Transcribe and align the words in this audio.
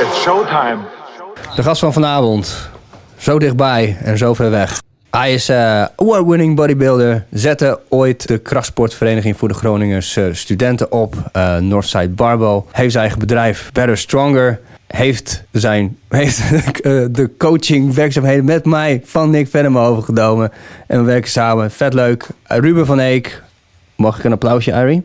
It's 0.00 0.20
showtime. 0.22 0.78
De 1.56 1.62
gast 1.62 1.80
van 1.80 1.92
vanavond. 1.92 2.70
Zo 3.16 3.38
dichtbij 3.38 3.96
en 4.02 4.18
zo 4.18 4.34
ver 4.34 4.50
weg. 4.50 4.82
Hij 5.10 5.34
is 5.34 5.48
eh 5.48 5.84
award-winning 5.96 6.56
bodybuilder. 6.56 7.24
Zette 7.30 7.80
ooit 7.88 8.28
de 8.28 8.38
krachtsportvereniging 8.38 9.36
voor 9.36 9.48
de 9.48 9.54
Groningers 9.54 10.16
eh, 10.16 10.24
studenten 10.32 10.92
op. 10.92 11.14
eh, 11.32 11.56
Northside 11.56 12.08
Barbell. 12.08 12.62
Heeft 12.70 12.90
zijn 12.90 13.02
eigen 13.02 13.18
bedrijf 13.20 13.70
Better 13.72 13.98
Stronger. 13.98 14.60
Heeft, 14.86 15.42
zijn, 15.50 15.98
heeft 16.08 16.40
eh, 16.80 17.04
de 17.10 17.30
coaching 17.38 17.94
werkzaamheden 17.94 18.44
met 18.44 18.64
mij 18.64 19.02
van 19.04 19.30
Nick 19.30 19.48
Venema 19.48 19.84
overgenomen. 19.84 20.52
En 20.86 20.98
we 20.98 21.04
werken 21.04 21.30
samen. 21.30 21.70
Vet 21.70 21.94
leuk. 21.94 22.26
Ruben 22.46 22.86
van 22.86 22.98
Eek. 22.98 23.42
Mag 23.96 24.18
ik 24.18 24.24
een 24.24 24.32
applausje, 24.32 24.74
Ari? 24.74 25.02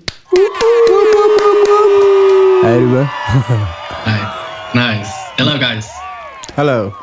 Hey 2.61 2.77
Ruben. 2.77 3.09
Nice. 4.73 5.11
Hello 5.35 5.57
guys. 5.57 5.87
Hallo. 6.55 6.95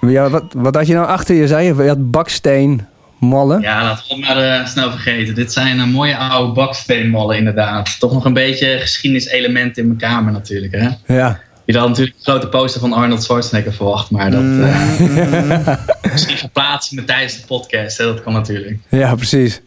Ja, 0.00 0.30
wat, 0.30 0.44
wat 0.56 0.74
had 0.74 0.86
je 0.86 0.94
nou 0.94 1.06
achter 1.06 1.34
je? 1.34 1.46
Zei 1.46 1.66
je, 1.66 1.82
je 1.82 1.88
had 1.88 2.10
baksteen 2.10 2.86
mallen? 3.18 3.60
Ja, 3.60 3.82
laten 3.82 4.04
we 4.08 4.14
het 4.14 4.24
maar 4.24 4.60
eh, 4.60 4.66
snel 4.66 4.90
vergeten. 4.90 5.34
Dit 5.34 5.52
zijn 5.52 5.80
eh, 5.80 5.86
mooie 5.86 6.16
oude 6.16 6.52
baksteenmallen 6.52 7.36
inderdaad. 7.36 7.96
Toch 7.98 8.12
nog 8.12 8.24
een 8.24 8.32
beetje 8.32 8.78
geschiedenis-element 8.78 9.78
in 9.78 9.86
mijn 9.86 9.98
kamer 9.98 10.32
natuurlijk. 10.32 10.72
Hè? 10.72 11.14
Ja. 11.14 11.40
Je 11.64 11.78
had 11.78 11.88
natuurlijk 11.88 12.16
een 12.16 12.22
grote 12.22 12.48
poster 12.48 12.80
van 12.80 12.92
Arnold 12.92 13.22
Schwarzenegger 13.22 13.72
verwacht. 13.72 14.10
Maar 14.10 14.30
dat 14.30 14.42
eh, 14.42 15.76
misschien 16.12 16.38
verplaatsen 16.38 16.96
met 16.96 17.06
tijdens 17.06 17.40
de 17.40 17.46
podcast. 17.46 17.98
Hè? 17.98 18.04
Dat 18.04 18.22
kan 18.22 18.32
natuurlijk. 18.32 18.78
Ja, 18.88 19.14
precies. 19.14 19.60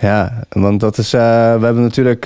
Ja, 0.00 0.44
want 0.48 0.80
dat 0.80 0.98
is. 0.98 1.10
we 1.10 1.18
hebben 1.60 1.82
natuurlijk 1.82 2.24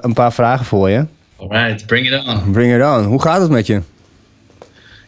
een 0.00 0.12
paar 0.14 0.32
vragen 0.32 0.64
voor 0.64 0.90
je. 0.90 1.06
Alright, 1.36 1.86
bring 1.86 2.06
it 2.06 2.26
on. 2.26 2.52
Bring 2.52 2.74
it 2.74 2.82
on. 2.82 3.04
Hoe 3.04 3.22
gaat 3.22 3.40
het 3.40 3.50
met 3.50 3.66
je? 3.66 3.80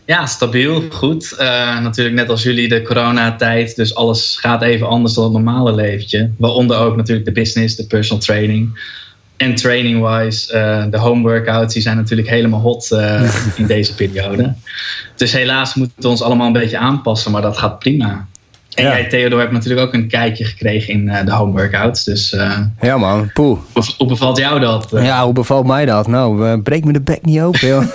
Ja, 0.08 0.26
stabiel, 0.26 0.82
goed. 0.90 1.32
Eh, 1.32 1.80
natuurlijk 1.80 2.16
net 2.16 2.28
als 2.28 2.42
jullie 2.42 2.68
de 2.68 2.82
coronatijd. 2.82 3.76
Dus 3.76 3.94
alles 3.94 4.36
gaat 4.40 4.62
even 4.62 4.88
anders 4.88 5.14
dan 5.14 5.24
het 5.24 5.32
normale 5.32 5.74
leventje. 5.74 6.30
Waaronder 6.38 6.78
ook 6.78 6.96
natuurlijk 6.96 7.26
de 7.26 7.32
business, 7.32 7.76
de 7.76 7.86
personal 7.86 8.22
training. 8.22 8.80
En 9.36 9.54
training-wise, 9.54 10.52
eh, 10.52 10.84
de 10.90 10.98
home 10.98 11.22
workouts, 11.22 11.74
die 11.74 11.82
zijn 11.82 11.96
natuurlijk 11.96 12.28
helemaal 12.28 12.60
hot 12.60 12.92
eh, 12.92 13.22
in 13.56 13.66
deze 13.66 13.94
periode. 13.94 14.54
Dus 15.16 15.32
helaas 15.32 15.74
moeten 15.74 16.02
we 16.02 16.08
ons 16.08 16.22
allemaal 16.22 16.46
een 16.46 16.52
beetje 16.52 16.78
aanpassen, 16.78 17.30
maar 17.30 17.42
dat 17.42 17.58
gaat 17.58 17.78
prima. 17.78 18.26
En 18.78 18.84
Ja. 18.84 18.90
jij, 18.90 19.04
Theodor, 19.08 19.40
hebt 19.40 19.52
natuurlijk 19.52 19.86
ook 19.86 19.94
een 19.94 20.08
kijkje 20.08 20.44
gekregen 20.44 20.92
in 20.94 21.08
eh, 21.08 21.24
de 21.24 21.32
home 21.32 21.52
workouts. 21.52 22.04
Dus 22.04 22.32
eh, 22.32 22.58
Ja, 22.80 22.96
man. 22.96 23.30
Poeh. 23.32 23.58
hoe, 23.72 23.84
hoe 23.98 24.06
bevalt 24.06 24.38
jou 24.38 24.60
dat? 24.60 24.92
Eh, 24.92 25.04
Ja, 25.04 25.24
hoe 25.24 25.32
bevalt 25.32 25.66
mij 25.66 25.86
dat? 25.86 26.06
Nou, 26.06 26.60
breek 26.60 26.84
me 26.84 26.92
de 26.92 27.00
bek 27.00 27.24
niet 27.24 27.40
open, 27.40 27.68
joh. 27.68 27.82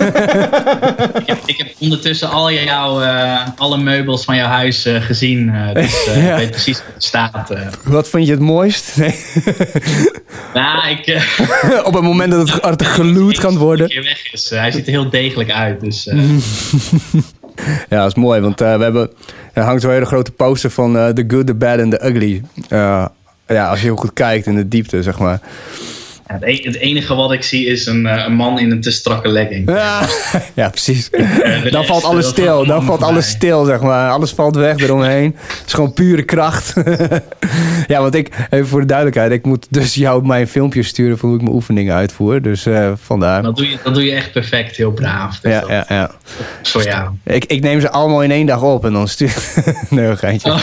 ik, 1.20 1.26
heb, 1.26 1.38
ik 1.46 1.56
heb 1.56 1.68
ondertussen 1.78 2.30
al 2.30 2.52
jouw, 2.52 3.00
alle 3.56 3.78
meubels 3.78 4.24
van 4.24 4.36
jouw 4.36 4.48
huis 4.48 4.86
gezien. 5.00 5.52
dus 5.74 6.04
Ja. 6.14 6.30
ik 6.32 6.36
weet 6.36 6.50
precies 6.50 6.76
hoe 6.78 6.94
het 6.94 7.04
staat. 7.04 7.52
Wat 7.84 8.08
vind 8.08 8.26
je 8.26 8.32
het 8.32 8.40
mooist? 8.40 8.96
Nee. 8.96 9.14
Nou, 10.54 10.88
ik... 10.88 11.26
Op 11.84 11.94
het 11.94 12.02
moment 12.02 12.30
dat 12.32 12.60
het 12.62 12.86
geloot 12.86 13.38
gaat 13.38 13.54
worden. 13.56 13.88
Weg 14.02 14.32
is. 14.32 14.50
Hij 14.50 14.70
ziet 14.70 14.86
er 14.86 14.92
heel 14.92 15.10
degelijk 15.10 15.50
uit. 15.50 15.80
Dus, 15.80 16.08
Ja, 17.90 18.00
dat 18.00 18.06
is 18.06 18.14
mooi, 18.14 18.40
want 18.40 18.60
eh, 18.60 18.76
we 18.76 18.82
hebben, 18.82 19.10
er 19.52 19.62
hangt 19.62 19.82
zo'n 19.82 19.90
hele 19.90 20.04
grote 20.04 20.32
poster 20.32 20.70
van 20.70 20.98
eh, 20.98 21.08
The 21.08 21.24
Good, 21.28 21.46
The 21.46 21.54
Bad 21.54 21.80
and 21.80 21.90
The 21.90 22.06
Ugly. 22.08 22.42
Eh, 22.68 23.04
ja, 23.46 23.68
als 23.68 23.78
je 23.78 23.86
heel 23.86 23.96
goed 23.96 24.12
kijkt 24.12 24.46
in 24.46 24.54
de 24.54 24.68
diepte, 24.68 25.02
zeg 25.02 25.18
maar. 25.18 25.40
ja, 26.28 26.34
het, 26.40 26.42
e- 26.44 26.78
enige 26.78 27.14
wat 27.14 27.32
ik 27.32 27.42
zie 27.42 27.66
is 27.66 27.86
een, 27.86 28.04
een 28.04 28.32
man 28.34 28.58
in 28.58 28.70
een 28.70 28.80
te 28.80 28.90
strakke 28.90 29.28
legging. 29.28 29.70
Ja, 29.70 30.00
ja 30.54 30.68
precies. 30.68 31.10
Dan 31.10 31.20
rest, 31.62 31.86
valt 31.86 32.04
alles 32.04 32.28
stil. 32.28 32.66
Dan 32.66 32.84
valt 32.84 33.02
alles 33.02 33.28
stil, 33.28 33.64
zeg 33.64 33.80
maar. 33.80 34.10
Alles 34.10 34.30
valt 34.30 34.56
weg 34.56 34.78
eromheen. 34.78 35.36
Het 35.36 35.66
is 35.66 35.72
gewoon 35.72 35.92
pure 35.92 36.22
kracht. 36.22 36.74
Ja, 37.86 38.00
want 38.00 38.14
ik, 38.14 38.46
even 38.50 38.66
voor 38.66 38.80
de 38.80 38.86
duidelijkheid, 38.86 39.32
ik 39.32 39.44
moet 39.44 39.66
dus 39.70 39.94
jou 39.94 40.26
mijn 40.26 40.48
filmpjes 40.48 40.88
sturen 40.88 41.18
van 41.18 41.28
hoe 41.28 41.38
ik 41.38 41.44
mijn 41.44 41.54
oefeningen 41.54 41.94
uitvoer. 41.94 42.42
Dus 42.42 42.66
eh, 42.66 42.92
vandaar. 42.96 43.42
Dat 43.42 43.56
doe, 43.56 43.70
je, 43.70 43.76
dat 43.82 43.94
doe 43.94 44.04
je 44.04 44.12
echt 44.12 44.32
perfect, 44.32 44.76
heel 44.76 44.92
braaf. 44.92 45.40
Dus 45.40 45.52
Ja, 45.52 45.60
dat 45.60 45.68
ja, 45.68 45.84
ja. 45.88 46.10
voor 46.62 46.82
jou. 46.82 47.10
Ik, 47.24 47.44
ik 47.44 47.62
neem 47.62 47.80
ze 47.80 47.90
allemaal 47.90 48.22
in 48.22 48.30
één 48.30 48.46
dag 48.46 48.62
op 48.62 48.84
en 48.84 48.92
dan 48.92 49.08
stuur 49.08 49.34
Nee, 49.90 50.06
een 50.06 50.18
geintje. 50.18 50.50
Oh. 50.50 50.62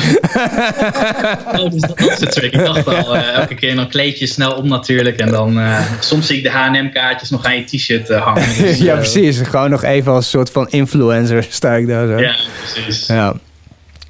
Oh, 1.56 1.72
dus 1.72 1.82
dat, 1.82 2.00
is 2.00 2.20
de 2.20 2.28
trick. 2.28 2.54
Ik 2.54 2.66
dacht 2.66 2.88
al, 2.88 3.16
eh, 3.16 3.34
elke 3.34 3.56
keer 3.56 3.76
dan 3.76 3.90
kleed 3.90 4.20
je 4.20 4.28
snel 4.28 4.52
om 4.52 4.68
natuurlijk. 4.68 5.18
En 5.18 5.30
dan, 5.32 5.60
eh, 5.60 5.80
soms 6.00 6.28
zie 6.28 6.38
ik 6.38 6.44
de 6.44 6.50
H&M-kaartjes 6.50 7.30
nog 7.30 7.46
aan 7.46 7.56
je 7.56 7.64
t-shirt 7.64 8.10
hangen. 8.10 8.44
Dus, 8.62 8.78
ja, 8.78 8.96
precies. 8.96 9.40
Gewoon 9.40 9.70
nog 9.70 9.84
even 9.84 10.12
als 10.12 10.30
soort 10.30 10.52
van 10.52 10.70
influencer 10.70 11.46
sta 11.50 11.74
ik 11.74 11.88
daar 11.88 12.08
zo. 12.08 12.18
Ja, 12.18 12.36
precies. 12.74 13.08
Ja, 13.08 13.34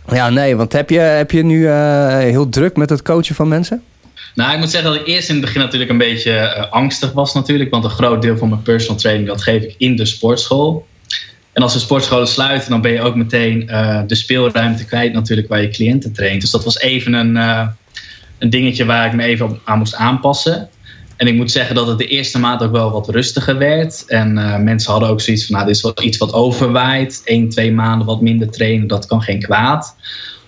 ja 0.08 0.30
nee, 0.30 0.56
want 0.56 0.74
heb 0.74 0.90
je, 0.90 1.00
heb 1.00 1.32
je 1.32 1.44
nu 1.44 1.68
eh, 1.68 2.18
heel 2.18 2.50
druk 2.50 2.76
met 2.76 2.90
het 2.90 3.02
coachen 3.02 3.36
van 3.36 3.48
mensen? 3.48 3.84
Nou, 4.36 4.54
ik 4.54 4.60
moet 4.60 4.70
zeggen 4.70 4.92
dat 4.92 5.00
ik 5.00 5.08
eerst 5.08 5.30
in 5.30 5.36
het 5.36 5.44
begin 5.44 5.62
natuurlijk 5.62 5.92
een 5.92 5.98
beetje 5.98 6.32
eh, 6.32 6.72
angstig 6.72 7.12
was 7.12 7.34
natuurlijk. 7.34 7.70
Want 7.70 7.84
een 7.84 7.90
groot 7.90 8.22
deel 8.22 8.38
van 8.38 8.50
mijn 8.50 8.62
personal 8.62 8.98
training 8.98 9.28
dat 9.28 9.42
geef 9.42 9.64
ik 9.64 9.76
in 9.78 9.96
de 9.96 10.06
sportschool. 10.06 10.88
En 11.54 11.64
als 11.64 11.74
de 11.74 11.80
sportscholen 11.80 12.28
sluiten, 12.28 12.70
dan 12.70 12.82
ben 12.82 12.92
je 12.92 13.02
ook 13.02 13.16
meteen 13.16 13.70
eh, 13.70 14.02
de 14.08 14.16
speelruimte 14.16 14.86
kwijt 14.86 15.14
natuurlijk 15.14 15.48
waar 15.48 15.62
je 15.62 15.70
cliënten 15.70 16.14
traint. 16.14 16.42
Dus 16.42 16.52
dat 16.52 16.64
was 16.64 16.80
even 16.80 17.14
een, 17.14 17.36
een 18.38 18.50
dingetje 18.50 18.86
waar 18.86 19.06
ik 19.06 19.14
me 19.14 19.24
even 19.24 19.60
aan 19.64 19.78
moest 19.78 19.96
aanpassen. 19.96 20.70
En 21.22 21.28
ik 21.28 21.36
moet 21.36 21.52
zeggen 21.52 21.76
dat 21.76 21.88
het 21.88 21.98
de 21.98 22.08
eerste 22.08 22.40
maand 22.40 22.64
ook 22.64 22.72
wel 22.72 22.92
wat 22.92 23.10
rustiger 23.10 23.58
werd. 23.58 24.06
En 24.08 24.38
eh, 24.38 24.58
mensen 24.58 24.92
hadden 24.92 25.10
ook 25.10 25.22
zoiets 25.22 25.46
van, 25.46 25.56
nou, 25.56 25.68
dit 25.68 25.76
is 25.76 25.82
wel 25.82 25.94
iets 26.02 26.18
wat 26.18 26.34
overwaait. 26.34 27.22
Eén, 27.26 27.50
twee 27.50 27.72
maanden 27.72 28.08
wat 28.08 28.22
minder 28.22 28.50
trainen, 28.50 28.88
dat 28.88 29.06
kan 29.06 29.22
geen 29.22 29.42
kwaad. 29.42 29.96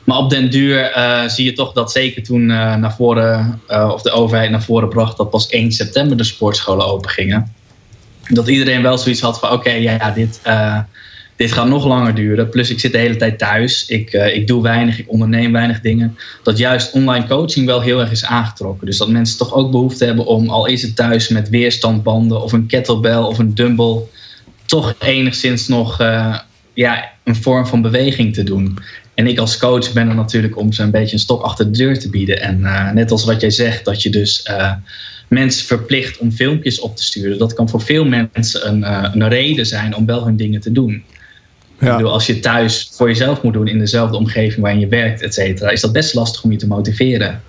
Maar 0.03 0.17
op 0.17 0.29
den 0.29 0.49
duur 0.49 0.81
eh, 0.81 1.27
zie 1.27 1.45
je 1.45 1.53
toch 1.53 1.73
dat 1.73 1.91
zeker 1.91 2.23
toen 2.23 2.51
eh, 2.51 2.75
naar 2.75 2.95
voren, 2.95 3.61
of 3.67 4.01
de 4.01 4.11
overheid 4.11 4.49
naar 4.49 4.63
voren 4.63 4.89
bracht 4.89 5.17
dat 5.17 5.29
pas 5.29 5.47
1 5.47 5.71
september 5.71 6.17
de 6.17 6.23
sportscholen 6.23 6.85
open 6.85 7.09
gingen. 7.09 7.53
Dat 8.27 8.47
iedereen 8.47 8.81
wel 8.81 8.97
zoiets 8.97 9.21
had 9.21 9.39
van 9.39 9.51
oké, 9.51 9.71
ja, 9.71 9.91
ja, 9.91 10.11
dit, 10.11 10.41
dit 11.35 11.51
gaat 11.51 11.67
nog 11.67 11.85
langer 11.85 12.15
duren. 12.15 12.49
Plus 12.49 12.69
ik 12.69 12.79
zit 12.79 12.91
de 12.91 12.97
hele 12.97 13.15
tijd 13.15 13.37
thuis. 13.37 13.85
Ik, 13.85 14.13
eh, 14.13 14.35
ik 14.35 14.47
doe 14.47 14.61
weinig, 14.61 14.99
ik 14.99 15.11
onderneem 15.11 15.51
weinig 15.51 15.81
dingen. 15.81 16.17
Dat 16.43 16.57
juist 16.57 16.91
online 16.91 17.27
coaching 17.27 17.65
wel 17.65 17.81
heel 17.81 17.99
erg 17.99 18.11
is 18.11 18.25
aangetrokken. 18.25 18.85
Dus 18.85 18.97
dat 18.97 19.09
mensen 19.09 19.37
toch 19.37 19.53
ook 19.53 19.71
behoefte 19.71 20.05
hebben 20.05 20.25
om, 20.25 20.49
al 20.49 20.65
is 20.65 20.81
het 20.81 20.95
thuis 20.95 21.27
met 21.27 21.49
weerstandbanden 21.49 22.41
of 22.41 22.51
een 22.51 22.67
kettlebell 22.67 23.17
of 23.17 23.37
een 23.37 23.55
dumbbell, 23.55 23.99
toch 24.65 24.95
enigszins 24.99 25.67
nog 25.67 25.99
eh, 25.99 26.39
ja, 26.73 27.11
een 27.23 27.35
vorm 27.35 27.65
van 27.65 27.81
beweging 27.81 28.33
te 28.33 28.43
doen. 28.43 28.77
En 29.13 29.27
ik 29.27 29.39
als 29.39 29.57
coach 29.57 29.93
ben 29.93 30.09
er 30.09 30.15
natuurlijk 30.15 30.57
om 30.57 30.71
ze 30.71 30.83
een 30.83 30.91
beetje 30.91 31.13
een 31.13 31.19
stok 31.19 31.41
achter 31.41 31.71
de 31.71 31.77
deur 31.77 31.99
te 31.99 32.09
bieden. 32.09 32.41
En 32.41 32.65
eh, 32.65 32.91
net 32.91 33.11
als 33.11 33.25
wat 33.25 33.41
jij 33.41 33.51
zegt, 33.51 33.85
dat 33.85 34.01
je 34.01 34.09
dus 34.09 34.49
mensen 35.27 35.65
verplicht 35.65 36.17
om 36.17 36.31
filmpjes 36.31 36.79
op 36.79 36.95
te 36.95 37.03
sturen. 37.03 37.37
Dat 37.37 37.53
kan 37.53 37.69
voor 37.69 37.81
veel 37.81 38.05
mensen 38.05 38.67
een, 38.67 38.83
een 39.21 39.29
reden 39.29 39.65
zijn 39.65 39.95
om 39.95 40.05
wel 40.05 40.25
hun 40.25 40.35
dingen 40.35 40.61
te 40.61 40.71
doen. 40.71 41.03
Ik 41.83 41.97
bedoel, 41.97 42.11
als 42.11 42.25
je 42.25 42.39
thuis 42.39 42.89
voor 42.93 43.07
jezelf 43.07 43.41
moet 43.41 43.53
doen 43.53 43.67
in 43.67 43.79
dezelfde 43.79 44.17
omgeving 44.17 44.61
waarin 44.61 44.79
je 44.79 44.87
werkt, 44.87 45.21
et 45.21 45.33
cetera, 45.33 45.69
is 45.69 45.81
dat 45.81 45.91
best 45.91 46.13
lastig 46.13 46.43
om 46.43 46.51
je 46.51 46.57
te 46.57 46.67
motiveren. 46.67 47.41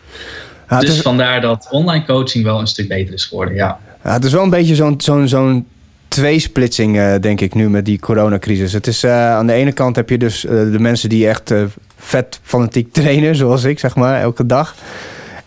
Ja, 0.69 0.81
dus 0.81 0.91
is, 0.91 1.01
vandaar 1.01 1.41
dat 1.41 1.67
online 1.71 2.05
coaching 2.05 2.45
wel 2.45 2.61
een 2.61 2.67
stuk 2.67 2.89
beter 2.89 3.15
is 3.15 3.25
geworden. 3.25 3.55
Ja. 3.55 3.79
ja, 4.05 4.13
het 4.13 4.25
is 4.25 4.33
wel 4.33 4.43
een 4.43 4.51
beetje 4.51 4.75
zo'n 4.75 4.95
zo'n 5.01 5.29
zo'n 5.29 5.67
tweesplitsing, 6.09 6.99
eh, 6.99 7.15
denk 7.21 7.41
ik, 7.41 7.55
nu 7.55 7.71
met 7.71 7.85
die 7.85 7.99
coronacrisis. 7.99 8.73
Het 8.73 8.87
is, 8.87 9.03
eh, 9.03 9.31
aan 9.31 9.47
de 9.47 9.53
ene 9.53 9.73
kant 9.73 9.97
heb 9.97 10.09
je 10.09 10.19
dus 10.19 10.45
eh, 10.45 10.51
de 10.51 10.79
mensen 10.79 11.09
die 11.09 11.29
echt 11.29 11.55
vet 11.99 12.41
fanatiek 12.43 12.93
trainen, 12.93 13.37
zoals 13.45 13.65
ik, 13.65 13.79
zeg 13.79 13.97
maar, 13.97 14.21
elke 14.21 14.47
dag. 14.47 14.75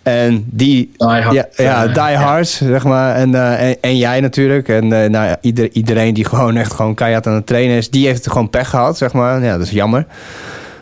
En 0.07 0.45
die, 0.45 0.91
Die 0.97 1.07
hard, 1.07 1.33
ja, 1.33 1.47
ja, 1.55 1.87
die 1.87 2.15
hard, 2.15 2.47
zeg 2.47 2.83
maar. 2.83 3.15
En, 3.15 3.35
eh, 3.35 3.69
en, 3.69 3.77
en 3.81 3.97
jij 3.97 4.19
natuurlijk. 4.19 4.69
En 4.69 5.03
eh, 5.03 5.09
nou, 5.09 5.35
ieder, 5.41 5.71
iedereen 5.71 6.13
die 6.13 6.25
gewoon 6.25 6.55
echt 6.55 6.73
gewoon 6.73 6.95
keihard 6.95 7.27
aan 7.27 7.33
het 7.33 7.45
trainen 7.45 7.77
is, 7.77 7.89
die 7.89 8.07
heeft 8.07 8.27
gewoon 8.27 8.49
pech 8.49 8.69
gehad, 8.69 8.97
zeg 8.97 9.13
maar. 9.13 9.43
Ja, 9.43 9.57
dat 9.57 9.65
is 9.65 9.71
jammer. 9.71 10.05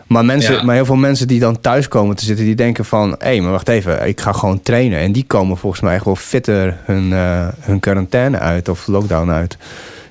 Maar, 0.08 0.26
mensen, 0.26 0.54
Ja. 0.54 0.64
maar 0.64 0.76
heel 0.76 0.86
veel 0.86 0.96
mensen 0.96 1.28
die 1.28 1.40
dan 1.40 1.62
thuis 1.62 1.88
komen 1.88 2.16
te 2.16 2.26
zitten, 2.26 2.46
die 2.46 2.56
denken 2.56 2.86
van... 2.86 3.10
hé, 3.10 3.28
hey, 3.28 3.42
maar 3.42 3.52
wacht 3.52 3.68
even, 3.68 4.08
ik 4.08 4.22
ga 4.22 4.32
gewoon 4.32 4.62
trainen. 4.62 5.00
En 5.00 5.12
die 5.12 5.24
komen 5.28 5.58
volgens 5.58 5.82
mij 5.82 5.96
echt 5.96 6.06
wel 6.06 6.16
fitter 6.16 6.78
hun, 6.84 7.14
eh, 7.14 7.48
hun 7.60 7.80
quarantaine 7.80 8.40
uit 8.40 8.70
of 8.70 8.88
lockdown 8.88 9.30
uit. 9.30 9.58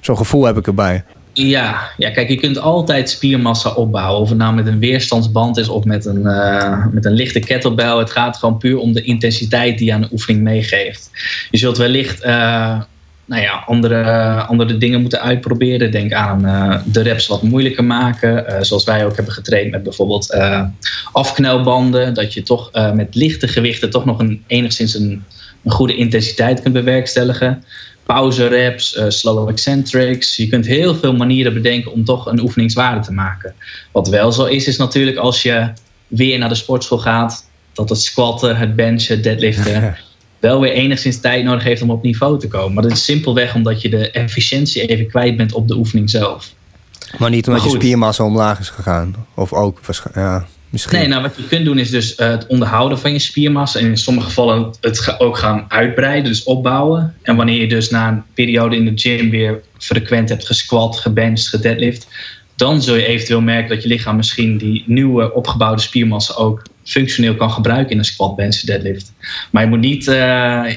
Zo'n 0.01 0.17
gevoel 0.17 0.45
heb 0.45 0.57
ik 0.57 0.67
erbij. 0.67 1.05
Ja, 1.35 1.91
ja, 1.97 2.11
kijk, 2.11 2.29
je 2.29 2.37
kunt 2.37 2.59
altijd 2.59 3.11
spiermassa 3.11 3.71
opbouwen. 3.71 4.21
Of 4.21 4.29
het 4.29 4.39
nou 4.39 4.55
met 4.55 4.67
een 4.67 4.79
weerstandsband 4.79 5.57
is 5.57 5.69
of 5.69 5.85
met 5.85 6.05
een, 6.05 6.27
eh, 6.27 6.87
met 6.91 7.05
een 7.05 7.13
lichte 7.13 7.39
kettlebell. 7.39 7.97
Het 7.97 8.11
gaat 8.11 8.37
gewoon 8.37 8.59
puur 8.59 8.79
om 8.79 8.93
de 8.93 9.03
intensiteit 9.03 9.79
die 9.79 9.87
je 9.87 9.93
aan 9.93 10.01
de 10.01 10.09
oefening 10.13 10.43
meegeeft. 10.43 11.11
Je 11.51 11.59
zult 11.59 11.77
wellicht 11.77 12.21
eh, 12.21 12.81
nou 13.25 13.43
ja, 13.43 13.63
andere, 13.67 14.33
andere 14.33 14.79
dingen 14.79 15.01
moeten 15.01 15.21
uitproberen. 15.21 15.91
Denk 15.91 16.13
aan 16.13 16.47
eh, 16.47 16.79
de 16.85 17.03
reps 17.03 17.27
wat 17.27 17.43
moeilijker 17.43 17.85
maken. 17.85 18.65
Zoals 18.67 18.85
wij 18.85 19.05
ook 19.05 19.17
hebben 19.17 19.35
getraind 19.35 19.71
met 19.71 19.83
bijvoorbeeld 19.83 20.37
afknelbanden. 21.13 22.15
Dat 22.15 22.35
je 22.35 22.43
toch 22.43 22.71
met 22.95 23.15
lichte 23.15 23.49
gewichten 23.49 23.91
toch 23.91 24.05
nog 24.05 24.19
een, 24.19 24.45
enigszins 24.47 24.95
een, 24.95 25.25
een 25.65 25.71
goede 25.71 25.97
intensiteit 25.97 26.63
kunt 26.63 26.75
bewerkstelligen. 26.75 27.65
Pauze 28.07 28.47
reps, 28.47 28.97
uh, 28.97 29.05
slow 29.09 29.49
eccentrics. 29.49 30.37
Je 30.37 30.49
kunt 30.49 30.67
heel 30.67 30.95
veel 30.95 31.17
manieren 31.17 31.55
bedenken 31.55 31.93
om 31.93 32.05
toch 32.05 32.27
een 32.27 32.41
oefeningswaarde 32.41 33.01
te 33.01 33.13
maken. 33.13 33.55
Wat 33.93 34.09
wel 34.09 34.33
zo 34.33 34.45
is, 34.45 34.67
is 34.67 34.77
natuurlijk 34.77 35.17
als 35.17 35.43
je 35.43 35.73
weer 36.07 36.39
naar 36.39 36.49
de 36.49 36.55
sportschool 36.55 36.99
gaat, 36.99 37.49
dat 37.73 37.89
het 37.89 38.01
squatten, 38.01 38.57
het 38.57 38.77
benchen, 38.77 39.23
deadliften 39.23 39.97
wel 40.41 40.61
weer 40.61 40.73
enigszins 40.73 41.21
tijd 41.21 41.45
nodig 41.45 41.63
heeft 41.63 41.83
om 41.83 41.91
op 41.91 42.03
niveau 42.03 42.39
te 42.39 42.49
komen. 42.49 42.75
Maar 42.75 42.83
dat 42.83 42.93
is 42.93 43.05
simpelweg 43.05 43.55
omdat 43.55 43.83
je 43.83 43.89
de 43.89 44.11
efficiëntie 44.11 44.87
even 44.87 45.09
kwijt 45.09 45.37
bent 45.37 45.53
op 45.53 45.69
de 45.69 45.77
oefening 45.77 46.11
zelf. 46.11 46.53
Maar 47.19 47.31
niet 47.31 47.47
omdat 47.49 47.63
je 47.63 47.71
spiermassa 47.71 48.25
omlaag 48.25 48.59
is 48.61 48.69
gegaan? 48.69 49.15
Of 49.35 49.53
ook 49.53 49.81
ja, 50.15 50.47
misschien? 50.75 50.99
Nee, 50.99 51.09
nou 51.09 51.23
wat 51.23 51.37
je 51.37 51.47
kunt 51.47 51.65
doen 51.65 51.79
is 51.79 51.91
dus 51.91 52.19
uh, 52.19 52.29
het 52.29 52.47
onderhouden 52.47 52.99
van 52.99 53.13
je 53.13 53.19
spiermassa. 53.19 53.79
En 53.79 53.87
in 53.87 53.97
sommige 53.97 54.27
gevallen 54.27 54.75
het 54.81 55.15
ook 55.19 55.39
gaan 55.39 55.65
uitbreiden, 55.69 56.31
dus 56.31 56.43
opbouwen. 56.43 57.15
En 57.23 57.37
wanneer 57.37 57.61
je 57.61 57.69
dus 57.69 57.91
na 57.91 58.09
een 58.09 58.23
periode 58.35 58.77
in 58.77 58.85
de 58.85 58.93
gym 58.95 59.31
weer 59.31 59.61
frequent 59.79 60.29
hebt 60.29 60.47
gesquat, 60.47 60.97
gebenched, 60.97 61.49
gedeadlift 61.49 62.07
dan 62.57 62.83
zul 62.83 62.95
je 62.95 63.07
eventueel 63.07 63.41
merken 63.41 63.69
dat 63.69 63.83
je 63.83 63.89
lichaam 63.89 64.17
misschien 64.17 64.59
die 64.59 64.85
nieuwe 64.87 65.33
opgebouwde 65.33 65.83
spiermassa 65.83 66.35
ook 66.35 66.63
functioneel 66.85 67.35
kan 67.35 67.51
gebruiken 67.51 67.93
in 67.93 67.99
een 67.99 68.05
squat, 68.05 68.37
bench, 68.37 68.61
deadlift. 68.61 69.13
Maar 69.51 69.63
je 69.63 69.69
moet 69.69 69.81
niet, 69.81 70.07
uh, 70.07 70.15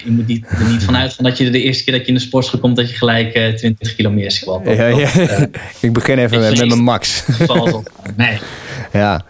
je 0.03 0.11
moet 0.11 0.27
niet, 0.27 0.45
er 0.49 0.67
niet 0.69 0.83
vanuit 0.83 1.13
gaan 1.13 1.25
dat 1.25 1.37
je 1.37 1.49
de 1.49 1.61
eerste 1.61 1.83
keer 1.83 1.93
dat 1.93 2.01
je 2.01 2.07
in 2.07 2.13
de 2.13 2.19
sportschool 2.19 2.59
komt, 2.59 2.75
dat 2.75 2.89
je 2.89 2.95
gelijk 2.95 3.35
uh, 3.35 3.47
eh, 3.47 3.55
20 3.55 3.95
kilo 3.95 4.09
meer 4.09 4.31
squat. 4.31 4.61
Ja, 4.65 4.87
ja. 4.87 5.15
Uh, 5.15 5.41
ik 5.81 5.93
begin 5.93 6.17
even 6.17 6.39
met, 6.39 6.57
met 6.57 6.67
mijn 6.67 6.83
max. 6.83 7.23
Nee. 8.15 8.37
Ja. 8.93 9.25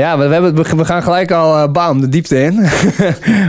Ja, 0.00 0.18
we, 0.18 0.24
hebben, 0.24 0.76
we 0.76 0.84
gaan 0.84 1.02
gelijk 1.02 1.30
al 1.30 1.56
uh, 1.56 1.72
bam 1.72 2.00
de 2.00 2.08
diepte 2.08 2.42
in. 2.42 2.54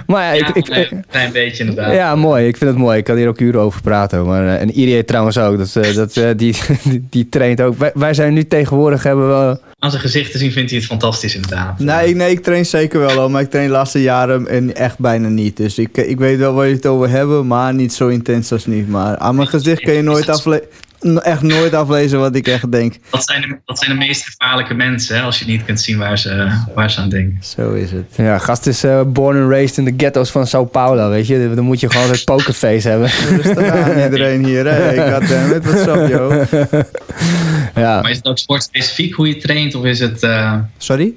maar 0.07 0.35
ja, 0.35 0.47
ik, 0.47 0.47
ik, 0.55 0.91
een 0.91 1.05
klein 1.09 1.31
beetje 1.31 1.63
inderdaad. 1.63 1.93
Ja, 1.93 2.15
mooi. 2.15 2.47
Ik 2.47 2.57
vind 2.57 2.69
het 2.69 2.79
mooi. 2.79 2.97
Ik 2.97 3.03
kan 3.03 3.15
hier 3.15 3.27
ook 3.27 3.39
uren 3.39 3.61
over 3.61 3.81
praten. 3.81 4.25
Maar, 4.25 4.43
uh, 4.43 4.61
en 4.61 4.71
Irie 4.71 5.05
trouwens 5.05 5.37
ook. 5.37 5.57
Dat, 5.57 5.75
uh, 5.75 5.95
dat, 5.95 6.13
die, 6.13 6.35
die, 6.83 7.07
die, 7.09 7.29
traint 7.29 7.61
ook. 7.61 7.77
Wij, 7.77 7.91
wij, 7.93 8.13
zijn 8.13 8.33
nu 8.33 8.47
tegenwoordig 8.47 9.03
hebben 9.03 9.27
we... 9.27 9.59
Aan 9.79 9.89
zijn 9.89 10.01
gezicht 10.01 10.31
te 10.31 10.37
zien 10.37 10.51
vindt 10.51 10.69
hij 10.69 10.79
het 10.79 10.87
fantastisch 10.87 11.35
inderdaad. 11.35 11.79
Nee, 11.79 12.15
nee, 12.15 12.31
ik 12.31 12.43
train 12.43 12.65
zeker 12.65 12.99
wel 12.99 13.19
al. 13.19 13.29
Maar 13.29 13.41
ik 13.41 13.49
train 13.49 13.65
de 13.65 13.71
laatste 13.71 14.01
jaren 14.01 14.47
en 14.47 14.75
echt 14.75 14.99
bijna 14.99 15.27
niet. 15.27 15.57
Dus 15.57 15.77
ik, 15.77 15.97
ik 15.97 16.17
weet 16.17 16.37
wel 16.37 16.53
waar 16.53 16.67
je 16.67 16.75
het 16.75 16.85
over 16.85 17.09
hebben. 17.09 17.47
Maar 17.47 17.73
niet 17.73 17.93
zo 17.93 18.07
intens 18.07 18.51
als 18.51 18.65
niet. 18.65 18.89
Maar 18.89 19.17
aan 19.17 19.35
mijn 19.35 19.47
gezicht 19.47 19.81
kun 19.81 19.93
je 19.93 20.01
nooit 20.01 20.29
aflezen 20.29 20.65
echt 21.01 21.41
nooit 21.41 21.73
aflezen 21.73 22.19
wat 22.19 22.35
ik 22.35 22.47
echt 22.47 22.71
denk. 22.71 22.95
Dat 23.09 23.23
zijn 23.23 23.41
de, 23.41 23.57
dat 23.65 23.79
zijn 23.79 23.91
de 23.91 24.05
meest 24.05 24.23
gevaarlijke 24.23 24.73
mensen, 24.73 25.15
hè, 25.15 25.21
als 25.21 25.39
je 25.39 25.45
niet 25.45 25.65
kunt 25.65 25.81
zien 25.81 25.97
waar 25.97 26.17
ze, 26.17 26.51
waar 26.75 26.91
ze 26.91 26.99
aan 26.99 27.09
denken. 27.09 27.37
Zo 27.43 27.73
is 27.73 27.91
het. 27.91 28.05
Ja, 28.15 28.37
gast 28.37 28.67
is 28.67 28.83
uh, 28.83 29.01
born 29.03 29.41
and 29.41 29.51
raised 29.51 29.77
in 29.77 29.85
de 29.85 29.93
ghetto's 29.97 30.31
van 30.31 30.47
Sao 30.47 30.65
Paulo, 30.65 31.09
weet 31.09 31.27
je. 31.27 31.51
Dan 31.55 31.63
moet 31.63 31.79
je 31.79 31.89
gewoon 31.89 32.09
het 32.09 32.25
pokerface 32.25 32.89
hebben. 32.89 33.09
Rustig 33.41 33.69
aan 33.69 33.99
iedereen 33.99 34.45
hier, 34.45 34.65
hè. 34.65 34.91
Ik 34.91 35.11
had 35.11 35.49
met 35.49 35.65
wat 35.65 35.97
up, 35.97 36.09
joh. 36.09 36.43
ja. 37.83 38.01
Maar 38.01 38.09
is 38.09 38.17
het 38.17 38.25
ook 38.25 38.37
sportspecifiek 38.37 39.13
hoe 39.13 39.27
je 39.27 39.37
traint, 39.37 39.75
of 39.75 39.83
is 39.83 39.99
het... 39.99 40.23
Uh... 40.23 40.55
Sorry? 40.77 41.13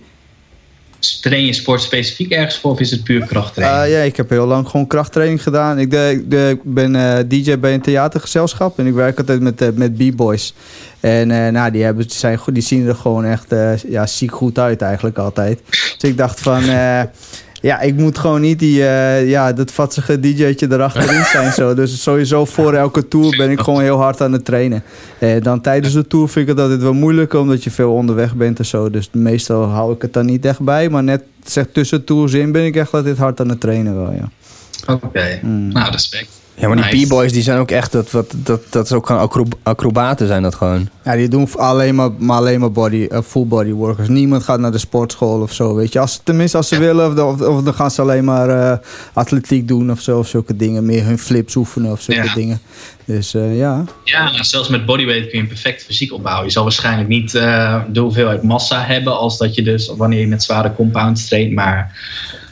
Train 1.21 1.45
je 1.45 1.53
sport 1.53 1.83
specifiek 1.83 2.31
ergens 2.31 2.57
voor 2.57 2.71
of 2.71 2.81
is 2.81 2.91
het 2.91 3.05
puur 3.05 3.27
krachttraining? 3.27 3.85
Uh, 3.85 3.93
ja, 3.93 4.03
ik 4.03 4.17
heb 4.17 4.31
heel 4.31 4.47
lang 4.47 4.69
gewoon 4.69 4.87
krachttraining 4.87 5.43
gedaan. 5.43 5.79
Ik, 5.79 5.91
de, 5.91 6.25
de, 6.27 6.59
ben 6.63 6.95
uh, 6.95 7.19
eh, 7.19 7.29
DJ 7.29 7.59
bij 7.59 7.75
een 7.75 7.81
theatergezelschap 7.81 8.79
en 8.79 8.87
ik 8.87 8.95
werk 8.95 9.19
altijd 9.19 9.41
met, 9.41 9.63
uh, 9.63 9.69
met 9.75 9.97
B-boys. 9.97 10.55
En 11.01 11.27
nou, 11.53 11.71
die, 11.71 11.83
hebben, 11.83 12.05
zijn, 12.09 12.39
die 12.53 12.63
zien 12.63 12.89
er 12.89 12.95
gewoon 12.95 13.25
echt 13.25 13.55
ja, 13.89 14.07
ziek 14.07 14.33
goed 14.33 14.59
uit 14.59 14.83
eigenlijk 14.83 15.19
altijd. 15.19 15.61
Dus 15.69 16.11
ik 16.11 16.17
dacht 16.17 16.41
van... 16.41 16.63
Ja, 17.65 17.81
ik 17.81 17.97
moet 17.97 18.19
gewoon 18.19 18.41
niet 18.41 18.59
die, 18.59 18.79
uh, 18.79 19.29
ja, 19.29 19.53
dat 19.53 19.73
vatsige 19.73 20.21
DJ'tje 20.21 20.67
erachterin 20.71 21.25
zijn. 21.33 21.53
Zo. 21.53 21.75
Dus 21.75 22.03
sowieso 22.03 22.45
voor 22.45 22.75
elke 22.75 23.09
tour 23.09 23.37
ben 23.37 23.51
ik 23.51 23.61
gewoon 23.61 23.83
heel 23.83 23.97
hard 24.01 24.21
aan 24.21 24.33
het 24.33 24.45
trainen. 24.45 24.83
En 25.19 25.43
dan 25.43 25.61
tijdens 25.61 25.95
de 25.95 26.07
tour 26.07 26.29
vind 26.29 26.49
ik 26.49 26.55
het 26.55 26.63
altijd 26.63 26.83
wel 26.83 26.93
moeilijk, 26.93 27.33
omdat 27.33 27.65
je 27.65 27.71
veel 27.71 27.93
onderweg 27.93 28.35
bent 28.35 28.59
en 28.59 28.67
zo. 28.67 28.91
Dus 28.91 29.09
meestal 29.13 29.65
hou 29.65 29.95
ik 29.95 30.03
het 30.03 30.13
dan 30.13 30.27
niet 30.27 30.45
echt 30.45 30.61
bij. 30.61 30.89
Maar 30.89 31.03
net 31.03 31.23
zeg, 31.45 31.67
tussen 31.73 32.05
tours 32.05 32.33
in 32.33 32.53
ben 32.53 32.65
ik 32.65 32.77
echt 32.77 32.93
altijd 32.93 33.19
hard 33.19 33.41
aan 33.41 33.49
het 33.49 33.61
trainen 33.61 33.95
wel, 33.95 34.13
ja. 34.13 34.29
Oké, 34.95 35.39
mm. 35.43 35.73
nou 35.73 35.91
respect. 35.91 36.44
Ja, 36.57 36.69
maar 36.69 36.91
die 36.91 37.07
b-boys 37.07 37.33
die 37.33 37.43
zijn 37.43 37.59
ook 37.59 37.71
echt, 37.71 37.93
dat, 37.93 38.11
wat, 38.11 38.35
dat, 38.37 38.61
dat 38.71 38.85
is 38.85 38.93
ook 38.93 39.07
gewoon 39.07 39.53
acrobaten 39.63 40.27
zijn 40.27 40.43
dat 40.43 40.55
gewoon. 40.55 40.89
Ja, 41.05 41.17
die 41.17 41.29
doen 41.29 41.49
alleen 41.57 41.95
maar, 41.95 42.11
maar 42.19 42.37
alleen 42.37 42.61
maar 42.61 42.73
body, 42.73 43.07
uh, 43.11 43.19
full 43.27 43.47
body 43.47 43.71
workers. 43.71 44.09
Niemand 44.09 44.43
gaat 44.43 44.59
naar 44.59 44.73
de 44.73 44.79
sportschool 44.79 45.41
of 45.41 45.53
zo, 45.53 45.75
weet 45.75 45.93
je. 45.93 45.99
Als, 45.99 46.21
tenminste, 46.25 46.57
als 46.57 46.69
ze 46.69 46.79
willen, 46.79 47.27
of, 47.29 47.41
of, 47.41 47.63
dan 47.63 47.75
gaan 47.75 47.91
ze 47.91 48.01
alleen 48.01 48.25
maar 48.25 48.49
uh, 48.49 48.77
atletiek 49.13 49.69
doen 49.69 49.91
of 49.91 50.01
zo, 50.01 50.19
of 50.19 50.29
zulke 50.29 50.57
dingen. 50.57 50.87
Meer 50.87 51.05
hun 51.05 51.19
flips 51.19 51.57
oefenen 51.57 51.93
of 51.93 52.01
zulke 52.01 52.31
dingen. 52.35 52.61
Dus 53.05 53.35
uh, 53.35 53.59
ja. 53.59 53.85
Ja, 54.05 54.31
nou, 54.31 54.45
zelfs 54.45 54.69
met 54.69 54.87
bodyweight 54.87 55.29
kun 55.29 55.37
je 55.37 55.43
een 55.43 55.49
perfect 55.49 55.85
fysiek 55.85 56.13
opbouwen. 56.13 56.47
Je 56.47 56.53
zal 56.53 56.63
waarschijnlijk 56.63 57.09
niet 57.09 57.33
de 57.33 58.01
hoeveelheid 58.01 58.43
massa 58.43 58.85
hebben 58.85 59.19
als 59.19 59.39
dat 59.39 59.55
je 59.55 59.63
dus, 59.63 59.93
wanneer 59.97 60.21
je 60.21 60.27
met 60.27 60.43
zware 60.43 60.75
compounds 60.75 61.29
traint, 61.29 61.53
maar 61.53 62.03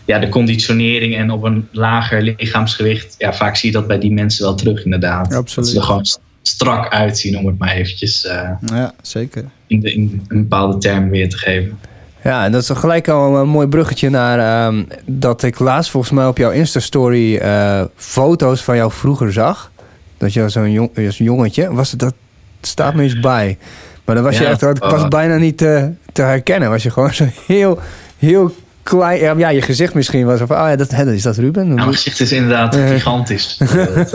ja, 0.04 0.18
de 0.18 0.28
conditionering 0.28 1.16
en 1.16 1.30
op 1.30 1.42
een 1.42 1.68
lager 1.70 2.22
lichaamsgewicht, 2.22 3.14
ja, 3.18 3.32
vaak 3.32 3.56
zie 3.56 3.70
je 3.70 3.76
dat 3.76 3.86
bij 3.86 3.98
die 3.98 4.12
mensen 4.12 4.44
wel 4.44 4.54
terug, 4.54 4.84
inderdaad. 4.84 5.34
Absoluut. 5.34 5.54
Dat 5.54 5.68
ze 5.68 5.76
er 5.76 5.82
gewoon 5.82 6.06
strak 6.42 6.92
uitzien, 6.92 7.38
om 7.38 7.46
het 7.46 7.58
maar 7.58 7.72
eventjes 7.72 8.24
uh, 8.24 8.50
ja, 8.66 8.94
zeker. 9.02 9.44
In, 9.66 9.80
de, 9.80 9.92
in 9.92 10.24
een 10.28 10.40
bepaalde 10.40 10.78
term 10.78 11.10
weer 11.10 11.28
te 11.28 11.38
geven. 11.38 11.78
Ja, 12.24 12.44
en 12.44 12.52
dat 12.52 12.62
is 12.62 12.68
gelijk 12.68 13.08
al 13.08 13.36
een 13.36 13.48
mooi 13.48 13.66
bruggetje 13.66 14.10
naar 14.10 14.66
um, 14.66 14.86
dat 15.04 15.42
ik 15.42 15.58
laatst 15.58 15.90
volgens 15.90 16.12
mij 16.12 16.26
op 16.26 16.38
jouw 16.38 16.50
Insta-story 16.50 17.36
uh, 17.36 17.82
foto's 17.96 18.62
van 18.62 18.76
jou 18.76 18.92
vroeger 18.92 19.32
zag. 19.32 19.70
Dat 20.16 20.32
je 20.32 20.48
zo'n 20.48 20.72
jong, 20.72 21.06
als 21.06 21.18
jongetje, 21.18 21.72
was 21.72 21.90
het, 21.90 22.00
dat 22.00 22.14
staat 22.60 22.94
me 22.94 23.02
eens 23.02 23.20
bij. 23.20 23.58
Maar 24.04 24.14
dan 24.14 24.24
was 24.24 24.38
je 24.38 24.44
echt, 24.44 24.78
was 24.78 25.08
bijna 25.08 25.36
niet 25.36 25.58
te, 25.58 25.90
te 26.12 26.22
herkennen. 26.22 26.70
Was 26.70 26.82
je 26.82 26.90
gewoon 26.90 27.14
zo 27.14 27.26
heel, 27.46 27.78
heel 28.18 28.54
klein. 28.82 29.38
Ja, 29.38 29.48
je 29.48 29.62
gezicht 29.62 29.94
misschien 29.94 30.26
was. 30.26 30.40
Of, 30.40 30.50
ah 30.50 30.68
ja, 30.68 30.76
dat, 30.76 30.90
dat 30.90 31.06
is 31.06 31.22
dat 31.22 31.36
Ruben. 31.36 31.68
Ja, 31.68 31.74
mijn 31.74 31.92
gezicht 31.92 32.20
is 32.20 32.32
inderdaad 32.32 32.76
gigantisch. 32.76 33.56
dat, 33.58 34.14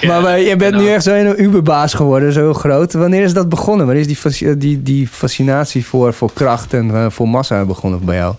uh... 0.00 0.22
maar, 0.22 0.40
je 0.40 0.54
bent 0.56 0.76
nu 0.76 0.88
echt 0.88 1.04
zo'n 1.04 1.42
Uberbaas 1.42 1.94
geworden, 1.94 2.32
zo 2.32 2.52
groot. 2.52 2.92
Wanneer 2.92 3.22
is 3.22 3.32
dat 3.32 3.48
begonnen? 3.48 3.86
Wanneer 3.86 4.08
is 4.08 4.38
die, 4.38 4.56
die, 4.56 4.82
die 4.82 5.08
fascinatie 5.08 5.86
voor, 5.86 6.14
voor 6.14 6.32
kracht 6.32 6.72
en 6.72 6.86
uh, 6.86 7.06
voor 7.10 7.28
massa 7.28 7.64
begonnen 7.64 8.04
bij 8.04 8.16
jou? 8.16 8.34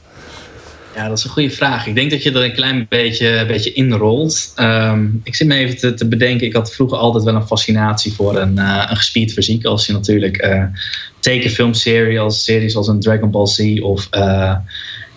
Ja, 0.98 1.08
dat 1.08 1.18
is 1.18 1.24
een 1.24 1.30
goede 1.30 1.50
vraag. 1.50 1.88
Ik 1.88 1.96
denk 1.96 2.12
dat 2.12 2.24
je 2.24 2.32
er 2.32 2.44
een 2.44 2.54
klein 2.54 2.86
beetje, 2.90 3.28
een 3.28 3.48
beetje 3.48 3.74
inrolt. 3.74 4.54
Um, 4.60 5.22
ik 5.24 5.36
zit 5.36 5.48
me 5.48 5.56
even 5.56 5.78
te, 5.78 5.94
te, 5.94 6.08
bedenken. 6.08 6.48
Ik 6.48 6.54
had 6.54 6.74
vroeger 6.74 6.98
altijd 6.98 7.24
wel 7.24 7.36
een 7.36 7.48
fascinatie 7.48 8.14
voor 8.14 8.38
een, 8.38 8.56
uh, 8.56 8.86
een 8.90 8.96
gespierd 8.96 9.34
fysiek. 9.34 9.66
Als 9.66 9.86
je 9.86 9.94
natuurlijk 9.94 10.46
uh, 10.46 10.64
tekenfilmseries 11.20 12.20
als 12.20 12.44
series 12.44 12.76
als 12.76 12.88
een 12.88 13.00
Dragon 13.00 13.32
Ball 13.32 13.46
Z 13.46 13.80
of 13.80 14.08
uh, 14.12 14.56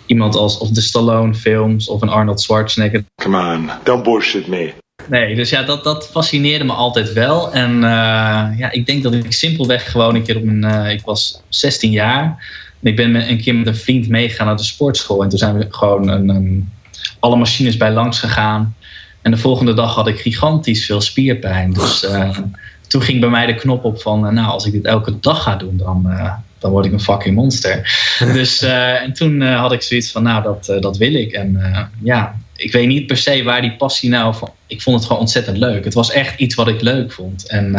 iemand 0.07 0.37
als 0.37 0.59
of 0.59 0.69
de 0.69 0.81
Stallone 0.81 1.35
films 1.35 1.89
of 1.89 2.03
een 2.03 2.09
Arnold 2.09 2.41
Schwarzenegger. 2.41 3.05
Come 3.23 3.55
on, 3.55 3.71
don't 3.85 4.03
bullshit 4.03 4.47
me. 4.47 4.73
Nee, 5.09 5.35
dus 5.35 5.51
ja, 5.51 5.63
dat, 5.63 5.85
dat 5.85 6.11
fascineerde 6.11 6.65
me 6.65 6.73
altijd 6.73 7.13
wel. 7.13 7.53
En 7.53 7.81
ja, 8.57 8.71
ik 8.71 8.87
denk 8.87 9.03
dat 9.03 9.13
ik 9.13 9.33
simpelweg 9.33 9.91
gewoon 9.91 10.15
een 10.15 10.23
keer 10.23 10.37
op 10.37 10.45
mijn... 10.45 10.91
ik 10.91 11.01
was 11.05 11.43
16 11.49 11.91
jaar 11.91 12.39
ik 12.83 12.97
ben 12.97 13.31
een 13.31 13.41
keer 13.41 13.55
met 13.55 13.67
een 13.67 13.77
vriend 13.77 14.09
meegegaan 14.09 14.47
naar 14.47 14.57
de 14.57 14.63
sportschool. 14.63 15.23
En 15.23 15.29
toen 15.29 15.39
zijn 15.39 15.59
we 15.59 15.67
gewoon 15.71 16.09
een, 16.09 16.29
een, 16.29 16.73
alle 17.19 17.37
machines 17.37 17.77
bij 17.77 17.93
langs 17.93 18.19
gegaan. 18.19 18.75
En 19.23 19.31
de 19.31 19.37
volgende 19.37 19.75
dag 19.75 19.95
had 19.95 20.07
ik 20.07 20.21
gigantisch 20.21 20.87
veel 20.87 21.01
spierpijn. 21.01 21.73
Dus 21.73 22.05
uh, 22.05 22.39
toen 22.89 23.03
ging 23.03 23.21
bij 23.21 23.29
mij 23.29 23.47
de 23.47 23.55
knop 23.55 23.85
op 23.85 24.01
van... 24.01 24.27
Uh, 24.27 24.33
nou, 24.33 24.49
als 24.49 24.67
ik 24.67 24.73
dit 24.73 24.85
elke 24.85 25.21
dag 25.21 25.43
ga 25.43 25.57
doen, 25.57 25.77
dan, 25.77 26.05
uh, 26.07 26.33
dan 26.59 26.71
word 26.71 26.87
ik 26.87 26.93
een 26.93 27.01
fucking 27.01 27.35
monster. 27.35 28.07
dus 28.33 28.63
en 28.63 29.13
toen 29.13 29.41
had 29.43 29.73
ik 29.73 29.83
zoiets 29.83 30.11
van, 30.11 30.23
nou, 30.23 30.43
dat, 30.43 30.83
dat 30.83 30.97
wil 30.97 31.15
ik. 31.15 31.33
En 31.33 31.61
ja, 32.03 32.35
ik 32.57 32.73
weet 32.73 32.87
niet 32.87 33.07
per 33.07 33.17
se 33.17 33.43
waar 33.43 33.61
die 33.61 33.77
passie 33.77 34.11
nou 34.11 34.35
van... 34.35 34.51
Ik 34.67 34.83
vond 34.83 34.97
het 34.97 35.07
gewoon 35.07 35.21
ontzettend 35.21 35.57
leuk. 35.57 35.85
Het 35.85 35.95
was 35.95 36.11
echt 36.11 36.39
iets 36.39 36.55
wat 36.55 36.69
ik 36.69 36.81
leuk 36.81 37.13
vond. 37.13 37.49
En 37.49 37.75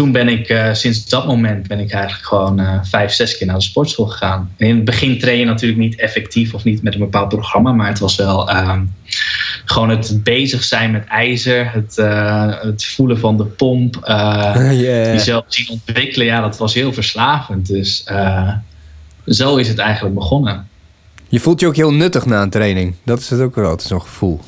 toen 0.00 0.12
ben 0.12 0.28
ik, 0.28 0.48
uh, 0.48 0.72
sinds 0.72 1.08
dat 1.08 1.26
moment 1.26 1.66
ben 1.66 1.78
ik 1.78 1.92
eigenlijk 1.92 2.26
gewoon 2.26 2.60
uh, 2.60 2.78
vijf, 2.82 3.12
zes 3.12 3.36
keer 3.36 3.46
naar 3.46 3.56
de 3.56 3.62
sportschool 3.62 4.06
gegaan. 4.06 4.54
En 4.56 4.66
in 4.66 4.74
het 4.74 4.84
begin 4.84 5.18
train 5.18 5.38
je 5.38 5.44
natuurlijk 5.44 5.80
niet 5.80 5.96
effectief 5.96 6.54
of 6.54 6.64
niet 6.64 6.82
met 6.82 6.94
een 6.94 7.00
bepaald 7.00 7.28
programma, 7.28 7.72
maar 7.72 7.88
het 7.88 7.98
was 7.98 8.16
wel 8.16 8.50
uh, 8.50 8.78
gewoon 9.64 9.88
het 9.88 10.20
bezig 10.22 10.64
zijn 10.64 10.90
met 10.90 11.04
ijzer, 11.04 11.72
het, 11.72 11.96
uh, 11.98 12.62
het 12.62 12.84
voelen 12.84 13.18
van 13.18 13.36
de 13.36 13.44
pomp, 13.44 13.98
yeah. 14.04 15.12
jezelf 15.12 15.44
zien 15.48 15.68
ontwikkelen. 15.70 16.26
Ja, 16.26 16.40
dat 16.40 16.58
was 16.58 16.74
heel 16.74 16.92
verslavend. 16.92 17.66
Dus 17.66 18.04
zo 19.26 19.56
is 19.56 19.68
het 19.68 19.78
eigenlijk 19.78 20.14
begonnen. 20.14 20.68
Je 21.28 21.40
voelt 21.40 21.60
je 21.60 21.66
ook 21.66 21.76
heel 21.76 21.92
nuttig 21.92 22.26
na 22.26 22.42
een 22.42 22.50
training. 22.50 22.94
Dat 23.04 23.18
is 23.18 23.30
het 23.30 23.40
ook 23.40 23.54
wel 23.54 23.68
altijd 23.68 23.88
zo'n 23.88 24.02
gevoel. 24.02 24.40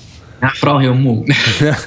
Ja, 0.42 0.48
vooral 0.54 0.78
heel 0.78 0.94
moe. 0.94 1.24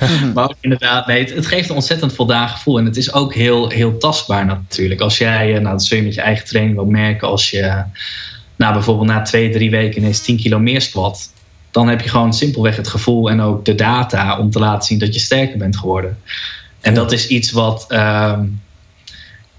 maar 0.34 0.44
ook 0.44 0.56
inderdaad, 0.62 1.08
nee, 1.08 1.34
het, 1.34 1.46
geeft 1.46 1.70
een 1.70 1.76
ontzettend 1.76 2.14
voldaan 2.14 2.50
gevoel. 2.50 2.78
En 2.78 2.86
het 2.86 2.98
is 2.98 3.14
ook 3.14 3.34
heel, 3.34 3.70
heel 3.70 3.98
tastbaar 3.98 4.46
natuurlijk. 4.46 5.02
Als 5.02 5.18
jij, 5.18 5.56
eh, 5.56 5.62
nou, 5.62 5.72
dat 5.72 5.86
zul 5.86 5.98
je 5.98 6.04
met 6.04 6.14
je 6.14 6.22
eigen 6.22 6.46
training 6.46 6.76
wel 6.76 6.86
merken. 6.86 7.28
Als 7.28 7.50
je 7.50 7.84
nou, 8.56 8.74
bijvoorbeeld 8.74 9.08
na 9.08 9.22
twee, 9.22 9.50
drie 9.50 9.70
weken 9.70 10.02
ineens 10.02 10.22
10 10.22 10.38
kilo 10.38 10.60
meer 10.60 10.82
squat. 10.82 11.34
dan 11.72 11.88
heb 11.88 12.02
je 12.02 12.10
gewoon 12.10 12.34
simpelweg 12.34 12.76
het 12.76 12.88
gevoel 12.88 13.30
en 13.30 13.42
ook 13.42 13.66
de 13.66 13.76
data 13.76 14.40
om 14.40 14.52
te 14.52 14.60
laten 14.60 14.88
zien 14.88 15.00
dat 15.00 15.14
je 15.14 15.20
sterker 15.20 15.58
bent 15.58 15.78
geworden. 15.78 16.18
En 16.82 16.94
dat 16.94 17.12
is 17.12 17.28
iets 17.28 17.52
wat, 17.52 17.86
ehm, 17.88 18.44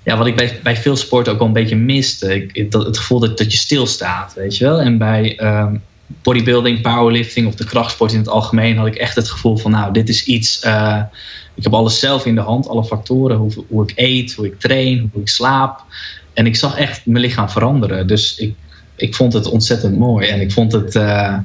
ja, 0.03 0.17
wat 0.17 0.27
ik 0.27 0.37
bij, 0.37 0.61
bij 0.63 0.77
veel 0.77 0.97
sporten 0.97 1.33
ook 1.33 1.39
wel 1.39 1.47
een 1.47 1.53
beetje 1.53 1.77
miste. 1.77 2.45
Ik, 2.53 2.71
dat, 2.71 2.87
het 2.87 2.99
gevoel 2.99 3.21
dat, 3.21 3.39
dat 3.39 3.53
je 3.53 3.59
stilstaat, 3.59 4.35
weet 4.35 4.57
je 4.57 4.65
wel. 4.65 4.81
En 4.81 4.99
bij 4.99 5.39
ehm, 5.39 5.75
bodybuilding, 6.07 6.81
powerlifting 6.81 7.47
of 7.47 7.55
de 7.55 7.65
krachtsport 7.65 8.13
in 8.13 8.19
het 8.19 8.29
algemeen 8.29 8.77
had 8.77 8.87
ik 8.87 8.95
echt 8.95 9.17
het 9.17 9.31
gevoel 9.31 9.57
van, 9.57 9.71
nou, 9.71 9.93
dit 9.93 10.09
is 10.09 10.25
iets. 10.25 10.65
Uh, 10.65 11.03
ik 11.55 11.63
heb 11.63 11.75
alles 11.75 11.99
zelf 11.99 12.27
in 12.27 12.35
de 12.35 12.41
hand, 12.41 12.69
alle 12.69 12.85
factoren, 12.85 13.37
hoe, 13.37 13.53
hoe 13.69 13.83
ik 13.83 13.93
eet, 13.95 14.35
hoe 14.35 14.47
ik 14.47 14.61
train, 14.61 15.11
hoe 15.13 15.23
ik 15.23 15.29
slaap. 15.29 15.85
En 16.35 16.47
ik 16.47 16.57
zag 16.57 16.79
echt 16.79 17.07
mijn 17.07 17.25
lichaam 17.25 17.51
veranderen. 17.51 18.07
Dus 18.07 18.37
ik, 18.37 18.55
ik 18.97 19.15
vond 19.15 19.33
het 19.33 19.47
ontzettend 19.47 19.99
mooi. 19.99 20.29
En 20.29 20.41
ik 20.41 20.53
vond 20.53 20.73
het, 20.73 20.95
uh, 20.95 21.39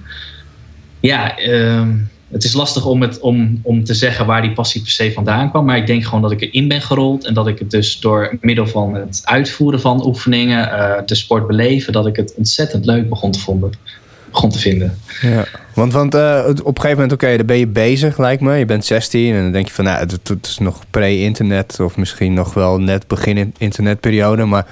ja, 1.00 1.40
uh, 1.40 1.88
het 2.32 2.44
is 2.44 2.54
lastig 2.54 2.86
om, 2.86 3.02
het, 3.02 3.20
om, 3.20 3.60
om 3.64 3.84
te 3.84 3.94
zeggen 3.94 4.26
waar 4.26 4.42
die 4.42 4.54
passie 4.54 4.82
per 4.82 4.92
se 4.92 5.12
vandaan 5.12 5.50
kwam. 5.50 5.66
Maar 5.66 5.78
ik 5.78 5.88
denk 5.88 6.04
gewoon 6.04 6.22
dat 6.22 6.32
ik 6.32 6.42
erin 6.42 6.68
ben 6.68 6.82
gerold. 6.82 7.26
En 7.26 7.34
dat 7.34 7.48
ik 7.48 7.60
het 7.60 7.72
dus 7.72 8.00
door 8.00 8.38
middel 8.42 8.68
van 8.68 8.94
het 8.94 9.22
uitvoeren 9.24 9.82
van 9.82 10.06
oefeningen, 10.06 10.68
uh, 10.68 10.98
de 11.06 11.16
sport 11.16 11.48
beleven, 11.48 11.94
dat 11.94 12.08
ik 12.08 12.16
het 12.16 12.34
ontzettend 12.36 12.86
leuk 12.86 13.10
begon 13.10 13.32
te, 13.32 13.40
vonden, 13.40 13.72
begon 14.32 14.50
te 14.50 14.60
vinden. 14.60 14.98
Ja, 15.22 15.46
want, 15.74 15.94
want 15.94 16.16
uh, 16.16 16.44
op 16.48 16.58
een 16.58 16.82
gegeven 16.82 16.90
moment, 16.90 17.12
oké, 17.12 17.24
okay, 17.24 17.38
dan 17.38 17.46
ben 17.46 17.58
je 17.58 17.68
bezig, 17.68 18.18
lijkt 18.18 18.42
me. 18.42 18.56
Je 18.56 18.66
bent 18.66 18.86
16 18.86 19.34
en 19.34 19.42
dan 19.42 19.52
denk 19.52 19.68
je 19.68 19.74
van, 19.74 19.86
nou, 19.86 20.00
het, 20.00 20.12
het 20.12 20.46
is 20.46 20.58
nog 20.58 20.84
pre-internet 20.90 21.80
of 21.80 21.98
misschien 21.98 22.34
nog 22.34 22.54
wel 22.54 22.80
net 22.80 23.08
begin 23.08 23.54
internetperiode. 23.58 24.46
Maar 24.46 24.66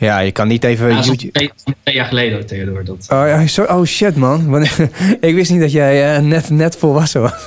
ja, 0.00 0.18
je 0.18 0.32
kan 0.32 0.48
niet 0.48 0.64
even... 0.64 0.88
Ja, 0.88 1.00
YouTube... 1.00 1.32
twee, 1.32 1.50
twee, 1.82 1.94
jaar 1.94 2.06
geleden, 2.06 2.46
Theodor. 2.46 2.84
Dat... 2.84 3.06
Oh, 3.08 3.26
ja, 3.26 3.46
so, 3.46 3.62
oh 3.62 3.84
shit, 3.84 4.16
man. 4.16 4.64
ik 5.20 5.34
wist 5.34 5.50
niet 5.50 5.60
dat 5.60 5.72
jij 5.72 6.16
uh, 6.16 6.22
net, 6.22 6.50
net 6.50 6.76
volwassen 6.76 7.20
was. 7.20 7.46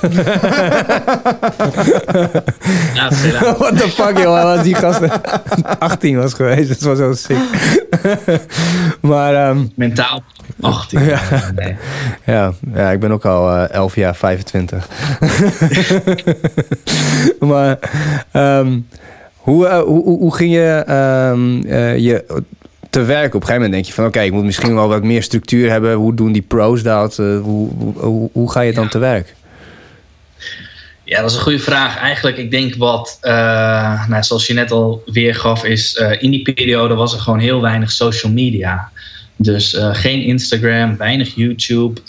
ja, 2.94 3.08
What 3.58 3.78
the 3.78 3.90
fuck, 3.94 4.18
joh. 4.18 4.42
Was 4.42 4.62
die 4.62 4.74
gast 4.74 5.00
18 5.78 6.16
was 6.16 6.34
geweest. 6.34 6.68
Dat 6.68 6.80
was 6.80 6.98
zo 6.98 7.12
sick. 7.12 7.38
maar... 9.00 9.48
Um... 9.48 9.72
Mentaal 9.74 10.22
18. 10.60 11.04
Ja. 11.04 11.20
Nee. 11.54 11.76
ja, 12.24 12.52
ja, 12.74 12.90
ik 12.90 13.00
ben 13.00 13.12
ook 13.12 13.24
al 13.24 13.56
uh, 13.56 13.70
11 13.70 13.94
jaar 13.94 14.16
25. 14.16 14.88
maar... 17.50 17.78
Um, 18.32 18.86
hoe, 19.44 19.66
uh, 19.66 19.80
hoe, 19.80 20.04
hoe, 20.04 20.34
ging 20.34 20.52
je, 20.52 20.84
um, 21.32 21.66
uh, 21.66 21.98
je 21.98 22.42
te 22.90 23.02
werken? 23.02 23.34
Op 23.34 23.40
een 23.40 23.46
gegeven 23.46 23.54
moment 23.54 23.72
denk 23.72 23.84
je 23.84 23.92
van... 23.92 24.04
oké, 24.04 24.16
okay, 24.16 24.26
ik 24.26 24.32
moet 24.32 24.44
misschien 24.44 24.74
wel 24.74 24.88
wat 24.88 25.02
meer 25.02 25.22
structuur 25.22 25.70
hebben. 25.70 25.94
Hoe 25.94 26.14
doen 26.14 26.32
die 26.32 26.42
pros 26.42 26.82
dat? 26.82 27.18
Uh, 27.18 27.40
hoe, 27.40 27.70
hoe, 27.94 28.30
hoe, 28.32 28.50
ga 28.50 28.60
je 28.60 28.72
dan 28.72 28.84
ja. 28.84 28.90
te 28.90 28.98
werk? 28.98 29.34
Ja, 31.02 31.20
dat 31.20 31.30
is 31.30 31.36
een 31.36 31.42
goede 31.42 31.58
vraag. 31.58 31.98
Eigenlijk, 31.98 32.36
ik 32.36 32.50
denk 32.50 32.74
wat, 32.74 33.18
nou, 34.08 34.22
zoals 34.22 34.46
je 34.46 34.54
net 34.54 34.70
al 34.70 35.02
weergaf, 35.06 35.64
is 35.64 35.94
in 36.18 36.30
die 36.30 36.52
periode 36.52 36.94
was 36.94 37.14
er 37.14 37.20
gewoon 37.20 37.38
heel 37.38 37.60
weinig 37.60 37.92
social 37.92 38.32
media. 38.32 38.90
Dus 39.36 39.76
geen 39.92 40.22
Instagram, 40.22 40.96
weinig 40.96 41.34
YouTube. 41.34 42.00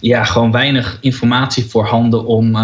ja, 0.00 0.24
gewoon 0.24 0.52
weinig 0.52 0.98
informatie 1.00 1.64
voorhanden 1.64 2.24
om 2.24 2.56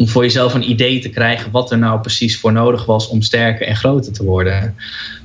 om 0.00 0.08
voor 0.08 0.22
jezelf 0.22 0.54
een 0.54 0.70
idee 0.70 0.98
te 0.98 1.08
krijgen 1.08 1.50
wat 1.50 1.70
er 1.70 1.78
nou 1.78 2.00
precies 2.00 2.40
voor 2.40 2.52
nodig 2.52 2.84
was 2.84 3.08
om 3.08 3.22
sterker 3.22 3.66
en 3.66 3.76
groter 3.76 4.12
te 4.12 4.24
worden. 4.24 4.74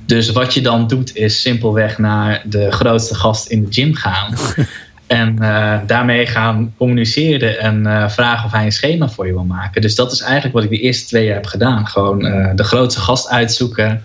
Dus 0.06 0.30
wat 0.32 0.54
je 0.54 0.60
dan 0.60 0.86
doet 0.86 1.16
is 1.16 1.40
simpelweg 1.40 1.98
naar 1.98 2.42
de 2.44 2.72
grootste 2.72 3.14
gast 3.14 3.46
in 3.46 3.64
de 3.64 3.72
gym 3.72 3.94
gaan. 3.94 4.34
En 5.06 5.36
uh, 5.40 5.78
daarmee 5.86 6.26
gaan 6.26 6.74
communiceren 6.76 7.60
en 7.60 7.86
uh, 7.86 8.08
vragen 8.08 8.44
of 8.46 8.52
hij 8.52 8.64
een 8.64 8.72
schema 8.72 9.08
voor 9.08 9.26
je 9.26 9.32
wil 9.32 9.44
maken. 9.44 9.82
Dus 9.82 9.94
dat 9.94 10.12
is 10.12 10.20
eigenlijk 10.20 10.54
wat 10.54 10.64
ik 10.64 10.70
de 10.70 10.78
eerste 10.78 11.06
twee 11.06 11.24
jaar 11.24 11.34
heb 11.34 11.46
gedaan. 11.46 11.86
Gewoon 11.86 12.26
uh, 12.26 12.50
de 12.54 12.64
grootste 12.64 13.00
gast 13.00 13.28
uitzoeken. 13.28 14.02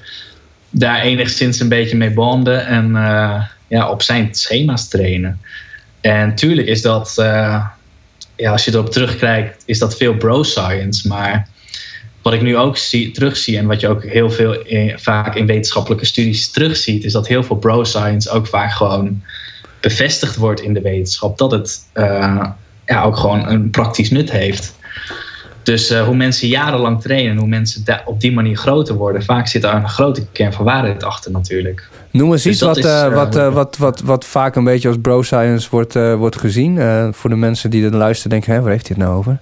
Daar 0.70 1.01
enigszins 1.01 1.60
een 1.60 1.70
beetje 1.70 1.98
mee 1.98 2.12
bonden. 2.12 2.66
En 2.66 2.92
ja, 3.68 3.90
op 3.90 4.01
zijn 4.01 4.28
schema's 4.32 4.88
trainen. 4.88 5.42
En 6.01 6.36
tuurlijk 6.36 6.68
is 6.68 6.82
dat 6.82 7.16
ja, 8.42 8.52
als 8.52 8.66
je 8.66 8.72
erop 8.72 8.90
terugkijkt, 8.90 9.64
is 9.66 9.80
dat 9.80 9.98
veel 9.98 10.18
bro-science. 10.18 11.08
Maar 11.08 11.48
wat 12.22 12.34
ik 12.34 12.42
nu 12.42 12.58
ook 12.58 12.78
zie, 12.78 13.12
terugzie 13.12 13.58
en 13.58 13.66
wat 13.66 13.80
je 13.80 13.88
ook 13.88 14.04
heel 14.04 14.32
veel 14.32 14.64
vaak 14.96 15.36
in 15.36 15.46
wetenschappelijke 15.46 16.06
studies 16.06 16.52
terugziet, 16.52 17.04
is 17.04 17.12
dat 17.12 17.28
heel 17.28 17.44
veel 17.44 17.56
bro-science 17.56 18.30
ook 18.30 18.48
vaak 18.48 18.72
gewoon 18.72 19.24
bevestigd 19.80 20.36
wordt 20.36 20.62
in 20.62 20.74
de 20.74 20.82
wetenschap. 20.82 21.38
Dat 21.38 21.52
het 21.52 21.80
uh, 21.94 22.46
ja, 22.86 23.04
ook 23.04 23.18
gewoon 23.18 23.48
een 23.48 23.70
praktisch 23.70 24.10
nut 24.10 24.32
heeft. 24.32 24.76
Dus 25.63 25.91
uh, 25.91 26.03
hoe 26.03 26.15
mensen 26.15 26.48
jarenlang 26.48 27.01
trainen, 27.01 27.38
hoe 27.38 27.48
mensen 27.48 27.84
op 28.06 28.22
die 28.22 28.32
manier 28.32 28.58
groter 28.58 28.96
worden, 28.96 29.24
vaak 29.24 29.48
zit 29.48 29.62
daar 29.62 29.75
een 29.75 29.89
grote 29.89 30.25
kern 30.32 30.53
van 30.53 30.65
waarheid 30.65 31.03
achter 31.03 31.32
natuurlijk. 31.32 31.89
Noem 32.12 32.32
eens 32.32 32.44
dus 32.44 32.51
iets 32.51 32.62
wat, 32.62 32.77
is, 32.77 32.86
uh, 32.86 33.13
wat, 33.13 33.36
uh, 33.36 33.53
wat, 33.53 33.77
wat, 33.77 34.01
wat 34.01 34.25
vaak 34.25 34.56
een 34.56 34.63
beetje 34.63 34.88
als 34.88 34.98
bro 35.01 35.22
science 35.22 35.68
wordt, 35.72 35.94
wordt 35.94 36.39
gezien. 36.39 36.80
voor 37.13 37.30
de 37.30 37.36
mensen 37.36 37.70
die 37.70 37.86
er 37.86 37.96
luisteren, 37.96 38.32
denken, 38.32 38.53
hè, 38.53 38.62
waar 38.62 38.72
heeft 38.72 38.88
hij 38.88 38.96
het 38.98 39.06
nou 39.06 39.18
over? 39.18 39.39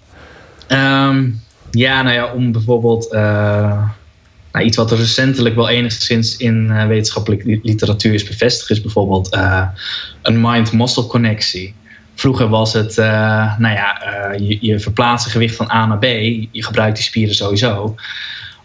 Um, 0.67 1.41
ja, 1.71 2.01
nou 2.01 2.15
ja, 2.15 2.33
om 2.33 2.51
bijvoorbeeld 2.51 3.11
nou, 3.11 4.65
iets 4.65 4.77
wat 4.77 4.91
recentelijk 4.91 5.55
wel 5.55 5.69
enigszins 5.69 6.38
in 6.38 6.88
wetenschappelijke 6.88 7.59
literatuur 7.63 8.13
is 8.13 8.23
bevestigd, 8.23 8.69
is 8.69 8.81
bijvoorbeeld 8.81 9.38
een 10.21 10.41
mind-muscle 10.41 11.07
connectie. 11.07 11.75
Vroeger 12.19 12.49
was 12.49 12.73
het, 12.73 12.97
uh, 12.97 13.05
nou 13.57 13.75
ja, 13.75 14.01
uh, 14.33 14.47
je, 14.47 14.57
je 14.61 14.79
verplaatst 14.79 15.27
gewicht 15.27 15.55
van 15.55 15.71
A 15.71 15.85
naar 15.85 15.97
B. 15.97 16.03
Je 16.51 16.63
gebruikt 16.63 16.95
die 16.95 17.05
spieren 17.05 17.35
sowieso. 17.35 17.95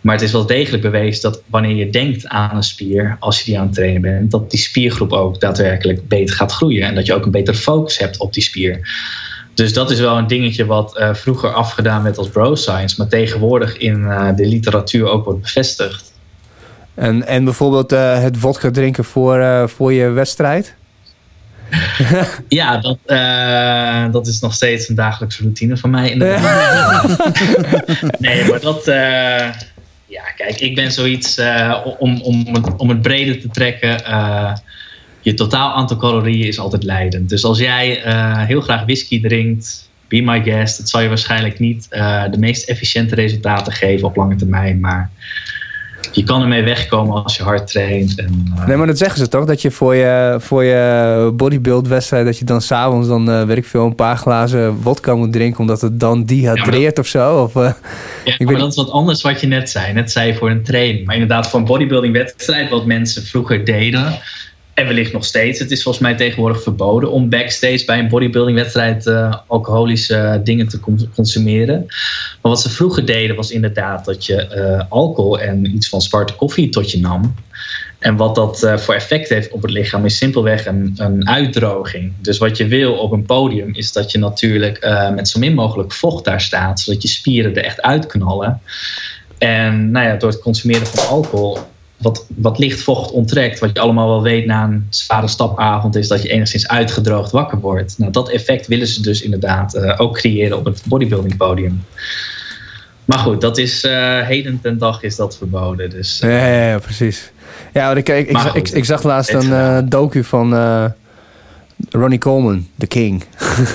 Maar 0.00 0.14
het 0.14 0.24
is 0.24 0.32
wel 0.32 0.46
degelijk 0.46 0.82
bewezen 0.82 1.22
dat 1.22 1.42
wanneer 1.46 1.76
je 1.76 1.90
denkt 1.90 2.28
aan 2.28 2.56
een 2.56 2.62
spier, 2.62 3.16
als 3.20 3.38
je 3.38 3.44
die 3.44 3.58
aan 3.58 3.66
het 3.66 3.74
trainen 3.74 4.02
bent, 4.02 4.30
dat 4.30 4.50
die 4.50 4.60
spiergroep 4.60 5.12
ook 5.12 5.40
daadwerkelijk 5.40 6.08
beter 6.08 6.36
gaat 6.36 6.52
groeien. 6.52 6.82
En 6.82 6.94
dat 6.94 7.06
je 7.06 7.14
ook 7.14 7.24
een 7.24 7.30
betere 7.30 7.56
focus 7.56 7.98
hebt 7.98 8.18
op 8.18 8.32
die 8.32 8.42
spier. 8.42 8.88
Dus 9.54 9.72
dat 9.72 9.90
is 9.90 10.00
wel 10.00 10.18
een 10.18 10.26
dingetje 10.26 10.66
wat 10.66 10.98
uh, 10.98 11.14
vroeger 11.14 11.52
afgedaan 11.52 12.02
werd 12.02 12.18
als 12.18 12.28
bro 12.28 12.54
science, 12.54 12.94
maar 12.98 13.08
tegenwoordig 13.08 13.76
in 13.76 14.02
de 14.36 14.46
literatuur 14.46 15.06
ook 15.06 15.24
wordt 15.24 15.40
bevestigd. 15.40 16.12
En, 16.94 17.26
en 17.26 17.44
bijvoorbeeld 17.44 17.90
het 17.90 18.36
vodka 18.36 18.70
drinken 18.70 19.04
voor, 19.04 19.68
voor 19.68 19.92
je 19.92 20.08
wedstrijd? 20.08 20.74
ja, 22.48 22.78
dat, 22.78 22.98
uh, 23.06 24.12
dat 24.12 24.26
is 24.26 24.40
nog 24.40 24.54
steeds 24.54 24.88
een 24.88 24.94
dagelijkse 24.94 25.42
routine 25.42 25.76
van 25.76 25.90
mij. 25.90 26.14
nee, 28.18 28.48
maar 28.48 28.60
dat. 28.60 28.88
Uh, 28.88 28.94
ja, 30.06 30.22
kijk, 30.36 30.60
ik 30.60 30.74
ben 30.74 30.92
zoiets 30.92 31.38
uh, 31.38 31.86
om, 31.98 32.20
om, 32.22 32.54
het, 32.54 32.76
om 32.76 32.88
het 32.88 33.02
breder 33.02 33.40
te 33.40 33.48
trekken. 33.48 34.02
je 35.20 35.34
totaal 35.34 35.74
aantal 35.74 35.96
calorieën 35.96 36.46
is 36.46 36.58
altijd 36.58 36.84
leidend. 36.84 37.28
Dus 37.28 37.44
als 37.44 37.58
jij 37.58 38.02
heel 38.46 38.60
graag 38.60 38.84
whisky 38.84 39.20
drinkt, 39.20 39.88
be 40.08 40.20
my 40.20 40.42
guest. 40.42 40.78
Het 40.78 40.88
zal 40.88 41.00
je 41.00 41.08
waarschijnlijk 41.08 41.58
niet 41.58 41.86
de 42.30 42.36
meest 42.38 42.68
efficiënte 42.68 43.14
resultaten 43.14 43.72
geven 43.72 44.06
op 44.06 44.16
lange 44.16 44.36
termijn. 44.36 44.80
Maar 44.80 45.10
je 46.12 46.22
kan 46.22 46.42
ermee 46.42 46.62
wegkomen 46.62 47.22
als 47.22 47.36
je 47.36 47.42
hard 47.42 47.66
traint. 47.66 48.18
En, 48.18 48.54
uh... 48.58 48.66
Nee, 48.66 48.76
maar 48.76 48.86
dat 48.86 48.98
zeggen 48.98 49.18
ze 49.18 49.28
toch? 49.28 49.44
Dat 49.44 49.62
je 49.62 49.70
voor 49.70 49.94
je, 49.94 50.36
voor 50.40 50.64
je 50.64 51.30
bodybuild 51.34 51.88
wedstrijd, 51.88 52.26
dat 52.26 52.38
je 52.38 52.44
dan 52.44 52.60
s'avonds 52.60 53.08
dan, 53.08 53.30
uh, 53.30 53.42
weet 53.42 53.56
ik 53.56 53.64
veel, 53.64 53.84
een 53.84 53.94
paar 53.94 54.16
glazen 54.16 54.82
wodka 54.82 55.14
moet 55.14 55.32
drinken, 55.32 55.60
omdat 55.60 55.80
het 55.80 56.00
dan 56.00 56.24
dehydreert 56.24 56.96
ja, 56.96 57.02
of 57.02 57.08
zo? 57.08 57.42
Of, 57.42 57.54
uh, 57.54 57.72
ja, 58.24 58.34
ik 58.38 58.46
maar 58.46 58.58
dat 58.58 58.70
is 58.70 58.76
wat 58.76 58.90
anders 58.90 59.22
wat 59.22 59.40
je 59.40 59.46
net 59.46 59.70
zei. 59.70 59.92
Net 59.92 60.10
zei 60.10 60.26
je 60.26 60.34
voor 60.34 60.50
een 60.50 60.62
training. 60.62 61.06
Maar 61.06 61.14
inderdaad, 61.14 61.48
voor 61.48 61.60
een 61.60 61.66
bodybuilding 61.66 62.14
wedstrijd, 62.14 62.70
wat 62.70 62.86
mensen 62.86 63.22
vroeger 63.22 63.64
deden, 63.64 64.18
en 64.74 64.86
wellicht 64.86 65.12
nog 65.12 65.24
steeds. 65.24 65.58
Het 65.58 65.70
is 65.70 65.82
volgens 65.82 66.04
mij 66.04 66.14
tegenwoordig 66.14 66.62
verboden 66.62 67.10
om 67.10 67.28
backstage 67.28 67.84
bij 67.84 67.98
een 67.98 68.08
bodybuildingwedstrijd 68.08 69.06
uh, 69.06 69.34
alcoholische 69.46 70.40
dingen 70.44 70.68
te 70.68 70.80
consumeren. 71.14 71.84
Maar 72.42 72.52
wat 72.52 72.60
ze 72.60 72.70
vroeger 72.70 73.04
deden 73.04 73.36
was 73.36 73.50
inderdaad 73.50 74.04
dat 74.04 74.26
je 74.26 74.48
uh, 74.56 74.82
alcohol 74.88 75.40
en 75.40 75.74
iets 75.74 75.88
van 75.88 76.00
zwarte 76.00 76.34
koffie 76.34 76.68
tot 76.68 76.90
je 76.90 77.00
nam. 77.00 77.34
En 77.98 78.16
wat 78.16 78.34
dat 78.34 78.72
voor 78.76 78.94
effect 78.94 79.28
heeft 79.28 79.50
op 79.50 79.62
het 79.62 79.70
lichaam 79.70 80.04
is 80.04 80.16
simpelweg 80.16 80.66
een, 80.66 80.94
een 80.96 81.28
uitdroging. 81.28 82.12
Dus 82.20 82.38
wat 82.38 82.56
je 82.56 82.66
wil 82.66 82.94
op 82.94 83.12
een 83.12 83.26
podium 83.26 83.74
is 83.74 83.92
dat 83.92 84.12
je 84.12 84.18
natuurlijk 84.18 85.08
met 85.14 85.28
zo 85.28 85.38
min 85.38 85.54
mogelijk 85.54 85.92
vocht 85.92 86.24
daar 86.24 86.40
staat, 86.40 86.80
zodat 86.80 87.02
je 87.02 87.08
spieren 87.08 87.56
er 87.56 87.64
echt 87.64 87.82
uitknallen. 87.82 88.60
En 89.38 89.90
nou 89.90 90.06
ja, 90.06 90.16
door 90.16 90.30
het 90.30 90.40
consumeren 90.40 90.86
van 90.86 91.06
alcohol 91.08 91.58
wat, 92.04 92.26
wat 92.36 92.58
licht 92.58 92.82
vocht 92.82 93.10
onttrekt. 93.10 93.58
Wat 93.58 93.70
je 93.72 93.80
allemaal 93.80 94.08
wel 94.08 94.22
weet 94.22 94.46
na 94.46 94.64
een 94.64 94.86
zware 94.90 95.28
stapavond 95.28 95.96
is 95.96 96.08
dat 96.08 96.22
je 96.22 96.28
enigszins 96.28 96.68
uitgedroogd 96.68 97.30
wakker 97.30 97.60
wordt. 97.60 97.98
Nou, 97.98 98.12
dat 98.12 98.30
effect 98.30 98.66
willen 98.66 98.86
ze 98.86 99.02
dus 99.02 99.22
inderdaad 99.22 99.74
uh, 99.74 99.94
ook 99.96 100.14
creëren 100.14 100.58
op 100.58 100.64
het 100.64 100.82
bodybuilding 100.86 101.36
podium. 101.36 101.84
Maar 103.04 103.18
goed, 103.18 103.40
dat 103.40 103.58
is 103.58 103.84
uh, 103.84 104.20
heden 104.20 104.58
ten 104.62 104.78
dag 104.78 105.02
is 105.02 105.16
dat 105.16 105.36
verboden. 105.36 105.90
Dus, 105.90 106.20
uh, 106.24 106.30
ja, 106.30 106.46
ja, 106.46 106.68
ja, 106.68 106.78
precies. 106.78 107.30
Ja, 107.72 107.92
ik, 107.92 108.08
ik, 108.08 108.30
ik, 108.54 108.68
ik, 108.68 108.84
zag 108.84 109.02
laatst 109.02 109.32
een 109.32 109.88
docu 109.88 110.24
van 110.24 110.54
Ronnie 111.90 112.18
Coleman, 112.18 112.68
The 112.78 112.86
King. 112.86 113.24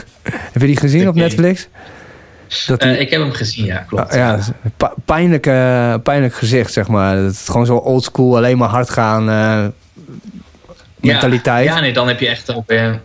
Heb 0.53 0.61
je 0.61 0.67
die 0.67 0.77
gezien 0.77 1.07
op. 1.07 1.15
Netflix? 1.15 1.67
Dat 2.67 2.81
die- 2.81 2.91
Eh, 2.91 2.99
ik 2.99 3.09
heb 3.09 3.21
hem 3.21 3.31
gezien, 3.31 3.65
ja, 3.65 3.77
klopt. 3.77 4.11
Ah, 4.11 4.17
ja, 4.17 4.39
dat 4.77 4.93
pijnlijk, 5.05 5.45
eh, 5.45 5.93
pijnlijk 6.03 6.33
gezicht, 6.33 6.73
zeg 6.73 6.87
maar. 6.87 7.17
Het 7.17 7.33
is 7.33 7.45
gewoon 7.47 7.65
zo 7.65 7.75
oldschool, 7.75 8.37
alleen 8.37 8.57
maar 8.57 8.69
hard 8.69 8.89
gaan 8.89 9.29
eh, 9.29 9.65
mentaliteit. 10.99 11.65
Ja, 11.65 11.75
ja, 11.75 11.79
nee, 11.81 11.93
dan 11.93 12.07
heb 12.07 12.19
je 12.19 12.27
echt 12.27 12.55
ook 12.55 12.63
weer... 12.67 13.01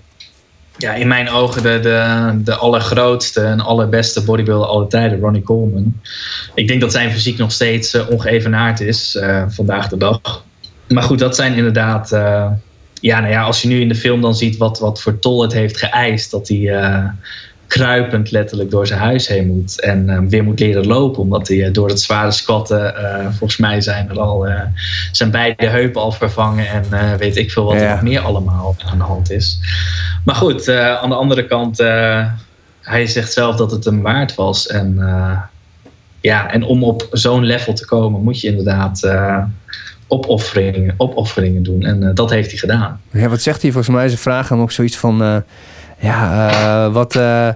Ja, 0.76 0.94
in 0.94 1.08
mijn 1.08 1.28
ogen 1.28 1.62
de, 1.62 1.80
de, 1.80 2.30
de 2.44 2.54
allergrootste 2.54 3.40
en 3.40 3.60
allerbeste 3.60 4.24
bodybuilder 4.24 4.68
aller 4.68 4.88
tijden, 4.88 5.20
Ronnie 5.20 5.42
Coleman. 5.42 6.00
Ik 6.54 6.68
denk 6.68 6.80
dat 6.80 6.92
zijn 6.92 7.10
fysiek 7.12 7.38
nog 7.38 7.52
steeds 7.52 8.06
ongeëvenaard 8.08 8.80
is, 8.80 9.18
vandaag 9.48 9.88
de 9.88 9.96
dag. 9.96 10.44
Maar 10.88 11.02
goed, 11.02 11.18
dat 11.18 11.36
zijn 11.36 11.54
inderdaad... 11.54 12.08
ja, 13.00 13.20
nou 13.20 13.28
ja, 13.32 13.42
als 13.42 13.62
je 13.62 13.68
nu 13.68 13.80
in 13.80 13.88
de 13.88 13.94
film 13.94 14.20
dan 14.20 14.34
ziet 14.34 14.56
wat, 14.56 14.78
wat 14.78 15.00
voor 15.00 15.18
tol 15.18 15.42
het 15.42 15.52
heeft 15.52 15.76
geëist... 15.78 16.30
dat 16.30 16.48
hij 16.48 16.58
kruipend 17.66 18.30
letterlijk 18.30 18.70
door 18.70 18.86
zijn 18.86 19.00
huis 19.00 19.28
heen 19.28 19.46
moet... 19.46 19.80
en 19.80 20.08
eh, 20.10 20.18
weer 20.28 20.44
moet 20.44 20.60
leren 20.60 20.86
lopen, 20.86 21.22
omdat 21.22 21.48
hij 21.48 21.64
eh, 21.64 21.72
door 21.72 21.88
het 21.88 22.00
zware 22.00 22.30
squatten... 22.30 22.96
eh, 22.96 23.26
volgens 23.26 23.56
mij 23.56 23.80
zijn 23.80 24.10
er 24.10 24.20
al 24.20 24.46
eh, 24.46 24.60
zijn 25.12 25.30
beide 25.30 25.66
heupen 25.66 26.00
al 26.00 26.12
vervangen... 26.12 26.66
en 26.68 27.18
weet 27.18 27.36
ik 27.36 27.50
veel 27.50 27.64
wat 27.64 27.74
Ja. 27.74 27.80
er 27.80 27.90
nog 27.90 28.02
meer 28.02 28.20
allemaal 28.20 28.76
aan 28.90 28.98
de 28.98 29.04
hand 29.04 29.30
is. 29.30 29.58
Maar 30.24 30.34
goed, 30.34 30.68
aan 30.70 31.08
de 31.08 31.14
andere 31.14 31.46
kant... 31.46 31.78
hij 32.80 33.06
zegt 33.06 33.32
zelf 33.32 33.56
dat 33.56 33.70
het 33.70 33.84
hem 33.84 34.02
waard 34.02 34.34
was. 34.34 34.66
En, 34.66 34.98
ja, 36.20 36.50
en 36.50 36.62
om 36.62 36.84
op 36.84 37.06
zo'n 37.10 37.44
level 37.44 37.72
te 37.72 37.86
komen... 37.86 38.22
moet 38.22 38.40
je 38.40 38.48
inderdaad... 38.48 39.08
opofferingen, 40.08 40.94
opofferingen 40.96 41.62
doen. 41.62 41.84
En 41.84 42.14
dat 42.14 42.30
heeft 42.30 42.50
hij 42.50 42.58
gedaan. 42.58 43.00
Ja, 43.10 43.28
wat 43.28 43.42
zegt 43.42 43.62
hij? 43.62 43.72
Volgens 43.72 43.94
mij 43.94 44.08
ze 44.08 44.16
vragen 44.18 44.54
hem 44.54 44.64
ook 44.64 44.72
zoiets 44.72 44.96
van... 44.96 45.44
ja, 46.04 46.50
eh, 46.86 46.92
wat, 46.92 47.16
eh, 47.16 47.48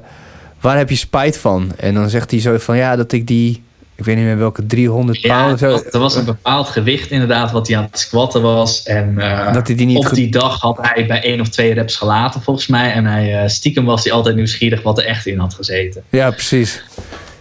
waar 0.60 0.76
heb 0.76 0.90
je 0.90 0.96
spijt 0.96 1.38
van? 1.38 1.72
En 1.76 1.94
dan 1.94 2.10
zegt 2.10 2.30
hij 2.30 2.40
zo 2.40 2.58
van... 2.58 2.76
Ja, 2.76 2.96
dat 2.96 3.12
ik 3.12 3.26
die... 3.26 3.62
Ik 3.94 4.04
weet 4.04 4.16
niet 4.16 4.24
meer 4.24 4.38
welke 4.38 4.66
300 4.66 5.20
Ja, 5.20 5.42
pound... 5.42 5.58
Zo, 5.58 5.70
was, 5.70 5.82
er 5.90 5.98
was 5.98 6.16
een 6.16 6.24
bepaald 6.24 6.68
gewicht 6.68 7.10
inderdaad 7.10 7.50
wat 7.50 7.68
hij 7.68 7.76
aan 7.76 7.82
het 7.90 7.98
squatten 7.98 8.42
was. 8.42 8.82
En 8.82 9.18
eh, 9.18 9.52
Dat 9.52 9.66
hij 9.66 9.76
die 9.76 9.86
niet 9.86 9.96
op 9.96 10.14
die 10.14 10.30
dag 10.30 10.60
had 10.60 10.78
hij 10.82 11.06
bij 11.06 11.22
één 11.22 11.40
of 11.40 11.48
twee 11.48 11.74
reps 11.74 11.96
gelaten 11.96 12.42
volgens 12.42 12.66
mij. 12.66 12.92
En 12.92 13.04
hij, 13.04 13.48
stiekem 13.48 13.84
was 13.84 14.04
hij 14.04 14.12
altijd 14.12 14.36
nieuwsgierig 14.36 14.82
wat 14.82 14.98
er 14.98 15.04
echt 15.04 15.26
in 15.26 15.38
had 15.38 15.54
gezeten. 15.54 16.02
ja, 16.08 16.30
precies. 16.30 16.82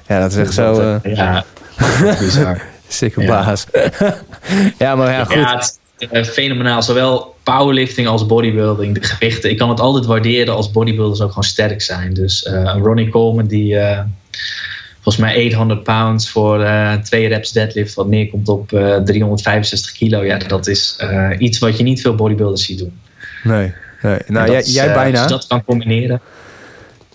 Ja, 0.08 0.20
dat 0.20 0.32
is 0.32 0.38
echt 0.38 0.54
zo... 0.54 0.74
Dat, 0.74 1.04
eh 1.04 1.12
eh, 1.12 1.18
ja, 1.18 1.46
bizar. 2.20 2.62
Sikke 2.88 3.22
Ja. 3.22 3.28
baas. 3.28 3.66
ja, 4.78 4.96
maar 4.96 5.12
ja, 5.12 5.24
goed. 5.24 5.36
Ja, 5.36 5.56
het 5.98 6.28
is 6.28 6.30
fenomenaal. 6.34 6.82
Zowel 6.84 7.36
powerlifting 7.54 8.08
als 8.08 8.26
bodybuilding, 8.26 9.00
de 9.00 9.08
gewichten. 9.08 9.50
Ik 9.50 9.58
kan 9.58 9.70
het 9.70 9.80
altijd 9.80 10.06
waarderen 10.06 10.56
als 10.56 10.72
bodybuilders 10.72 11.22
ook 11.22 11.30
gewoon 11.30 11.44
sterk 11.44 11.82
zijn. 11.82 12.14
Dus 12.14 12.46
een 12.46 12.82
Ronnie 12.82 13.10
Coleman 13.10 13.48
die 13.48 13.78
eh, 13.78 14.04
volgens 14.94 15.18
mij 15.18 15.46
800 15.46 15.84
pounds 15.84 16.30
voor 16.30 16.64
eh, 16.64 16.94
twee 16.94 17.28
reps 17.28 17.52
deadlift, 17.52 17.94
wat 17.94 18.08
neerkomt 18.08 18.50
op 18.50 18.74
eh, 18.74 18.96
365 18.96 19.92
kilo. 19.92 20.24
Ja, 20.24 20.38
dat 20.38 20.68
is 20.68 20.98
iets 21.38 21.60
wat 21.60 21.78
je 21.78 21.84
niet 21.84 22.02
veel 22.02 22.16
bodybuilders 22.16 22.66
ziet 22.66 22.80
doen. 22.80 23.00
Nee, 23.44 23.74
nee. 24.02 24.20
Nou, 24.28 24.52
jij, 24.52 24.60
is, 24.60 24.74
jij 24.74 24.94
bijna. 24.94 25.22
Als 25.22 25.32
je 25.32 25.38
dat 25.38 25.48
kan 25.48 25.64
combineren. 25.64 26.22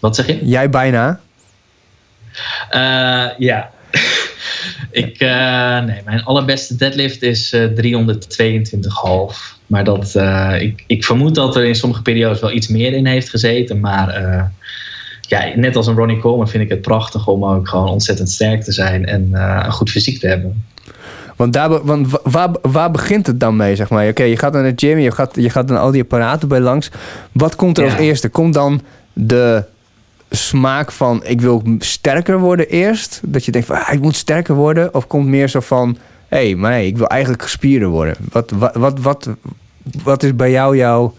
Wat 0.01 0.17
zeg 0.17 0.27
je? 0.27 0.47
Jij 0.47 0.71
bijna. 0.71 1.21
Ja. 3.39 3.71
ik, 4.91 5.21
nee, 5.21 6.03
mijn 6.05 6.25
allerbeste 6.25 6.77
deadlift 6.77 7.23
is 7.23 7.53
eh 7.53 7.65
322,5. 7.65 9.61
Maar 9.73 9.85
dat, 9.85 10.15
eh, 10.15 10.55
ik, 10.61 10.85
ik 10.87 11.05
vermoed 11.05 11.35
dat 11.35 11.57
er 11.57 11.65
in 11.65 11.75
sommige 11.75 12.03
periodes 12.03 12.41
wel 12.41 12.53
iets 12.53 12.69
meer 12.69 12.93
in 12.93 13.07
heeft 13.07 13.31
gezeten. 13.31 13.81
Maar 13.81 14.09
eh, 14.09 14.43
ja, 15.21 15.53
net 15.57 15.77
als 15.77 15.87
een 15.87 15.95
Ronnie 15.95 16.19
Coleman 16.19 16.49
vind 16.49 16.63
ik 16.63 16.69
het 16.69 16.81
prachtig 16.81 17.27
om 17.27 17.45
ook 17.45 17.69
gewoon 17.69 17.89
ontzettend 17.89 18.31
sterk 18.31 18.63
te 18.63 18.73
zijn 18.73 19.07
en 19.07 19.29
eh, 19.33 19.63
een 19.65 19.73
goed 19.73 19.91
fysiek 19.91 20.21
te 20.21 20.27
hebben. 20.27 20.65
Want, 21.37 21.53
daar, 21.53 21.85
want 21.85 22.09
waar, 22.23 22.49
waar 22.63 22.91
begint 22.91 23.27
het 23.27 23.41
dan 23.41 23.57
mee, 23.57 23.77
zeg 23.77 23.91
maar? 23.91 24.09
Oké, 24.09 24.23
je 24.23 24.37
gaat 24.37 24.53
naar 24.53 24.75
de 24.75 24.87
gym, 24.87 24.99
je 24.99 25.11
gaat, 25.11 25.35
je 25.35 25.51
gaat 25.51 25.69
dan 25.69 25.79
al 25.79 25.91
die 25.91 26.03
apparaten 26.03 26.49
bij 26.49 26.61
langs. 26.61 26.91
Wat 27.33 27.57
komt 27.57 27.79
er 27.79 27.85
Ja. 27.85 27.91
als 27.91 28.01
eerste? 28.01 28.29
Komt 28.29 28.55
dan 28.55 28.81
de 29.13 29.65
smaak 30.31 30.93
van 30.93 31.25
ik 31.25 31.41
wil 31.41 31.63
sterker 31.79 32.39
worden 32.39 32.69
eerst? 32.69 33.21
Dat 33.25 33.45
je 33.45 33.53
denkt 33.53 33.67
van 33.67 33.77
ah, 33.77 33.93
ik 33.93 34.01
moet 34.01 34.17
sterker 34.17 34.55
worden? 34.55 34.95
Of 34.95 35.07
komt 35.07 35.27
meer 35.27 35.49
zo 35.49 35.61
van 35.61 35.97
hé, 36.29 36.47
hey, 36.47 36.55
maar 36.55 36.71
nee, 36.71 36.87
ik 36.87 36.97
wil 36.97 37.07
eigenlijk 37.07 37.43
gespierder 37.43 37.89
worden? 37.89 38.17
Wat, 38.33 38.51
wat, 38.51 38.75
wat, 38.75 39.01
wat, 39.01 39.29
wat 40.03 40.23
is 40.23 40.37
bij 40.37 40.51
jou 40.51 40.77
jouw 40.77 41.15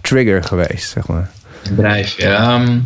trigger 0.00 0.42
geweest, 0.42 0.90
zeg 0.90 1.06
maar? 1.06 1.30
bedrijf. 1.70 2.18
Ehm, 2.18 2.78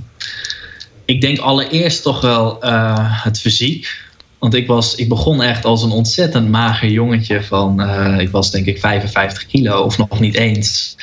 ik 1.04 1.20
denk 1.20 1.38
allereerst 1.38 2.02
toch 2.02 2.20
wel 2.20 2.62
eh, 2.62 3.24
het 3.24 3.40
fysiek. 3.40 4.08
Want 4.40 4.54
ik, 4.54 4.66
was, 4.66 4.94
ik 4.94 5.08
begon 5.08 5.42
echt 5.42 5.64
als 5.64 5.82
een 5.82 5.90
ontzettend 5.90 6.48
mager 6.48 6.88
jongetje 6.88 7.42
van, 7.42 7.80
eh, 7.80 8.18
ik 8.18 8.30
was 8.30 8.50
denk 8.50 8.66
ik 8.66 8.78
55 8.78 9.46
kilo 9.46 9.80
of 9.80 9.98
nog 9.98 10.20
niet 10.20 10.34
eens. 10.34 10.96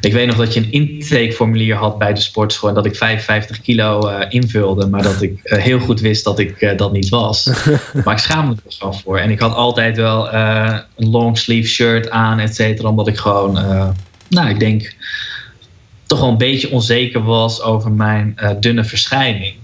Ik 0.00 0.12
weet 0.12 0.26
nog 0.26 0.36
dat 0.36 0.54
je 0.54 0.60
een 0.60 0.72
intakeformulier 0.72 1.76
had 1.76 1.98
bij 1.98 2.14
de 2.14 2.20
sportschool 2.20 2.68
en 2.68 2.74
dat 2.74 2.86
ik 2.86 2.96
55 2.96 3.60
kilo 3.60 4.08
eh, 4.08 4.26
invulde, 4.28 4.86
maar 4.86 5.02
dat 5.02 5.22
ik 5.22 5.40
eh, 5.42 5.62
heel 5.62 5.78
goed 5.78 6.00
wist 6.00 6.24
dat 6.24 6.38
ik 6.38 6.74
dat 6.76 6.92
niet 6.92 7.08
was. 7.08 7.50
maar 8.04 8.14
ik 8.14 8.20
schaamde 8.20 8.54
me 8.54 8.60
er 8.66 8.72
gewoon 8.78 9.00
voor. 9.00 9.18
En 9.18 9.30
ik 9.30 9.40
had 9.40 9.54
altijd 9.54 9.96
wel 9.96 10.32
een 10.32 10.84
long 10.96 11.38
sleeve 11.38 11.68
shirt 11.68 12.10
aan, 12.10 12.38
et 12.38 12.54
cetera, 12.54 12.88
omdat 12.88 13.08
ik 13.08 13.16
gewoon, 13.16 13.52
nou 14.28 14.48
ik 14.48 14.60
denk, 14.60 14.94
toch 16.06 16.20
wel 16.20 16.28
een 16.28 16.38
beetje 16.38 16.70
onzeker 16.70 17.24
was 17.24 17.62
over 17.62 17.92
mijn 17.92 18.36
dunne 18.60 18.84
verschijning. 18.84 19.54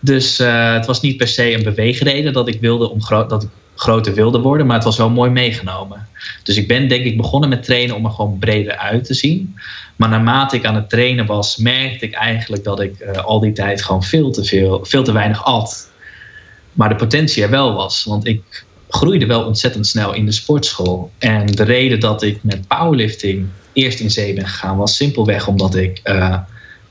Dus 0.00 0.38
eh, 0.38 0.72
het 0.72 0.86
was 0.86 1.00
niet 1.00 1.16
per 1.16 1.28
se 1.28 1.52
een 1.52 1.62
beweegreden 1.62 2.32
dat 2.32 2.48
ik 2.48 2.60
wilde 2.60 2.90
om 2.90 2.98
dat 3.08 3.42
ik 3.42 3.48
groter 3.74 4.14
wilde 4.14 4.40
worden, 4.40 4.66
maar 4.66 4.76
het 4.76 4.84
was 4.84 4.96
wel 4.96 5.10
mooi 5.10 5.30
meegenomen. 5.30 6.08
Dus 6.42 6.56
ik 6.56 6.68
ben 6.68 6.88
denk 6.88 7.04
ik 7.04 7.16
begonnen 7.16 7.48
met 7.48 7.62
trainen 7.62 7.96
om 7.96 8.04
er 8.04 8.10
gewoon 8.10 8.38
breder 8.38 8.76
uit 8.76 9.04
te 9.04 9.14
zien. 9.14 9.54
Maar 9.96 10.08
naarmate 10.08 10.56
ik 10.56 10.64
aan 10.64 10.74
het 10.74 10.88
trainen 10.88 11.26
was, 11.26 11.56
merkte 11.56 12.04
ik 12.04 12.14
eigenlijk 12.14 12.64
dat 12.64 12.80
ik 12.80 12.98
eh, 12.98 13.24
al 13.24 13.40
die 13.40 13.52
tijd 13.52 13.82
gewoon 13.82 14.02
veel 14.02 14.30
te 14.30 14.44
veel, 14.44 14.84
veel 14.84 15.02
te 15.02 15.12
weinig 15.12 15.44
at. 15.44 15.90
Maar 16.72 16.88
de 16.88 16.94
potentie 16.94 17.42
er 17.42 17.50
wel 17.50 17.74
was, 17.74 18.04
want 18.04 18.26
ik 18.26 18.64
groeide 18.88 19.26
wel 19.26 19.44
ontzettend 19.44 19.86
snel 19.86 20.14
in 20.14 20.26
de 20.26 20.32
sportschool. 20.32 21.10
En 21.18 21.46
de 21.46 21.62
reden 21.62 22.00
dat 22.00 22.22
ik 22.22 22.38
met 22.42 22.68
powerlifting 22.68 23.46
eerst 23.72 24.00
in 24.00 24.10
zee 24.10 24.34
ben 24.34 24.46
gegaan, 24.46 24.76
was 24.76 24.96
simpelweg 24.96 25.46
omdat 25.46 25.74
ik 25.74 26.00
eh, 26.02 26.38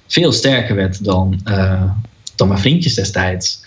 veel 0.07 0.31
sterker 0.31 0.75
werd 0.75 1.03
dan, 1.03 1.41
dan 2.39 2.47
mijn 2.47 2.59
vriendjes 2.59 2.95
destijds. 2.95 3.61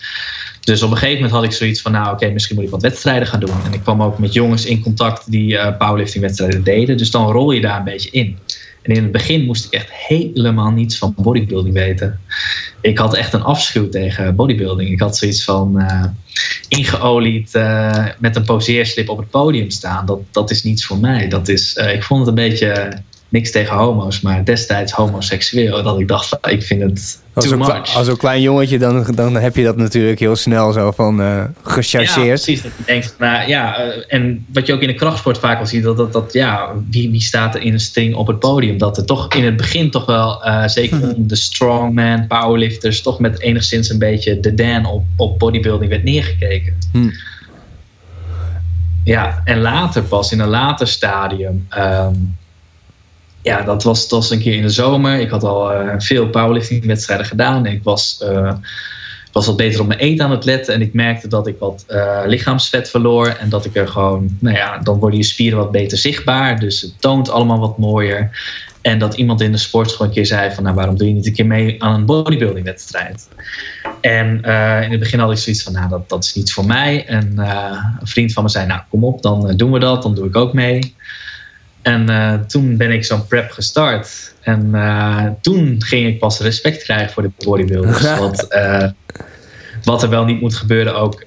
Dus 0.59 0.83
op 0.83 0.91
een 0.91 0.97
gegeven 0.97 1.15
moment 1.15 1.33
had 1.33 1.43
ik 1.43 1.51
zoiets 1.51 1.81
van, 1.81 1.91
nou 1.91 2.13
oké, 2.13 2.29
misschien 2.29 2.55
moet 2.55 2.65
ik 2.65 2.71
wat 2.71 2.81
wedstrijden 2.81 3.27
gaan 3.27 3.39
doen. 3.39 3.63
En 3.65 3.73
ik 3.73 3.81
kwam 3.81 4.03
ook 4.03 4.19
met 4.19 4.33
jongens 4.33 4.65
in 4.65 4.81
contact 4.81 5.31
die 5.31 5.57
eh 5.57 5.77
powerlifting 5.77 6.23
wedstrijden 6.23 6.63
deden. 6.63 6.97
Dus 6.97 7.11
dan 7.11 7.31
rol 7.31 7.51
je 7.51 7.61
daar 7.61 7.77
een 7.77 7.83
beetje 7.83 8.09
in. 8.09 8.37
En 8.83 8.95
in 8.95 9.03
het 9.03 9.11
begin 9.11 9.45
moest 9.45 9.65
ik 9.65 9.71
echt 9.71 9.91
helemaal 9.91 10.71
niets 10.71 10.97
van 10.97 11.13
bodybuilding 11.17 11.73
weten. 11.73 12.19
Ik 12.81 12.97
had 12.97 13.15
echt 13.15 13.33
een 13.33 13.43
afschuw 13.43 13.89
tegen 13.89 14.35
bodybuilding. 14.35 14.89
Ik 14.89 14.99
had 14.99 15.17
zoiets 15.17 15.43
van 15.43 15.79
eh, 15.79 16.03
ingeolied 16.67 17.55
eh, 17.55 18.05
met 18.19 18.35
een 18.35 18.43
poseerslip 18.43 19.09
op 19.09 19.17
het 19.17 19.29
podium 19.29 19.69
staan. 19.69 20.05
Dat, 20.05 20.19
dat 20.31 20.51
is 20.51 20.63
niets 20.63 20.85
voor 20.85 20.97
mij. 20.97 21.27
Dat 21.27 21.47
is, 21.47 21.75
eh, 21.75 21.93
ik 21.93 22.03
vond 22.03 22.19
het 22.19 22.29
een 22.29 22.49
beetje 22.49 22.93
niks 23.33 23.51
tegen 23.51 23.75
homo's, 23.75 24.21
maar 24.21 24.45
destijds 24.45 24.91
homoseksueel. 24.91 25.83
Dat 25.83 25.99
ik 25.99 26.07
dacht, 26.07 26.37
ik 26.49 26.63
vind 26.63 26.81
het 26.81 27.21
Als 27.33 27.47
too 27.47 27.57
much. 27.57 27.95
als 27.95 28.07
een 28.07 28.17
klein 28.17 28.41
jongetje, 28.41 28.79
dan, 28.79 29.05
dan 29.15 29.35
heb 29.35 29.55
je 29.55 29.63
dat 29.63 29.77
natuurlijk 29.77 30.19
heel 30.19 30.35
snel 30.35 30.71
zo 30.71 30.91
van 30.91 31.15
Ja, 31.15 31.51
gechargeerd. 31.63 32.27
precies. 32.27 32.61
Dat 32.61 32.71
je 32.77 32.83
denkt, 32.85 33.15
nou 33.19 33.47
ja, 33.47 33.77
eh, 33.77 34.03
en 34.07 34.45
wat 34.53 34.65
je 34.67 34.73
ook 34.73 34.81
in 34.81 34.87
de 34.87 34.93
krachtsport 34.93 35.37
vaak 35.37 35.59
al 35.59 35.65
ziet, 35.65 35.83
dat, 35.83 35.97
dat, 35.97 36.13
dat 36.13 36.33
ja, 36.33 36.69
wie, 36.89 37.11
wie 37.11 37.21
staat 37.21 37.55
er 37.55 37.61
in 37.61 37.73
een 37.73 37.79
string 37.79 38.15
op 38.15 38.27
het 38.27 38.39
podium? 38.39 38.77
Dat 38.77 38.97
er 38.97 39.05
toch 39.05 39.33
in 39.33 39.43
het 39.45 39.57
begin 39.57 39.91
toch 39.91 40.05
wel, 40.05 40.43
eh, 40.43 40.67
zeker 40.67 41.01
onder 41.01 41.27
de 41.27 41.35
strongman, 41.35 42.27
powerlifters, 42.27 43.01
toch 43.01 43.19
met 43.19 43.39
enigszins 43.41 43.89
een 43.89 43.99
beetje 43.99 44.39
de 44.39 44.53
Dan 44.53 44.85
op, 44.85 45.03
op 45.15 45.39
bodybuilding 45.39 45.89
werd 45.89 46.03
neergekeken. 46.03 46.73
Hm. 46.91 47.09
Ja, 49.03 49.41
en 49.45 49.59
later 49.61 50.03
pas, 50.03 50.31
in 50.31 50.39
een 50.39 50.47
later 50.47 50.87
stadium. 50.87 51.65
ehm, 51.69 52.13
ja, 53.43 53.61
dat 53.61 53.83
was, 53.83 54.01
dat 54.01 54.19
was 54.19 54.29
een 54.29 54.39
keer 54.39 54.55
in 54.55 54.61
de 54.61 54.69
zomer. 54.69 55.19
Ik 55.19 55.29
had 55.29 55.43
al 55.43 55.71
eh, 55.71 55.93
veel 55.97 56.29
powerlifting 56.29 56.85
wedstrijden 56.85 57.25
gedaan. 57.25 57.65
Ik 57.65 57.83
was, 57.83 58.17
eh, 58.21 58.53
was 59.31 59.45
wat 59.45 59.57
beter 59.57 59.81
op 59.81 59.87
mijn 59.87 59.99
eten 59.99 60.25
aan 60.25 60.31
het 60.31 60.45
letten. 60.45 60.73
En 60.73 60.81
ik 60.81 60.93
merkte 60.93 61.27
dat 61.27 61.47
ik 61.47 61.55
wat 61.59 61.83
eh, 61.87 62.21
lichaamsvet 62.25 62.89
verloor. 62.89 63.27
En 63.27 63.49
dat 63.49 63.65
ik 63.65 63.75
er 63.75 63.87
gewoon, 63.87 64.37
nou 64.39 64.55
ja, 64.55 64.77
dan 64.77 64.99
worden 64.99 65.19
je 65.19 65.25
spieren 65.25 65.57
wat 65.57 65.71
beter 65.71 65.97
zichtbaar. 65.97 66.59
Dus 66.59 66.81
het 66.81 66.93
toont 66.99 67.29
allemaal 67.29 67.59
wat 67.59 67.77
mooier. 67.77 68.29
En 68.81 68.99
dat 68.99 69.13
iemand 69.13 69.41
in 69.41 69.51
de 69.51 69.57
sport 69.57 69.91
gewoon 69.91 70.07
een 70.07 70.13
keer 70.13 70.25
zei 70.25 70.51
van... 70.51 70.63
nou, 70.63 70.75
waarom 70.75 70.97
doe 70.97 71.07
je 71.07 71.13
niet 71.13 71.25
een 71.25 71.33
keer 71.33 71.45
mee 71.45 71.83
aan 71.83 71.93
een 71.93 72.05
bodybuilding 72.05 72.65
wedstrijd? 72.65 73.27
En 74.01 74.41
in 74.83 74.91
het 74.91 74.99
begin 74.99 75.19
had 75.19 75.31
ik 75.31 75.37
zoiets 75.37 75.63
van, 75.63 75.73
nou, 75.73 75.89
dat, 75.89 76.09
dat 76.09 76.23
is 76.23 76.33
niet 76.33 76.53
voor 76.53 76.65
mij. 76.65 77.05
En 77.05 77.37
een 77.99 78.07
vriend 78.07 78.33
van 78.33 78.43
me 78.43 78.49
zei, 78.49 78.67
nou, 78.67 78.81
kom 78.89 79.03
op, 79.03 79.21
dan 79.21 79.53
doen 79.57 79.71
we 79.71 79.79
dat. 79.79 80.01
Dan 80.01 80.15
doe 80.15 80.27
ik 80.27 80.35
ook 80.35 80.53
mee. 80.53 80.95
En 81.83 82.09
uh, 82.09 82.33
toen 82.33 82.77
ben 82.77 82.91
ik 82.91 83.05
zo'n 83.05 83.27
prep 83.27 83.51
gestart. 83.51 84.35
En 84.41 84.69
uh, 84.73 85.27
toen 85.41 85.75
ging 85.79 86.07
ik 86.07 86.19
pas 86.19 86.39
respect 86.39 86.83
krijgen 86.83 87.13
voor 87.13 87.23
de 87.23 87.31
bodybuilders. 87.37 88.01
wat, 88.19 88.45
uh, 88.49 88.89
wat 89.83 90.03
er 90.03 90.09
wel 90.09 90.25
niet 90.25 90.41
moet 90.41 90.55
gebeuren, 90.55 90.95
ook 90.95 91.23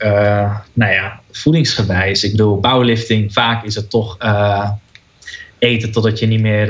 nou 0.73 0.93
ja, 0.93 1.21
voedingsgewijs. 1.31 2.25
Ik 2.25 2.31
bedoel, 2.31 2.57
powerlifting, 2.57 3.33
vaak 3.33 3.65
is 3.65 3.75
het 3.75 3.91
toch 3.91 4.17
eten 5.59 5.93
totdat 5.93 6.19
je 6.19 6.27
niet 6.27 6.41
meer 6.41 6.67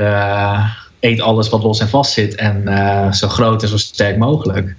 eet 1.07 1.21
alles 1.21 1.49
wat 1.49 1.63
los 1.63 1.79
en 1.79 1.89
vast 1.89 2.11
zit. 2.11 2.35
En 2.35 2.63
zo 3.13 3.27
groot 3.27 3.61
en 3.61 3.67
zo 3.67 3.77
sterk 3.77 4.17
mogelijk. 4.17 4.75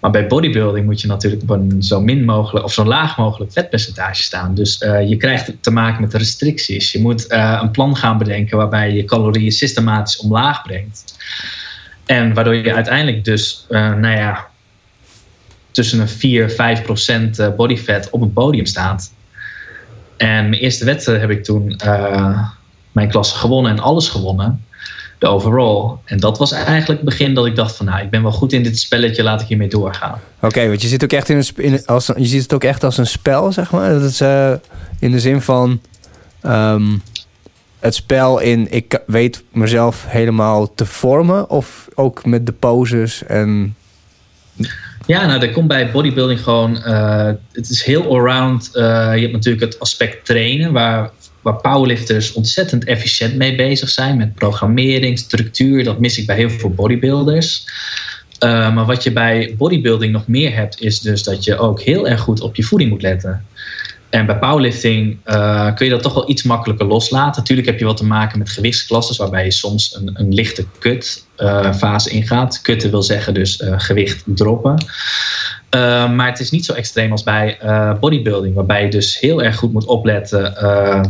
Maar 0.00 0.10
bij 0.10 0.26
bodybuilding 0.26 0.86
moet 0.86 1.00
je 1.00 1.06
natuurlijk 1.06 1.42
op 1.42 1.50
een 1.50 1.82
zo 1.82 2.00
min 2.00 2.24
mogelijk 2.24 2.64
of 2.64 2.72
zo 2.72 2.84
laag 2.84 3.16
mogelijk 3.16 3.52
vetpercentage 3.52 4.22
staan. 4.22 4.54
Dus 4.54 4.80
uh, 4.80 5.08
je 5.08 5.16
krijgt 5.16 5.52
te 5.60 5.70
maken 5.70 6.00
met 6.00 6.14
restricties. 6.14 6.92
Je 6.92 7.00
moet 7.00 7.32
uh, 7.32 7.58
een 7.62 7.70
plan 7.70 7.96
gaan 7.96 8.18
bedenken 8.18 8.56
waarbij 8.56 8.92
je 8.92 9.04
calorieën 9.04 9.52
systematisch 9.52 10.16
omlaag 10.16 10.62
brengt. 10.62 11.16
En 12.06 12.34
waardoor 12.34 12.54
je 12.54 12.74
uiteindelijk 12.74 13.24
dus, 13.24 13.66
nou 13.68 14.16
ja, 14.16 14.46
tussen 15.70 16.00
een 16.00 16.08
4 16.08 16.50
5 16.50 16.82
procent 16.82 17.56
body 17.56 17.76
fat 17.76 18.10
op 18.10 18.20
een 18.20 18.32
podium 18.32 18.66
staat. 18.66 19.12
En 20.16 20.48
mijn 20.48 20.62
eerste 20.62 20.84
wedstrijd 20.84 21.20
heb 21.20 21.30
ik 21.30 21.44
toen 21.44 21.80
mijn 22.92 23.08
klasse 23.08 23.36
gewonnen 23.36 23.72
en 23.72 23.78
alles 23.78 24.08
gewonnen 24.08 24.64
de 25.18 25.26
overall. 25.26 25.96
En 26.04 26.20
dat 26.20 26.38
was 26.38 26.52
eigenlijk 26.52 27.00
het 27.00 27.08
begin 27.08 27.34
dat 27.34 27.46
ik 27.46 27.56
dacht 27.56 27.76
van 27.76 27.86
nou, 27.86 28.02
ik 28.02 28.10
ben 28.10 28.22
wel 28.22 28.32
goed 28.32 28.52
in 28.52 28.62
dit 28.62 28.78
spelletje, 28.78 29.22
laat 29.22 29.40
ik 29.40 29.46
hiermee 29.46 29.68
doorgaan. 29.68 30.20
Oké, 30.40 30.68
want 30.68 30.82
je 30.82 30.88
zit 30.88 31.04
ook 31.04 31.12
echt 31.12 31.28
in 31.28 31.36
een, 31.36 31.46
in, 31.56 31.86
als, 31.86 32.06
je 32.16 32.26
ziet 32.26 32.42
het 32.42 32.54
ook 32.54 32.64
echt 32.64 32.84
als 32.84 32.98
een 32.98 33.06
spel, 33.06 33.52
zeg 33.52 33.70
maar. 33.70 33.92
Dat 33.92 34.02
is 34.02 34.20
uh, 34.20 34.52
in 34.98 35.10
de 35.10 35.20
zin 35.20 35.42
van 35.42 35.80
um, 36.42 37.02
het 37.78 37.94
spel 37.94 38.38
in 38.38 38.72
ik 38.72 39.00
weet 39.06 39.42
mezelf 39.52 40.04
helemaal 40.08 40.74
te 40.74 40.86
vormen 40.86 41.50
of 41.50 41.88
ook 41.94 42.24
met 42.24 42.46
de 42.46 42.52
poses 42.52 43.24
en 43.24 43.76
ja, 45.06 45.26
nou, 45.26 45.42
er 45.42 45.52
komt 45.52 45.68
bij 45.68 45.90
bodybuilding 45.90 46.42
gewoon. 46.42 46.76
Uh, 46.86 47.30
het 47.52 47.70
is 47.70 47.82
heel 47.82 48.10
allround. 48.10 48.70
Uh, 48.74 48.82
je 49.14 49.20
hebt 49.20 49.32
natuurlijk 49.32 49.64
het 49.64 49.80
aspect 49.80 50.24
trainen, 50.24 50.72
waar 50.72 51.10
waar 51.50 51.60
powerlifters 51.60 52.32
ontzettend 52.32 52.84
efficiënt 52.84 53.36
mee 53.36 53.54
bezig 53.54 53.88
zijn 53.88 54.16
met 54.16 54.34
programmering, 54.34 55.18
structuur. 55.18 55.84
Dat 55.84 55.98
mis 55.98 56.18
ik 56.18 56.26
bij 56.26 56.36
heel 56.36 56.50
veel 56.50 56.70
bodybuilders. 56.70 57.64
Uh, 58.44 58.74
maar 58.74 58.86
wat 58.86 59.02
je 59.02 59.12
bij 59.12 59.54
bodybuilding 59.58 60.12
nog 60.12 60.26
meer 60.26 60.54
hebt, 60.54 60.80
is 60.80 61.00
dus 61.00 61.22
dat 61.22 61.44
je 61.44 61.58
ook 61.58 61.80
heel 61.80 62.08
erg 62.08 62.20
goed 62.20 62.40
op 62.40 62.56
je 62.56 62.62
voeding 62.62 62.90
moet 62.90 63.02
letten. 63.02 63.44
En 64.10 64.26
bij 64.26 64.38
powerlifting 64.38 65.18
uh, 65.26 65.74
kun 65.74 65.86
je 65.86 65.92
dat 65.92 66.02
toch 66.02 66.14
wel 66.14 66.30
iets 66.30 66.42
makkelijker 66.42 66.86
loslaten. 66.86 67.40
Natuurlijk 67.40 67.68
heb 67.68 67.78
je 67.78 67.84
wat 67.84 67.96
te 67.96 68.04
maken 68.04 68.38
met 68.38 68.50
gewichtsklassen, 68.50 69.16
waarbij 69.18 69.44
je 69.44 69.50
soms 69.50 69.96
een, 69.96 70.10
een 70.14 70.34
lichte 70.34 70.66
kut 70.78 71.26
uh, 71.38 71.74
fase 71.74 72.10
ingaat. 72.10 72.60
Kutten 72.60 72.90
wil 72.90 73.02
zeggen 73.02 73.34
dus 73.34 73.62
gewicht 73.76 74.22
droppen. 74.26 74.84
Maar 76.14 76.26
het 76.26 76.40
is 76.40 76.50
niet 76.50 76.64
zo 76.64 76.72
extreem 76.72 77.10
als 77.10 77.22
bij 77.22 77.58
bodybuilding, 78.00 78.54
waarbij 78.54 78.82
je 78.82 78.90
dus 78.90 79.18
heel 79.18 79.42
erg 79.42 79.56
goed 79.56 79.72
moet 79.72 79.84
opletten 79.84 80.54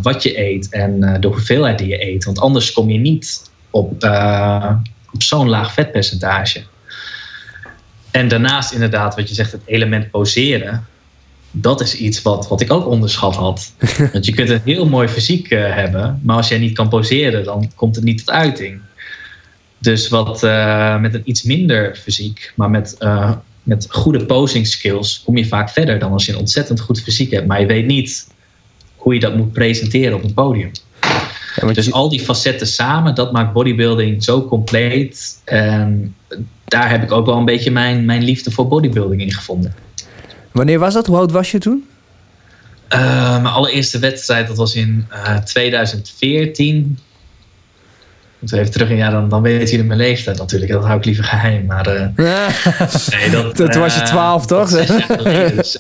wat 0.03 0.23
je 0.23 0.41
eet 0.41 0.69
en 0.71 1.17
de 1.21 1.27
hoeveelheid 1.27 1.79
die 1.79 1.89
je 1.89 2.07
eet. 2.07 2.25
Want 2.25 2.41
anders 2.41 2.73
kom 2.73 2.91
je 2.91 2.99
niet 2.99 3.51
op, 3.71 3.93
op 5.13 5.23
zo'n 5.23 5.49
laag 5.49 5.73
vetpercentage. 5.73 6.63
En 8.11 8.29
daarnaast 8.29 8.73
inderdaad, 8.73 9.15
wat 9.15 9.29
je 9.29 9.35
zegt, 9.35 9.53
het 9.53 9.63
element 9.65 10.11
poseren. 10.11 10.87
Dat 11.51 11.81
is 11.81 11.97
iets 11.97 12.23
wat, 12.23 12.49
wat 12.49 12.61
ik 12.61 12.73
ook 12.73 12.87
onderschat 12.87 13.37
had. 13.37 13.73
Want 14.13 14.27
je 14.27 14.33
kunt 14.33 14.49
een 14.49 14.61
heel 14.65 14.89
mooi 14.89 15.09
fysiek 15.09 15.51
hebben, 15.51 16.21
maar 16.23 16.37
als 16.37 16.49
jij 16.49 16.59
niet 16.59 16.75
kan 16.75 16.89
poseren, 16.89 17.45
dan 17.45 17.71
komt 17.75 17.95
het 17.95 18.05
niet 18.05 18.19
tot 18.19 18.31
uiting. 18.31 18.81
Dus 19.79 20.09
wat 20.09 20.43
met 21.01 21.15
een 21.15 21.23
iets 21.25 21.43
minder 21.43 21.97
fysiek, 21.97 22.53
maar 22.57 22.71
met 22.71 22.97
met 23.69 23.87
goede 23.91 24.27
posing 24.27 24.67
skills 24.67 25.23
kom 25.25 25.37
je 25.37 25.47
vaak 25.47 25.71
verder 25.71 25.99
dan 25.99 26.13
als 26.13 26.27
je 26.27 26.33
een 26.33 26.39
ontzettend 26.39 26.81
goed 26.81 27.01
fysiek 27.01 27.31
hebt, 27.31 27.47
maar 27.47 27.61
je 27.61 27.67
weet 27.67 27.87
niet 27.87 28.29
hoe 28.97 29.15
je 29.15 29.21
dat 29.21 29.37
moet 29.37 29.53
presenteren 29.53 30.17
op 30.17 30.25
een 30.25 30.35
podium. 30.35 30.71
Ja, 31.57 31.73
dus 31.73 31.93
al 31.93 32.09
die 32.09 32.21
facetten 32.21 32.67
samen, 32.67 33.15
dat 33.15 33.33
maakt 33.33 33.53
bodybuilding 33.53 34.25
zo 34.25 34.45
compleet. 34.45 35.41
En 35.45 36.15
daar 36.65 36.91
heb 36.91 37.03
ik 37.03 37.13
ook 37.13 37.27
wel 37.27 37.37
een 37.37 37.45
beetje 37.45 37.71
mijn, 37.71 38.05
mijn 38.05 38.23
liefde 38.23 38.51
voor 38.51 38.69
bodybuilding 38.69 39.21
in 39.21 39.33
gevonden. 39.33 39.75
Wanneer 40.53 40.79
was 40.79 40.95
dat? 40.95 41.07
Hoe 41.07 41.17
oud 41.17 41.31
was 41.31 41.51
je 41.51 41.59
toen? 41.59 41.89
Uh, 42.95 43.33
mijn 43.43 43.55
allereerste 43.55 43.99
wedstrijd, 43.99 44.47
dat 44.47 44.57
was 44.57 44.75
in 44.75 45.07
uh, 45.13 45.37
2014 45.37 46.99
moeten 48.39 48.59
even 48.59 48.73
terug. 48.73 48.91
Ja, 48.91 49.11
dan, 49.11 49.29
dan 49.29 49.43
weet 49.43 49.71
jullie 49.71 49.85
mijn 49.85 49.99
leeftijd 49.99 50.39
natuurlijk. 50.39 50.73
Dat 50.73 50.85
hou 50.85 50.99
ik 50.99 51.05
liever 51.05 51.25
geheim. 51.25 51.67
Maar 51.67 51.89
uh, 51.97 52.49
nee, 53.11 53.31
dat, 53.31 53.57
toen 53.57 53.81
was 53.81 53.95
je 53.95 54.03
12, 54.03 54.47
toch? 54.47 54.69
dus 54.71 55.77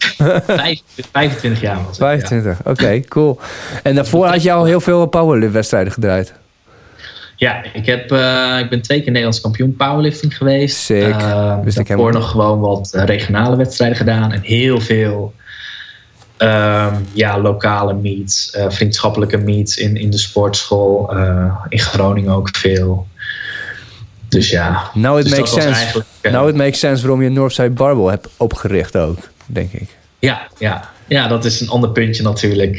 25 1.13 1.61
jaar 1.61 1.85
was 1.85 1.97
25, 1.97 2.53
ja. 2.53 2.71
oké, 2.71 2.71
okay, 2.71 3.01
cool. 3.01 3.41
En 3.83 3.95
daarvoor 3.95 4.27
had 4.27 4.43
je 4.43 4.53
al 4.53 4.65
heel 4.65 4.81
veel 4.81 5.07
powerlift-wedstrijden 5.07 5.93
gedraaid? 5.93 6.33
Ja, 7.39 7.65
ik, 7.73 7.87
heb, 7.87 8.13
uh, 8.13 8.59
ik 8.59 8.71
ben 8.71 8.83
twee 8.83 8.99
keer 8.99 9.07
Nederlands 9.07 9.41
kampioen 9.41 9.77
powerlifting 9.77 10.37
geweest. 10.37 10.77
Sick. 10.77 11.09
Uh, 11.09 11.59
Wist 11.63 11.79
ik 11.79 11.89
daarvoor 11.89 12.13
nog 12.13 12.31
gewoon 12.31 12.61
wat 12.61 12.91
regionale 12.93 13.57
wedstrijden 13.57 13.97
gedaan. 13.97 14.33
En 14.33 14.41
heel 14.43 14.81
veel 14.81 15.35
Um, 16.43 17.07
ja, 17.13 17.41
lokale 17.41 17.95
meets, 17.95 18.55
uh, 18.57 18.65
vriendschappelijke 18.69 19.37
meets 19.37 19.77
in, 19.77 19.97
in 19.97 20.11
de 20.11 20.19
sportschool. 20.19 21.13
In 21.69 21.79
Groningen 21.79 22.33
ook 22.33 22.49
veel. 22.57 23.07
Dus 24.29 24.51
ja. 24.51 24.91
Nou, 24.95 25.19
it 25.19 25.25
dus 25.25 25.37
makes 25.37 25.53
sense. 25.53 26.05
Now 26.23 26.49
it 26.49 26.55
makes 26.55 26.79
sense 26.79 27.03
waarom 27.03 27.23
je 27.23 27.29
Northside 27.29 27.71
Barbell 27.71 28.11
hebt 28.11 28.29
opgericht 28.37 28.97
ook, 28.97 29.19
denk 29.47 29.73
ik. 29.73 29.97
Ja, 30.19 30.41
ja. 30.59 30.91
ja 31.07 31.29
dat 31.29 31.45
is 31.45 31.61
een 31.61 31.69
ander 31.69 31.91
puntje 31.91 32.23
natuurlijk 32.23 32.79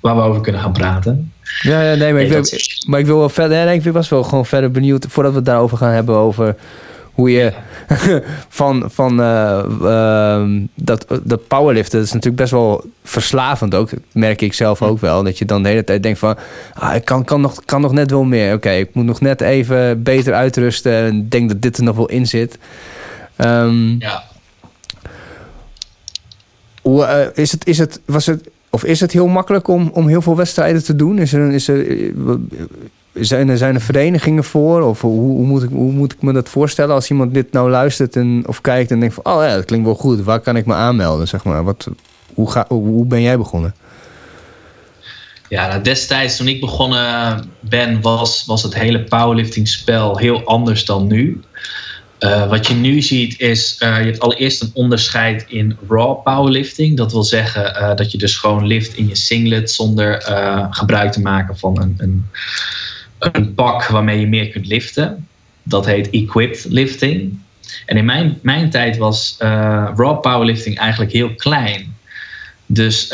waar 0.00 0.16
we 0.16 0.22
over 0.22 0.40
kunnen 0.40 0.60
gaan 0.60 0.72
praten. 0.72 1.32
Ja, 1.62 1.82
ja 1.82 1.94
nee, 1.94 2.12
maar, 2.12 2.22
ik 2.22 2.28
wil, 2.28 2.44
maar 2.86 3.00
ik 3.00 3.06
wil 3.06 3.18
wel 3.18 3.28
verder. 3.28 3.64
Nee, 3.64 3.80
ik 3.80 3.92
was 3.92 4.08
wel 4.08 4.22
gewoon 4.22 4.46
verder 4.46 4.70
benieuwd 4.70 5.06
voordat 5.08 5.32
we 5.32 5.38
het 5.38 5.46
daarover 5.46 5.76
gaan 5.76 5.92
hebben 5.92 6.14
over 6.14 6.56
hoe 7.18 7.30
je 7.30 7.52
van, 8.48 8.84
van 8.86 9.20
uh, 9.20 9.64
uh, 9.82 10.44
dat, 10.74 11.06
dat 11.22 11.46
powerliften, 11.46 11.98
dat 11.98 12.06
is 12.06 12.12
natuurlijk 12.12 12.42
best 12.42 12.52
wel 12.52 12.84
verslavend 13.04 13.74
ook. 13.74 13.90
merk 14.12 14.40
ik 14.40 14.52
zelf 14.52 14.82
ook 14.82 15.00
wel. 15.00 15.22
Dat 15.22 15.38
je 15.38 15.44
dan 15.44 15.62
de 15.62 15.68
hele 15.68 15.84
tijd 15.84 16.02
denkt 16.02 16.18
van, 16.18 16.36
ah, 16.74 16.94
ik 16.94 17.04
kan, 17.04 17.24
kan, 17.24 17.40
nog, 17.40 17.64
kan 17.64 17.80
nog 17.80 17.92
net 17.92 18.10
wel 18.10 18.24
meer. 18.24 18.54
Oké, 18.54 18.70
ik 18.70 18.94
moet 18.94 19.04
nog 19.04 19.20
net 19.20 19.40
even 19.40 20.02
beter 20.02 20.34
uitrusten. 20.34 20.92
En 20.92 21.28
denk 21.28 21.48
dat 21.48 21.62
dit 21.62 21.76
er 21.76 21.82
nog 21.82 21.96
wel 21.96 22.08
in 22.08 22.26
zit. 22.26 22.58
Um, 23.36 23.96
ja. 23.98 24.22
Hoe, 26.82 27.02
uh, 27.02 27.42
is 27.44 27.52
het, 27.52 27.66
is 27.66 27.78
het, 27.78 28.00
was 28.04 28.26
het, 28.26 28.48
of 28.70 28.84
is 28.84 29.00
het 29.00 29.12
heel 29.12 29.26
makkelijk 29.26 29.68
om, 29.68 29.90
om 29.92 30.08
heel 30.08 30.22
veel 30.22 30.36
wedstrijden 30.36 30.84
te 30.84 30.96
doen? 30.96 31.18
Is 31.18 31.32
er, 31.32 31.52
is 31.52 31.68
er, 31.68 31.86
zijn 33.12 33.48
er, 33.48 33.58
zijn 33.58 33.74
er 33.74 33.80
verenigingen 33.80 34.44
voor? 34.44 34.82
Of 34.82 35.00
hoe, 35.00 35.20
hoe, 35.20 35.46
moet 35.46 35.62
ik, 35.62 35.70
hoe 35.70 35.92
moet 35.92 36.12
ik 36.12 36.22
me 36.22 36.32
dat 36.32 36.48
voorstellen 36.48 36.94
als 36.94 37.10
iemand 37.10 37.34
dit 37.34 37.52
nou 37.52 37.70
luistert 37.70 38.16
en, 38.16 38.42
of 38.46 38.60
kijkt 38.60 38.90
en 38.90 39.00
denkt 39.00 39.14
van... 39.14 39.34
oh 39.34 39.42
ja, 39.42 39.54
dat 39.54 39.64
klinkt 39.64 39.86
wel 39.86 39.94
goed. 39.94 40.24
Waar 40.24 40.40
kan 40.40 40.56
ik 40.56 40.66
me 40.66 40.74
aanmelden, 40.74 41.28
zeg 41.28 41.44
maar? 41.44 41.64
Wat, 41.64 41.88
hoe, 42.34 42.50
ga, 42.50 42.64
hoe 42.68 43.06
ben 43.06 43.22
jij 43.22 43.38
begonnen? 43.38 43.74
Ja, 45.48 45.68
nou, 45.68 45.82
destijds 45.82 46.36
toen 46.36 46.48
ik 46.48 46.60
begonnen 46.60 47.44
ben, 47.60 48.00
was, 48.00 48.44
was 48.46 48.62
het 48.62 48.74
hele 48.74 49.04
powerlifting 49.04 49.68
spel 49.68 50.18
heel 50.18 50.44
anders 50.44 50.84
dan 50.84 51.06
nu. 51.06 51.40
Uh, 52.20 52.48
wat 52.48 52.66
je 52.66 52.74
nu 52.74 53.02
ziet 53.02 53.40
is, 53.40 53.76
uh, 53.82 53.98
je 53.98 54.04
hebt 54.04 54.20
allereerst 54.20 54.62
een 54.62 54.70
onderscheid 54.72 55.44
in 55.48 55.76
raw 55.88 56.22
powerlifting. 56.22 56.96
Dat 56.96 57.12
wil 57.12 57.22
zeggen 57.22 57.76
uh, 57.76 57.94
dat 57.94 58.12
je 58.12 58.18
dus 58.18 58.36
gewoon 58.36 58.66
lift 58.66 58.96
in 58.96 59.08
je 59.08 59.14
singlet 59.14 59.70
zonder 59.70 60.22
gebruik 60.70 61.12
te 61.12 61.20
maken 61.20 61.58
van 61.58 61.80
een, 61.80 61.94
een 61.98 62.26
een 63.18 63.54
pak 63.54 63.86
waarmee 63.86 64.20
je 64.20 64.26
meer 64.26 64.48
kunt 64.48 64.66
liften. 64.66 65.28
Dat 65.62 65.86
heet 65.86 66.10
equipped 66.10 66.66
lifting. 66.68 67.38
En 67.86 67.96
in 67.96 68.04
mijn, 68.04 68.38
mijn 68.42 68.70
tijd 68.70 68.96
was 68.96 69.36
raw 69.38 70.20
powerlifting 70.20 70.78
eigenlijk 70.78 71.12
heel 71.12 71.34
klein. 71.34 71.96
Dus 72.66 73.08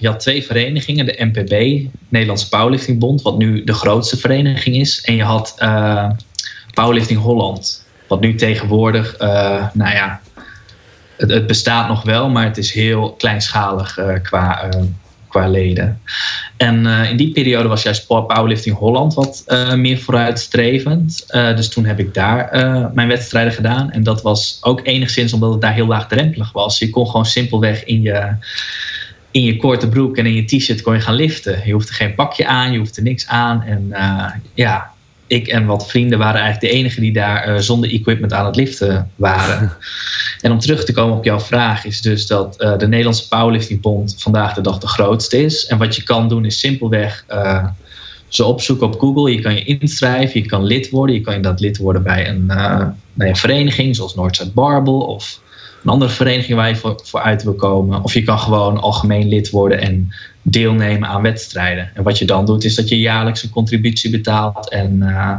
je 0.00 0.08
had 0.08 0.20
twee 0.20 0.44
verenigingen, 0.44 1.06
de 1.06 1.16
NPB, 1.32 1.86
Nederlandse 2.08 2.48
Powerliftingbond, 2.48 3.22
wat 3.22 3.38
nu 3.38 3.64
de 3.64 3.72
grootste 3.72 4.16
vereniging 4.16 4.76
is. 4.76 5.00
En 5.00 5.16
je 5.16 5.22
had 5.22 5.54
Powerlifting 6.74 7.20
Holland, 7.20 7.83
wat 8.14 8.22
nu 8.22 8.34
tegenwoordig, 8.34 9.18
nou 9.72 9.94
ja, 9.94 10.20
het, 11.16 11.30
het, 11.30 11.46
bestaat 11.46 11.88
nog 11.88 12.02
wel, 12.02 12.28
maar 12.28 12.44
het 12.44 12.56
is 12.56 12.72
heel 12.72 13.12
kleinschalig 13.12 13.98
qua 14.22 14.68
qua 15.28 15.48
leden. 15.48 16.00
En 16.56 16.86
in 16.86 17.16
die 17.16 17.32
periode 17.32 17.68
was 17.68 17.82
juist 17.82 18.06
Powerlifting 18.06 18.76
Holland 18.76 19.14
wat 19.14 19.44
meer 19.76 19.98
vooruitstrevend. 19.98 21.26
Dus 21.32 21.68
toen 21.68 21.84
heb 21.84 21.98
ik 21.98 22.14
daar 22.14 22.50
mijn 22.94 23.08
wedstrijden 23.08 23.52
gedaan. 23.52 23.90
En 23.90 24.02
dat 24.02 24.22
was 24.22 24.58
ook 24.60 24.80
enigszins 24.82 25.32
omdat 25.32 25.52
het 25.52 25.60
daar 25.60 25.72
heel 25.72 25.86
laagdrempelig 25.86 26.52
was. 26.52 26.78
Je 26.78 26.90
kon 26.90 27.06
gewoon 27.06 27.26
simpelweg 27.26 27.84
in 27.84 28.02
je, 28.02 28.34
in 29.30 29.42
je 29.42 29.56
korte 29.56 29.88
broek 29.88 30.16
en 30.16 30.26
in 30.26 30.34
je 30.34 30.44
t-shirt 30.44 30.82
kon 30.82 30.94
je 30.94 31.00
gaan 31.00 31.14
liften. 31.14 31.62
Je 31.64 31.72
hoefde 31.72 31.92
geen 31.92 32.14
pakje 32.14 32.46
aan, 32.46 32.72
je 32.72 32.78
hoefde 32.78 33.02
niks 33.02 33.26
aan. 33.26 33.62
En 33.62 33.92
ja, 34.54 34.93
ik 35.34 35.46
en 35.46 35.66
wat 35.66 35.88
vrienden 35.88 36.18
waren 36.18 36.40
eigenlijk 36.40 36.72
de 36.72 36.78
enigen 36.78 37.02
die 37.02 37.12
daar 37.12 37.48
uh, 37.48 37.58
zonder 37.58 37.90
equipment 37.90 38.32
aan 38.32 38.46
het 38.46 38.56
liften 38.56 39.10
waren. 39.16 39.72
en 40.40 40.52
om 40.52 40.58
terug 40.58 40.84
te 40.84 40.92
komen 40.92 41.16
op 41.16 41.24
jouw 41.24 41.40
vraag, 41.40 41.84
is 41.84 42.00
dus 42.00 42.26
dat 42.26 42.56
uh, 42.58 42.78
de 42.78 42.88
Nederlandse 42.88 43.28
Powerliftingbond 43.28 44.14
vandaag 44.18 44.54
de 44.54 44.60
dag 44.60 44.78
de 44.78 44.86
grootste 44.86 45.42
is. 45.42 45.66
En 45.66 45.78
wat 45.78 45.96
je 45.96 46.02
kan 46.02 46.28
doen, 46.28 46.44
is 46.44 46.58
simpelweg 46.58 47.24
ze 48.28 48.44
opzoeken 48.44 48.86
op 48.86 49.00
Google. 49.00 49.32
Je 49.32 49.40
kan 49.40 49.54
je 49.54 49.64
inschrijven, 49.64 50.40
je 50.40 50.46
kan 50.46 50.64
lid 50.64 50.90
worden. 50.90 51.14
Je 51.14 51.20
kan 51.20 51.34
inderdaad 51.34 51.60
lid 51.60 51.76
worden 51.76 52.02
bij 52.02 52.28
een, 52.28 52.46
bij 53.12 53.28
een 53.28 53.36
vereniging, 53.36 53.96
zoals 53.96 54.14
Noordzijde 54.14 54.52
Barbel 54.52 55.00
of 55.00 55.40
een 55.84 55.90
andere 55.90 56.10
vereniging 56.10 56.56
waar 56.56 56.68
je 56.68 56.76
voor, 56.76 57.00
voor 57.04 57.20
uit 57.20 57.42
wil 57.42 57.54
komen. 57.54 58.02
Of 58.02 58.14
je 58.14 58.22
kan 58.22 58.38
gewoon 58.38 58.80
algemeen 58.80 59.28
lid 59.28 59.50
worden 59.50 59.80
en 59.80 60.14
deelnemen 60.42 61.08
aan 61.08 61.22
wedstrijden. 61.22 61.90
En 61.94 62.02
wat 62.02 62.18
je 62.18 62.24
dan 62.24 62.46
doet, 62.46 62.64
is 62.64 62.74
dat 62.74 62.88
je 62.88 62.98
jaarlijks 62.98 63.42
een 63.42 63.50
contributie 63.50 64.10
betaalt. 64.10 64.70
En 64.70 64.96
uh, 64.96 65.32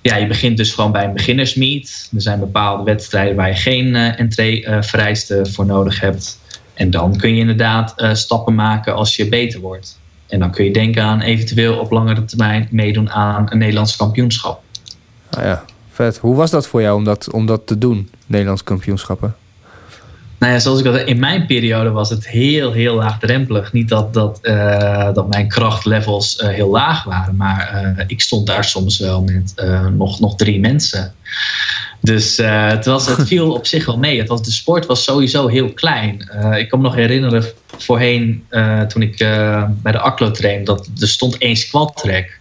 ja, 0.00 0.16
je 0.16 0.26
begint 0.26 0.56
dus 0.56 0.72
gewoon 0.72 0.92
bij 0.92 1.04
een 1.04 1.12
beginnersmeet. 1.12 2.10
Er 2.14 2.22
zijn 2.22 2.38
bepaalde 2.38 2.82
wedstrijden 2.82 3.36
waar 3.36 3.48
je 3.48 3.54
geen 3.54 3.86
uh, 3.86 4.20
entree-vereisten 4.20 5.46
uh, 5.46 5.52
voor 5.52 5.66
nodig 5.66 6.00
hebt. 6.00 6.38
En 6.74 6.90
dan 6.90 7.16
kun 7.16 7.34
je 7.34 7.40
inderdaad 7.40 7.94
stappen 8.12 8.54
maken 8.54 8.94
als 8.94 9.16
je 9.16 9.28
beter 9.28 9.60
wordt. 9.60 9.98
En 10.26 10.38
dan 10.38 10.50
kun 10.50 10.64
je 10.64 10.72
denken 10.72 11.02
aan 11.02 11.20
eventueel 11.20 11.78
op 11.78 11.90
langere 11.90 12.24
termijn 12.24 12.68
meedoen 12.70 13.10
aan 13.10 13.46
een 13.50 13.58
Nederlands 13.58 13.96
kampioenschap. 13.96 14.62
Ah 15.30 15.44
ja, 15.44 15.64
vet. 16.04 16.18
Hoe 16.18 16.36
was 16.36 16.50
dat 16.50 16.66
voor 16.66 16.82
jou 16.82 16.96
om 16.96 17.04
dat, 17.04 17.30
om 17.32 17.46
dat 17.46 17.66
te 17.66 17.78
doen, 17.78 18.10
Nederlands 18.26 18.62
kampioenschappen? 18.62 19.34
Nou 20.38 20.52
ja, 20.52 20.58
zoals 20.58 20.80
ik 20.80 20.86
al 20.86 20.92
zei, 20.92 21.04
in 21.04 21.18
mijn 21.18 21.46
periode 21.46 21.90
was 21.90 22.10
het 22.10 22.28
heel, 22.28 22.72
heel 22.72 22.94
laagdrempelig. 22.94 23.72
Niet 23.72 23.88
dat, 23.88 24.14
dat, 24.14 24.38
uh, 24.42 25.14
dat 25.14 25.28
mijn 25.28 25.48
krachtlevels 25.48 26.38
uh, 26.38 26.48
heel 26.48 26.70
laag 26.70 27.04
waren, 27.04 27.36
maar 27.36 27.94
uh, 27.98 28.04
ik 28.06 28.20
stond 28.20 28.46
daar 28.46 28.64
soms 28.64 28.98
wel 28.98 29.22
met 29.22 29.54
nog, 29.96 30.20
nog 30.20 30.36
drie 30.36 30.60
mensen. 30.60 31.14
Dus 32.00 32.36
het, 32.36 32.84
was, 32.84 33.06
het 33.06 33.28
viel 33.32 33.52
op 33.52 33.66
zich 33.66 33.86
wel 33.86 33.98
mee. 33.98 34.18
Het 34.18 34.28
was, 34.28 34.42
de 34.42 34.50
sport 34.50 34.86
was 34.86 35.04
sowieso 35.04 35.46
heel 35.46 35.72
klein. 35.72 36.14
ik 36.56 36.68
kan 36.68 36.78
me 36.78 36.84
nog 36.84 36.94
herinneren, 36.94 37.44
voorheen 37.76 38.44
toen 38.88 39.02
ik 39.02 39.16
bij 39.82 39.92
de 39.92 39.98
ACLO 39.98 40.30
trainde, 40.30 40.64
dat 40.64 40.88
er 41.00 41.08
stond 41.08 41.38
één 41.38 41.56
squat 41.56 41.96
track. 41.96 42.38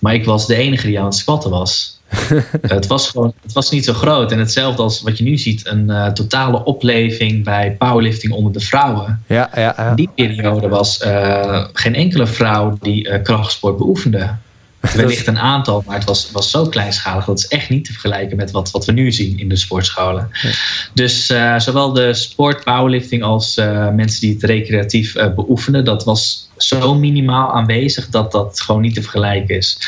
Maar 0.00 0.14
ik 0.14 0.24
was 0.24 0.46
de 0.46 0.54
enige 0.54 0.86
die 0.86 0.98
aan 0.98 1.04
het 1.04 1.14
squatten 1.14 1.50
was. 1.50 1.91
het, 2.62 2.86
was 2.86 3.10
gewoon, 3.10 3.32
het 3.42 3.52
was 3.52 3.70
niet 3.70 3.84
zo 3.84 3.92
groot. 3.92 4.32
En 4.32 4.38
hetzelfde 4.38 4.82
als 4.82 5.02
wat 5.02 5.18
je 5.18 5.24
nu 5.24 5.38
ziet, 5.38 5.66
een 5.66 5.90
uh, 5.90 6.06
totale 6.06 6.64
opleving 6.64 7.44
bij 7.44 7.76
powerlifting 7.78 8.32
onder 8.32 8.52
de 8.52 8.60
vrouwen. 8.60 9.22
Ja, 9.26 9.50
ja, 9.54 9.60
ja. 9.60 9.88
In 9.88 9.94
die 9.94 10.10
periode 10.14 10.68
was 10.68 11.02
uh, 11.04 11.64
geen 11.72 11.94
enkele 11.94 12.26
vrouw 12.26 12.76
die 12.80 13.08
uh, 13.08 13.22
krachtsport 13.22 13.76
beoefende. 13.76 14.34
Wellicht 14.96 15.26
een 15.26 15.38
aantal, 15.38 15.82
maar 15.86 15.96
het 15.96 16.04
was, 16.04 16.30
was 16.32 16.50
zo 16.50 16.66
kleinschalig. 16.66 17.24
Dat 17.24 17.38
is 17.38 17.46
echt 17.46 17.68
niet 17.68 17.84
te 17.84 17.92
vergelijken 17.92 18.36
met 18.36 18.50
wat, 18.50 18.70
wat 18.70 18.84
we 18.84 18.92
nu 18.92 19.12
zien 19.12 19.38
in 19.38 19.48
de 19.48 19.56
sportscholen. 19.56 20.28
Ja. 20.42 20.50
Dus 20.94 21.30
uh, 21.30 21.58
zowel 21.58 21.92
de 21.92 22.14
sport, 22.14 22.64
powerlifting 22.64 23.22
als 23.22 23.58
uh, 23.58 23.88
mensen 23.88 24.20
die 24.20 24.32
het 24.32 24.42
recreatief 24.42 25.14
uh, 25.14 25.34
beoefenen, 25.34 25.84
dat 25.84 26.04
was 26.04 26.48
zo 26.56 26.94
minimaal 26.94 27.52
aanwezig 27.52 28.08
dat 28.08 28.32
dat 28.32 28.60
gewoon 28.60 28.80
niet 28.80 28.94
te 28.94 29.02
vergelijken 29.02 29.56
is. 29.56 29.78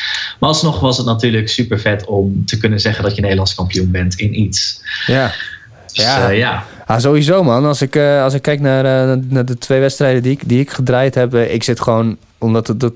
Maar 0.41 0.49
alsnog 0.49 0.81
was 0.81 0.97
het 0.97 1.07
natuurlijk 1.07 1.49
super 1.49 1.81
vet 1.81 2.05
om 2.05 2.47
te 2.47 2.59
kunnen 2.59 2.81
zeggen 2.81 3.05
dat 3.05 3.15
je 3.15 3.21
Nederlands 3.21 3.55
kampioen 3.55 3.91
bent 3.91 4.15
in 4.15 4.41
iets. 4.41 4.81
Ja. 5.07 5.33
Dus, 5.93 6.05
ja. 6.05 6.29
ja. 6.29 6.65
Ah, 6.87 7.01
sowieso 7.01 7.43
man. 7.43 7.65
Als 7.65 7.83
ik, 7.83 7.97
als 7.97 8.35
ik 8.35 8.43
kijk 8.43 8.61
naar, 8.61 9.19
naar 9.29 9.45
de 9.45 9.59
twee 9.59 9.81
wedstrijden 9.81 10.23
die 10.23 10.33
ik, 10.33 10.49
die 10.49 10.61
ik 10.61 10.71
gedraaid 10.71 11.15
heb, 11.15 11.35
ik 11.35 11.63
zit 11.63 11.81
gewoon, 11.81 12.17
omdat 12.45 12.67
het, 12.67 12.83
het, 12.83 12.93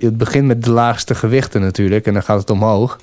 het 0.00 0.18
begint 0.18 0.46
met 0.46 0.64
de 0.64 0.70
laagste 0.70 1.14
gewichten 1.14 1.60
natuurlijk 1.60 2.06
en 2.06 2.12
dan 2.12 2.22
gaat 2.22 2.40
het 2.40 2.50
omhoog. 2.50 2.98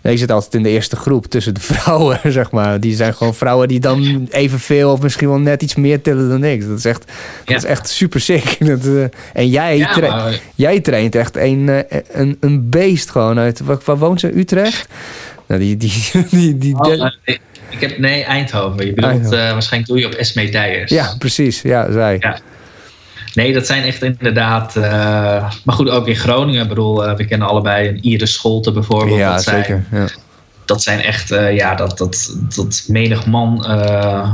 En 0.00 0.12
ik 0.12 0.18
zit 0.18 0.30
altijd 0.30 0.54
in 0.54 0.62
de 0.62 0.68
eerste 0.68 0.96
groep 0.96 1.26
tussen 1.26 1.54
de 1.54 1.60
vrouwen, 1.72 2.20
zeg 2.24 2.50
maar. 2.50 2.80
Die 2.80 2.94
zijn 2.94 3.14
gewoon 3.14 3.34
vrouwen 3.34 3.68
die 3.68 3.80
dan 3.80 4.28
evenveel 4.30 4.92
of 4.92 5.00
misschien 5.02 5.28
wel 5.28 5.38
net 5.38 5.62
iets 5.62 5.74
meer 5.74 6.00
tillen 6.02 6.28
dan 6.28 6.44
ik. 6.44 6.68
Dat 6.68 6.78
is 6.78 6.84
echt, 6.84 7.12
dat 7.44 7.56
is 7.56 7.64
echt 7.64 7.88
super 7.88 8.20
sick. 8.20 8.56
Dat, 8.66 8.84
uh, 8.86 9.04
en 9.32 9.48
jij, 9.48 9.76
Ja, 9.78 9.92
tra 9.92 10.08
maar- 10.16 10.40
jij 10.54 10.80
traint 10.80 11.14
echt 11.14 11.36
een, 11.36 11.68
eh, 11.68 12.00
een, 12.12 12.36
een 12.40 12.68
beest 12.70 13.10
gewoon 13.10 13.38
uit... 13.38 13.60
Waar, 13.60 13.78
waar 13.84 13.98
woont 13.98 14.20
ze? 14.20 14.38
Utrecht? 14.38 14.88
Nou, 15.46 15.60
die... 15.60 15.76
die, 15.76 16.10
die, 16.30 16.58
die, 16.58 16.74
Oh, 16.78 16.92
eh, 16.92 17.12
ik, 17.24 17.40
ik 17.70 17.80
heb, 17.80 17.98
nee, 17.98 18.24
Eindhoven. 18.24 18.86
Je 18.86 18.92
bedoelt, 18.94 19.32
eh, 19.32 19.52
waarschijnlijk 19.52 19.92
doe 19.92 20.00
je 20.00 20.06
op 20.06 20.12
Esme 20.12 20.50
Dijers. 20.50 20.90
ja, 20.90 21.14
precies. 21.18 21.62
Ja, 21.62 21.92
zij. 21.92 22.16
Ja. 22.20 22.38
Nee, 23.34 23.52
dat 23.52 23.66
zijn 23.66 23.84
echt 23.84 24.02
inderdaad. 24.02 24.76
eh, 24.76 24.82
maar 25.64 25.74
goed, 25.74 25.88
ook 25.88 26.08
in 26.08 26.16
Groningen. 26.16 26.62
Ik 26.62 26.68
bedoel, 26.68 27.06
eh, 27.06 27.16
we 27.16 27.24
kennen 27.24 27.48
allebei 27.48 27.88
een 27.88 28.02
Iris 28.02 28.32
Scholte 28.32 28.72
bijvoorbeeld. 28.72 29.18
Ja, 29.18 29.32
dat 29.32 29.42
zijn, 29.42 29.64
zeker. 29.64 29.84
Ja. 29.90 30.06
Dat 30.64 30.82
zijn 30.82 31.00
echt, 31.00 31.30
eh, 31.30 31.56
ja, 31.56 31.74
dat, 31.74 31.98
dat, 31.98 32.36
dat 32.54 32.84
menig 32.88 33.26
man 33.26 33.66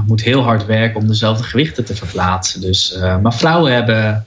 moet 0.07 0.23
heel 0.23 0.43
hard 0.43 0.67
werken 0.67 1.01
om 1.01 1.07
dezelfde 1.07 1.45
gewichten 1.45 1.85
te 1.85 1.95
verplaatsen. 1.95 2.61
Dus, 2.61 2.97
maar 3.23 3.35
vrouwen 3.35 3.73
hebben, 3.73 4.27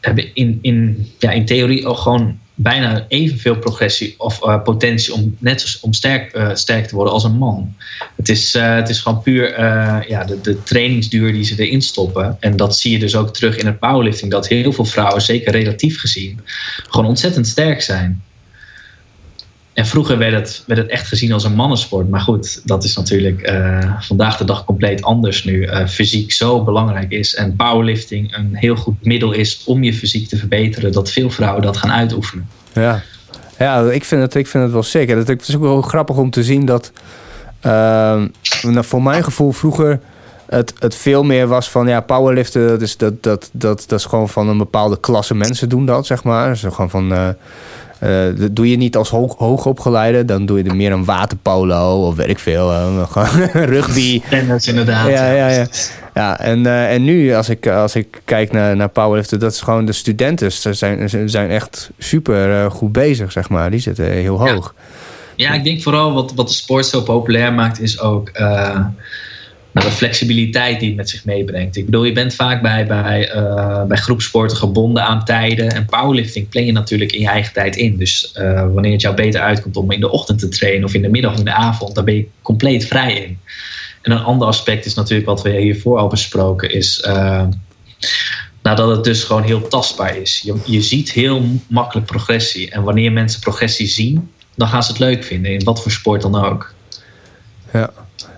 hebben 0.00 0.34
in, 0.34 0.58
in, 0.62 1.08
ja, 1.18 1.30
in 1.30 1.44
theorie 1.44 1.86
ook 1.86 1.98
gewoon 1.98 2.38
bijna 2.54 3.04
evenveel 3.08 3.56
progressie 3.56 4.14
of 4.18 4.42
eh, 4.42 4.62
potentie 4.62 5.14
om 5.14 5.36
net 5.38 5.60
zo, 5.60 5.78
om 5.80 5.92
sterk, 5.92 6.32
eh, 6.32 6.54
sterk 6.54 6.86
te 6.86 6.94
worden 6.94 7.12
als 7.14 7.24
een 7.24 7.36
man. 7.38 7.74
Het 8.16 8.28
is, 8.28 8.54
eh, 8.54 8.74
het 8.74 8.88
is 8.88 9.00
gewoon 9.00 9.22
puur 9.22 9.60
ja, 10.08 10.24
de, 10.24 10.40
de 10.40 10.62
trainingsduur 10.62 11.32
die 11.32 11.44
ze 11.44 11.62
erin 11.62 11.82
stoppen. 11.82 12.36
En 12.40 12.56
dat 12.56 12.76
zie 12.76 12.92
je 12.92 12.98
dus 12.98 13.16
ook 13.16 13.34
terug 13.34 13.56
in 13.56 13.66
het 13.66 13.78
powerlifting. 13.78 14.30
Dat 14.30 14.48
heel 14.48 14.72
veel 14.72 14.84
vrouwen, 14.84 15.22
zeker 15.22 15.52
relatief 15.52 16.00
gezien, 16.00 16.40
gewoon 16.88 17.06
ontzettend 17.06 17.46
sterk 17.46 17.82
zijn. 17.82 18.22
En 19.72 19.86
vroeger 19.86 20.18
werd 20.18 20.32
het, 20.32 20.64
werd 20.66 20.80
het 20.80 20.90
echt 20.90 21.06
gezien 21.06 21.32
als 21.32 21.44
een 21.44 21.54
mannensport. 21.54 22.08
Maar 22.08 22.20
goed, 22.20 22.60
dat 22.64 22.84
is 22.84 22.96
natuurlijk 22.96 23.40
eh, 23.40 24.00
vandaag 24.00 24.36
de 24.36 24.44
dag 24.44 24.64
compleet 24.64 25.02
anders 25.02 25.44
nu. 25.44 25.64
eh, 25.64 25.86
fysiek 25.86 26.32
zo 26.32 26.64
belangrijk 26.64 27.10
is. 27.10 27.34
En 27.34 27.56
powerlifting 27.56 28.36
een 28.36 28.54
heel 28.54 28.76
goed 28.76 29.04
middel 29.04 29.32
is 29.32 29.62
om 29.66 29.82
je 29.82 29.94
fysiek 29.94 30.28
te 30.28 30.36
verbeteren. 30.36 30.92
Dat 30.92 31.10
veel 31.10 31.30
vrouwen 31.30 31.62
dat 31.62 31.76
gaan 31.76 31.92
uitoefenen. 31.92 32.48
Ja, 32.72 33.02
ja 33.58 33.90
ik, 33.90 34.04
vind 34.04 34.22
het, 34.22 34.34
ik 34.34 34.46
vind 34.46 34.62
het 34.62 34.72
wel 34.72 34.82
zeker. 34.82 35.16
Het 35.16 35.48
is 35.48 35.56
ook 35.56 35.62
wel 35.62 35.82
grappig 35.82 36.16
om 36.16 36.30
te 36.30 36.42
zien 36.44 36.64
dat... 36.64 36.92
ehm, 37.60 38.28
nou, 38.62 38.84
voor 38.84 39.02
mijn 39.02 39.24
gevoel 39.24 39.52
vroeger... 39.52 40.00
Het, 40.46 40.72
het 40.78 40.94
veel 40.94 41.22
meer 41.22 41.46
was 41.46 41.70
van 41.70 41.86
ja, 41.86 42.00
powerliften, 42.00 42.68
dat 42.68 42.82
is, 42.82 42.96
dat, 42.96 43.22
dat, 43.22 43.50
dat, 43.52 43.84
dat 43.86 43.98
is 43.98 44.04
gewoon 44.04 44.28
van 44.28 44.48
een 44.48 44.58
bepaalde 44.58 45.00
klasse 45.00 45.34
mensen 45.34 45.68
doen 45.68 45.86
dat, 45.86 46.06
zeg 46.06 46.24
maar. 46.24 46.48
Dus 46.48 46.60
gewoon 46.60 46.90
van, 46.90 47.36
eh, 48.02 48.10
dat 48.36 48.56
doe 48.56 48.70
je 48.70 48.76
niet 48.76 48.96
als 48.96 49.08
hoog, 49.10 49.34
hoogopgeleide, 49.38 50.24
dan 50.24 50.46
doe 50.46 50.58
je 50.62 50.64
er 50.64 50.76
meer 50.76 50.92
een 50.92 51.04
waterpolo 51.04 52.06
of 52.06 52.14
weet 52.16 52.28
ik 52.28 52.38
veel, 52.38 52.70
eh, 52.72 53.02
gewoon 53.08 53.46
rugby. 53.74 54.20
Inderdaad. 54.64 55.08
Ja, 55.08 55.32
ja, 55.32 55.48
ja. 55.48 55.66
Ja, 56.14 56.38
en, 56.40 56.66
eh, 56.66 56.92
en 56.92 57.04
nu 57.04 57.34
als 57.34 57.48
ik, 57.48 57.66
als 57.66 57.94
ik 57.94 58.20
kijk 58.24 58.52
naar, 58.52 58.76
naar 58.76 58.88
powerliften, 58.88 59.38
dat 59.38 59.52
is 59.52 59.60
gewoon 59.60 59.84
de 59.84 59.92
studenten. 59.92 60.52
Ze 60.52 60.72
zijn, 60.72 61.08
ze 61.08 61.22
zijn 61.28 61.50
echt 61.50 61.90
super 61.98 62.70
goed 62.70 62.92
bezig, 62.92 63.32
zeg 63.32 63.48
maar. 63.48 63.70
Die 63.70 63.80
zitten 63.80 64.04
heel 64.04 64.46
Ja. 64.46 64.52
hoog. 64.52 64.74
Ja, 65.36 65.52
ik 65.52 65.64
denk 65.64 65.82
vooral 65.82 66.12
wat, 66.12 66.32
wat 66.34 66.48
de 66.48 66.54
sport 66.54 66.86
zo 66.86 67.00
populair 67.00 67.52
maakt, 67.52 67.80
is 67.80 68.00
ook 68.00 68.30
de 69.80 69.90
flexibiliteit 69.90 70.80
die 70.80 70.88
het 70.88 70.96
met 70.96 71.10
zich 71.10 71.24
meebrengt. 71.24 71.76
Ik 71.76 71.84
bedoel, 71.84 72.04
je 72.04 72.12
bent 72.12 72.34
vaak 72.34 72.62
bij, 72.62 72.86
bij, 72.86 73.30
eh, 73.30 73.84
bij 73.84 73.96
groepsporten 73.96 74.56
gebonden 74.56 75.02
aan 75.02 75.24
tijden. 75.24 75.70
En 75.70 75.86
powerlifting 75.86 76.48
plan 76.48 76.64
je 76.64 76.72
natuurlijk 76.72 77.12
in 77.12 77.20
je 77.20 77.28
eigen 77.28 77.52
tijd 77.52 77.76
in. 77.76 77.96
Dus 77.96 78.32
eh, 78.32 78.66
wanneer 78.72 78.92
het 78.92 79.00
jou 79.00 79.14
beter 79.14 79.40
uitkomt 79.40 79.76
om 79.76 79.90
in 79.90 80.00
de 80.00 80.10
ochtend 80.10 80.38
te 80.38 80.48
trainen 80.48 80.84
of 80.84 80.94
in 80.94 81.02
de 81.02 81.08
middag 81.08 81.32
of 81.32 81.38
in 81.38 81.44
de 81.44 81.52
avond, 81.52 81.94
daar 81.94 82.04
ben 82.04 82.14
je 82.14 82.26
compleet 82.42 82.86
vrij 82.86 83.14
in. 83.14 83.38
En 84.02 84.12
een 84.12 84.22
ander 84.22 84.48
aspect 84.48 84.84
is 84.84 84.94
natuurlijk 84.94 85.28
wat 85.28 85.42
we 85.42 85.50
hiervoor 85.50 85.98
al 85.98 86.08
besproken, 86.08 86.70
is 86.70 87.00
eh, 87.00 87.46
nou, 88.62 88.76
dat 88.76 88.88
het 88.88 89.04
dus 89.04 89.24
gewoon 89.24 89.42
heel 89.42 89.68
tastbaar 89.68 90.16
is. 90.16 90.40
Je, 90.44 90.54
je 90.64 90.82
ziet 90.82 91.12
heel 91.12 91.44
makkelijk 91.66 92.06
progressie. 92.06 92.70
En 92.70 92.82
wanneer 92.82 93.12
mensen 93.12 93.40
progressie 93.40 93.86
zien, 93.86 94.30
dan 94.54 94.68
gaan 94.68 94.82
ze 94.82 94.90
het 94.90 95.00
leuk 95.00 95.24
vinden, 95.24 95.52
in 95.52 95.64
wat 95.64 95.82
voor 95.82 95.90
sport 95.90 96.22
dan 96.22 96.34
ook. 96.44 96.74
Ja, 97.72 97.90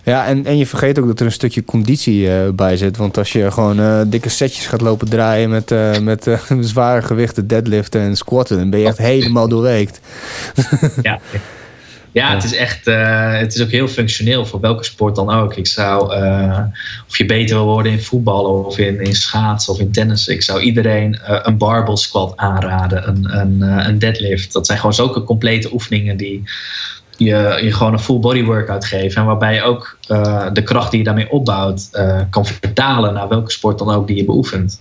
ja 0.04 0.26
en, 0.26 0.46
en 0.46 0.58
je 0.58 0.66
vergeet 0.66 0.98
ook 0.98 1.06
dat 1.06 1.20
er 1.20 1.26
een 1.26 1.32
stukje 1.32 1.64
conditie 1.64 2.30
eh, 2.30 2.48
bij 2.50 2.76
zit. 2.76 2.96
Want 2.96 3.18
als 3.18 3.32
je 3.32 3.50
gewoon 3.50 3.80
eh, 3.80 4.00
dikke 4.06 4.28
setjes 4.28 4.66
gaat 4.66 4.80
lopen 4.80 5.08
draaien 5.08 5.50
met, 5.50 5.70
eh, 5.70 5.98
met 5.98 6.28
zware 6.60 7.02
gewichten, 7.02 7.46
deadliften 7.46 8.00
en 8.00 8.16
squatten, 8.16 8.58
dan 8.58 8.70
ben 8.70 8.80
je 8.80 8.86
echt 8.86 8.98
helemaal 8.98 9.48
doorweekt. 9.48 10.00
Ja, 11.02 11.20
ja 12.12 12.34
het 12.34 12.44
is 12.44 12.54
echt, 12.54 12.84
het 13.40 13.54
is 13.54 13.62
ook 13.62 13.70
heel 13.70 13.88
functioneel 13.88 14.46
voor 14.46 14.60
welke 14.60 14.84
sport 14.84 15.14
dan 15.14 15.30
ook. 15.30 15.56
Ik 15.56 15.66
zou, 15.66 16.02
of 17.08 17.18
je 17.18 17.24
beter 17.26 17.56
wil 17.56 17.66
worden 17.66 17.92
in 17.92 18.02
voetbal 18.02 18.64
of 18.64 18.78
in, 18.78 19.00
in 19.00 19.14
schaatsen 19.14 19.72
of 19.72 19.80
in 19.80 19.92
tennis. 19.92 20.28
Ik 20.28 20.42
zou 20.42 20.60
iedereen 20.60 21.18
een 21.22 21.58
barbell 21.58 21.96
squat 21.96 22.32
aanraden, 22.36 23.08
een, 23.08 23.38
een, 23.38 23.60
een 23.88 23.98
deadlift. 23.98 24.52
Dat 24.52 24.66
zijn 24.66 24.78
gewoon 24.78 24.94
zulke 24.94 25.24
complete 25.24 25.72
oefeningen 25.72 26.16
die 26.16 26.42
je, 27.16 27.60
je 27.62 27.72
gewoon 27.72 27.92
een 27.92 27.98
full 27.98 28.18
body 28.18 28.44
workout 28.44 28.84
geven. 28.84 29.20
En 29.20 29.26
waarbij 29.26 29.54
je 29.54 29.62
ook 29.62 29.98
uh, 30.08 30.46
de 30.52 30.62
kracht 30.62 30.90
die 30.90 30.98
je 30.98 31.04
daarmee 31.04 31.30
opbouwt 31.30 31.88
uh, 31.92 32.20
kan 32.30 32.46
vertalen 32.46 33.14
naar 33.14 33.28
welke 33.28 33.50
sport 33.50 33.78
dan 33.78 33.90
ook 33.90 34.06
die 34.06 34.16
je 34.16 34.24
beoefent. 34.24 34.80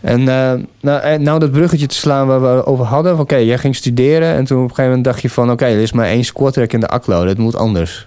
En 0.00 0.20
uh, 0.20 0.52
nou, 0.80 1.18
nou 1.18 1.38
dat 1.38 1.50
bruggetje 1.50 1.86
te 1.86 1.94
slaan 1.94 2.26
waar 2.26 2.56
we 2.56 2.66
over 2.66 2.84
hadden. 2.84 3.12
Oké, 3.12 3.20
okay, 3.20 3.44
jij 3.44 3.58
ging 3.58 3.76
studeren 3.76 4.34
en 4.34 4.44
toen 4.44 4.56
op 4.56 4.62
een 4.62 4.68
gegeven 4.68 4.90
moment 4.90 5.04
dacht 5.04 5.22
je 5.22 5.30
van... 5.30 5.44
oké, 5.44 5.52
okay, 5.52 5.74
er 5.74 5.82
is 5.82 5.92
maar 5.92 6.06
één 6.06 6.24
squat 6.24 6.56
rack 6.56 6.72
in 6.72 6.80
de 6.80 6.88
aklo, 6.88 7.24
dat 7.24 7.38
moet 7.38 7.56
anders. 7.56 8.06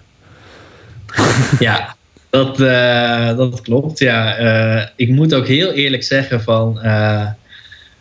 ja, 1.60 1.96
dat, 2.30 2.58
dat 3.38 3.62
klopt. 3.62 4.00
Ja. 4.00 4.38
Ik 4.96 5.10
moet 5.10 5.34
ook 5.34 5.48
heel 5.48 5.72
eerlijk 5.72 6.04
zeggen 6.04 6.42
van 6.42 6.80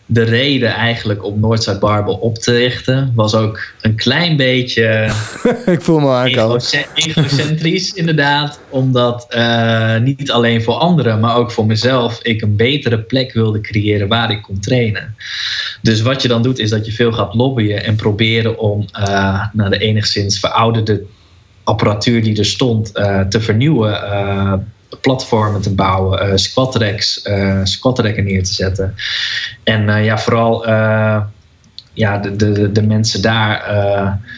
de 0.06 0.22
reden 0.22 0.68
eigenlijk 0.68 1.24
om 1.24 1.40
Northside 1.40 1.78
Barbel 1.78 2.14
op 2.14 2.38
te 2.38 2.52
richten 2.52 3.12
was 3.14 3.34
ook 3.34 3.60
een 3.80 3.94
klein 3.94 4.36
beetje. 4.36 5.10
ik 5.66 5.82
voel 5.82 5.98
me 5.98 6.10
aankomen. 6.10 6.62
Egocentrisch, 6.94 7.92
inderdaad. 8.02 8.60
Omdat 8.68 9.26
uh, 9.30 9.98
niet 9.98 10.30
alleen 10.30 10.62
voor 10.62 10.74
anderen, 10.74 11.20
maar 11.20 11.36
ook 11.36 11.52
voor 11.52 11.66
mezelf, 11.66 12.22
ik 12.22 12.42
een 12.42 12.56
betere 12.56 12.98
plek 12.98 13.32
wilde 13.32 13.60
creëren 13.60 14.08
waar 14.08 14.30
ik 14.30 14.42
kon 14.42 14.60
trainen. 14.60 15.14
Dus 15.82 16.00
wat 16.00 16.22
je 16.22 16.28
dan 16.28 16.42
doet, 16.42 16.58
is 16.58 16.70
dat 16.70 16.86
je 16.86 16.92
veel 16.92 17.12
gaat 17.12 17.34
lobbyen 17.34 17.84
en 17.84 17.96
proberen 17.96 18.58
om 18.58 18.86
uh, 18.98 19.46
naar 19.52 19.70
de 19.70 19.78
enigszins 19.78 20.38
verouderde 20.38 21.02
apparatuur 21.64 22.22
die 22.22 22.38
er 22.38 22.44
stond 22.44 22.90
uh, 22.94 23.20
te 23.20 23.40
vernieuwen 23.40 23.92
platformen 25.00 25.60
te 25.60 25.74
bouwen, 25.74 26.26
uh, 26.26 26.32
squat 26.34 26.76
racks, 26.76 27.24
uh, 27.24 27.60
squat 27.62 27.98
racken 27.98 28.24
neer 28.24 28.44
te 28.44 28.54
zetten. 28.54 28.94
En 29.62 29.88
uh, 29.88 30.04
ja, 30.04 30.18
vooral 30.18 30.66
ja, 31.92 32.18
de, 32.18 32.36
de, 32.36 32.72
de 32.72 32.82
mensen 32.82 33.22
daar 33.22 33.64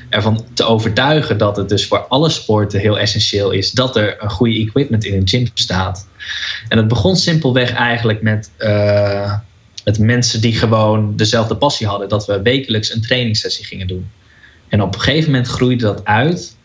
ervan 0.08 0.44
te 0.54 0.64
overtuigen 0.64 1.38
dat 1.38 1.56
het 1.56 1.68
dus 1.68 1.86
voor 1.86 1.98
alle 1.98 2.28
sporten 2.28 2.80
heel 2.80 2.98
essentieel 2.98 3.50
is 3.50 3.70
dat 3.70 3.96
er 3.96 4.22
een 4.22 4.30
goede 4.30 4.58
equipment 4.58 5.04
in 5.04 5.14
een 5.14 5.28
gym 5.28 5.48
staat. 5.54 6.06
En 6.68 6.78
het 6.78 6.88
begon 6.88 7.16
simpelweg 7.16 7.72
eigenlijk 7.72 8.22
met, 8.22 8.50
met 9.84 9.98
mensen 9.98 10.40
die 10.40 10.52
gewoon 10.52 11.16
dezelfde 11.16 11.56
passie 11.56 11.86
hadden, 11.86 12.08
dat 12.08 12.26
we 12.26 12.42
wekelijks 12.42 12.94
een 12.94 13.02
trainingssessie 13.02 13.64
gingen 13.64 13.86
doen. 13.86 14.10
En 14.68 14.82
op 14.82 14.94
een 14.94 15.00
gegeven 15.00 15.30
moment 15.30 15.48
groeide 15.48 15.84
dat 15.84 16.04
uit 16.04 16.56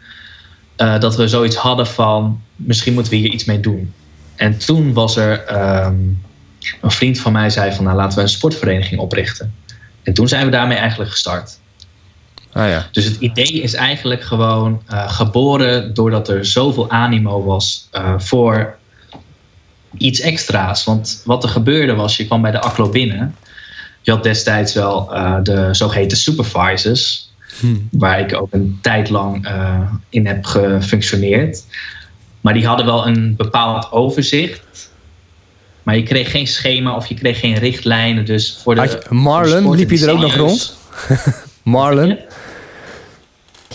uh, 0.82 1.00
dat 1.00 1.16
we 1.16 1.28
zoiets 1.28 1.56
hadden 1.56 1.88
van 1.88 2.42
misschien 2.56 2.94
moeten 2.94 3.12
we 3.12 3.18
hier 3.18 3.32
iets 3.32 3.46
mee 3.46 3.60
doen. 3.60 3.94
En 4.36 4.58
toen 4.58 4.94
was 4.94 5.16
er 5.16 5.62
um, 5.86 6.22
een 6.82 6.92
vriend 6.92 7.20
van 7.20 7.32
mij 7.32 7.50
zei 7.50 7.72
van 7.72 7.84
nou 7.84 7.96
laten 7.96 8.18
we 8.18 8.24
een 8.24 8.30
sportvereniging 8.30 9.00
oprichten. 9.00 9.54
En 10.04 10.14
toen 10.14 10.28
zijn 10.28 10.46
we 10.46 10.52
daarmee 10.52 10.78
eigenlijk 10.78 11.12
gestart. 11.12 11.60
Ah, 12.52 12.68
ja. 12.68 12.88
Dus 12.92 13.06
het 13.06 13.16
idee 13.20 13.62
is 13.62 13.74
eigenlijk 13.74 14.24
gewoon 14.24 14.82
uh, 14.90 15.10
geboren 15.10 15.94
doordat 15.94 16.30
er 16.30 16.46
zoveel 16.46 16.90
animo 16.90 17.44
was 17.44 17.88
uh, 17.94 18.14
voor 18.18 18.78
iets 19.98 20.20
extra's. 20.20 20.84
Want 20.84 21.22
wat 21.26 21.44
er 21.44 21.50
gebeurde 21.50 21.94
was, 21.94 22.18
je 22.18 22.26
kwam 22.26 22.42
bij 22.42 22.52
de 22.52 22.62
ACLO 22.62 22.90
binnen. 22.90 23.36
Je 24.02 24.12
had 24.12 24.24
destijds 24.24 24.74
wel 24.74 25.06
de 25.44 25.68
zogeheten 25.72 26.18
supervisors. 26.18 27.31
Hmm. 27.60 27.88
Waar 27.92 28.20
ik 28.20 28.42
ook 28.42 28.54
een 28.54 28.80
tijd 28.82 29.10
lang 29.10 29.48
uh, 29.48 29.80
in 30.10 30.28
heb 30.28 30.46
gefunctioneerd. 30.46 31.64
Maar 32.42 32.54
die 32.54 32.66
hadden 32.66 32.86
wel 32.86 33.08
een 33.08 33.36
bepaald 33.38 33.92
overzicht. 33.92 34.90
Maar 35.84 35.96
je 35.96 36.04
kreeg 36.04 36.32
geen 36.32 36.48
schema 36.48 36.96
of 36.96 37.06
je 37.06 37.16
kreeg 37.16 37.40
geen 37.40 37.58
richtlijnen. 37.58 38.26
Dus 38.26 38.60
voor 38.64 38.76
de, 38.76 38.82
je, 38.82 39.16
Marlon, 39.16 39.76
liep 39.76 39.90
je 39.90 40.06
er 40.06 40.12
ook 40.12 40.20
nog 40.20 40.36
rond? 40.36 40.78
Marlon? 41.64 42.18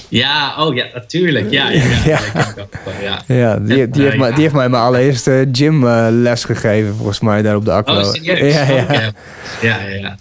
Ja, 0.08 0.54
oh 0.58 0.74
ja, 0.74 0.86
natuurlijk. 0.94 1.50
Ja, 1.50 1.70
ja, 1.70 1.84
ja. 2.04 2.20
ja. 3.02 3.22
ja 3.26 3.58
die, 3.58 3.90
die, 3.90 4.02
heeft 4.02 4.16
mij, 4.16 4.32
die 4.32 4.42
heeft 4.42 4.54
mij 4.54 4.68
mijn 4.68 4.82
allereerste 4.82 5.48
gymles 5.52 6.42
uh, 6.42 6.46
gegeven, 6.46 6.94
volgens 6.94 7.20
mij, 7.20 7.42
daar 7.42 7.56
op 7.56 7.64
de 7.64 7.72
Aklo. 7.72 8.00
Oh, 8.00 8.12
serieus? 8.12 8.54
Ja, 8.54 8.70
ja. 8.70 9.12
ja, 9.60 9.86
ja 9.86 10.16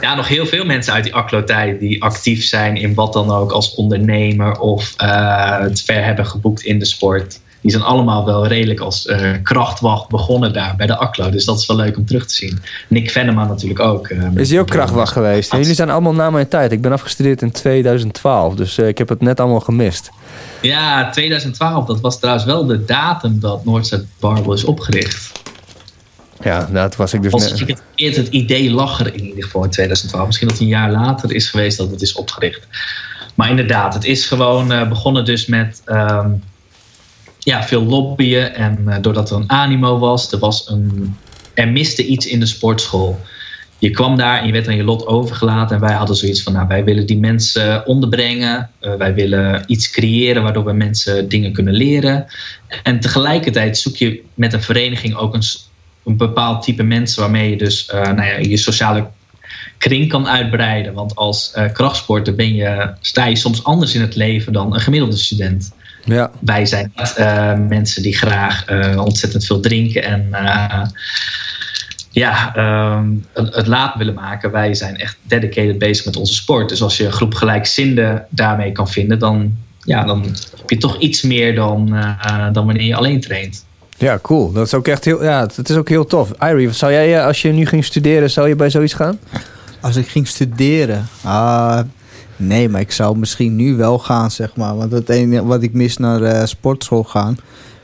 ja, 0.00 0.14
nog 0.14 0.28
heel 0.28 0.46
veel 0.46 0.64
mensen 0.64 0.92
uit 0.92 1.04
die 1.04 1.14
Aklo-tijd 1.14 1.80
die 1.80 2.02
actief 2.02 2.44
zijn 2.44 2.76
in 2.76 2.94
wat 2.94 3.12
dan 3.12 3.30
ook 3.30 3.52
als 3.52 3.74
ondernemer 3.74 4.58
of 4.58 4.94
uh, 5.02 5.58
het 5.58 5.82
ver 5.82 6.04
hebben 6.04 6.26
geboekt 6.26 6.62
in 6.62 6.78
de 6.78 6.84
sport. 6.84 7.40
Die 7.60 7.70
zijn 7.70 7.82
allemaal 7.82 8.24
wel 8.24 8.46
redelijk 8.46 8.80
als 8.80 9.06
uh, 9.06 9.30
krachtwacht 9.42 10.08
begonnen 10.08 10.52
daar 10.52 10.74
bij 10.76 10.86
de 10.86 10.96
Aklo. 10.96 11.30
Dus 11.30 11.44
dat 11.44 11.58
is 11.58 11.66
wel 11.66 11.76
leuk 11.76 11.96
om 11.96 12.06
terug 12.06 12.26
te 12.26 12.34
zien. 12.34 12.58
Nick 12.88 13.10
Venema 13.10 13.46
natuurlijk 13.46 13.80
ook. 13.80 14.08
Uh, 14.08 14.28
is 14.34 14.50
hij 14.50 14.60
ook 14.60 14.66
krachtwacht 14.66 15.12
geweest? 15.12 15.52
Jullie 15.52 15.74
zijn 15.74 15.90
allemaal 15.90 16.14
na 16.14 16.30
mijn 16.30 16.48
tijd. 16.48 16.72
Ik 16.72 16.82
ben 16.82 16.92
afgestudeerd 16.92 17.42
in 17.42 17.50
2012, 17.50 18.54
dus 18.54 18.78
ik 18.78 18.98
heb 18.98 19.08
het 19.08 19.20
net 19.20 19.40
allemaal 19.40 19.60
gemist. 19.60 20.10
Ja, 20.60 21.10
2012, 21.10 21.86
dat 21.86 22.00
was 22.00 22.18
trouwens 22.18 22.46
wel 22.46 22.66
de 22.66 22.84
datum 22.84 23.40
dat 23.40 23.64
Noordzee 23.64 24.06
Barbel 24.20 24.52
is 24.52 24.64
opgericht. 24.64 25.37
Ja, 26.48 26.68
dat 26.72 26.96
was 26.96 27.12
ik 27.14 27.22
dus 27.22 27.32
Als 27.32 27.50
net... 27.50 27.68
het, 27.68 27.82
het, 27.96 28.16
het 28.16 28.28
idee 28.28 28.70
lag 28.70 29.00
er 29.00 29.14
in 29.14 29.24
ieder 29.24 29.44
geval 29.44 29.64
in 29.64 29.70
2012. 29.70 30.26
Misschien 30.26 30.48
dat 30.48 30.56
het 30.56 30.66
een 30.66 30.72
jaar 30.72 30.90
later 30.90 31.32
is 31.32 31.48
geweest 31.48 31.78
dat 31.78 31.90
het 31.90 32.02
is 32.02 32.12
opgericht. 32.12 32.66
Maar 33.34 33.50
inderdaad, 33.50 33.94
het 33.94 34.04
is 34.04 34.26
gewoon 34.26 34.72
uh, 34.72 34.88
begonnen 34.88 35.24
dus 35.24 35.46
met 35.46 35.82
um, 35.86 36.42
ja, 37.38 37.62
veel 37.62 37.82
lobbyen. 37.84 38.54
En 38.54 38.84
uh, 38.86 38.96
doordat 39.00 39.30
er 39.30 39.36
een 39.36 39.50
animo 39.50 39.98
was, 39.98 40.32
er, 40.32 40.38
was 40.38 40.68
een, 40.68 41.16
er 41.54 41.68
miste 41.68 42.06
iets 42.06 42.26
in 42.26 42.40
de 42.40 42.46
sportschool. 42.46 43.20
Je 43.78 43.90
kwam 43.90 44.16
daar 44.16 44.40
en 44.40 44.46
je 44.46 44.52
werd 44.52 44.68
aan 44.68 44.76
je 44.76 44.84
lot 44.84 45.06
overgelaten. 45.06 45.76
En 45.76 45.82
wij 45.82 45.94
hadden 45.94 46.16
zoiets 46.16 46.42
van, 46.42 46.52
nou, 46.52 46.68
wij 46.68 46.84
willen 46.84 47.06
die 47.06 47.18
mensen 47.18 47.86
onderbrengen. 47.86 48.70
Uh, 48.80 48.94
wij 48.94 49.14
willen 49.14 49.64
iets 49.66 49.90
creëren 49.90 50.42
waardoor 50.42 50.64
we 50.64 50.72
mensen 50.72 51.28
dingen 51.28 51.52
kunnen 51.52 51.74
leren. 51.74 52.26
En 52.82 53.00
tegelijkertijd 53.00 53.78
zoek 53.78 53.96
je 53.96 54.22
met 54.34 54.52
een 54.52 54.62
vereniging 54.62 55.14
ook 55.14 55.34
een 55.34 55.42
een 56.08 56.16
bepaald 56.16 56.62
type 56.62 56.82
mensen 56.82 57.20
waarmee 57.20 57.50
je 57.50 57.56
dus 57.56 57.90
uh, 57.94 58.00
nou 58.00 58.22
ja, 58.22 58.36
je 58.38 58.56
sociale 58.56 59.06
kring 59.78 60.08
kan 60.08 60.28
uitbreiden. 60.28 60.94
Want 60.94 61.14
als 61.14 61.52
uh, 61.56 61.72
krachtsporter 61.72 62.34
ben 62.34 62.54
je, 62.54 62.90
sta 63.00 63.26
je 63.26 63.36
soms 63.36 63.64
anders 63.64 63.94
in 63.94 64.00
het 64.00 64.16
leven 64.16 64.52
dan 64.52 64.74
een 64.74 64.80
gemiddelde 64.80 65.16
student. 65.16 65.72
Ja. 66.04 66.30
Wij 66.40 66.66
zijn 66.66 66.92
niet 66.96 67.14
uh, 67.18 67.54
mensen 67.68 68.02
die 68.02 68.16
graag 68.16 68.64
ontzettend 68.96 69.44
veel 69.46 69.60
drinken 69.60 70.02
en 70.02 70.28
ja, 72.10 72.56
um, 72.96 73.26
het 73.34 73.66
laat 73.66 73.96
willen 73.96 74.14
maken. 74.14 74.50
Wij 74.50 74.74
zijn 74.74 74.96
echt 74.96 75.16
dedicated 75.22 75.78
bezig 75.78 76.04
met 76.04 76.16
onze 76.16 76.34
sport. 76.34 76.68
Dus 76.68 76.82
als 76.82 76.96
je 76.96 77.04
een 77.04 77.12
groep 77.12 77.34
gelijkzinden 77.34 78.26
daarmee 78.30 78.72
kan 78.72 78.88
vinden, 78.88 79.18
dan, 79.18 79.56
ja, 79.84 80.04
dan 80.04 80.22
heb 80.56 80.70
je 80.70 80.76
toch 80.76 80.98
iets 80.98 81.22
meer 81.22 81.54
dan, 81.54 81.86
dan 82.52 82.66
wanneer 82.66 82.86
je 82.86 82.96
alleen 82.96 83.20
traint. 83.20 83.66
Ja, 83.98 84.18
cool. 84.22 84.52
Dat 84.52 84.66
is 84.66 84.74
ook 84.74 84.88
echt 84.88 85.04
heel, 85.04 85.22
ja, 85.22 85.46
het 85.54 85.68
is 85.68 85.76
ook 85.76 85.88
heel 85.88 86.04
tof. 86.04 86.30
Irie, 86.40 86.72
zou 86.72 86.92
jij, 86.92 87.18
eh, 87.18 87.26
als 87.26 87.42
je 87.42 87.52
nu 87.52 87.66
ging 87.66 87.84
studeren, 87.84 88.30
zou 88.30 88.48
je 88.48 88.56
bij 88.56 88.70
zoiets 88.70 88.94
gaan? 88.94 89.18
Als 89.80 89.96
ik 89.96 90.08
ging 90.08 90.28
studeren? 90.28 91.08
Uh, 91.24 91.80
nee, 92.36 92.68
maar 92.68 92.80
ik 92.80 92.92
zou 92.92 93.18
misschien 93.18 93.56
nu 93.56 93.76
wel 93.76 93.98
gaan, 93.98 94.30
zeg 94.30 94.56
maar. 94.56 94.76
Want 94.76 94.92
het 94.92 95.08
enige 95.08 95.44
wat 95.44 95.62
ik 95.62 95.72
mis 95.72 95.96
naar 95.96 96.20
uh, 96.20 96.44
sportschool 96.44 97.04
gaan, 97.04 97.36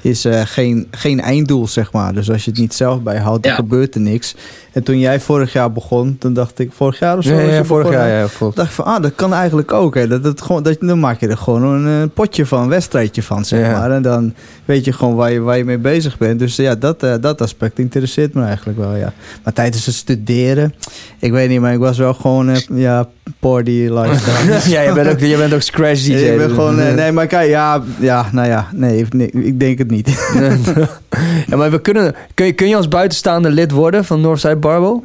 is 0.05 0.27
uh, 0.27 0.41
geen, 0.45 0.87
geen 0.91 1.21
einddoel, 1.21 1.69
zeg 1.69 1.93
maar. 1.93 2.15
Dus 2.15 2.31
als 2.31 2.45
je 2.45 2.51
het 2.51 2.61
niet 2.61 2.75
zelf 2.75 3.03
bijhoudt, 3.03 3.43
dan 3.43 3.53
gebeurt 3.53 3.95
er 3.95 4.01
niks. 4.01 4.35
En 4.73 4.83
toen 4.83 4.99
jij 4.99 5.21
vorig 5.21 5.53
jaar 5.53 5.73
begon, 5.73 6.17
dan 6.19 6.33
dacht 6.33 6.59
ik, 6.59 6.73
vorig 6.73 6.99
jaar 6.99 7.19
of 7.19 7.25
zo? 7.25 7.35
Ja, 7.35 7.41
ja 7.41 7.65
vorig 7.65 7.91
jaar, 7.91 8.09
ja, 8.09 8.27
klopt. 8.39 8.57
dacht 8.57 8.69
ik 8.69 8.75
van, 8.75 8.85
ah, 8.85 9.03
dat 9.03 9.15
kan 9.15 9.33
eigenlijk 9.33 9.73
ook. 9.73 9.95
Hè. 9.95 10.07
Dat, 10.09 10.25
het 10.25 10.43
gewoon, 10.43 10.63
dat, 10.63 10.77
dan 10.81 11.01
maak 11.01 11.21
je 11.21 11.29
er 11.29 11.37
gewoon 11.37 11.63
een, 11.63 12.11
potje 12.11 12.47
van, 12.47 12.63
een 12.63 12.69
wedstrijdje 12.69 13.23
van, 13.23 13.45
zeg 13.45 13.73
maar. 13.73 13.91
En 13.91 14.03
dan 14.03 14.35
weet 14.65 14.85
je 14.85 14.93
gewoon 14.93 15.15
waar 15.15 15.33
je, 15.33 15.41
waar 15.41 15.57
je 15.57 15.65
mee 15.65 15.79
bezig 15.79 16.19
bent. 16.19 16.39
Dus 16.39 16.57
ja, 16.57 16.75
dat, 16.75 17.03
uh, 17.03 17.15
dat 17.21 17.41
aspect 17.41 17.79
interesseert 17.79 18.35
me 18.35 18.45
eigenlijk 18.45 18.79
wel, 18.79 18.97
ja. 18.97 19.13
Maar 19.45 19.53
tijdens 19.53 19.87
het 19.87 19.95
studeren, 19.95 20.75
ik 21.19 21.33
weet 21.33 21.49
niet, 21.49 21.61
maar 21.61 21.73
ik 21.73 21.79
was 21.79 21.99
wel 21.99 22.15
gewoon, 22.15 22.51
uh, 22.51 22.57
ja, 22.75 23.09
party 23.39 23.89
lifestyle. 23.91 24.71
ja, 24.75 24.81
je 24.81 24.93
bent 24.93 25.09
ook, 25.09 25.19
je 25.19 25.37
bent 25.37 25.55
ook 25.55 25.63
scratch 25.63 26.03
DJ. 26.03 26.13
ik 26.13 26.37
ben 26.37 26.51
gewoon, 26.51 26.77
nee, 26.95 27.13
maar 27.13 27.27
kijk, 27.27 27.49
ja, 27.49 27.83
ja, 28.01 28.29
nou 28.33 28.49
ja, 28.49 28.69
nee, 28.73 29.07
nee 29.11 29.31
ik 29.31 29.61
denk 29.61 29.79
het 29.79 29.91
niet. 29.91 29.94
ja, 31.47 31.57
maar 31.57 31.71
we 31.71 31.81
kunnen, 31.81 32.15
kun 32.35 32.47
je, 32.47 32.53
kun 32.53 32.69
je 32.69 32.77
als 32.77 32.89
buitenstaande 32.89 33.51
lid 33.51 33.71
worden 33.71 34.05
van 34.05 34.21
Northside 34.21 34.57
Barbel? 34.57 35.05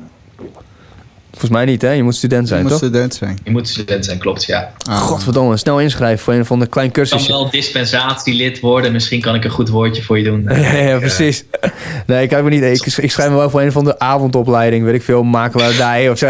Volgens 1.30 1.52
mij 1.52 1.65
niet, 1.65 1.82
hè? 1.82 1.91
Je 1.91 2.04
moet 2.04 2.15
student 2.15 2.47
zijn, 2.47 2.63
je 2.63 2.69
toch? 2.69 2.80
Je 2.80 2.86
moet 2.86 2.93
student 2.93 3.15
zijn. 3.15 3.38
Je 3.43 3.52
moet 3.52 3.67
student 3.67 4.06
zijn, 4.06 4.17
klopt, 4.17 4.45
ja. 4.45 4.71
Oh. 4.89 4.97
Godverdomme, 4.97 5.58
snel 5.58 5.80
inschrijven 5.80 6.23
voor 6.23 6.34
een 6.34 6.45
van 6.45 6.60
de 6.60 6.67
klein 6.67 6.91
cursus. 6.91 7.21
Ik 7.21 7.28
kan 7.28 7.38
wel 7.38 7.49
dispensatielid 7.49 8.60
worden. 8.60 8.92
Misschien 8.92 9.21
kan 9.21 9.35
ik 9.35 9.44
een 9.44 9.50
goed 9.50 9.69
woordje 9.69 10.04
voor 10.04 10.17
je 10.17 10.23
doen. 10.23 10.44
ja, 10.50 10.75
ja, 10.75 10.98
precies. 10.98 11.44
Nee, 12.08 12.23
ik, 12.23 12.44
me 12.44 12.50
niet, 12.50 12.63
ik, 12.63 12.85
ik 12.98 13.12
schrijf 13.12 13.29
me 13.29 13.35
wel 13.35 13.50
voor 13.50 13.62
een 13.62 13.71
van 13.71 13.83
de 13.83 14.00
avondopleiding. 14.00 14.83
Weet 14.83 14.96
ik 14.96 15.04
veel, 15.04 15.23
makelaardij 15.23 16.10
of 16.10 16.17
zo. 16.17 16.27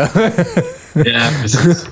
ja, 1.03 1.29
precies. 1.39 1.83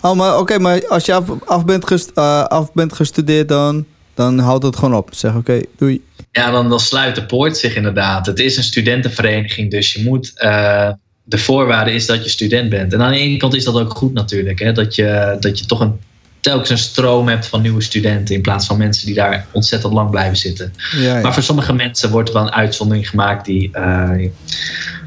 Oh, 0.00 0.16
maar 0.16 0.30
oké, 0.32 0.40
okay, 0.40 0.58
maar 0.58 0.88
als 0.88 1.04
je 1.04 1.14
af, 1.14 1.24
af, 1.44 1.64
bent, 1.64 1.86
gest, 1.86 2.10
uh, 2.14 2.44
af 2.44 2.72
bent 2.72 2.92
gestudeerd, 2.92 3.48
dan, 3.48 3.84
dan 4.16 4.38
houdt 4.38 4.64
het 4.64 4.76
gewoon 4.76 4.94
op. 4.94 5.08
Zeg 5.12 5.30
oké, 5.30 5.38
okay, 5.38 5.66
doei. 5.76 6.02
Ja, 6.32 6.50
dan, 6.50 6.68
dan 6.68 6.80
sluit 6.80 7.14
de 7.14 7.26
poort 7.26 7.56
zich 7.56 7.76
inderdaad. 7.76 8.26
Het 8.26 8.38
is 8.38 8.56
een 8.56 8.62
studentenvereniging, 8.62 9.70
dus 9.70 9.92
je 9.92 10.02
moet... 10.02 10.32
Uh, 10.36 10.90
de 11.28 11.38
voorwaarde 11.38 11.92
is 11.92 12.06
dat 12.06 12.24
je 12.24 12.30
student 12.30 12.70
bent. 12.70 12.92
En 12.92 13.02
aan 13.02 13.12
de 13.12 13.18
ene 13.18 13.36
kant 13.36 13.54
is 13.54 13.64
dat 13.64 13.74
ook 13.74 13.96
goed 13.96 14.12
natuurlijk. 14.12 14.58
Hè? 14.58 14.72
Dat, 14.72 14.94
je, 14.94 15.36
dat 15.40 15.58
je 15.58 15.66
toch 15.66 15.80
een 15.80 15.98
telkens 16.40 16.70
een 16.70 16.78
stroom 16.78 17.28
hebt 17.28 17.46
van 17.46 17.62
nieuwe 17.62 17.82
studenten 17.82 18.34
in 18.34 18.40
plaats 18.40 18.66
van 18.66 18.78
mensen 18.78 19.06
die 19.06 19.14
daar 19.14 19.46
ontzettend 19.52 19.92
lang 19.92 20.10
blijven 20.10 20.36
zitten. 20.36 20.72
Ja, 20.96 21.16
ja. 21.16 21.20
Maar 21.20 21.34
voor 21.34 21.42
sommige 21.42 21.72
mensen 21.72 22.10
wordt 22.10 22.28
er 22.28 22.34
wel 22.34 22.44
een 22.44 22.52
uitzondering 22.52 23.08
gemaakt 23.08 23.44
die 23.44 23.70
uh, 23.74 24.10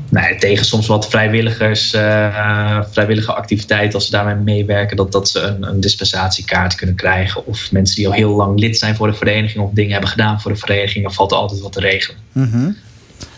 nou 0.10 0.28
ja, 0.28 0.40
tegen 0.40 0.66
soms 0.66 0.88
wat 0.88 1.10
vrijwilligers, 1.10 1.94
uh, 1.94 2.82
vrijwillige 2.92 3.34
activiteiten, 3.34 3.94
als 3.94 4.06
ze 4.06 4.12
daarmee 4.12 4.36
meewerken, 4.36 4.98
dat, 4.98 5.12
dat 5.12 5.30
ze 5.30 5.40
een, 5.40 5.64
een, 5.68 5.80
dispensatiekaart 5.80 6.76
kunnen 6.76 6.96
krijgen. 6.96 7.46
Of 7.46 7.72
mensen 7.72 7.96
die 7.96 8.08
al 8.08 8.14
heel 8.14 8.36
lang 8.36 8.60
lid 8.60 8.78
zijn 8.78 8.96
voor 8.96 9.08
de 9.08 9.14
vereniging 9.14 9.64
of 9.64 9.72
dingen 9.74 9.92
hebben 9.92 10.10
gedaan 10.10 10.42
voor 10.42 10.52
de 10.52 10.58
vereniging, 10.58 11.04
dan 11.04 11.14
valt 11.14 11.32
er 11.32 11.38
altijd 11.38 11.62
wat 11.62 11.72
te 11.72 11.80
regelen. 11.80 12.18
Mm. 12.32 12.76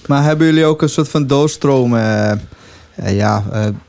Maar 0.05 0.23
hebben 0.23 0.47
jullie 0.47 0.65
ook 0.65 0.81
een 0.81 0.89
soort 0.89 1.09
van 1.09 1.27
doorstroom? 1.27 1.93
Uh, 1.93 2.31
ja, 3.05 3.43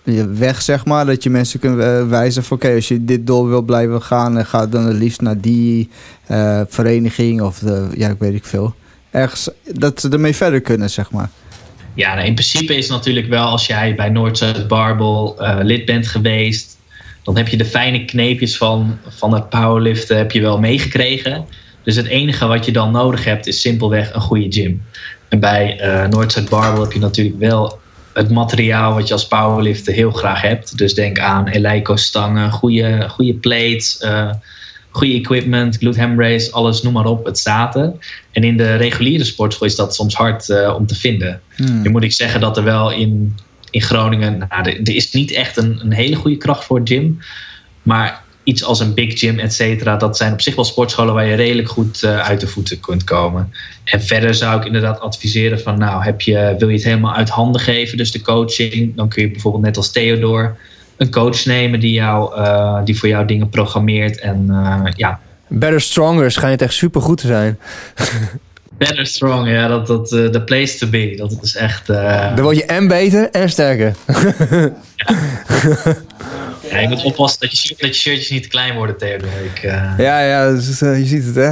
uh, 0.05 0.25
weg 0.35 0.63
zeg 0.63 0.85
maar. 0.85 1.07
Dat 1.07 1.23
je 1.23 1.31
mensen 1.31 1.61
kunt 1.61 1.77
wijzen 2.09 2.45
van 2.45 2.57
oké, 2.57 2.75
als 2.75 2.89
je 2.89 3.05
dit 3.05 3.27
door 3.27 3.49
wil 3.49 3.63
blijven 3.63 4.03
gaan, 4.03 4.47
ga 4.47 4.67
dan 4.67 4.87
het 4.87 4.97
liefst 4.97 5.21
naar 5.21 5.41
die 5.41 5.91
vereniging 6.69 7.43
of 7.43 7.59
de, 7.59 7.89
ja, 7.97 8.09
ik 8.09 8.19
weet 8.19 8.35
ik 8.35 8.45
veel. 8.45 8.75
Ergens 9.11 9.51
dat 9.65 10.01
ze 10.01 10.09
ermee 10.09 10.37
verder 10.37 10.61
kunnen, 10.61 10.91
zeg 10.91 11.11
maar. 11.11 11.31
Ja, 11.95 12.15
nou, 12.15 12.27
in 12.27 12.35
principe 12.35 12.77
is 12.77 12.89
het 12.89 12.97
natuurlijk 12.97 13.29
wel 13.29 13.47
als 13.47 13.67
jij 13.67 13.95
bij 13.95 14.09
Noord-Zuid 14.09 14.69
Barbel 14.69 15.37
lid 15.63 15.85
bent 15.85 16.07
geweest, 16.07 16.79
dan 17.23 17.37
heb 17.37 17.49
je 17.49 17.57
de 17.57 17.65
fijne 17.65 18.05
kneepjes 18.05 18.57
van, 18.57 18.99
van 19.09 19.35
het 19.35 19.49
powerliften 19.49 20.17
heb 20.17 20.33
je 20.33 20.41
wel 20.41 20.59
meegekregen. 20.59 21.47
Dus 21.83 21.97
het 21.97 22.07
enige 22.07 22.47
wat 22.47 22.65
je 22.65 22.73
dan 22.73 22.91
nodig 22.91 23.25
hebt 23.25 23.47
is 23.47 23.61
simpelweg 23.61 24.15
een 24.15 24.21
goede 24.21 24.53
gym. 24.53 24.83
En 25.29 25.41
bij 25.41 25.81
Noord-Zuid 26.11 26.49
Barbel 26.49 26.83
heb 26.83 26.93
je 26.93 26.99
natuurlijk 26.99 27.39
wel 27.39 27.81
het 28.13 28.31
materiaal 28.31 28.95
wat 28.95 29.09
je 29.09 29.15
als 29.15 29.27
powerlifter 29.27 29.95
heel 29.95 30.11
graag 30.11 30.41
hebt. 30.41 30.79
Dus 30.79 30.95
denk 30.95 31.19
aan 31.19 31.49
Eleiko-stangen, 31.49 32.51
goede, 32.51 33.09
goede 33.09 33.35
plates, 33.35 34.03
uh, 34.05 34.31
goede 34.93 35.15
equipment, 35.15 35.77
glute 35.77 36.01
ham 36.01 36.21
race, 36.21 36.53
alles, 36.53 36.83
noem 36.83 36.93
maar 36.93 37.07
op, 37.07 37.25
het 37.25 37.39
staat 37.39 37.77
er. 37.77 37.93
En 38.31 38.45
in 38.45 38.57
de 38.57 38.75
reguliere 38.75 39.25
sportschool 39.25 39.67
is 39.67 39.77
dat 39.77 39.95
soms 39.95 40.15
hard 40.15 40.49
uh, 40.49 40.75
om 40.79 40.87
te 40.87 40.95
vinden. 40.95 41.41
Hmm. 41.57 41.83
Nu 41.83 41.91
moet 41.91 42.03
ik 42.03 42.13
zeggen 42.13 42.41
dat 42.41 42.57
er 42.57 42.65
wel 42.65 42.93
in, 42.93 43.37
in 43.71 43.83
Groningen, 43.83 44.39
nou, 44.39 44.69
er, 44.69 44.81
er 44.83 44.95
is 44.95 45.13
niet 45.13 45.33
echt 45.33 45.57
een, 45.57 45.81
een 45.81 45.93
hele 45.93 46.17
goede 46.17 46.37
kracht 46.37 46.65
voor 46.65 46.81
gym. 46.85 47.19
Maar 47.83 48.23
iets 48.45 48.65
als 48.65 48.81
een 48.81 48.95
big 48.95 49.19
gym, 49.19 49.39
et 49.39 49.55
cetera, 49.55 49.97
dat 49.97 50.17
zijn 50.17 50.33
op 50.33 50.41
zich 50.41 50.55
wel 50.55 50.65
sportscholen 50.65 51.15
waar 51.15 51.27
je 51.27 51.35
redelijk 51.35 51.69
goed 51.69 52.03
uh, 52.03 52.19
uit 52.19 52.41
de 52.41 52.47
voeten 52.47 52.81
kunt 52.81 53.05
komen. 53.05 53.53
En 53.85 54.03
verder 54.03 54.35
zou 54.35 54.61
ik 54.61 54.67
inderdaad 54.67 55.01
adviseren 55.01 55.61
van, 55.61 55.79
nou, 55.79 56.05
heb 56.05 56.21
je, 56.21 56.55
wil 56.59 56.69
je 56.69 56.75
het 56.75 56.85
helemaal 56.85 57.15
uit 57.15 57.29
handen 57.29 57.61
geven, 57.61 57.97
dus 57.97 58.11
de 58.11 58.23
coaching, 58.23 58.97
dan 58.97 59.09
kun 59.09 59.23
je 59.23 59.31
bijvoorbeeld 59.31 59.65
net 59.65 59.77
als 59.77 59.93
Theodor 59.93 60.57
een 61.03 61.11
coach 61.11 61.45
nemen 61.45 61.81
die, 61.81 61.93
jou, 61.93 62.39
uh, 62.39 62.79
die 62.85 62.99
voor 62.99 63.09
jou 63.09 63.27
dingen 63.27 63.49
programmeert 63.49 64.21
en 64.21 64.47
uh, 64.51 64.85
ja. 64.97 65.21
Better 65.49 65.81
Stronger 65.81 66.31
schijnt 66.31 66.63
echt 66.63 66.75
super 66.75 67.01
goed 67.01 67.19
te 67.19 67.27
zijn. 67.27 67.59
Better 68.79 69.07
Strong, 69.07 69.49
ja, 69.49 69.69
dat, 69.69 69.87
dat, 69.87 70.09
the 70.09 70.43
place 70.45 70.79
to 70.79 70.87
be. 70.87 71.15
Dat 71.17 71.39
is 71.43 71.57
echt... 71.57 71.87
Dan 71.87 72.41
word 72.41 72.57
je 72.57 72.65
en 72.65 72.89
beter 72.89 73.31
en 73.31 73.51
sterker. 73.51 73.95
ja. 74.97 75.15
Ja, 76.73 76.79
je 76.79 76.89
moet 76.89 77.03
oppassen 77.03 77.41
dat 77.41 77.59
je, 77.59 77.75
dat 77.79 77.97
je 77.97 78.03
shirtjes 78.03 78.31
niet 78.31 78.43
te 78.43 78.49
klein 78.49 78.75
worden, 78.75 78.97
Theodor. 78.97 79.29
Ik, 79.55 79.63
uh... 79.63 79.93
Ja, 79.99 80.21
ja, 80.21 80.51
dus, 80.51 80.83
uh, 80.83 80.99
je 80.99 81.07
ziet 81.07 81.25
het, 81.25 81.35
hè. 81.35 81.49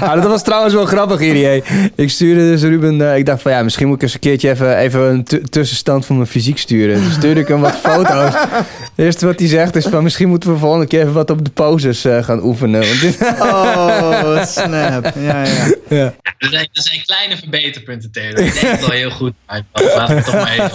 ah, 0.06 0.14
dat 0.14 0.30
was 0.30 0.42
trouwens 0.42 0.74
wel 0.74 0.86
grappig, 0.86 1.18
hier. 1.18 1.64
Ik 1.94 2.10
stuurde 2.10 2.40
dus 2.40 2.62
Ruben... 2.62 3.00
Uh, 3.00 3.16
ik 3.16 3.26
dacht 3.26 3.42
van, 3.42 3.52
ja, 3.52 3.62
misschien 3.62 3.86
moet 3.86 3.96
ik 3.96 4.02
eens 4.02 4.14
een 4.14 4.20
keertje 4.20 4.50
even, 4.50 4.76
even 4.76 5.00
een 5.00 5.48
tussenstand 5.50 6.06
van 6.06 6.16
mijn 6.16 6.28
fysiek 6.28 6.58
sturen. 6.58 7.04
Dus 7.04 7.12
stuurde 7.12 7.40
ik 7.40 7.48
hem 7.48 7.60
wat 7.60 7.76
foto's. 7.90 8.34
Het 8.34 8.90
eerste 8.96 9.26
wat 9.26 9.38
hij 9.38 9.48
zegt 9.48 9.76
is 9.76 9.86
van... 9.86 10.02
Misschien 10.02 10.28
moeten 10.28 10.52
we 10.52 10.58
volgende 10.58 10.86
keer 10.86 11.00
even 11.00 11.12
wat 11.12 11.30
op 11.30 11.44
de 11.44 11.50
poses 11.50 12.00
gaan 12.00 12.42
oefenen. 12.42 12.80
Want 12.80 13.40
oh, 13.40 14.44
snap. 14.44 15.12
Ja, 15.18 15.42
ja. 15.42 15.74
ja. 15.88 16.14
Er, 16.38 16.48
zijn, 16.50 16.68
er 16.72 16.82
zijn 16.82 17.02
kleine 17.04 17.36
verbeterpunten, 17.36 18.10
Theodor. 18.10 18.44
Ik 18.44 18.60
denk 18.60 18.66
het 18.66 18.84
al 18.84 18.90
heel 18.90 19.10
goed. 19.10 19.32
Maar 19.46 19.62
laten 19.72 20.16
we 20.16 20.22
toch 20.22 20.34
maar 20.34 20.52
even 20.52 20.70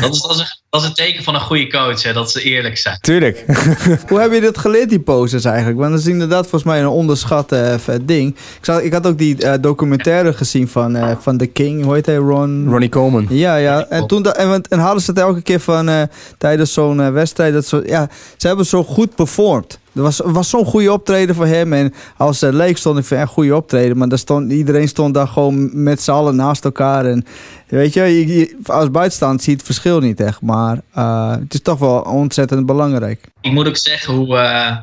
dat 0.00 0.14
is, 0.14 0.20
dat, 0.20 0.30
is 0.30 0.38
een, 0.38 0.59
dat 0.70 0.82
is 0.82 0.88
een 0.88 0.94
teken 0.94 1.24
van 1.24 1.34
een 1.34 1.40
goede 1.40 1.68
coach, 1.68 2.02
hè, 2.02 2.12
dat 2.12 2.30
ze 2.30 2.42
eerlijk 2.42 2.78
zijn. 2.78 2.98
Tuurlijk. 3.00 3.44
Hoe 4.08 4.20
heb 4.20 4.32
je 4.32 4.40
dit 4.40 4.58
geleerd, 4.58 4.88
die 4.88 5.00
poses 5.00 5.44
eigenlijk? 5.44 5.78
Want 5.78 5.90
dat 5.90 6.00
is 6.00 6.06
inderdaad 6.06 6.40
volgens 6.40 6.62
mij 6.62 6.80
een 6.80 6.88
onderschat 6.88 7.52
uh, 7.52 7.74
ding. 8.02 8.28
Ik, 8.36 8.64
zag, 8.64 8.80
ik 8.80 8.92
had 8.92 9.06
ook 9.06 9.18
die 9.18 9.44
uh, 9.44 9.54
documentaire 9.60 10.32
gezien 10.32 10.68
van, 10.68 10.96
uh, 10.96 11.16
van 11.18 11.36
The 11.36 11.46
King. 11.46 11.84
Hoe 11.84 11.94
heet 11.94 12.06
hij? 12.06 12.16
Ron... 12.16 12.66
Ronnie 12.68 12.88
Coleman. 12.88 13.26
Ja, 13.28 13.56
ja. 13.56 13.86
En, 13.86 14.06
toen 14.06 14.22
da 14.22 14.32
en, 14.32 14.62
en 14.68 14.78
hadden 14.78 15.02
ze 15.02 15.10
het 15.10 15.20
elke 15.20 15.42
keer 15.42 15.60
van 15.60 16.08
tijdens 16.38 16.72
zo'n 16.72 17.12
wedstrijd. 17.12 17.52
Dat 17.52 17.66
zo, 17.66 17.82
ja, 17.86 18.08
ze 18.36 18.46
hebben 18.46 18.66
zo 18.66 18.84
goed 18.84 19.14
performed. 19.14 19.79
Er 19.94 20.02
was, 20.02 20.20
was 20.24 20.48
zo'n 20.48 20.64
goede 20.64 20.92
optreden 20.92 21.34
voor 21.34 21.46
hem. 21.46 21.72
En 21.72 21.94
als 22.16 22.40
het 22.40 22.54
leek 22.54 22.76
stond 22.76 22.98
ik 22.98 23.04
van 23.04 23.18
een 23.18 23.26
goede 23.26 23.56
optreden. 23.56 23.98
Maar 23.98 24.08
daar 24.08 24.18
stond, 24.18 24.52
iedereen 24.52 24.88
stond 24.88 25.14
daar 25.14 25.28
gewoon 25.28 25.82
met 25.82 26.02
z'n 26.02 26.10
allen 26.10 26.36
naast 26.36 26.64
elkaar. 26.64 27.06
En 27.06 27.24
weet 27.68 27.94
je, 27.94 28.56
als 28.64 28.90
buitenstaand 28.90 29.42
zie 29.42 29.52
je 29.52 29.56
het 29.56 29.66
verschil 29.66 30.00
niet 30.00 30.20
echt. 30.20 30.40
Maar 30.40 30.80
uh, 30.96 31.30
het 31.30 31.54
is 31.54 31.62
toch 31.62 31.78
wel 31.78 32.00
ontzettend 32.00 32.66
belangrijk. 32.66 33.28
Ik 33.40 33.52
moet 33.52 33.68
ook 33.68 33.76
zeggen, 33.76 34.14
hoe, 34.14 34.36
uh, 34.36 34.76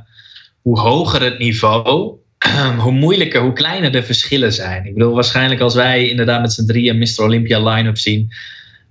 hoe 0.61 0.79
hoger 0.79 1.21
het 1.21 1.39
niveau, 1.39 2.15
hoe 2.83 2.91
moeilijker, 2.91 3.41
hoe 3.41 3.53
kleiner 3.53 3.91
de 3.91 4.03
verschillen 4.03 4.53
zijn. 4.53 4.85
Ik 4.85 4.93
bedoel, 4.93 5.13
waarschijnlijk 5.13 5.61
als 5.61 5.75
wij 5.75 6.09
inderdaad 6.09 6.41
met 6.41 6.53
z'n 6.53 6.65
drieën 6.65 6.97
Mr. 6.97 7.23
Olympia 7.23 7.69
line-up 7.69 7.97
zien... 7.97 8.31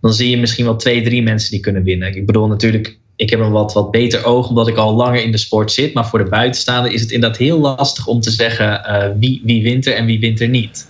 dan 0.06 0.14
zie 0.14 0.30
je 0.30 0.38
misschien 0.38 0.64
wel 0.64 0.76
twee, 0.76 1.02
drie 1.02 1.22
mensen 1.22 1.50
die 1.50 1.60
kunnen 1.60 1.82
winnen. 1.82 2.16
Ik 2.16 2.26
bedoel 2.26 2.46
natuurlijk 2.46 2.98
ik 3.16 3.30
heb 3.30 3.40
een 3.40 3.50
wat, 3.50 3.72
wat 3.72 3.90
beter 3.90 4.24
oog 4.24 4.48
omdat 4.48 4.68
ik 4.68 4.76
al 4.76 4.94
langer 4.94 5.22
in 5.22 5.32
de 5.32 5.38
sport 5.38 5.72
zit. 5.72 5.94
Maar 5.94 6.06
voor 6.06 6.18
de 6.18 6.30
buitenstaander 6.30 6.92
is 6.92 7.00
het 7.00 7.10
inderdaad 7.10 7.38
heel 7.38 7.58
lastig 7.58 8.06
om 8.06 8.20
te 8.20 8.30
zeggen 8.30 8.82
uh, 8.86 9.06
wie, 9.18 9.42
wie 9.44 9.62
wint 9.62 9.86
er 9.86 9.94
en 9.94 10.06
wie 10.06 10.20
wint 10.20 10.40
er 10.40 10.48
niet. 10.48 10.88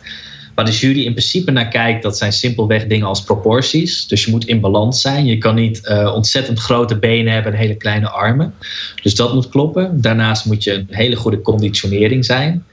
Waar 0.54 0.64
de 0.64 0.70
jury 0.70 1.04
in 1.04 1.12
principe 1.12 1.50
naar 1.50 1.68
kijkt, 1.68 2.02
dat 2.02 2.18
zijn 2.18 2.32
simpelweg 2.32 2.86
dingen 2.86 3.06
als 3.06 3.22
proporties. 3.22 4.06
Dus 4.06 4.24
je 4.24 4.30
moet 4.30 4.46
in 4.46 4.60
balans 4.60 5.00
zijn. 5.00 5.26
Je 5.26 5.38
kan 5.38 5.54
niet 5.54 5.80
uh, 5.84 6.12
ontzettend 6.14 6.58
grote 6.58 6.98
benen 6.98 7.32
hebben 7.32 7.52
en 7.52 7.58
hele 7.58 7.76
kleine 7.76 8.08
armen. 8.08 8.54
Dus 9.02 9.14
dat 9.14 9.34
moet 9.34 9.48
kloppen. 9.48 10.00
Daarnaast 10.00 10.44
moet 10.44 10.64
je 10.64 10.72
een 10.72 10.86
hele 10.90 11.16
goede 11.16 11.40
conditionering 11.40 12.24
zijn, 12.24 12.64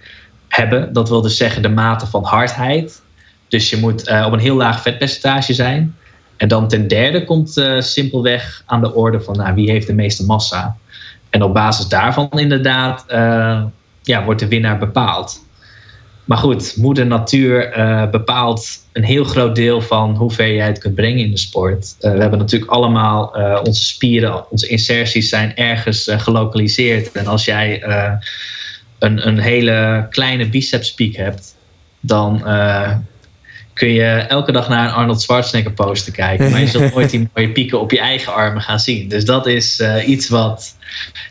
hebben. 0.48 0.94
Dat 0.94 1.10
wil 1.10 1.22
dus 1.22 1.38
zeggen 1.38 1.62
de 1.62 1.70
mate 1.70 2.08
van 2.08 2.24
hardheid. 2.24 3.02
Dus 3.48 3.70
je 3.70 3.78
moet 3.78 4.08
uh, 4.08 4.24
op 4.28 4.34
een 4.34 4.40
heel 4.40 4.56
laag 4.56 4.82
vetpercentage 4.82 5.54
zijn. 5.54 5.96
En 6.38 6.48
dan 6.48 6.68
ten 6.68 6.88
derde 6.88 7.24
komt 7.24 7.58
uh, 7.58 7.82
simpelweg 7.82 8.64
aan 8.66 8.82
de 8.82 8.94
orde 8.94 9.22
van 9.22 9.38
nou, 9.38 9.56
wie 9.56 9.72
heeft 9.72 9.88
de 9.88 9.94
meeste 9.94 10.26
massa. 10.26 10.76
En 11.30 11.44
op 11.44 11.54
basis 11.54 11.88
daarvan 11.88 12.30
inderdaad 12.32 13.06
uh, 13.10 13.64
ja, 14.02 14.24
wordt 14.24 14.40
de 14.40 14.48
winnaar 14.48 14.78
bepaald. 14.78 15.46
Maar 16.26 16.38
goed, 16.38 16.78
moeder 16.78 17.06
natuur 17.06 17.78
uh, 17.78 18.10
bepaalt 18.10 18.68
een 18.92 19.04
heel 19.04 19.24
groot 19.24 19.56
deel 19.56 19.82
van 19.82 20.16
hoe 20.16 20.32
ver 20.32 20.54
jij 20.54 20.68
het 20.68 20.78
kunt 20.78 20.96
brengen 20.96 21.20
in 21.20 21.32
de 21.32 21.38
sport. 21.38 21.96
we 22.00 22.08
hebben 22.08 22.40
natuurlijk 22.40 22.72
allemaal 22.72 23.36
onze 23.64 23.84
spieren, 23.84 24.52
onze 24.52 24.68
inserties 24.68 25.30
zijn 25.30 25.56
ergens 25.56 26.10
gelokaliseerd. 26.12 27.12
En 27.12 27.28
als 27.28 27.46
jij 27.46 27.84
een, 29.00 29.28
een 29.28 29.40
hele 29.40 30.08
kleine 30.10 30.50
bicepspiek 30.50 31.16
hebt, 31.16 31.56
dan 32.00 32.44
kun 33.74 33.88
je 33.88 34.06
elke 34.10 34.52
dag 34.52 34.70
naar 34.70 34.88
een 34.88 34.94
Arnold 34.94 35.22
Schwarzenegger 35.22 35.72
poster 35.74 36.14
kijken. 36.14 36.52
Maar 36.52 36.60
je 36.60 36.68
zult 36.68 36.94
nooit 36.96 37.10
die 37.10 37.30
mooie 37.34 37.50
pieken 37.50 37.80
op 37.80 37.92
je 37.92 38.00
eigen 38.00 38.34
armen 38.34 38.62
gaan 38.62 38.80
zien. 38.80 39.08
Dus 39.08 39.26
dat 39.26 39.48
is 39.48 39.80
uh, 39.80 40.08
iets 40.08 40.30
wat. 40.30 40.76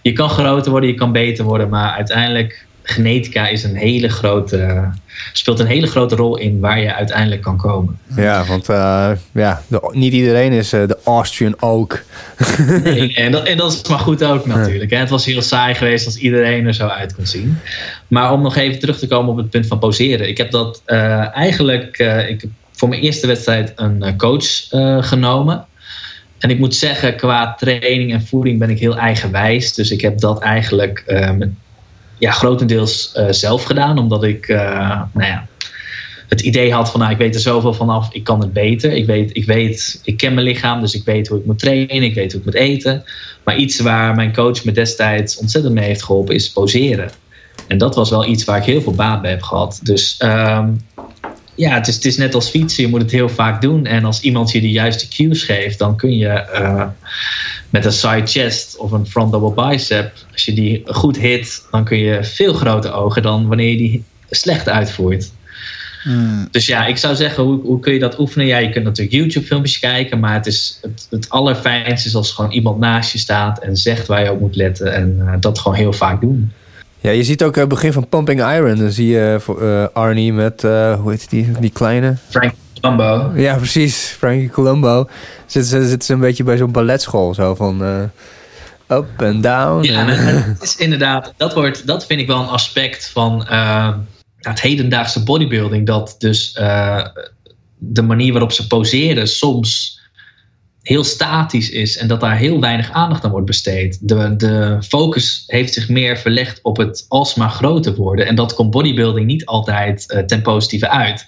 Je 0.02 0.12
kan 0.12 0.30
groter 0.30 0.70
worden, 0.70 0.90
je 0.90 0.96
kan 0.96 1.12
beter 1.12 1.44
worden. 1.44 1.68
Maar 1.68 1.90
uiteindelijk, 1.90 2.66
genetica 2.82 3.48
is 3.48 3.64
een 3.64 3.76
hele 3.76 4.08
grote, 4.08 4.90
speelt 5.32 5.58
een 5.58 5.66
hele 5.66 5.86
grote 5.86 6.16
rol 6.16 6.36
in 6.36 6.60
waar 6.60 6.80
je 6.80 6.94
uiteindelijk 6.94 7.42
kan 7.42 7.56
komen. 7.56 7.98
Ja, 8.16 8.44
want 8.44 8.68
uh, 8.68 9.10
ja, 9.32 9.62
de, 9.66 9.90
niet 9.92 10.12
iedereen 10.12 10.52
is 10.52 10.72
uh, 10.72 10.86
de 10.86 10.98
Austrian 11.04 11.56
Oak. 11.60 12.04
nee, 12.84 13.14
en, 13.14 13.32
dat, 13.32 13.46
en 13.46 13.56
dat 13.56 13.72
is 13.72 13.88
maar 13.88 13.98
goed 13.98 14.24
ook 14.24 14.46
natuurlijk. 14.46 14.90
Hè. 14.90 14.96
Het 14.96 15.10
was 15.10 15.24
heel 15.24 15.42
saai 15.42 15.74
geweest 15.74 16.06
als 16.06 16.16
iedereen 16.16 16.66
er 16.66 16.74
zo 16.74 16.86
uit 16.86 17.14
kon 17.14 17.26
zien. 17.26 17.58
Maar 18.08 18.32
om 18.32 18.42
nog 18.42 18.56
even 18.56 18.78
terug 18.78 18.98
te 18.98 19.06
komen 19.06 19.30
op 19.30 19.36
het 19.36 19.50
punt 19.50 19.66
van 19.66 19.78
poseren. 19.78 20.28
Ik 20.28 20.38
heb 20.38 20.50
dat 20.50 20.82
uh, 20.86 21.36
eigenlijk 21.36 21.98
ik 22.28 22.40
heb 22.40 22.50
voor 22.72 22.88
mijn 22.88 23.00
eerste 23.00 23.26
wedstrijd 23.26 23.72
een 23.76 24.16
coach 24.16 24.66
genomen. 25.00 25.66
En 26.38 26.50
ik 26.50 26.58
moet 26.58 26.74
zeggen, 26.74 27.16
qua 27.16 27.54
training 27.54 28.12
en 28.12 28.26
voeding 28.26 28.58
ben 28.58 28.70
ik 28.70 28.78
heel 28.78 28.96
eigenwijs. 28.96 29.74
Dus 29.74 29.90
ik 29.90 30.00
heb 30.00 30.18
dat 30.18 30.40
eigenlijk 30.40 31.04
ja, 32.22 32.30
grotendeels 32.30 33.12
uh, 33.16 33.26
zelf 33.30 33.64
gedaan. 33.64 33.98
Omdat 33.98 34.24
ik 34.24 34.48
uh, 34.48 34.58
nou 35.12 35.28
ja, 35.28 35.46
het 36.28 36.40
idee 36.40 36.72
had 36.72 36.90
van 36.90 37.00
nou, 37.00 37.12
ik 37.12 37.18
weet 37.18 37.34
er 37.34 37.40
zoveel 37.40 37.74
vanaf, 37.74 38.08
ik 38.12 38.24
kan 38.24 38.40
het 38.40 38.52
beter. 38.52 38.92
Ik 38.92 39.06
weet, 39.06 39.36
ik 39.36 39.44
weet, 39.44 40.00
ik 40.04 40.16
ken 40.16 40.34
mijn 40.34 40.46
lichaam, 40.46 40.80
dus 40.80 40.94
ik 40.94 41.04
weet 41.04 41.28
hoe 41.28 41.38
ik 41.38 41.44
moet 41.44 41.58
trainen, 41.58 42.02
ik 42.02 42.14
weet 42.14 42.32
hoe 42.32 42.40
ik 42.40 42.46
moet 42.46 42.54
eten. 42.54 43.04
Maar 43.44 43.56
iets 43.56 43.80
waar 43.80 44.14
mijn 44.14 44.32
coach 44.32 44.64
me 44.64 44.72
destijds 44.72 45.38
ontzettend 45.38 45.74
mee 45.74 45.84
heeft 45.84 46.02
geholpen 46.02 46.34
is 46.34 46.52
poseren. 46.52 47.10
En 47.68 47.78
dat 47.78 47.94
was 47.94 48.10
wel 48.10 48.26
iets 48.26 48.44
waar 48.44 48.58
ik 48.58 48.64
heel 48.64 48.80
veel 48.82 48.94
baat 48.94 49.22
bij 49.22 49.30
heb 49.30 49.42
gehad. 49.42 49.80
Dus 49.82 50.20
um, 50.24 50.80
ja, 51.54 51.74
het 51.74 51.88
is, 51.88 51.94
het 51.94 52.04
is 52.04 52.16
net 52.16 52.34
als 52.34 52.48
fietsen. 52.48 52.82
Je 52.82 52.88
moet 52.88 53.02
het 53.02 53.10
heel 53.10 53.28
vaak 53.28 53.60
doen. 53.60 53.86
En 53.86 54.04
als 54.04 54.20
iemand 54.20 54.50
je 54.52 54.60
de 54.60 54.70
juiste 54.70 55.08
cues 55.08 55.42
geeft, 55.42 55.78
dan 55.78 55.96
kun 55.96 56.16
je 56.16 56.46
uh, 56.54 56.84
met 57.70 57.84
een 57.84 57.92
side 57.92 58.26
chest 58.26 58.76
of 58.76 58.92
een 58.92 59.06
front 59.06 59.32
double 59.32 59.68
bicep, 59.68 60.12
als 60.32 60.44
je 60.44 60.52
die 60.52 60.82
goed 60.84 61.18
hit, 61.18 61.66
dan 61.70 61.84
kun 61.84 61.98
je 61.98 62.24
veel 62.24 62.52
groter 62.52 62.92
ogen 62.92 63.22
dan 63.22 63.46
wanneer 63.46 63.70
je 63.70 63.76
die 63.76 64.04
slecht 64.30 64.68
uitvoert. 64.68 65.30
Hmm. 66.02 66.48
Dus 66.50 66.66
ja, 66.66 66.86
ik 66.86 66.96
zou 66.96 67.14
zeggen, 67.14 67.44
hoe, 67.44 67.60
hoe 67.60 67.80
kun 67.80 67.92
je 67.92 67.98
dat 67.98 68.18
oefenen? 68.18 68.46
Ja, 68.46 68.58
je 68.58 68.70
kunt 68.70 68.84
natuurlijk 68.84 69.16
YouTube-filmpjes 69.16 69.78
kijken, 69.78 70.20
maar 70.20 70.34
het, 70.34 70.46
is 70.46 70.78
het, 70.82 71.06
het 71.10 71.28
allerfijnste 71.28 72.08
is 72.08 72.14
als 72.14 72.32
gewoon 72.32 72.50
iemand 72.50 72.78
naast 72.78 73.12
je 73.12 73.18
staat 73.18 73.58
en 73.58 73.76
zegt 73.76 74.06
waar 74.06 74.24
je 74.24 74.32
op 74.32 74.40
moet 74.40 74.56
letten 74.56 74.94
en 74.94 75.16
uh, 75.18 75.34
dat 75.40 75.58
gewoon 75.58 75.76
heel 75.76 75.92
vaak 75.92 76.20
doen. 76.20 76.52
Ja, 77.02 77.10
je 77.10 77.24
ziet 77.24 77.42
ook 77.42 77.56
het 77.56 77.68
begin 77.68 77.92
van 77.92 78.08
Pumping 78.08 78.40
Iron. 78.40 78.78
Dan 78.78 78.90
zie 78.90 79.06
je 79.06 79.40
uh, 79.60 79.86
Arnie 79.92 80.32
met, 80.32 80.62
uh, 80.62 81.00
hoe 81.00 81.10
heet 81.10 81.30
die, 81.30 81.50
die 81.60 81.70
kleine? 81.70 82.16
Frank 82.28 82.54
Colombo. 82.80 83.32
Ja, 83.34 83.56
precies. 83.56 84.14
Frankie 84.18 84.50
Colombo. 84.50 85.08
Zitten 85.46 85.70
ze, 85.70 85.88
zitten 85.88 86.06
ze 86.06 86.12
een 86.12 86.20
beetje 86.20 86.44
bij 86.44 86.56
zo'n 86.56 86.72
balletschool. 86.72 87.34
Zo 87.34 87.54
van 87.54 87.82
uh, 87.82 88.02
up 88.98 89.22
and 89.22 89.42
down. 89.42 89.82
Ja, 89.82 90.04
het 90.06 90.62
is 90.62 90.76
inderdaad, 90.76 91.34
dat, 91.36 91.54
wordt, 91.54 91.86
dat 91.86 92.06
vind 92.06 92.20
ik 92.20 92.26
wel 92.26 92.40
een 92.40 92.48
aspect 92.48 93.10
van 93.10 93.46
het 94.36 94.60
hedendaagse 94.60 95.22
bodybuilding. 95.22 95.86
Dat 95.86 96.14
dus 96.18 96.52
de 97.78 98.02
manier 98.02 98.32
waarop 98.32 98.52
ze 98.52 98.66
poseren 98.66 99.28
soms 99.28 100.00
heel 100.82 101.04
statisch 101.04 101.70
is 101.70 101.96
en 101.96 102.08
dat 102.08 102.20
daar 102.20 102.36
heel 102.36 102.60
weinig 102.60 102.90
aandacht 102.90 103.24
aan 103.24 103.30
wordt 103.30 103.46
besteed. 103.46 104.08
De, 104.08 104.36
de 104.36 104.78
focus 104.88 105.44
heeft 105.46 105.72
zich 105.72 105.88
meer 105.88 106.18
verlegd 106.18 106.58
op 106.62 106.76
het 106.76 107.04
alsmaar 107.08 107.50
groter 107.50 107.94
worden. 107.94 108.26
En 108.26 108.34
dat 108.34 108.54
komt 108.54 108.70
bodybuilding 108.70 109.26
niet 109.26 109.46
altijd 109.46 110.04
uh, 110.08 110.18
ten 110.18 110.42
positieve 110.42 110.88
uit. 110.88 111.24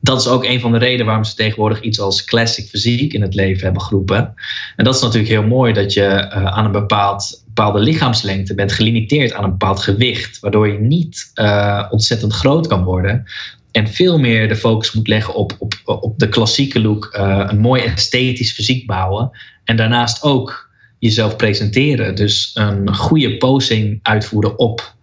Dat 0.00 0.20
is 0.20 0.28
ook 0.28 0.44
een 0.44 0.60
van 0.60 0.72
de 0.72 0.78
redenen 0.78 1.06
waarom 1.06 1.24
ze 1.24 1.34
tegenwoordig 1.34 1.80
iets 1.80 2.00
als 2.00 2.24
classic 2.24 2.68
fysiek 2.68 3.12
in 3.12 3.22
het 3.22 3.34
leven 3.34 3.64
hebben 3.64 3.82
geroepen. 3.82 4.34
En 4.76 4.84
dat 4.84 4.94
is 4.94 5.00
natuurlijk 5.00 5.32
heel 5.32 5.46
mooi 5.46 5.72
dat 5.72 5.92
je 5.92 6.00
uh, 6.00 6.44
aan 6.44 6.64
een 6.64 6.72
bepaald, 6.72 7.42
bepaalde 7.46 7.78
lichaamslengte 7.78 8.54
bent 8.54 8.72
gelimiteerd 8.72 9.32
aan 9.32 9.44
een 9.44 9.50
bepaald 9.50 9.80
gewicht, 9.80 10.40
waardoor 10.40 10.68
je 10.68 10.78
niet 10.78 11.30
uh, 11.34 11.86
ontzettend 11.90 12.32
groot 12.32 12.66
kan 12.66 12.84
worden 12.84 13.26
en 13.72 13.88
veel 13.88 14.18
meer 14.18 14.48
de 14.48 14.56
focus 14.56 14.92
moet 14.92 15.08
leggen 15.08 15.34
op, 15.34 15.56
op, 15.58 15.74
op 15.84 16.18
de 16.18 16.28
klassieke 16.28 16.80
look, 16.80 17.14
uh, 17.16 17.44
een 17.48 17.58
mooi 17.58 17.82
esthetisch 17.82 18.52
fysiek 18.52 18.86
bouwen. 18.86 19.30
En 19.64 19.76
daarnaast 19.76 20.22
ook 20.22 20.70
jezelf 20.98 21.36
presenteren. 21.36 22.14
Dus 22.14 22.50
een 22.54 22.94
goede 22.94 23.36
posing 23.36 23.98
uitvoeren 24.02 24.58
op, 24.58 24.94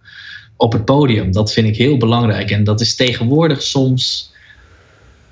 op 0.56 0.72
het 0.72 0.84
podium. 0.84 1.32
Dat 1.32 1.52
vind 1.52 1.66
ik 1.66 1.76
heel 1.76 1.96
belangrijk. 1.96 2.50
En 2.50 2.64
dat 2.64 2.80
is 2.80 2.96
tegenwoordig 2.96 3.62
soms, 3.62 4.32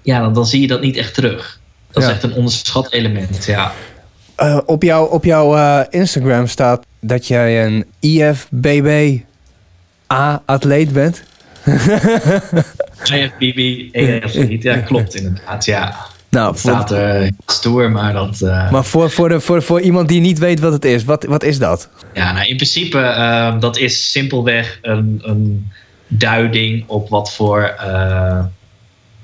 ja, 0.03 0.21
dan, 0.21 0.33
dan 0.33 0.47
zie 0.47 0.61
je 0.61 0.67
dat 0.67 0.81
niet 0.81 0.97
echt 0.97 1.15
terug. 1.15 1.61
Dat 1.91 2.03
is 2.03 2.09
echt 2.09 2.23
een 2.23 2.35
onderschat 2.35 2.93
element, 2.93 3.45
ja. 3.45 3.73
Uh, 4.41 4.59
op, 4.67 4.83
jou, 4.83 5.11
op 5.11 5.25
jouw 5.25 5.57
uh, 5.57 5.81
Instagram 5.91 6.47
staat 6.47 6.87
dat 7.01 7.27
jij 7.27 7.67
een 7.67 7.85
IFBB 8.01 9.19
A-atleet 10.13 10.93
bent. 10.93 11.23
IFBB, 13.05 13.89
EF 13.93 14.63
Ja, 14.63 14.77
klopt 14.77 15.15
inderdaad. 15.15 15.65
Ja. 15.65 15.97
Nou, 16.31 16.51
het 16.51 16.59
staat 16.59 16.93
uh, 16.93 17.29
stoer, 17.47 17.91
maar 17.91 18.13
dat... 18.13 18.41
Uh... 18.41 18.71
Maar 18.71 18.85
voor, 18.85 19.11
voor, 19.11 19.29
de, 19.29 19.41
voor, 19.41 19.63
voor 19.63 19.81
iemand 19.81 20.09
die 20.09 20.21
niet 20.21 20.39
weet 20.39 20.61
wat 20.61 20.73
het 20.73 20.85
is, 20.85 21.05
wat, 21.05 21.25
wat 21.25 21.43
is 21.43 21.59
dat? 21.59 21.89
Ja, 22.15 22.33
nou 22.33 22.47
in 22.47 22.57
principe, 22.57 22.99
uh, 22.99 23.61
dat 23.61 23.79
is 23.79 24.11
simpelweg 24.11 24.79
een, 24.83 25.21
een 25.23 25.73
duiding 26.07 26.85
op 26.87 27.09
wat 27.09 27.35
voor 27.35 27.75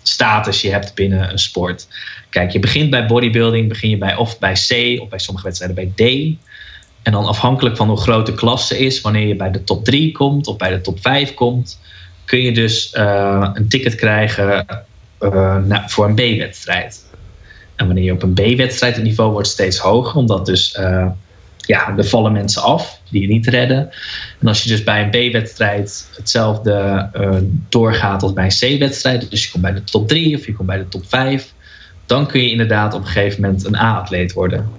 status 0.02 0.60
je 0.60 0.70
hebt 0.70 0.94
binnen 0.94 1.30
een 1.30 1.38
sport. 1.38 1.88
Kijk, 2.30 2.50
je 2.50 2.58
begint 2.58 2.90
bij 2.90 3.06
bodybuilding, 3.06 3.68
begin 3.68 3.90
je 3.90 3.98
bij 3.98 4.16
of 4.16 4.38
bij 4.38 4.52
C 4.52 5.00
of 5.00 5.08
bij 5.08 5.18
sommige 5.18 5.46
wedstrijden 5.46 5.92
bij 5.94 6.06
D. 6.06 6.36
En 7.02 7.12
dan 7.12 7.24
afhankelijk 7.24 7.76
van 7.76 7.88
hoe 7.88 7.96
groot 7.96 8.26
de 8.26 8.34
klasse 8.34 8.78
is, 8.78 9.00
wanneer 9.00 9.26
je 9.26 9.36
bij 9.36 9.50
de 9.50 9.64
top 9.64 9.84
3 9.84 10.12
komt 10.12 10.46
of 10.46 10.56
bij 10.56 10.70
de 10.70 10.80
top 10.80 11.00
5 11.00 11.34
komt, 11.34 11.80
kun 12.24 12.42
je 12.42 12.52
dus 12.52 12.94
uh, 12.94 13.50
een 13.54 13.68
ticket 13.68 13.94
krijgen 13.94 14.66
uh, 15.20 15.86
voor 15.86 16.06
een 16.06 16.14
B-wedstrijd. 16.14 17.04
En 17.76 17.86
wanneer 17.86 18.04
je 18.04 18.12
op 18.12 18.22
een 18.22 18.34
B-wedstrijd, 18.34 18.94
het 18.94 19.04
niveau 19.04 19.32
wordt 19.32 19.48
steeds 19.48 19.78
hoger, 19.78 20.16
omdat 20.16 20.46
dus 20.46 20.76
uh, 20.80 21.06
ja, 21.56 21.96
er 21.96 22.04
vallen 22.04 22.32
mensen 22.32 22.62
af 22.62 23.00
die 23.10 23.20
je 23.20 23.28
niet 23.28 23.46
redden. 23.46 23.90
En 24.40 24.48
als 24.48 24.62
je 24.62 24.68
dus 24.68 24.84
bij 24.84 25.02
een 25.02 25.30
B-wedstrijd 25.30 26.08
hetzelfde 26.16 27.08
doorgaat 27.68 28.22
als 28.22 28.32
bij 28.32 28.44
een 28.44 28.76
C-wedstrijd, 28.76 29.30
dus 29.30 29.44
je 29.44 29.50
komt 29.50 29.62
bij 29.62 29.72
de 29.72 29.84
top 29.84 30.08
3 30.08 30.36
of 30.36 30.46
je 30.46 30.54
komt 30.54 30.68
bij 30.68 30.78
de 30.78 30.88
top 30.88 31.04
5, 31.08 31.52
dan 32.06 32.26
kun 32.26 32.42
je 32.42 32.50
inderdaad 32.50 32.94
op 32.94 33.00
een 33.00 33.06
gegeven 33.06 33.40
moment 33.40 33.64
een 33.64 33.76
A-atleet 33.76 34.32
worden. 34.32 34.70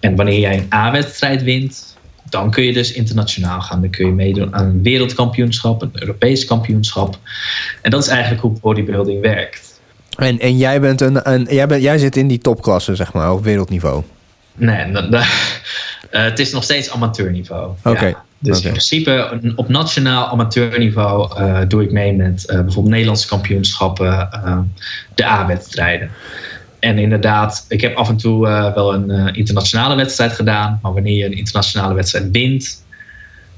En 0.00 0.16
wanneer 0.16 0.38
jij 0.38 0.58
een 0.58 0.74
A-wedstrijd 0.74 1.42
wint, 1.42 1.89
dan 2.30 2.50
kun 2.50 2.64
je 2.64 2.72
dus 2.72 2.92
internationaal 2.92 3.60
gaan. 3.60 3.80
Dan 3.80 3.90
kun 3.90 4.06
je 4.06 4.12
meedoen 4.12 4.54
aan 4.54 4.64
een 4.64 4.82
wereldkampioenschap, 4.82 5.82
een 5.82 5.90
Europees 5.92 6.44
kampioenschap. 6.44 7.18
En 7.82 7.90
dat 7.90 8.02
is 8.02 8.08
eigenlijk 8.08 8.42
hoe 8.42 8.58
bodybuilding 8.60 9.20
werkt. 9.20 9.80
En, 10.16 10.38
en 10.38 10.56
jij, 10.56 10.80
bent 10.80 11.00
een, 11.00 11.30
een, 11.32 11.46
jij, 11.50 11.66
bent, 11.66 11.82
jij 11.82 11.98
zit 11.98 12.16
in 12.16 12.28
die 12.28 12.38
topklasse, 12.38 12.94
zeg 12.94 13.12
maar, 13.12 13.32
op 13.32 13.44
wereldniveau? 13.44 14.02
Nee, 14.54 14.92
dat, 14.92 15.12
dat, 15.12 15.22
uh, 16.10 16.22
het 16.22 16.38
is 16.38 16.52
nog 16.52 16.62
steeds 16.62 16.90
amateurniveau. 16.90 17.72
Oké. 17.84 18.06
Ja. 18.06 18.24
Dus 18.38 18.56
okay. 18.56 18.66
in 18.66 18.76
principe 18.76 19.40
op 19.56 19.68
nationaal 19.68 20.28
amateurniveau 20.28 21.40
uh, 21.40 21.60
doe 21.68 21.82
ik 21.82 21.92
mee 21.92 22.12
met 22.12 22.42
uh, 22.46 22.54
bijvoorbeeld 22.60 22.88
Nederlandse 22.88 23.28
kampioenschappen, 23.28 24.28
de 25.14 25.24
A-wedstrijden. 25.24 26.10
En 26.80 26.98
inderdaad, 26.98 27.64
ik 27.68 27.80
heb 27.80 27.96
af 27.96 28.08
en 28.08 28.16
toe 28.16 28.46
uh, 28.46 28.74
wel 28.74 28.94
een 28.94 29.10
uh, 29.10 29.28
internationale 29.32 29.94
wedstrijd 29.94 30.32
gedaan. 30.32 30.78
Maar 30.82 30.92
wanneer 30.92 31.16
je 31.16 31.24
een 31.24 31.36
internationale 31.36 31.94
wedstrijd 31.94 32.30
wint, 32.30 32.84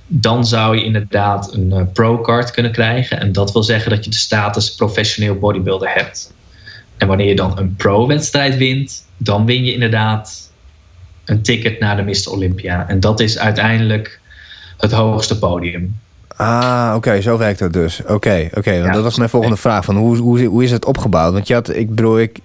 dan 0.07 0.47
zou 0.47 0.77
je 0.77 0.85
inderdaad 0.85 1.55
een 1.55 1.71
uh, 1.71 1.83
pro-card 1.93 2.51
kunnen 2.51 2.73
krijgen. 2.73 3.21
En 3.21 3.33
dat 3.33 3.53
wil 3.53 3.63
zeggen 3.63 3.91
dat 3.91 4.05
je 4.05 4.11
de 4.11 4.17
status 4.17 4.75
professioneel 4.75 5.35
bodybuilder 5.35 5.93
hebt. 5.93 6.35
En 6.97 7.09
wanneer 7.09 7.29
je 7.29 7.35
dan 7.35 7.59
een 7.59 7.77
pro-wedstrijd 7.77 8.57
wint, 8.57 9.07
dan 9.17 9.47
win 9.47 9.65
je 9.65 9.73
inderdaad 9.73 10.53
een 11.25 11.43
ticket 11.43 11.81
naar 11.81 11.97
de 11.97 12.03
Mr. 12.03 12.31
Olympia. 12.31 12.89
En 12.89 13.01
dat 13.01 13.21
is 13.21 13.39
uiteindelijk 13.39 14.21
het 14.77 14.93
hoogste 14.93 15.39
podium. 15.39 16.01
Ah, 16.37 16.85
oké, 16.87 16.97
okay, 16.97 17.23
zo 17.23 17.39
werkt 17.39 17.59
dat 17.59 17.73
dus. 17.73 18.01
Oké, 18.01 18.13
okay, 18.13 18.45
oké. 18.45 18.59
Okay, 18.59 18.77
ja, 18.77 18.93
dat 18.93 19.03
was 19.03 19.17
mijn 19.17 19.31
volgende 19.31 19.57
vraag. 19.57 19.85
Van 19.85 19.97
hoe, 19.97 20.17
hoe, 20.17 20.45
hoe 20.45 20.65
is 20.65 20.71
het 20.71 20.85
opgebouwd? 20.85 21.33
Want 21.33 21.47
je 21.47 21.55
had, 21.55 21.75
ik 21.75 21.89
bedoel, 21.89 22.21
ik, 22.21 22.39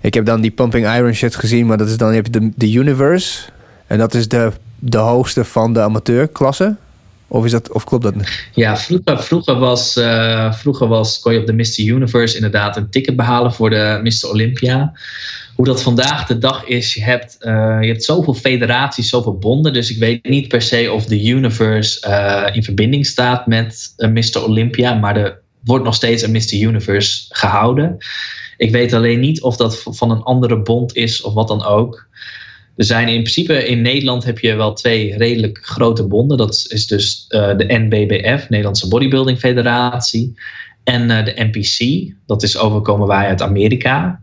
ik 0.00 0.14
heb 0.14 0.24
dan 0.24 0.40
die 0.40 0.50
Pumping 0.50 0.94
Iron 0.94 1.14
shit 1.14 1.36
gezien, 1.36 1.66
maar 1.66 1.78
dat 1.78 1.88
is 1.88 1.96
dan 1.96 2.14
je 2.14 2.22
de, 2.22 2.50
de 2.56 2.72
Universe. 2.72 3.40
En 3.86 3.98
dat 3.98 4.14
is 4.14 4.28
de, 4.28 4.52
de 4.78 4.98
hoogste 4.98 5.44
van 5.44 5.72
de 5.72 5.80
amateurklasse. 5.80 6.76
Of, 7.30 7.44
is 7.44 7.50
dat, 7.50 7.72
of 7.72 7.84
klopt 7.84 8.02
dat 8.02 8.14
niet? 8.14 8.48
Ja, 8.54 8.76
vroeger, 8.76 9.22
vroeger, 9.22 9.58
was, 9.58 9.96
uh, 9.96 10.52
vroeger 10.52 10.88
was, 10.88 11.20
kon 11.20 11.32
je 11.32 11.38
op 11.38 11.46
de 11.46 11.52
Mr. 11.52 11.78
Universe 11.78 12.34
inderdaad 12.34 12.76
een 12.76 12.90
ticket 12.90 13.16
behalen 13.16 13.52
voor 13.52 13.70
de 13.70 14.00
Mr. 14.02 14.30
Olympia. 14.30 14.92
Hoe 15.54 15.64
dat 15.64 15.82
vandaag 15.82 16.26
de 16.26 16.38
dag 16.38 16.64
is, 16.64 16.94
je 16.94 17.02
hebt, 17.02 17.36
uh, 17.40 17.78
je 17.80 17.86
hebt 17.86 18.04
zoveel 18.04 18.34
federaties, 18.34 19.08
zoveel 19.08 19.38
bonden. 19.38 19.72
Dus 19.72 19.90
ik 19.90 19.98
weet 19.98 20.28
niet 20.28 20.48
per 20.48 20.62
se 20.62 20.92
of 20.92 21.04
de 21.04 21.26
Universe 21.26 22.08
uh, 22.08 22.56
in 22.56 22.62
verbinding 22.62 23.06
staat 23.06 23.46
met 23.46 23.94
Mr. 23.96 24.44
Olympia. 24.44 24.94
Maar 24.94 25.16
er 25.16 25.40
wordt 25.68 25.84
nog 25.84 25.94
steeds 25.94 26.22
een 26.22 26.32
Mr. 26.32 26.54
Universe 26.54 27.24
gehouden. 27.28 27.96
Ik 28.56 28.70
weet 28.70 28.92
alleen 28.92 29.20
niet 29.20 29.42
of 29.42 29.56
dat 29.56 29.82
van 29.84 30.10
een 30.10 30.22
andere 30.22 30.62
bond 30.62 30.96
is 30.96 31.22
of 31.22 31.34
wat 31.34 31.48
dan 31.48 31.64
ook. 31.64 32.08
Er 32.76 32.84
zijn 32.84 33.08
in 33.08 33.22
principe 33.22 33.66
in 33.66 33.82
Nederland 33.82 34.24
heb 34.24 34.38
je 34.38 34.54
wel 34.54 34.72
twee 34.72 35.16
redelijk 35.16 35.58
grote 35.62 36.06
bonden. 36.06 36.36
Dat 36.36 36.66
is 36.68 36.86
dus 36.86 37.24
uh, 37.28 37.56
de 37.56 37.64
NBBF, 37.68 38.48
Nederlandse 38.48 38.88
Bodybuilding 38.88 39.38
Federatie. 39.38 40.34
En 40.84 41.10
uh, 41.10 41.24
de 41.24 41.34
NPC, 41.36 42.12
dat 42.26 42.42
is 42.42 42.58
overkomen 42.58 43.06
wij 43.06 43.26
uit 43.26 43.42
Amerika. 43.42 44.22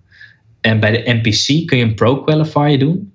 En 0.61 0.79
bij 0.79 0.91
de 0.91 1.13
NPC 1.13 1.67
kun 1.67 1.77
je 1.77 1.83
een 1.83 1.95
pro-qualifier 1.95 2.79
doen. 2.79 3.13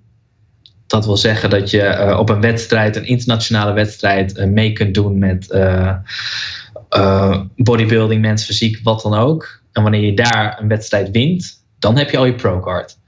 Dat 0.87 1.05
wil 1.05 1.17
zeggen 1.17 1.49
dat 1.49 1.69
je 1.69 1.81
uh, 1.81 2.19
op 2.19 2.29
een 2.29 2.41
wedstrijd, 2.41 2.95
een 2.95 3.05
internationale 3.05 3.73
wedstrijd, 3.73 4.45
mee 4.45 4.73
kunt 4.73 4.93
doen 4.93 5.19
met 5.19 5.47
bodybuilding, 7.55 8.21
mensfysiek, 8.21 8.79
wat 8.83 9.01
dan 9.01 9.13
ook. 9.13 9.59
En 9.71 9.81
wanneer 9.81 10.01
je 10.01 10.13
daar 10.13 10.57
een 10.61 10.67
wedstrijd 10.67 11.11
wint, 11.11 11.63
dan 11.79 11.97
heb 11.97 12.09
je 12.09 12.17
al 12.17 12.25
je 12.25 12.35
pro-card. 12.35 12.99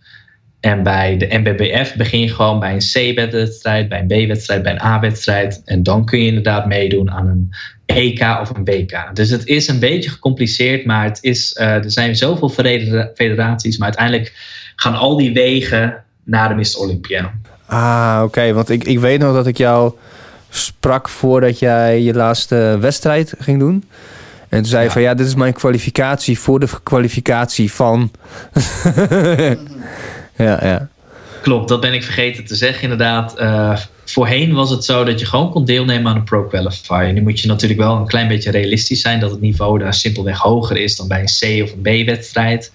En 0.59 0.83
bij 0.83 1.17
de 1.17 1.27
NBBF 1.29 1.95
begin 1.95 2.19
je 2.19 2.29
gewoon 2.29 2.59
bij 2.59 2.73
een 2.73 3.13
C-wedstrijd, 3.13 3.89
bij 3.89 3.99
een 3.99 4.07
B-wedstrijd, 4.07 4.63
bij 4.63 4.71
een 4.71 4.81
A-wedstrijd. 4.81 5.61
En 5.65 5.83
dan 5.83 6.05
kun 6.05 6.19
je 6.19 6.27
inderdaad 6.27 6.65
meedoen 6.65 7.11
aan 7.11 7.27
een 7.27 7.53
EK 7.85 8.37
of 8.41 8.49
een 8.49 8.63
WK. 8.63 9.09
Dus 9.13 9.29
het 9.29 9.45
is 9.47 9.67
een 9.67 9.79
beetje 9.79 10.09
gecompliceerd, 10.09 10.85
maar 10.85 11.03
het 11.03 11.17
is, 11.21 11.57
uh, 11.59 11.67
er 11.67 11.91
zijn 11.91 12.15
zoveel 12.15 12.49
federaties. 13.15 13.77
Maar 13.77 13.87
uiteindelijk 13.87 14.33
gaan 14.75 14.95
al 14.95 15.17
die 15.17 15.33
wegen 15.33 16.03
naar 16.23 16.49
de 16.49 16.55
Mr. 16.55 16.79
Olympia. 16.79 17.33
Ah, 17.65 18.21
oké. 18.23 18.53
Want 18.53 18.69
ik, 18.69 18.83
ik 18.83 18.99
weet 18.99 19.19
nog 19.19 19.33
dat 19.33 19.47
ik 19.47 19.57
jou 19.57 19.93
sprak 20.53 21.09
voordat 21.09 21.59
jij 21.59 22.01
je 22.01 22.13
laatste 22.13 22.77
wedstrijd 22.79 23.33
ging 23.39 23.59
doen. 23.59 23.83
En 24.49 24.59
toen 24.59 24.65
zei 24.67 24.81
je 24.81 24.87
Ja. 24.87 24.93
van 24.93 25.01
ja, 25.01 25.13
dit 25.13 25.27
is 25.27 25.35
mijn 25.35 25.53
kwalificatie 25.53 26.39
voor 26.39 26.59
de 26.59 26.67
kwalificatie 26.83 27.71
van. 27.71 28.11
ja, 30.45 30.65
ja. 30.65 30.87
Klopt, 31.41 31.69
dat 31.69 31.81
ben 31.81 31.93
ik 31.93 32.03
vergeten 32.03 32.45
te 32.45 32.55
zeggen 32.55 32.83
inderdaad. 32.83 33.37
Eh, 33.37 33.77
voorheen 34.05 34.53
was 34.53 34.69
het 34.69 34.85
zo 34.85 35.03
dat 35.03 35.19
je 35.19 35.25
gewoon 35.25 35.51
kon 35.51 35.65
deelnemen 35.65 36.11
aan 36.11 36.17
een 36.17 36.23
Pro 36.23 36.43
Qualifier. 36.43 37.13
Nu 37.13 37.21
moet 37.21 37.39
je 37.39 37.47
natuurlijk 37.47 37.79
wel 37.79 37.95
een 37.95 38.07
klein 38.07 38.27
beetje 38.27 38.51
realistisch 38.51 39.01
zijn 39.01 39.19
dat 39.19 39.31
het 39.31 39.41
niveau 39.41 39.79
daar 39.79 39.93
simpelweg 39.93 40.37
hoger 40.37 40.77
is 40.77 40.95
dan 40.95 41.07
bij 41.07 41.19
een 41.19 41.25
C 41.59 41.63
of 41.63 41.71
een 41.71 42.03
B-wedstrijd. 42.03 42.71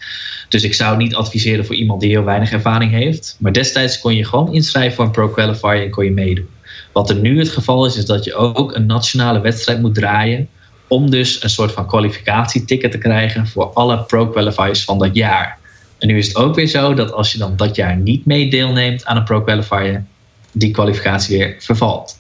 Dus 0.49 0.65
ik 0.65 0.75
zou 0.75 0.91
het 0.91 0.99
niet 0.99 1.15
adviseren 1.15 1.67
voor 1.67 1.75
iemand 1.75 2.01
die 2.01 2.11
heel 2.11 2.25
weinig 2.25 2.53
ervaring 2.53 2.93
heeft. 2.93 3.37
Maar 3.39 3.53
destijds 3.53 4.01
kon 4.01 4.15
je 4.15 4.25
gewoon 4.25 4.55
inschrijven 4.55 4.97
voor 4.97 5.05
een 5.05 5.11
Pro 5.11 5.29
Qualifier 5.29 5.83
en 5.83 5.91
kon 5.91 6.05
je 6.05 6.11
meedoen. 6.11 6.49
Wat 6.99 7.11
er 7.11 7.17
nu 7.17 7.39
het 7.39 7.49
geval 7.49 7.87
is, 7.87 7.97
is 7.97 8.05
dat 8.05 8.25
je 8.25 8.35
ook 8.35 8.75
een 8.75 8.87
nationale 8.87 9.41
wedstrijd 9.41 9.81
moet 9.81 9.95
draaien. 9.95 10.49
Om 10.89 11.11
dus 11.11 11.43
een 11.43 11.51
soort 11.51 11.73
van 11.73 11.87
kwalificatieticket 11.87 12.91
te 12.91 12.99
krijgen 12.99 13.47
voor 13.47 13.73
alle 13.73 14.03
Pro 14.03 14.27
Qualifiers 14.27 14.85
van 14.85 14.99
dat 14.99 15.15
jaar. 15.15 15.59
En 15.99 16.09
nu 16.09 16.19
is 16.19 16.27
het 16.27 16.37
ook 16.37 16.55
weer 16.55 16.67
zo 16.67 16.95
dat 16.95 17.13
als 17.13 17.33
je 17.33 17.39
dan 17.39 17.57
dat 17.57 17.77
jaar 17.77 17.97
niet 17.97 18.27
mee 18.27 18.51
deelneemt 18.51 19.05
aan 19.05 19.17
een 19.17 19.25
Pro 19.25 19.43
Qualifier, 19.43 20.05
die 20.53 20.71
kwalificatie 20.71 21.39
weer 21.39 21.57
vervalt. 21.59 22.19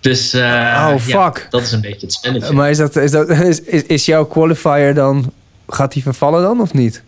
Dus 0.00 0.32
eh, 0.32 0.40
Oh, 0.40 1.06
ja, 1.06 1.32
fuck. 1.32 1.46
dat 1.50 1.62
is 1.62 1.72
een 1.72 1.80
beetje 1.80 2.06
het 2.06 2.12
spelletje. 2.12 2.54
Maar 2.54 2.70
is, 2.70 2.76
dat, 2.76 2.96
is, 2.96 3.10
dat, 3.10 3.28
is, 3.52 3.60
is, 3.60 3.82
is 3.82 4.06
jouw 4.06 4.24
qualifier 4.24 4.94
dan. 4.94 5.32
Gaat 5.68 5.92
die 5.92 6.02
vervallen 6.02 6.42
dan 6.42 6.60
of 6.60 6.72
niet? 6.72 7.02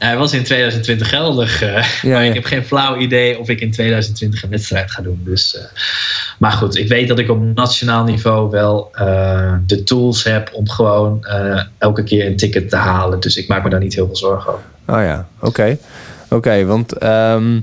Hij 0.00 0.16
was 0.16 0.32
in 0.32 0.42
2020 0.42 1.08
geldig, 1.08 1.62
eh, 1.62 1.82
Ja, 2.02 2.12
maar 2.12 2.24
ja. 2.24 2.28
ik 2.28 2.34
heb 2.34 2.44
geen 2.44 2.64
flauw 2.64 2.96
idee 2.96 3.38
of 3.38 3.48
ik 3.48 3.60
in 3.60 3.70
2020 3.70 4.42
een 4.42 4.50
wedstrijd 4.50 4.90
ga 4.90 5.02
doen. 5.02 5.20
Dus, 5.24 5.56
eh, 5.56 5.62
maar 6.38 6.52
goed, 6.52 6.76
ik 6.76 6.88
weet 6.88 7.08
dat 7.08 7.18
ik 7.18 7.30
op 7.30 7.54
nationaal 7.54 8.04
niveau 8.04 8.50
wel 8.50 8.90
eh, 8.92 9.54
de 9.66 9.82
tools 9.82 10.24
heb 10.24 10.50
om 10.52 10.68
gewoon 10.68 11.26
elke 11.78 12.02
keer 12.02 12.26
een 12.26 12.36
ticket 12.36 12.70
te 12.70 12.76
halen. 12.76 13.20
Dus 13.20 13.36
ik 13.36 13.48
maak 13.48 13.64
me 13.64 13.70
daar 13.70 13.80
niet 13.80 13.94
heel 13.94 14.06
veel 14.06 14.16
zorgen 14.16 14.52
over. 14.52 14.64
Oh 14.86 15.02
ja, 15.02 15.26
oké. 15.40 15.78
Oké, 16.30 16.64
want 16.64 16.92
ehm, 16.92 17.56
eh, 17.56 17.62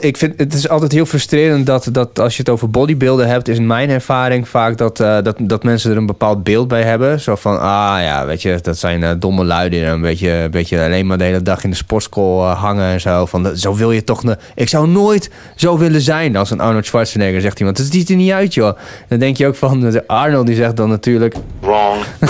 ik 0.00 0.16
vind 0.16 0.34
het 0.36 0.54
is 0.54 0.68
altijd 0.68 0.92
heel 0.92 1.06
frustrerend 1.06 1.66
dat, 1.66 1.88
dat 1.92 2.18
als 2.18 2.36
je 2.36 2.42
het 2.42 2.48
over 2.52 2.70
bodybuilden 2.70 3.28
hebt, 3.28 3.48
is 3.48 3.56
in 3.56 3.66
mijn 3.66 3.90
ervaring 3.90 4.48
vaak 4.48 4.78
dat, 4.78 5.00
eh, 5.00 5.18
dat, 5.22 5.36
dat 5.38 5.62
mensen 5.62 5.90
er 5.90 5.96
een 5.96 6.06
bepaald 6.06 6.44
beeld 6.44 6.68
bij 6.68 6.82
hebben. 6.82 7.20
Zo 7.20 7.34
van, 7.36 7.60
ah 7.60 7.96
ja, 8.02 8.26
weet 8.26 8.42
je, 8.42 8.58
dat 8.62 8.78
zijn 8.78 9.02
eh, 9.02 9.10
domme 9.18 9.44
lui 9.44 9.68
die 9.68 9.84
een 9.84 10.00
beetje, 10.00 10.30
een 10.30 10.50
beetje 10.50 10.82
alleen 10.84 11.06
maar 11.06 11.18
de 11.18 11.24
hele 11.24 11.42
dag 11.42 11.64
in 11.64 11.70
de 11.70 11.76
sportschool 11.76 12.42
eh, 12.42 12.60
hangen 12.60 12.92
en 12.92 13.00
zo. 13.00 13.26
Van, 13.26 13.56
zo 13.56 13.74
wil 13.74 13.92
je 13.92 14.04
toch, 14.04 14.24
ne- 14.24 14.38
ik 14.54 14.68
zou 14.68 14.88
nooit 14.88 15.30
zo 15.56 15.78
willen 15.78 16.00
zijn 16.00 16.36
als 16.36 16.50
een 16.50 16.60
Arnold 16.60 16.86
Schwarzenegger, 16.86 17.40
zegt 17.40 17.58
iemand. 17.58 17.78
Het 17.78 17.92
ziet 17.92 18.10
er 18.10 18.16
niet 18.16 18.32
uit, 18.32 18.54
joh. 18.54 18.78
Dan 19.08 19.18
denk 19.18 19.36
je 19.36 19.46
ook 19.46 19.56
van, 19.56 19.86
eh, 19.94 20.00
Arnold 20.06 20.46
die 20.46 20.56
zegt 20.56 20.76
dan 20.76 20.88
natuurlijk, 20.88 21.34
Wrong. 21.60 22.02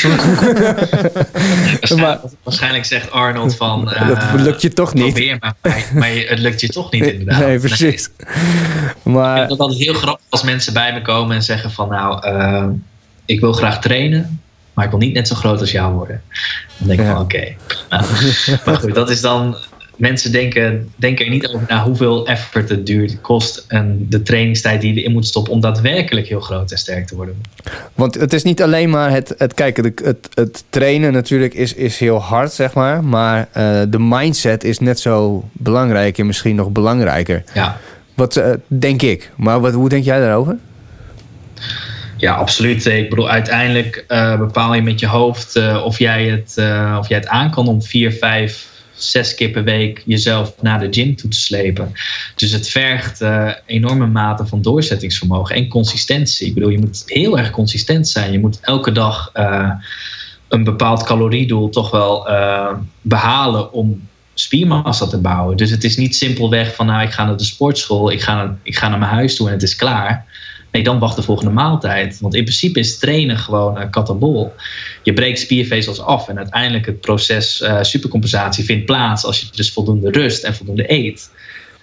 Waarschijnlijk, 1.80 2.18
waarschijnlijk 2.42 2.84
zegt 2.84 3.10
Arnold 3.10 3.56
van... 3.56 3.92
eh, 3.92 4.08
dat 4.08 4.40
lukt 4.40 4.62
je 4.62 4.72
toch 4.72 4.94
niet. 4.94 5.29
Probeer 5.38 5.58
maar, 5.70 5.88
maar, 5.94 6.10
het 6.28 6.38
lukt 6.38 6.60
je 6.60 6.68
toch 6.68 6.90
niet 6.90 7.06
inderdaad. 7.12 7.38
Nee, 7.40 7.58
precies. 7.58 8.04
Ik 8.18 8.26
Maar 9.02 9.38
vind 9.38 9.50
het 9.50 9.60
altijd 9.60 9.78
heel 9.80 9.94
grappig 9.94 10.24
als 10.28 10.42
mensen 10.42 10.72
bij 10.72 10.92
me 10.92 11.02
komen 11.02 11.36
en 11.36 11.42
zeggen 11.42 11.70
van 11.70 11.88
nou, 11.88 12.26
eh, 12.26 12.66
ik 13.24 13.40
wil 13.40 13.52
graag 13.52 13.80
trainen, 13.80 14.40
maar 14.74 14.84
ik 14.84 14.90
wil 14.90 15.00
niet 15.00 15.14
net 15.14 15.28
zo 15.28 15.34
groot 15.34 15.60
als 15.60 15.70
jou 15.70 15.94
worden. 15.94 16.22
Dan 16.78 16.88
denk 16.88 17.00
ik 17.00 17.06
Ja. 17.06 17.12
van 17.12 17.22
oké. 17.22 17.54
Nou, 17.88 18.04
maar 18.64 18.76
goed, 18.76 18.94
dat 18.94 19.10
is 19.10 19.20
dan. 19.20 19.56
Mensen 20.00 20.32
denken, 20.32 20.92
denken 20.96 21.24
er 21.24 21.30
niet 21.30 21.48
over 21.48 21.66
na 21.68 21.82
hoeveel 21.82 22.26
effort 22.26 22.68
het 22.68 22.86
duurt, 22.86 23.20
kost 23.20 23.64
en 23.68 24.06
de 24.08 24.22
trainingstijd 24.22 24.80
die 24.80 24.94
je 24.94 25.00
erin 25.00 25.12
moet 25.12 25.26
stoppen 25.26 25.52
om 25.52 25.60
daadwerkelijk 25.60 26.26
heel 26.26 26.40
groot 26.40 26.70
en 26.70 26.78
sterk 26.78 27.06
te 27.06 27.16
worden. 27.16 27.40
Want 27.94 28.14
het 28.14 28.32
is 28.32 28.42
niet 28.42 28.62
alleen 28.62 28.90
maar 28.90 29.10
het, 29.10 29.34
het 29.38 29.54
kijken, 29.54 29.84
het, 29.84 30.00
het, 30.04 30.28
het 30.34 30.64
trainen 30.70 31.12
natuurlijk 31.12 31.54
is, 31.54 31.74
is 31.74 31.98
heel 31.98 32.18
hard, 32.18 32.52
zeg 32.52 32.74
maar. 32.74 33.04
Maar 33.04 33.48
eh, 33.52 33.80
de 33.88 33.98
mindset 33.98 34.64
is 34.64 34.78
net 34.78 35.00
zo 35.00 35.44
belangrijk 35.52 36.18
en 36.18 36.26
misschien 36.26 36.56
nog 36.56 36.70
belangrijker. 36.70 37.42
Ja, 37.54 37.78
Wat 38.14 38.36
eh, 38.36 38.50
denk 38.66 39.02
ik. 39.02 39.30
Maar 39.36 39.60
wat, 39.60 39.72
hoe 39.72 39.88
denk 39.88 40.04
jij 40.04 40.20
daarover? 40.20 40.56
ja 42.16 42.34
absoluut. 42.34 42.86
Ik 42.86 43.10
bedoel, 43.10 43.30
uiteindelijk 43.30 44.04
eh, 44.08 44.38
bepaal 44.38 44.74
je 44.74 44.82
met 44.82 45.00
je 45.00 45.06
hoofd 45.06 45.56
of, 45.84 45.98
jij 45.98 46.28
het, 46.28 46.54
of 46.98 47.08
jij 47.08 47.18
het 47.18 47.28
aan 47.28 47.50
kan 47.50 47.68
om 47.68 47.82
vier, 47.82 48.12
vijf, 48.12 48.69
zes 49.04 49.34
keer 49.34 49.50
per 49.50 49.64
week 49.64 50.02
jezelf 50.06 50.54
naar 50.60 50.80
de 50.80 50.88
gym 50.90 51.16
toe 51.16 51.30
te 51.30 51.40
slepen. 51.40 51.92
Dus 52.36 52.50
het 52.50 52.68
vergt 52.68 53.20
eh, 53.20 53.52
enorme 53.66 54.06
mate 54.06 54.46
van 54.46 54.62
doorzettingsvermogen 54.62 55.56
en 55.56 55.68
consistentie. 55.68 56.46
Ik 56.46 56.54
bedoel, 56.54 56.70
je 56.70 56.78
moet 56.78 57.02
heel 57.06 57.38
erg 57.38 57.50
consistent 57.50 58.08
zijn. 58.08 58.32
Je 58.32 58.40
moet 58.40 58.60
elke 58.60 58.92
dag 58.92 59.30
eh, 59.32 59.70
een 60.48 60.64
bepaald 60.64 61.02
caloriedoel 61.02 61.68
toch 61.68 61.90
wel 61.90 62.28
eh, 62.28 62.72
behalen 63.00 63.72
om 63.72 64.08
spiermassa 64.34 65.06
te 65.06 65.18
bouwen. 65.18 65.56
Dus 65.56 65.70
het 65.70 65.84
is 65.84 65.96
niet 65.96 66.16
simpelweg 66.16 66.74
van 66.74 66.86
nou, 66.86 67.02
ik 67.02 67.12
ga 67.12 67.24
naar 67.24 67.36
de 67.36 67.44
sportschool, 67.44 68.10
ik 68.10 68.22
ga 68.22 68.34
naar, 68.34 68.56
ik 68.62 68.76
ga 68.76 68.88
naar 68.88 68.98
mijn 68.98 69.10
huis 69.10 69.36
toe 69.36 69.46
en 69.46 69.52
het 69.52 69.62
is 69.62 69.76
klaar. 69.76 70.26
Nee, 70.72 70.82
dan 70.82 70.98
wacht 70.98 71.16
de 71.16 71.22
volgende 71.22 71.52
maaltijd. 71.52 72.20
Want 72.20 72.34
in 72.34 72.42
principe 72.42 72.78
is 72.78 72.98
trainen 72.98 73.38
gewoon 73.38 73.80
een 73.80 73.90
katabol. 73.90 74.54
Je 75.02 75.12
breekt 75.12 75.38
spiervezels 75.38 76.00
af 76.00 76.28
en 76.28 76.36
uiteindelijk 76.36 76.86
het 76.86 77.00
proces 77.00 77.60
eh, 77.60 77.82
supercompensatie 77.82 78.64
vindt 78.64 78.84
plaats 78.84 79.24
als 79.24 79.40
je 79.40 79.46
dus 79.54 79.72
voldoende 79.72 80.10
rust 80.10 80.44
en 80.44 80.54
voldoende 80.54 80.92
eet. 80.92 81.30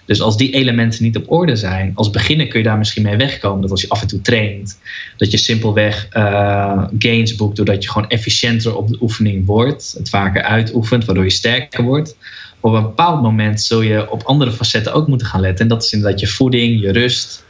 Dus 0.08 0.20
als 0.20 0.36
die 0.36 0.52
elementen 0.52 1.02
niet 1.02 1.16
op 1.16 1.30
orde 1.30 1.56
zijn, 1.56 1.92
als 1.94 2.10
beginner 2.10 2.46
kun 2.46 2.58
je 2.58 2.64
daar 2.64 2.78
misschien 2.78 3.02
mee 3.02 3.16
wegkomen. 3.16 3.60
Dat 3.60 3.70
als 3.70 3.80
je 3.80 3.88
af 3.88 4.00
en 4.00 4.06
toe 4.06 4.20
traint, 4.20 4.78
dat 5.16 5.30
je 5.30 5.36
simpelweg 5.36 6.06
eh, 6.10 6.84
gains 6.98 7.34
boekt 7.34 7.56
doordat 7.56 7.82
je 7.82 7.90
gewoon 7.90 8.08
efficiënter 8.08 8.76
op 8.76 8.88
de 8.88 8.98
oefening 9.00 9.46
wordt. 9.46 9.94
Het 9.98 10.08
vaker 10.08 10.42
uitoefent, 10.42 11.04
waardoor 11.04 11.24
je 11.24 11.30
sterker 11.30 11.82
wordt. 11.82 12.16
Op 12.60 12.72
een 12.72 12.82
bepaald 12.82 13.22
moment 13.22 13.60
zul 13.60 13.80
je 13.80 14.10
op 14.10 14.22
andere 14.22 14.52
facetten 14.52 14.92
ook 14.92 15.08
moeten 15.08 15.26
gaan 15.26 15.40
letten. 15.40 15.64
En 15.64 15.68
dat 15.68 15.84
is 15.84 15.92
inderdaad 15.92 16.20
je 16.20 16.26
voeding, 16.26 16.80
je 16.80 16.92
rust. 16.92 17.46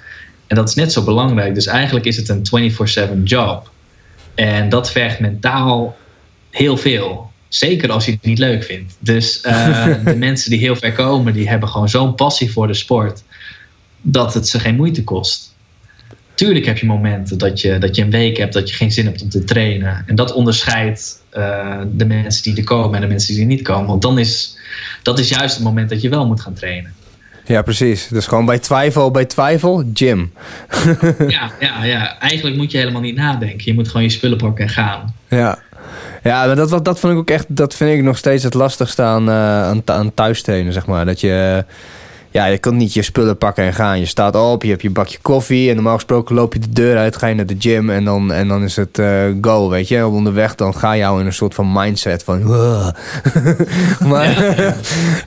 En 0.48 0.56
dat 0.56 0.68
is 0.68 0.74
net 0.74 0.92
zo 0.92 1.02
belangrijk. 1.02 1.54
Dus 1.54 1.66
eigenlijk 1.66 2.06
is 2.06 2.16
het 2.16 2.28
een 2.28 2.44
24/7 2.44 3.22
job. 3.24 3.70
En 4.34 4.68
dat 4.68 4.90
vergt 4.90 5.20
mentaal 5.20 5.96
heel 6.50 6.76
veel. 6.76 7.30
Zeker 7.48 7.90
als 7.90 8.04
je 8.04 8.12
het 8.12 8.24
niet 8.24 8.38
leuk 8.38 8.64
vindt. 8.64 8.96
Dus 8.98 9.40
eh, 9.40 9.86
de 10.04 10.16
mensen 10.16 10.50
die 10.50 10.58
heel 10.58 10.76
ver 10.76 10.92
komen, 10.92 11.32
die 11.32 11.48
hebben 11.48 11.68
gewoon 11.68 11.88
zo'n 11.88 12.14
passie 12.14 12.52
voor 12.52 12.66
de 12.66 12.74
sport. 12.74 13.22
Dat 14.00 14.34
het 14.34 14.48
ze 14.48 14.60
geen 14.60 14.76
moeite 14.76 15.04
kost. 15.04 15.56
Tuurlijk 16.34 16.66
heb 16.66 16.78
je 16.78 16.86
momenten 16.86 17.38
dat 17.38 17.60
je, 17.60 17.78
dat 17.78 17.96
je 17.96 18.02
een 18.02 18.10
week 18.10 18.36
hebt 18.36 18.52
dat 18.52 18.68
je 18.68 18.76
geen 18.76 18.92
zin 18.92 19.04
hebt 19.04 19.22
om 19.22 19.28
te 19.28 19.44
trainen. 19.44 20.04
En 20.06 20.14
dat 20.14 20.32
onderscheidt 20.32 21.22
eh, 21.30 21.80
de 21.92 22.04
mensen 22.04 22.42
die 22.42 22.56
er 22.56 22.64
komen 22.64 22.94
en 22.94 23.00
de 23.00 23.06
mensen 23.06 23.32
die 23.32 23.42
er 23.42 23.48
niet 23.48 23.62
komen. 23.62 23.86
Want 23.86 24.02
dan 24.02 24.18
is 24.18 24.56
dat 25.02 25.18
is 25.18 25.28
juist 25.28 25.54
het 25.54 25.64
moment 25.64 25.88
dat 25.88 26.00
je 26.00 26.08
wel 26.08 26.26
moet 26.26 26.40
gaan 26.40 26.54
trainen. 26.54 26.94
Ja, 27.48 27.62
precies. 27.62 28.08
Dus 28.08 28.26
gewoon 28.26 28.44
bij 28.44 28.58
twijfel, 28.58 29.10
bij 29.10 29.24
twijfel, 29.24 29.84
gym. 29.94 30.32
Ja, 31.28 31.50
ja, 31.60 31.84
ja, 31.84 32.18
eigenlijk 32.18 32.56
moet 32.56 32.70
je 32.70 32.78
helemaal 32.78 33.00
niet 33.00 33.16
nadenken. 33.16 33.62
Je 33.64 33.74
moet 33.74 33.86
gewoon 33.88 34.02
je 34.02 34.08
spullen 34.08 34.38
pakken 34.38 34.64
en 34.64 34.70
gaan. 34.70 35.14
Ja. 35.28 35.58
Ja, 36.22 36.46
maar 36.46 36.56
dat, 36.56 36.84
dat 36.84 37.00
vond 37.00 37.12
ik 37.12 37.18
ook 37.18 37.30
echt, 37.30 37.46
dat 37.48 37.74
vind 37.74 37.98
ik 37.98 38.02
nog 38.02 38.16
steeds 38.16 38.42
het 38.42 38.54
lastigste 38.54 39.02
aan, 39.02 39.28
eh, 39.28 39.62
aan, 39.62 39.82
aan 39.84 40.14
thuis 40.14 40.42
trainen, 40.42 40.72
zeg 40.72 40.86
maar. 40.86 41.06
Dat 41.06 41.20
je, 41.20 41.64
ja, 42.30 42.44
je 42.44 42.58
kan 42.58 42.76
niet 42.76 42.94
je 42.94 43.02
spullen 43.02 43.38
pakken 43.38 43.64
en 43.64 43.74
gaan. 43.74 43.98
Je 43.98 44.06
staat 44.06 44.34
op, 44.34 44.62
je 44.62 44.68
hebt 44.70 44.82
je 44.82 44.90
bakje 44.90 45.18
koffie 45.22 45.68
en 45.68 45.74
normaal 45.74 45.94
gesproken 45.94 46.34
loop 46.34 46.52
je 46.52 46.58
de 46.58 46.70
deur 46.70 46.96
uit, 46.96 47.16
ga 47.16 47.26
je 47.26 47.34
naar 47.34 47.46
de 47.46 47.56
gym 47.58 47.90
en 47.90 48.04
dan, 48.04 48.32
en 48.32 48.48
dan 48.48 48.62
is 48.62 48.76
het 48.76 48.98
eh, 48.98 49.24
go, 49.40 49.68
weet 49.68 49.88
je. 49.88 50.06
Onderweg 50.06 50.54
dan 50.54 50.74
ga 50.74 50.92
je 50.92 50.98
jou 50.98 51.20
in 51.20 51.26
een 51.26 51.32
soort 51.32 51.54
van 51.54 51.72
mindset 51.72 52.24
van, 52.24 52.42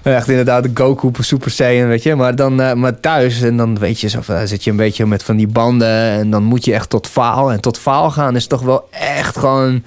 echt 0.04 0.30
inderdaad 0.30 0.64
de 0.64 0.72
Goku 0.74 1.12
Super 1.20 1.52
Saiyan, 1.52 1.88
weet 1.88 2.04
je. 2.04 2.16
Maar 2.16 2.36
dan, 2.36 2.62
eh, 2.62 2.74
maar 2.74 3.00
thuis 3.00 3.42
en 3.42 3.58
dan 3.58 3.80
weet 3.80 4.00
je, 4.00 4.10
zo, 4.10 4.20
zit 4.44 4.64
je 4.64 4.72
een 4.72 4.78
beetje 4.78 5.06
met 5.06 5.24
van 5.24 5.36
die 5.36 5.48
banden 5.48 6.10
en 6.10 6.30
dan 6.30 6.44
moet 6.44 6.66
je 6.66 6.74
echt 6.74 6.90
tot 6.90 7.08
faal. 7.08 7.52
En 7.52 7.62
tot 7.62 7.78
faal 7.78 8.12
gaan 8.12 8.36
is 8.36 8.48
toch 8.48 8.62
wel 8.62 8.88
echt 8.92 9.38
gewoon 9.38 9.84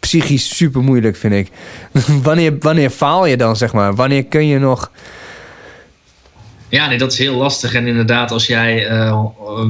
psychisch 0.00 0.56
super 0.56 0.82
moeilijk, 0.82 1.16
vind 1.16 1.34
ik. 1.34 1.50
wanneer, 2.22 2.56
wanneer 2.60 2.90
faal 2.90 3.26
je 3.26 3.36
dan, 3.36 3.56
zeg 3.56 3.72
maar? 3.72 3.94
Wanneer 3.94 4.24
kun 4.24 4.46
je 4.46 4.58
nog... 4.58 4.90
Ja, 6.70 6.88
nee, 6.88 6.98
dat 6.98 7.12
is 7.12 7.18
heel 7.18 7.36
lastig. 7.36 7.74
En 7.74 7.86
inderdaad, 7.86 8.30
als 8.30 8.46
jij, 8.46 8.86
eh, 8.86 9.24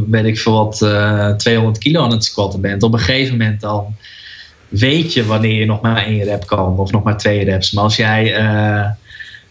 weet 0.07 0.25
ik 0.25 0.39
veel 0.39 0.53
wat, 0.53 0.83
eh 0.83 1.35
200 1.35 1.79
kilo 1.79 2.03
aan 2.03 2.11
het 2.11 2.25
squatten 2.25 2.61
bent, 2.61 2.83
op 2.83 2.93
een 2.93 2.99
gegeven 2.99 3.37
moment 3.37 3.61
dan 3.61 3.95
weet 4.69 5.13
je 5.13 5.25
wanneer 5.25 5.55
je 5.55 5.67
nog 5.67 5.81
maar 5.81 6.05
één 6.05 6.25
rep 6.25 6.47
kan 6.47 6.79
of 6.79 6.91
nog 6.91 7.03
maar 7.03 7.17
twee 7.17 7.45
reps. 7.45 7.73
Maar 7.73 7.85
als 7.85 7.97
jij 7.97 8.35
eh, 8.35 8.89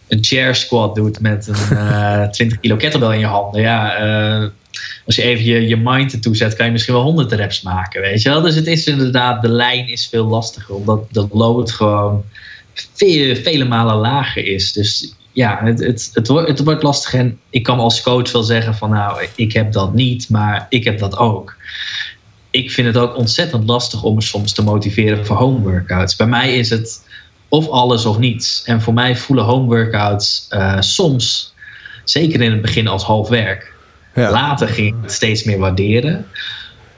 een 0.08 0.24
chair 0.24 0.54
squat 0.54 0.94
doet 0.94 1.20
met 1.20 1.46
een 1.46 1.76
eh 1.76 2.22
20 2.38 2.60
kilo 2.60 2.76
kettlebell 2.76 3.12
in 3.12 3.18
je 3.18 3.26
handen, 3.26 3.60
ja, 3.60 3.96
als 5.06 5.16
je 5.16 5.22
even 5.22 5.44
je, 5.44 5.68
je 5.68 5.76
mind 5.76 6.12
ertoe 6.12 6.36
zet, 6.36 6.54
kan 6.54 6.66
je 6.66 6.72
misschien 6.72 6.94
wel 6.94 7.02
100 7.02 7.32
reps 7.32 7.62
maken, 7.62 8.00
weet 8.00 8.22
je 8.22 8.28
wel. 8.28 8.40
Dus 8.40 8.54
het 8.54 8.66
is 8.66 8.86
inderdaad, 8.86 9.42
de 9.42 9.48
lijn 9.48 9.88
is 9.88 10.08
veel 10.08 10.26
lastiger, 10.26 10.74
omdat 10.74 11.06
de 11.10 11.28
load 11.32 11.70
gewoon 11.70 12.24
vele 13.42 13.64
malen 13.64 13.96
lager 13.96 14.46
is. 14.46 14.72
Dus 14.72 15.14
ja, 15.32 15.60
het, 15.64 15.80
het, 15.80 16.10
het, 16.14 16.28
wordt, 16.28 16.48
het 16.48 16.64
wordt 16.64 16.82
lastig. 16.82 17.14
En 17.14 17.38
ik 17.50 17.62
kan 17.62 17.78
als 17.78 18.02
coach 18.02 18.32
wel 18.32 18.42
zeggen 18.42 18.74
van 18.74 18.90
nou, 18.90 19.26
ik 19.34 19.52
heb 19.52 19.72
dat 19.72 19.94
niet, 19.94 20.28
maar 20.28 20.66
ik 20.68 20.84
heb 20.84 20.98
dat 20.98 21.16
ook. 21.16 21.56
ik 22.50 22.70
vind 22.70 22.86
het 22.86 22.96
ook 22.96 23.16
ontzettend 23.16 23.66
lastig 23.66 24.02
om 24.02 24.14
me 24.14 24.22
soms 24.22 24.52
te 24.52 24.62
motiveren 24.62 25.26
voor 25.26 25.36
home 25.36 25.58
workouts. 25.58 26.16
Bij 26.16 26.26
mij 26.26 26.56
is 26.56 26.70
het 26.70 27.08
of 27.48 27.68
alles 27.68 28.06
of 28.06 28.18
niets. 28.18 28.62
En 28.64 28.82
voor 28.82 28.94
mij 28.94 29.16
voelen 29.16 29.44
home 29.44 29.66
workouts 29.66 30.46
uh, 30.50 30.80
soms, 30.80 31.54
zeker 32.04 32.40
in 32.40 32.50
het 32.50 32.62
begin, 32.62 32.88
als 32.88 33.02
half 33.02 33.28
werk. 33.28 33.72
Ja. 34.14 34.30
Later 34.30 34.68
ging 34.68 34.88
ik 34.88 35.02
het 35.02 35.12
steeds 35.12 35.44
meer 35.44 35.58
waarderen. 35.58 36.26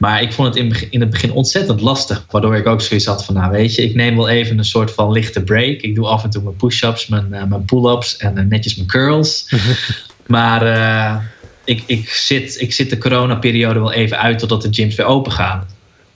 Maar 0.02 0.22
ik 0.22 0.32
vond 0.32 0.48
het 0.48 0.56
in, 0.56 0.90
in 0.90 1.00
het 1.00 1.10
begin 1.10 1.32
ontzettend 1.32 1.80
lastig. 1.80 2.24
Waardoor 2.30 2.56
ik 2.56 2.66
ook 2.66 2.80
zoiets 2.80 3.06
had 3.06 3.24
van, 3.24 3.34
nou 3.34 3.50
weet 3.50 3.74
je, 3.74 3.82
ik 3.82 3.94
neem 3.94 4.16
wel 4.16 4.28
even 4.28 4.58
een 4.58 4.64
soort 4.64 4.90
van 4.90 5.12
lichte 5.12 5.42
break. 5.42 5.80
Ik 5.80 5.94
doe 5.94 6.06
af 6.06 6.24
en 6.24 6.30
toe 6.30 6.42
mijn 6.42 6.56
push-ups, 6.56 7.06
mijn, 7.06 7.26
uh, 7.30 7.44
mijn 7.44 7.64
pull-ups 7.64 8.16
en 8.16 8.38
uh, 8.38 8.44
netjes 8.44 8.76
mijn 8.76 8.88
curls. 8.88 9.54
maar 10.26 10.66
uh, 10.66 11.16
ik, 11.64 11.82
ik, 11.86 12.08
zit, 12.08 12.60
ik 12.60 12.72
zit 12.72 12.90
de 12.90 12.98
coronaperiode 12.98 13.78
wel 13.78 13.92
even 13.92 14.18
uit 14.18 14.38
totdat 14.38 14.62
de 14.62 14.68
gyms 14.70 14.94
weer 14.94 15.06
open 15.06 15.32
gaan. 15.32 15.66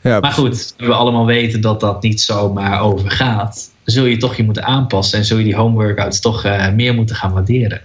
Ja, 0.00 0.20
maar 0.20 0.32
goed, 0.32 0.74
we 0.76 0.92
allemaal 0.92 1.26
weten 1.26 1.60
dat 1.60 1.80
dat 1.80 2.02
niet 2.02 2.20
zomaar 2.20 2.80
overgaat. 2.80 3.70
Zul 3.84 4.04
je 4.04 4.16
toch 4.16 4.36
je 4.36 4.44
moeten 4.44 4.64
aanpassen 4.64 5.18
en 5.18 5.24
zul 5.24 5.38
je 5.38 5.44
die 5.44 5.56
home 5.56 5.74
workouts 5.74 6.20
toch 6.20 6.46
meer 6.74 6.94
moeten 6.94 7.16
gaan 7.16 7.32
waarderen. 7.32 7.80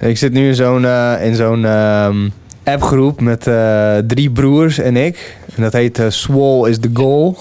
Ik 0.00 0.18
zit 0.18 0.32
nu 0.32 0.48
in 0.48 0.54
zo'n 0.54 0.86
in 1.20 1.34
zo'n 1.34 1.64
um 1.64 2.32
appgroep 2.64 3.20
met 3.20 3.46
uh, 3.46 3.96
drie 3.96 4.30
broers 4.30 4.78
en 4.78 4.96
ik. 4.96 5.36
En 5.56 5.62
dat 5.62 5.72
heet 5.72 5.98
uh, 5.98 6.06
Swole 6.08 6.70
is 6.70 6.78
the 6.78 6.90
Goal. 6.92 7.36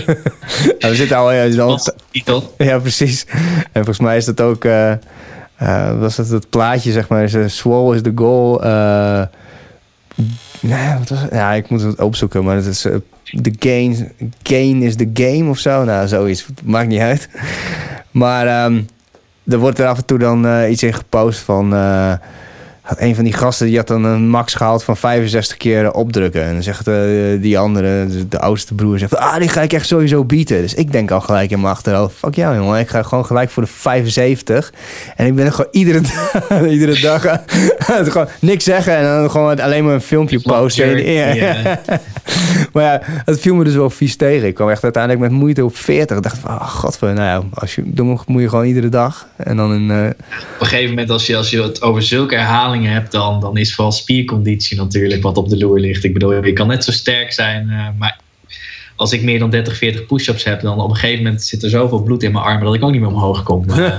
we 0.78 0.94
zitten 0.94 1.16
al... 1.16 1.32
Ja, 1.32 1.64
al 2.24 2.54
ja, 2.58 2.78
precies. 2.78 3.26
En 3.62 3.68
volgens 3.72 4.00
mij 4.00 4.16
is 4.16 4.24
dat 4.24 4.40
ook... 4.40 4.64
Uh, 4.64 4.92
was 5.98 6.16
dat 6.16 6.28
het 6.28 6.50
plaatje, 6.50 6.92
zeg 6.92 7.08
maar. 7.08 7.22
Is, 7.22 7.56
Swole 7.56 7.94
is 7.94 8.02
the 8.02 8.12
Goal. 8.14 8.60
nee, 10.60 10.98
wat 10.98 11.08
was 11.08 11.20
het? 11.20 11.30
Ja, 11.32 11.52
ik 11.52 11.68
moet 11.68 11.82
het 11.82 12.00
opzoeken. 12.00 12.44
Maar 12.44 12.56
het 12.56 12.66
is... 12.66 12.80
the 13.42 13.54
gain, 13.58 14.12
gain 14.42 14.82
is 14.82 14.96
the 14.96 15.10
game 15.14 15.50
of 15.50 15.58
zo. 15.58 15.84
Nou, 15.84 16.08
zoiets. 16.08 16.46
Maakt 16.64 16.88
niet 16.88 17.00
uit. 17.00 17.28
Maar 18.10 18.64
um, 18.64 18.86
er 19.46 19.58
wordt 19.58 19.78
er 19.78 19.86
af 19.86 19.98
en 19.98 20.04
toe 20.04 20.18
dan 20.18 20.64
iets 20.68 20.82
in 20.82 20.94
gepost 20.94 21.38
van 21.38 21.72
een 22.98 23.14
van 23.14 23.24
die 23.24 23.32
gasten 23.32 23.66
die 23.66 23.76
had 23.76 23.86
dan 23.86 24.04
een 24.04 24.28
max 24.28 24.54
gehaald 24.54 24.84
van 24.84 24.96
65 24.96 25.56
keer 25.56 25.92
opdrukken. 25.92 26.44
En 26.44 26.52
dan 26.52 26.62
zegt 26.62 26.88
uh, 26.88 27.42
die 27.42 27.58
andere, 27.58 28.06
de 28.28 28.40
oudste 28.40 28.74
broer, 28.74 28.98
zegt: 28.98 29.16
Ah, 29.16 29.38
die 29.38 29.48
ga 29.48 29.62
ik 29.62 29.72
echt 29.72 29.86
sowieso 29.86 30.24
bieten. 30.24 30.60
Dus 30.60 30.74
ik 30.74 30.92
denk 30.92 31.10
al 31.10 31.20
gelijk 31.20 31.50
in 31.50 31.60
mijn 31.60 31.74
achterhoofd: 31.74 32.16
Fuck 32.16 32.34
jou, 32.34 32.56
jongen. 32.56 32.80
Ik 32.80 32.88
ga 32.88 33.02
gewoon 33.02 33.26
gelijk 33.26 33.50
voor 33.50 33.62
de 33.62 33.68
75. 33.68 34.72
En 35.16 35.26
ik 35.26 35.34
ben 35.34 35.52
gewoon 35.52 35.70
iedere, 35.70 36.00
iedere 36.70 37.00
dag 37.00 37.22
gewoon 38.12 38.28
niks 38.40 38.64
zeggen 38.64 38.96
en 38.96 39.02
dan 39.02 39.30
gewoon 39.30 39.60
alleen 39.60 39.84
maar 39.84 39.94
een 39.94 40.00
filmpje 40.00 40.40
posten. 40.40 41.12
Ja. 41.12 41.34
maar 42.72 42.82
ja, 42.82 43.00
het 43.02 43.40
viel 43.40 43.54
me 43.54 43.64
dus 43.64 43.74
wel 43.74 43.90
vies 43.90 44.16
tegen. 44.16 44.48
Ik 44.48 44.54
kwam 44.54 44.70
echt 44.70 44.82
uiteindelijk 44.82 45.22
met 45.22 45.40
moeite 45.40 45.64
op 45.64 45.76
40. 45.76 46.16
Ik 46.16 46.22
dacht: 46.22 46.38
van, 46.38 46.50
oh, 46.50 46.68
god, 46.68 47.00
nou 47.00 47.14
ja, 47.14 47.42
als 47.54 47.74
je, 47.74 47.82
dan 47.86 48.20
moet 48.26 48.42
je 48.42 48.48
gewoon 48.48 48.64
iedere 48.64 48.88
dag. 48.88 49.26
En 49.36 49.56
dan 49.56 49.70
een. 49.70 49.88
Uh... 49.90 50.06
Op 50.06 50.60
een 50.60 50.66
gegeven 50.66 50.88
moment, 50.88 51.10
als 51.10 51.26
je, 51.26 51.36
als 51.36 51.50
je 51.50 51.62
het 51.62 51.82
over 51.82 52.02
zulke 52.02 52.34
herhalingen 52.34 52.79
hebt, 52.88 53.12
dan, 53.12 53.40
dan 53.40 53.56
is 53.56 53.74
vooral 53.74 53.92
spierconditie 53.92 54.76
natuurlijk 54.76 55.22
wat 55.22 55.36
op 55.36 55.48
de 55.48 55.58
loer 55.58 55.80
ligt. 55.80 56.04
Ik 56.04 56.12
bedoel, 56.12 56.44
je 56.44 56.52
kan 56.52 56.66
net 56.66 56.84
zo 56.84 56.92
sterk 56.92 57.32
zijn, 57.32 57.66
uh, 57.70 57.86
maar 57.98 58.18
als 58.96 59.12
ik 59.12 59.22
meer 59.22 59.38
dan 59.38 59.50
30, 59.50 59.76
40 59.76 60.06
push-ups 60.06 60.44
heb, 60.44 60.60
dan 60.60 60.80
op 60.80 60.90
een 60.90 60.96
gegeven 60.96 61.24
moment 61.24 61.42
zit 61.42 61.62
er 61.62 61.70
zoveel 61.70 62.02
bloed 62.02 62.22
in 62.22 62.32
mijn 62.32 62.44
armen 62.44 62.64
dat 62.64 62.74
ik 62.74 62.82
ook 62.82 62.90
niet 62.90 63.00
meer 63.00 63.10
omhoog 63.10 63.42
kom. 63.42 63.64
Uh, 63.68 63.76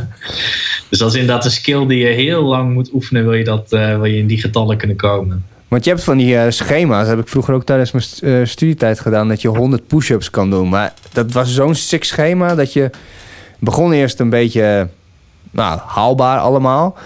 dus 0.90 1.00
dat 1.00 1.14
is 1.14 1.20
inderdaad 1.20 1.46
een 1.46 1.52
skill 1.52 1.88
die 1.88 1.98
je 1.98 2.14
heel 2.14 2.44
lang 2.44 2.74
moet 2.74 2.94
oefenen, 2.94 3.24
wil 3.24 3.34
je, 3.34 3.44
dat, 3.44 3.74
uh, 3.74 3.96
wil 3.96 4.06
je 4.06 4.18
in 4.18 4.28
die 4.28 4.42
getallen 4.42 4.78
kunnen 4.78 4.98
komen. 4.98 5.46
Want 5.68 5.84
je 5.84 5.90
hebt 5.90 6.04
van 6.04 6.18
die 6.18 6.34
uh, 6.34 6.44
schema's, 6.50 7.00
dat 7.00 7.16
heb 7.16 7.20
ik 7.20 7.28
vroeger 7.28 7.54
ook 7.54 7.64
tijdens 7.64 7.92
mijn 7.92 8.06
uh, 8.22 8.46
studietijd 8.48 9.00
gedaan, 9.00 9.28
dat 9.28 9.42
je 9.42 9.48
100 9.48 9.88
push-ups 9.88 10.30
kan 10.30 10.50
doen. 10.50 10.70
Maar 10.70 10.94
dat 11.14 11.32
was 11.32 11.54
zo'n 11.54 11.76
sick 11.76 12.04
schema 12.04 12.56
dat 12.56 12.74
je 12.74 12.90
begon 13.60 13.92
eerst 13.92 14.20
een 14.20 14.30
beetje 14.30 14.88
nou, 15.52 15.80
haalbaar 15.86 16.40
allemaal. 16.40 16.98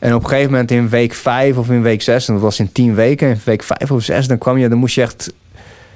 En 0.00 0.14
op 0.14 0.22
een 0.22 0.28
gegeven 0.28 0.50
moment 0.50 0.70
in 0.70 0.88
week 0.88 1.14
5 1.14 1.56
of 1.56 1.70
in 1.70 1.82
week 1.82 2.02
6, 2.02 2.28
en 2.28 2.34
dat 2.34 2.42
was 2.42 2.58
in 2.58 2.72
10 2.72 2.94
weken, 2.94 3.28
in 3.28 3.40
week 3.44 3.62
5 3.62 3.90
of 3.90 4.02
6, 4.02 4.26
dan 4.26 4.38
kwam 4.38 4.58
je, 4.58 4.68
dan 4.68 4.78
moest 4.78 4.94
je 4.94 5.02
echt 5.02 5.32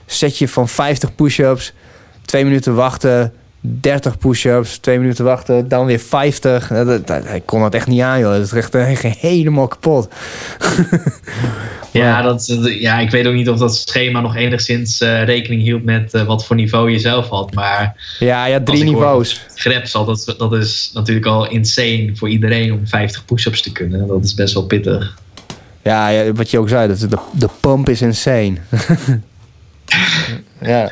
setje 0.06 0.48
van 0.48 0.68
50 0.68 1.14
push-ups, 1.14 1.72
2 2.24 2.44
minuten 2.44 2.74
wachten, 2.74 3.32
30 3.66 4.18
push-ups, 4.18 4.78
2 4.78 4.98
minuten 4.98 5.24
wachten, 5.24 5.68
dan 5.68 5.86
weer 5.86 5.98
50. 5.98 6.68
Hij 6.68 7.42
kon 7.44 7.60
dat 7.60 7.74
echt 7.74 7.86
niet 7.86 8.00
aan, 8.00 8.20
joh. 8.20 8.32
Dat 8.32 8.40
is 8.40 8.52
echt 8.52 8.74
helemaal 9.20 9.68
kapot. 9.68 10.08
Ja, 12.00 12.22
dat, 12.22 12.46
ja, 12.78 12.98
ik 12.98 13.10
weet 13.10 13.26
ook 13.26 13.34
niet 13.34 13.48
of 13.48 13.58
dat 13.58 13.76
schema 13.76 14.20
nog 14.20 14.36
enigszins 14.36 15.00
uh, 15.00 15.24
rekening 15.24 15.62
hield 15.62 15.84
met 15.84 16.14
uh, 16.14 16.22
wat 16.22 16.46
voor 16.46 16.56
niveau 16.56 16.90
je 16.90 16.98
zelf 16.98 17.28
had. 17.28 17.54
Maar 17.54 17.96
ja, 18.18 18.46
ja 18.46 18.60
drie 18.60 18.84
niveaus. 18.84 19.40
Greps 19.54 19.92
dat, 19.92 20.34
dat 20.38 20.52
is 20.52 20.90
natuurlijk 20.94 21.26
al 21.26 21.48
insane 21.48 22.10
voor 22.14 22.28
iedereen 22.28 22.72
om 22.72 22.86
50 22.86 23.24
push-ups 23.24 23.62
te 23.62 23.72
kunnen. 23.72 24.06
Dat 24.06 24.24
is 24.24 24.34
best 24.34 24.54
wel 24.54 24.66
pittig. 24.66 25.18
Ja, 25.82 26.08
ja 26.08 26.32
wat 26.32 26.50
je 26.50 26.58
ook 26.58 26.68
zei, 26.68 26.88
dat 26.88 26.98
de, 26.98 27.18
de 27.32 27.48
pump 27.60 27.88
is 27.88 28.02
insane. 28.02 28.54
ja. 30.72 30.90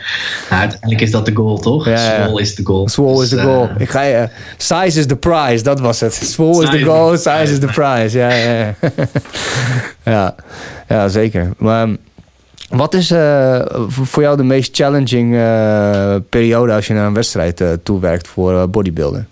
Nou, 0.51 0.61
uiteindelijk 0.61 1.01
is 1.01 1.11
dat 1.11 1.27
de 1.27 1.35
goal, 1.35 1.59
toch? 1.59 1.87
Ja, 1.87 2.25
Swole 2.25 2.41
is 2.41 2.55
de 2.55 2.65
goal. 2.65 2.89
Swole 2.89 3.23
is 3.23 3.29
de 3.29 3.37
dus, 3.37 3.45
goal. 3.45 3.65
Uh, 3.65 3.71
Ik 3.81 3.91
ga 3.91 4.03
je, 4.03 4.29
size 4.57 4.99
is 4.99 5.07
the 5.07 5.17
prize, 5.17 5.63
dat 5.63 5.81
was 5.81 6.01
het. 6.01 6.15
Swole 6.15 6.63
is 6.63 6.71
the 6.71 6.85
goal, 6.85 7.17
size 7.17 7.53
is 7.53 7.59
the 7.59 7.67
prize. 7.67 8.19
Ja, 8.19 8.33
ja. 8.33 8.75
ja. 10.05 10.35
ja, 10.89 11.09
zeker. 11.09 11.51
Maar 11.59 11.89
wat 12.69 12.95
is 12.95 13.11
uh, 13.11 13.63
voor 13.89 14.23
jou 14.23 14.37
de 14.37 14.43
meest 14.43 14.77
challenging 14.77 15.35
uh, 15.35 16.17
periode 16.29 16.73
als 16.73 16.87
je 16.87 16.95
naar 16.95 17.07
een 17.07 17.15
wedstrijd 17.15 17.65
toewerkt 17.83 18.29
voor 18.29 18.71
bodybuilden? 18.71 19.29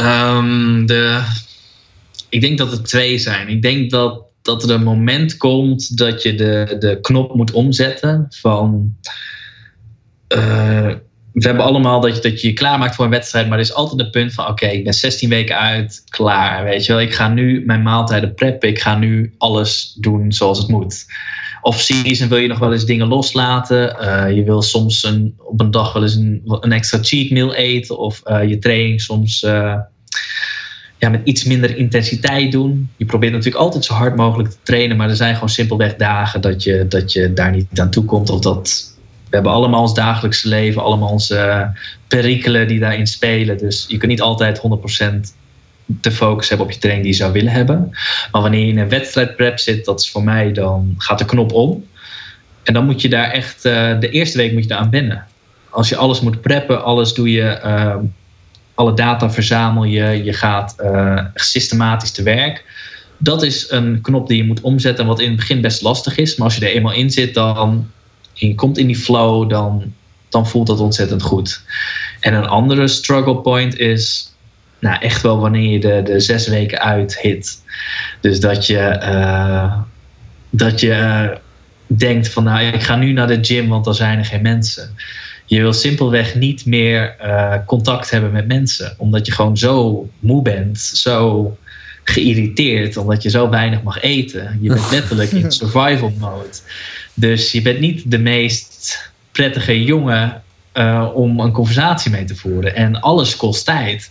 Um, 0.00 0.86
de, 0.86 1.20
ik 2.28 2.40
denk 2.40 2.58
dat 2.58 2.72
er 2.72 2.82
twee 2.82 3.18
zijn. 3.18 3.48
Ik 3.48 3.62
denk 3.62 3.90
dat 3.90 4.25
dat 4.46 4.62
er 4.62 4.70
een 4.70 4.82
moment 4.82 5.36
komt 5.36 5.96
dat 5.96 6.22
je 6.22 6.34
de, 6.34 6.76
de 6.78 6.98
knop 7.00 7.34
moet 7.34 7.52
omzetten 7.52 8.26
van. 8.30 8.96
Uh, 10.36 10.92
we 11.32 11.46
hebben 11.46 11.64
allemaal 11.64 12.00
dat 12.00 12.16
je, 12.16 12.30
dat 12.30 12.40
je 12.40 12.46
je 12.46 12.52
klaarmaakt 12.52 12.94
voor 12.94 13.04
een 13.04 13.10
wedstrijd, 13.10 13.48
maar 13.48 13.58
er 13.58 13.64
is 13.64 13.74
altijd 13.74 14.00
een 14.00 14.10
punt 14.10 14.32
van: 14.32 14.46
oké, 14.46 14.66
ik 14.66 14.84
ben 14.84 14.94
16 14.94 15.28
weken 15.28 15.58
uit, 15.58 16.02
klaar. 16.08 16.64
Weet 16.64 16.86
je 16.86 16.92
wel, 16.92 17.00
ik 17.00 17.14
ga 17.14 17.28
nu 17.28 17.64
mijn 17.64 17.82
maaltijden 17.82 18.34
preppen, 18.34 18.68
ik 18.68 18.80
ga 18.80 18.98
nu 18.98 19.34
alles 19.38 19.96
doen 20.00 20.32
zoals 20.32 20.58
het 20.58 20.68
moet. 20.68 21.06
Of 21.60 21.80
season 21.80 22.28
wil 22.28 22.38
je 22.38 22.48
nog 22.48 22.58
wel 22.58 22.72
eens 22.72 22.84
dingen 22.84 23.08
loslaten. 23.08 23.96
Uh, 24.00 24.36
je 24.36 24.44
wil 24.44 24.62
soms 24.62 25.04
een, 25.04 25.34
op 25.38 25.60
een 25.60 25.70
dag 25.70 25.92
wel 25.92 26.02
eens 26.02 26.14
een, 26.14 26.42
een 26.44 26.72
extra 26.72 26.98
cheat 27.02 27.30
meal 27.30 27.54
eten, 27.54 27.98
of 27.98 28.22
uh, 28.24 28.48
je 28.48 28.58
training 28.58 29.00
soms 29.00 29.44
ja, 30.98 31.08
met 31.08 31.20
iets 31.24 31.44
minder 31.44 31.76
intensiteit 31.76 32.52
doen. 32.52 32.90
Je 32.96 33.04
probeert 33.04 33.32
natuurlijk 33.32 33.62
altijd 33.62 33.84
zo 33.84 33.94
hard 33.94 34.16
mogelijk 34.16 34.50
te 34.50 34.56
trainen, 34.62 34.96
maar 34.96 35.08
er 35.08 35.16
zijn 35.16 35.34
gewoon 35.34 35.48
simpelweg 35.48 35.96
dagen 35.96 36.40
dat 36.40 36.62
je, 36.62 36.86
dat 36.88 37.12
je 37.12 37.32
daar 37.32 37.50
niet 37.50 37.80
aan 37.80 37.90
toe 37.90 38.04
komt. 38.04 38.30
Of 38.30 38.40
dat 38.40 38.94
we 39.28 39.34
hebben 39.34 39.52
allemaal 39.52 39.80
ons 39.80 39.94
dagelijkse 39.94 40.48
leven, 40.48 40.82
allemaal 40.82 41.08
onze 41.08 41.34
uh, 41.34 41.80
perikelen 42.08 42.68
die 42.68 42.80
daarin 42.80 43.06
spelen. 43.06 43.58
Dus 43.58 43.84
je 43.88 43.96
kunt 43.96 44.10
niet 44.10 44.20
altijd 44.20 44.60
100% 44.60 44.62
de 45.86 46.10
focus 46.10 46.48
hebben 46.48 46.66
op 46.66 46.72
je 46.72 46.78
training 46.78 47.06
die 47.06 47.16
je 47.16 47.22
zou 47.22 47.32
willen 47.32 47.52
hebben. 47.52 47.88
Maar 48.32 48.42
wanneer 48.42 48.60
je 48.60 48.72
in 48.72 48.78
een 48.78 48.88
wedstrijdprep 48.88 49.58
zit, 49.58 49.84
dat 49.84 50.00
is 50.00 50.10
voor 50.10 50.24
mij, 50.24 50.52
dan 50.52 50.94
gaat 50.98 51.18
de 51.18 51.24
knop 51.24 51.52
om. 51.52 51.84
En 52.62 52.72
dan 52.72 52.84
moet 52.84 53.00
je 53.00 53.08
daar 53.08 53.30
echt, 53.30 53.64
uh, 53.64 54.00
de 54.00 54.10
eerste 54.10 54.38
week 54.38 54.52
moet 54.52 54.62
je 54.62 54.68
daar 54.68 54.78
aan 54.78 54.90
wennen. 54.90 55.26
Als 55.70 55.88
je 55.88 55.96
alles 55.96 56.20
moet 56.20 56.40
preppen, 56.40 56.84
alles 56.84 57.14
doe 57.14 57.30
je 57.30 57.60
uh, 57.64 57.96
alle 58.76 58.94
data 58.94 59.30
verzamel 59.30 59.84
je, 59.84 60.24
je 60.24 60.32
gaat 60.32 60.74
uh, 60.80 61.24
systematisch 61.34 62.10
te 62.10 62.22
werk. 62.22 62.64
Dat 63.18 63.42
is 63.42 63.70
een 63.70 64.00
knop 64.00 64.28
die 64.28 64.36
je 64.36 64.44
moet 64.44 64.60
omzetten, 64.60 65.06
wat 65.06 65.20
in 65.20 65.28
het 65.28 65.36
begin 65.36 65.60
best 65.60 65.82
lastig 65.82 66.16
is. 66.16 66.36
Maar 66.36 66.46
als 66.46 66.56
je 66.56 66.66
er 66.66 66.72
eenmaal 66.72 66.92
in 66.92 67.10
zit, 67.10 67.34
dan 67.34 67.90
je 68.32 68.54
komt 68.54 68.78
in 68.78 68.86
die 68.86 68.96
flow, 68.96 69.50
dan, 69.50 69.92
dan 70.28 70.46
voelt 70.46 70.66
dat 70.66 70.80
ontzettend 70.80 71.22
goed. 71.22 71.62
En 72.20 72.34
een 72.34 72.46
andere 72.46 72.88
struggle 72.88 73.36
point 73.36 73.78
is 73.78 74.34
nou, 74.78 75.00
echt 75.00 75.22
wel 75.22 75.38
wanneer 75.38 75.70
je 75.72 75.80
de, 75.80 76.02
de 76.04 76.20
zes 76.20 76.48
weken 76.48 76.80
uit 76.80 77.20
hit. 77.20 77.62
Dus 78.20 78.40
dat 78.40 78.66
je, 78.66 79.00
uh, 79.02 79.78
dat 80.50 80.80
je 80.80 81.38
denkt 81.86 82.28
van 82.28 82.44
nou, 82.44 82.60
ik 82.60 82.82
ga 82.82 82.96
nu 82.96 83.12
naar 83.12 83.26
de 83.26 83.38
gym, 83.40 83.68
want 83.68 83.84
dan 83.84 83.94
zijn 83.94 84.18
er 84.18 84.24
geen 84.24 84.42
mensen. 84.42 84.96
Je 85.46 85.60
wil 85.60 85.72
simpelweg 85.72 86.34
niet 86.34 86.66
meer 86.66 87.16
uh, 87.22 87.54
contact 87.66 88.10
hebben 88.10 88.32
met 88.32 88.46
mensen. 88.46 88.94
Omdat 88.98 89.26
je 89.26 89.32
gewoon 89.32 89.56
zo 89.56 90.08
moe 90.18 90.42
bent, 90.42 90.78
zo 90.78 91.56
geïrriteerd, 92.04 92.96
omdat 92.96 93.22
je 93.22 93.30
zo 93.30 93.48
weinig 93.48 93.82
mag 93.82 94.02
eten. 94.02 94.58
Je 94.60 94.68
bent 94.68 94.90
letterlijk 94.90 95.30
in 95.30 95.52
survival 95.62 96.12
mode. 96.18 96.58
Dus 97.14 97.52
je 97.52 97.62
bent 97.62 97.80
niet 97.80 98.10
de 98.10 98.18
meest 98.18 99.10
prettige 99.32 99.84
jongen 99.84 100.42
uh, 100.74 101.10
om 101.14 101.40
een 101.40 101.52
conversatie 101.52 102.10
mee 102.10 102.24
te 102.24 102.36
voeren. 102.36 102.74
En 102.74 103.00
alles 103.00 103.36
kost 103.36 103.64
tijd. 103.64 104.10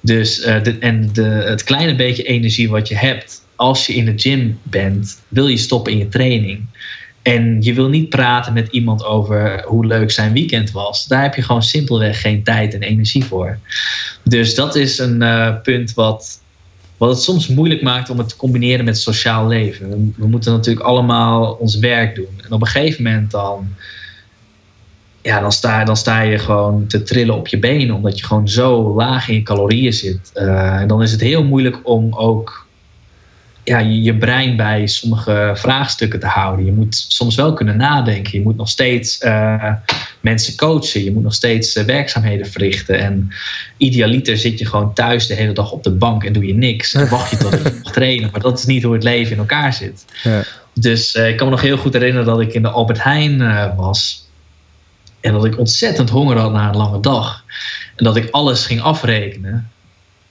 Dus 0.00 0.46
uh, 0.46 0.62
de, 0.62 0.78
en 0.78 1.12
de, 1.12 1.22
het 1.22 1.64
kleine 1.64 1.94
beetje 1.94 2.22
energie 2.22 2.70
wat 2.70 2.88
je 2.88 2.96
hebt 2.96 3.42
als 3.56 3.86
je 3.86 3.94
in 3.94 4.04
de 4.04 4.12
gym 4.16 4.58
bent, 4.62 5.20
wil 5.28 5.46
je 5.46 5.56
stoppen 5.56 5.92
in 5.92 5.98
je 5.98 6.08
training. 6.08 6.66
En 7.22 7.62
je 7.62 7.74
wil 7.74 7.88
niet 7.88 8.08
praten 8.08 8.52
met 8.52 8.68
iemand 8.68 9.04
over 9.04 9.64
hoe 9.66 9.86
leuk 9.86 10.10
zijn 10.10 10.32
weekend 10.32 10.70
was. 10.70 11.06
Daar 11.06 11.22
heb 11.22 11.34
je 11.34 11.42
gewoon 11.42 11.62
simpelweg 11.62 12.20
geen 12.20 12.42
tijd 12.42 12.74
en 12.74 12.82
energie 12.82 13.24
voor. 13.24 13.58
Dus 14.22 14.54
dat 14.54 14.74
is 14.74 14.98
een 14.98 15.22
uh, 15.22 15.60
punt 15.62 15.94
wat, 15.94 16.40
wat 16.96 17.08
het 17.08 17.22
soms 17.22 17.48
moeilijk 17.48 17.82
maakt 17.82 18.10
om 18.10 18.18
het 18.18 18.28
te 18.28 18.36
combineren 18.36 18.84
met 18.84 18.98
sociaal 18.98 19.46
leven. 19.46 20.14
We, 20.16 20.26
moeten 20.26 20.52
natuurlijk 20.52 20.86
allemaal 20.86 21.52
ons 21.52 21.78
werk 21.78 22.14
doen. 22.14 22.40
En 22.44 22.52
op 22.52 22.60
een 22.60 22.66
gegeven 22.66 23.02
moment 23.02 23.30
dan, 23.30 23.68
ja, 25.22 25.40
dan, 25.40 25.52
sta, 25.52 25.84
dan 25.84 25.96
sta 25.96 26.20
je 26.20 26.38
gewoon 26.38 26.86
te 26.86 27.02
trillen 27.02 27.34
op 27.34 27.48
je 27.48 27.58
benen. 27.58 27.94
Omdat 27.94 28.18
je 28.18 28.24
gewoon 28.24 28.48
zo 28.48 28.94
laag 28.94 29.28
in 29.28 29.34
je 29.34 29.42
calorieën 29.42 29.92
zit. 29.92 30.30
Uh, 30.34 30.80
en 30.80 30.88
dan 30.88 31.02
is 31.02 31.12
het 31.12 31.20
heel 31.20 31.44
moeilijk 31.44 31.80
om 31.82 32.14
ook 32.14 32.68
ja, 33.64 33.78
je, 33.78 34.02
je, 34.02 34.16
brein 34.16 34.56
bij 34.56 34.86
sommige 34.86 35.52
vraagstukken 35.54 36.20
te 36.20 36.26
houden. 36.26 36.64
Je 36.64 36.72
moet 36.72 37.04
soms 37.08 37.34
wel 37.34 37.52
kunnen 37.52 37.76
nadenken. 37.76 38.38
Je 38.38 38.44
moet 38.44 38.56
nog 38.56 38.68
steeds 38.68 39.20
uh, 39.22 39.72
mensen 40.20 40.56
coachen. 40.56 41.04
Je 41.04 41.12
moet 41.12 41.22
nog 41.22 41.34
steeds 41.34 41.76
uh, 41.76 41.84
werkzaamheden 41.84 42.46
verrichten. 42.46 42.98
En 42.98 43.32
idealiter 43.76 44.38
zit 44.38 44.58
je 44.58 44.66
gewoon 44.66 44.94
thuis 44.94 45.26
de 45.26 45.34
hele 45.34 45.52
dag 45.52 45.72
op 45.72 45.82
de 45.82 45.90
bank 45.90 46.24
en 46.24 46.32
doe 46.32 46.46
je 46.46 46.54
niks. 46.54 46.94
En 46.94 47.08
wacht 47.08 47.30
je 47.30 47.36
tot 47.36 47.52
je 47.52 47.62
mag 47.82 47.92
trainen. 47.92 48.30
Maar 48.30 48.40
dat 48.40 48.58
is 48.58 48.64
niet 48.64 48.82
hoe 48.82 48.94
het 48.94 49.02
leven 49.02 49.32
in 49.32 49.38
elkaar 49.38 49.72
zit. 49.72 50.04
Ja. 50.22 50.42
Dus 50.74 51.14
uh, 51.14 51.28
ik 51.28 51.36
kan 51.36 51.46
me 51.46 51.52
nog 51.52 51.62
heel 51.62 51.78
goed 51.78 51.92
herinneren 51.92 52.26
dat 52.26 52.40
ik 52.40 52.52
in 52.52 52.62
de 52.62 52.68
Albert 52.68 53.02
Heijn 53.02 53.38
was. 53.76 54.28
En 55.20 55.32
dat 55.32 55.44
ik 55.44 55.58
ontzettend 55.58 56.10
honger 56.10 56.36
had 56.36 56.52
na 56.52 56.68
een 56.68 56.76
lange 56.76 57.00
dag. 57.00 57.44
En 57.96 58.04
dat 58.04 58.16
ik 58.16 58.30
alles 58.30 58.66
ging 58.66 58.80
afrekenen. 58.80 59.70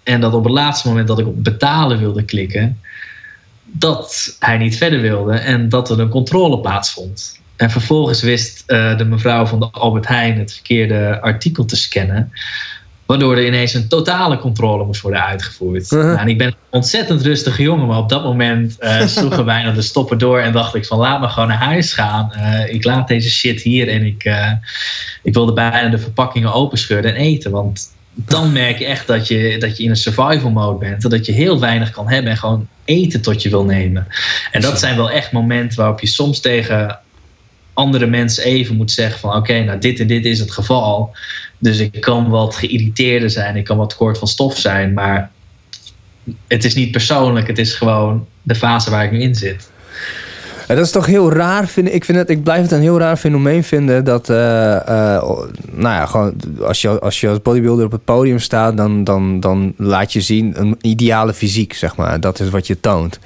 En 0.04 0.22
dat 0.22 0.34
op 0.34 0.44
het 0.44 0.54
laatste 0.54 0.88
moment 0.88 1.08
dat 1.08 1.20
ik 1.20 1.28
op 1.28 1.44
betalen 1.44 2.00
wilde 2.00 2.24
klikken 2.24 2.80
dat 3.72 4.36
hij 4.40 4.58
niet 4.58 4.78
verder 4.78 5.02
wilde 5.02 5.34
en 5.34 5.70
dat 5.70 5.90
er 5.90 6.00
een 6.00 6.10
controle 6.10 6.60
plaatsvond. 6.60 7.40
En 7.56 7.72
vervolgens 7.72 8.22
wist 8.22 8.64
uh, 8.68 8.98
de 8.98 9.06
mevrouw 9.06 9.46
van 9.46 9.60
de 9.60 9.68
Albert 9.72 10.08
Heijn 10.08 10.40
het 10.40 10.54
verkeerde 10.54 11.22
artikel 11.22 11.66
te 11.66 11.76
scannen. 11.76 12.32
Waardoor 13.06 13.38
er 13.38 13.46
ineens 13.46 13.74
een 13.74 13.88
totale 13.88 14.38
controle 14.40 14.86
moest 14.86 15.02
worden 15.02 15.26
uitgevoerd. 15.26 15.92
Uh 15.92 16.00
-huh. 16.00 16.08
nou, 16.08 16.20
en 16.20 16.28
ik 16.28 16.38
ben 16.38 16.48
een 16.48 16.56
ontzettend 16.70 17.22
rustige 17.22 17.62
jongen, 17.62 17.88
maar 17.88 17.98
op 17.98 18.10
dat 18.10 18.24
moment 18.24 18.76
uh, 18.80 19.08
sloegen 19.18 19.46
bijna 19.46 19.72
de 19.72 19.82
stoppen 19.82 20.18
door. 20.18 20.40
En 20.40 20.52
dacht 20.52 20.76
ik 20.76 20.86
van 20.86 20.98
laat 20.98 21.22
me 21.22 21.28
gewoon 21.28 21.48
naar 21.48 21.58
huis 21.58 21.94
gaan. 21.94 22.32
Uh, 22.36 22.74
ik 22.74 22.84
laat 22.84 23.08
deze 23.08 23.30
shit 23.30 23.62
hier 23.62 23.88
en 23.88 24.06
ik, 24.06 24.32
ik 25.24 25.34
wilde 25.34 25.54
bijna 25.54 25.90
de 25.90 26.00
verpakkingen 26.00 26.54
openscheuren 26.54 27.16
en 27.16 27.22
eten. 27.22 27.52
Want 27.52 27.92
dan 28.14 28.52
merk 28.52 28.80
je 28.80 28.86
echt 28.86 29.08
dat 29.08 29.28
je, 29.28 29.58
dat 29.60 29.78
je 29.78 29.84
in 29.84 29.90
een 29.90 29.96
survival 29.96 30.50
mode 30.50 30.80
bent. 30.80 31.10
Dat 31.10 31.26
je 31.26 31.32
heel 31.32 31.60
weinig 31.60 31.92
kan 31.92 32.10
hebben 32.10 32.32
en 32.32 32.38
gewoon 32.38 32.68
eten 32.86 33.22
tot 33.22 33.42
je 33.42 33.50
wil 33.50 33.64
nemen. 33.64 34.08
En 34.52 34.62
dat 34.62 34.80
zijn 34.80 34.96
wel 34.96 35.12
echt 35.12 35.32
momenten 35.32 35.78
waarop 35.78 36.00
je 36.00 36.08
soms 36.08 36.40
tegen 36.40 37.00
andere 37.74 38.06
mensen 38.06 38.44
even 38.44 38.76
moet 38.76 38.92
zeggen 38.92 39.20
van 39.20 39.30
oké, 39.30 39.40
okay, 39.40 39.64
nou 39.64 39.80
dit 39.80 40.00
en 40.00 40.08
dit 40.08 40.26
is 40.26 40.40
het 40.40 40.52
geval. 40.52 41.16
Dus 41.58 41.80
ik 41.80 42.02
kan 42.02 42.30
wat 42.30 42.56
geïrriteerder 42.56 43.30
zijn, 43.30 43.56
ik 43.56 43.64
kan 43.64 43.78
wat 43.78 43.96
kort 43.96 44.18
van 44.18 44.28
stof 44.28 44.58
zijn, 44.58 44.94
maar 44.94 45.32
het 46.48 46.64
is 46.64 46.76
niet 46.76 46.92
persoonlijk, 46.92 47.48
het 47.48 47.58
is 47.58 47.74
gewoon 47.74 48.28
de 48.42 48.56
fase 48.56 48.90
waar 48.90 49.04
ik 49.04 49.12
nu 49.12 49.22
in 49.22 49.36
zit. 49.36 49.72
Ja, 50.70 50.76
dat 50.76 50.86
is 50.86 50.92
toch 50.92 51.06
heel 51.06 51.32
raar, 51.32 51.68
vind 51.68 51.94
ik. 51.94 52.06
Vind 52.06 52.18
het, 52.18 52.30
ik 52.30 52.44
blijf 52.44 52.62
het 52.62 52.72
een 52.72 52.82
heel 52.82 53.00
raar 53.00 53.18
fenomeen 53.18 53.64
vinden 53.64 54.04
dat, 54.04 54.30
uh, 54.30 54.38
uh, 54.38 55.24
nou 55.72 55.96
ja, 55.96 56.06
gewoon 56.06 56.34
als 56.62 56.82
je, 56.82 57.00
als 57.00 57.20
je 57.20 57.30
als 57.30 57.42
bodybuilder 57.42 57.86
op 57.86 57.92
het 57.92 58.04
podium 58.04 58.40
staat, 58.40 58.78
dan, 58.78 59.04
dan, 59.04 59.40
dan 59.40 59.74
laat 59.78 60.14
je 60.14 60.22
zien 60.22 60.54
een 60.60 60.78
ideale 60.82 61.34
fysiek, 61.34 61.74
zeg 61.74 61.96
maar. 61.96 62.20
Dat 62.20 62.40
is 62.40 62.50
wat 62.50 62.68
je 62.68 62.80
toont. 62.80 63.20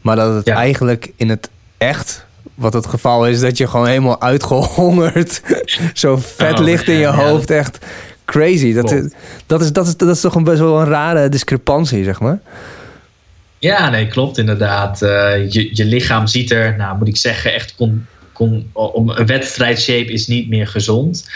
Maar 0.00 0.16
dat 0.16 0.34
het 0.34 0.46
ja. 0.46 0.54
eigenlijk 0.54 1.12
in 1.16 1.28
het 1.28 1.50
echt, 1.78 2.26
wat 2.54 2.72
het 2.72 2.86
geval 2.86 3.26
is, 3.26 3.40
dat 3.40 3.56
je 3.56 3.66
gewoon 3.66 3.86
helemaal 3.86 4.20
uitgehongerd, 4.20 5.42
zo 5.92 6.16
vet 6.16 6.58
oh, 6.58 6.64
ligt 6.64 6.88
in 6.88 6.98
je 6.98 7.06
hoofd, 7.06 7.50
echt 7.50 7.78
crazy. 8.24 8.72
Dat, 8.72 8.90
is, 8.92 9.12
dat, 9.46 9.60
is, 9.60 9.72
dat, 9.72 9.86
is, 9.86 9.96
dat 9.96 10.08
is 10.08 10.20
toch 10.20 10.34
een 10.34 10.44
best 10.44 10.58
wel 10.58 10.80
een 10.80 10.88
rare 10.88 11.28
discrepantie, 11.28 12.04
zeg 12.04 12.20
maar. 12.20 12.38
Ja, 13.64 13.90
nee, 13.90 14.06
klopt 14.06 14.38
inderdaad. 14.38 15.02
Uh, 15.02 15.50
je, 15.50 15.70
je 15.72 15.84
lichaam 15.84 16.26
ziet 16.26 16.50
er, 16.50 16.76
nou 16.76 16.98
moet 16.98 17.08
ik 17.08 17.16
zeggen, 17.16 17.52
echt 17.52 17.74
kon, 17.74 18.06
kon, 18.32 18.70
om 18.72 19.08
een 19.08 19.26
wedstrijdshape 19.26 20.12
is 20.12 20.26
niet 20.26 20.48
meer 20.48 20.66
gezond. 20.66 21.30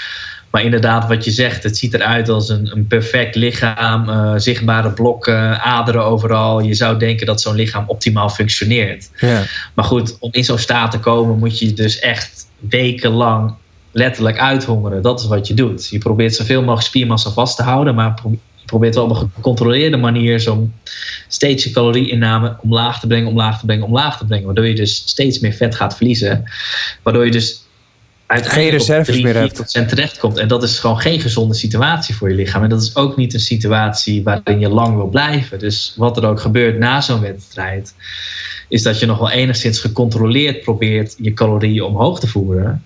Maar 0.51 0.63
inderdaad, 0.63 1.09
wat 1.09 1.25
je 1.25 1.31
zegt, 1.31 1.63
het 1.63 1.77
ziet 1.77 1.95
eruit 1.95 2.29
als 2.29 2.49
een, 2.49 2.71
een 2.73 2.87
perfect 2.87 3.35
lichaam, 3.35 4.09
uh, 4.09 4.33
zichtbare 4.37 4.91
blokken, 4.91 5.61
aderen 5.61 6.05
overal. 6.05 6.61
Je 6.61 6.75
zou 6.75 6.99
denken 6.99 7.27
dat 7.27 7.41
zo'n 7.41 7.55
lichaam 7.55 7.85
optimaal 7.87 8.29
functioneert. 8.29 9.11
Ja. 9.19 9.43
Maar 9.75 9.85
goed, 9.85 10.17
om 10.19 10.33
in 10.33 10.45
zo'n 10.45 10.59
staat 10.59 10.91
te 10.91 10.99
komen 10.99 11.39
moet 11.39 11.59
je 11.59 11.73
dus 11.73 11.99
echt 11.99 12.47
wekenlang 12.59 13.55
letterlijk 13.93 14.39
uithongeren. 14.39 15.03
Dat 15.03 15.21
is 15.21 15.27
wat 15.27 15.47
je 15.47 15.55
doet. 15.55 15.89
Je 15.89 15.99
probeert 15.99 16.35
zoveel 16.35 16.61
mogelijk 16.61 16.87
spiermassa 16.87 17.31
vast 17.31 17.57
te 17.57 17.63
houden, 17.63 17.95
maar 17.95 18.15
probeert 18.69 18.95
wel 18.95 19.05
op 19.05 19.11
een 19.11 19.31
gecontroleerde 19.35 19.97
manier 19.97 20.41
zo'n 20.41 20.75
steeds 21.29 21.65
je 21.65 21.71
calorieinname 21.71 22.57
omlaag 22.63 23.01
te 23.01 23.07
brengen, 23.07 23.29
omlaag 23.29 23.61
te 23.61 23.67
brengen, 23.67 23.87
omlaag 23.87 24.19
te 24.19 24.27
brengen. 24.27 24.47
Waardoor 24.47 24.67
je 24.67 24.75
dus 24.75 25.03
steeds 25.07 25.39
meer 25.39 25.53
vet 25.53 25.75
gaat 25.75 25.97
verliezen. 25.97 26.45
Waardoor 27.03 27.25
je 27.25 27.31
dus 27.31 27.63
uiteindelijk 28.27 28.71
geen 28.71 28.79
reserves 28.79 29.09
op 29.09 29.23
3, 29.23 29.25
meer 29.25 29.37
hebt. 29.37 29.89
terechtkomt. 29.89 30.37
En 30.37 30.49
dat 30.49 30.63
is 30.63 30.79
gewoon 30.79 31.01
geen 31.01 31.21
gezonde 31.21 31.55
situatie 31.55 32.15
voor 32.15 32.29
je 32.29 32.35
lichaam. 32.35 32.63
En 32.63 32.69
dat 32.69 32.83
is 32.83 32.97
ook 32.97 33.17
niet 33.17 33.35
een 33.35 33.41
situatie 33.41 34.23
waarin 34.23 34.61
je 34.61 34.69
lang 34.69 34.97
wil 34.97 35.09
blijven. 35.09 35.59
Dus 35.59 35.95
wat 35.97 36.17
er 36.17 36.25
ook 36.25 36.41
gebeurt 36.41 36.79
na 36.79 37.01
zo'n 37.01 37.21
wedstrijd, 37.21 37.95
is 38.69 38.83
dat 38.83 38.99
je 38.99 39.07
nog 39.07 39.19
wel 39.19 39.31
enigszins 39.31 39.81
gecontroleerd 39.81 40.61
probeert 40.61 41.15
je 41.19 41.33
calorieën 41.33 41.83
omhoog 41.83 42.21
te 42.21 42.27
voeren. 42.27 42.85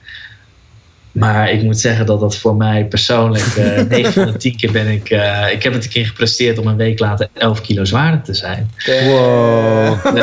Maar 1.13 1.51
ik 1.51 1.63
moet 1.63 1.81
zeggen 1.81 2.07
dat 2.07 2.21
dat 2.21 2.37
voor 2.37 2.57
mij 2.57 2.85
persoonlijk, 2.85 3.57
uh, 3.59 3.83
9 3.89 4.13
van 4.13 4.27
de 4.27 4.37
10 4.37 4.57
keer 4.57 4.73
ben 4.73 4.89
ik. 4.89 5.11
Uh, 5.11 5.53
ik 5.53 5.63
heb 5.63 5.73
het 5.73 5.85
een 5.85 5.91
keer 5.91 6.07
gepresteerd 6.07 6.59
om 6.59 6.67
een 6.67 6.77
week 6.77 6.99
later 6.99 7.29
11 7.33 7.61
kilo 7.61 7.85
zwaarder 7.85 8.23
te 8.23 8.35
zijn. 8.35 8.71
Wow. 8.85 10.03
De, 10.03 10.21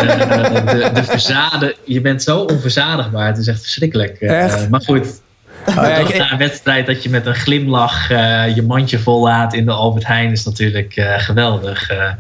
de, 0.66 0.90
de 0.94 1.04
verzade, 1.04 1.76
je 1.86 2.02
bent 2.02 2.24
zo 2.24 2.40
onverzadigbaar, 2.40 3.28
het 3.28 3.38
is 3.38 3.48
echt 3.48 3.62
verschrikkelijk. 3.62 4.18
Uh, 4.20 4.54
maar 4.70 4.82
goed. 4.82 5.22
Oh, 5.66 5.76
ja, 5.76 5.96
ik, 5.96 6.18
na 6.18 6.32
een 6.32 6.38
wedstrijd 6.38 6.86
dat 6.86 7.04
je 7.04 7.10
met 7.10 7.26
een 7.26 7.36
glimlach 7.36 8.12
uh, 8.12 8.56
je 8.56 8.62
mandje 8.62 9.00
vollaat 9.00 9.54
in 9.54 9.66
de 9.66 9.72
Albert 9.72 10.08
Heijn 10.08 10.32
is 10.32 10.46
natuurlijk 10.46 10.96
uh, 10.96 11.20
geweldig. 11.20 11.92
Uh, 11.92 12.12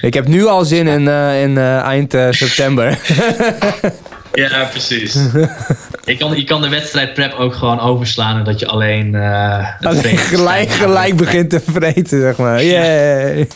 ik 0.00 0.14
heb 0.14 0.26
nu 0.26 0.46
al 0.46 0.64
zin 0.64 0.86
in, 0.86 1.08
in 1.40 1.58
eind 1.58 2.16
september. 2.30 2.98
Ja, 4.34 4.64
precies. 4.64 5.12
je, 6.04 6.16
kan, 6.16 6.36
je 6.36 6.44
kan 6.44 6.62
de 6.62 6.68
wedstrijd 6.68 7.14
prep 7.14 7.32
ook 7.32 7.54
gewoon 7.54 7.80
overslaan 7.80 8.38
en 8.38 8.44
dat 8.44 8.60
je 8.60 8.66
alleen... 8.66 9.14
Uh, 9.14 9.68
alleen 9.80 10.18
gelijk, 10.18 10.70
gelijk 10.70 11.16
begint 11.16 11.50
te 11.50 11.60
vreten, 11.60 12.20
zeg 12.20 12.36
maar. 12.36 12.64
Yay. 12.64 13.48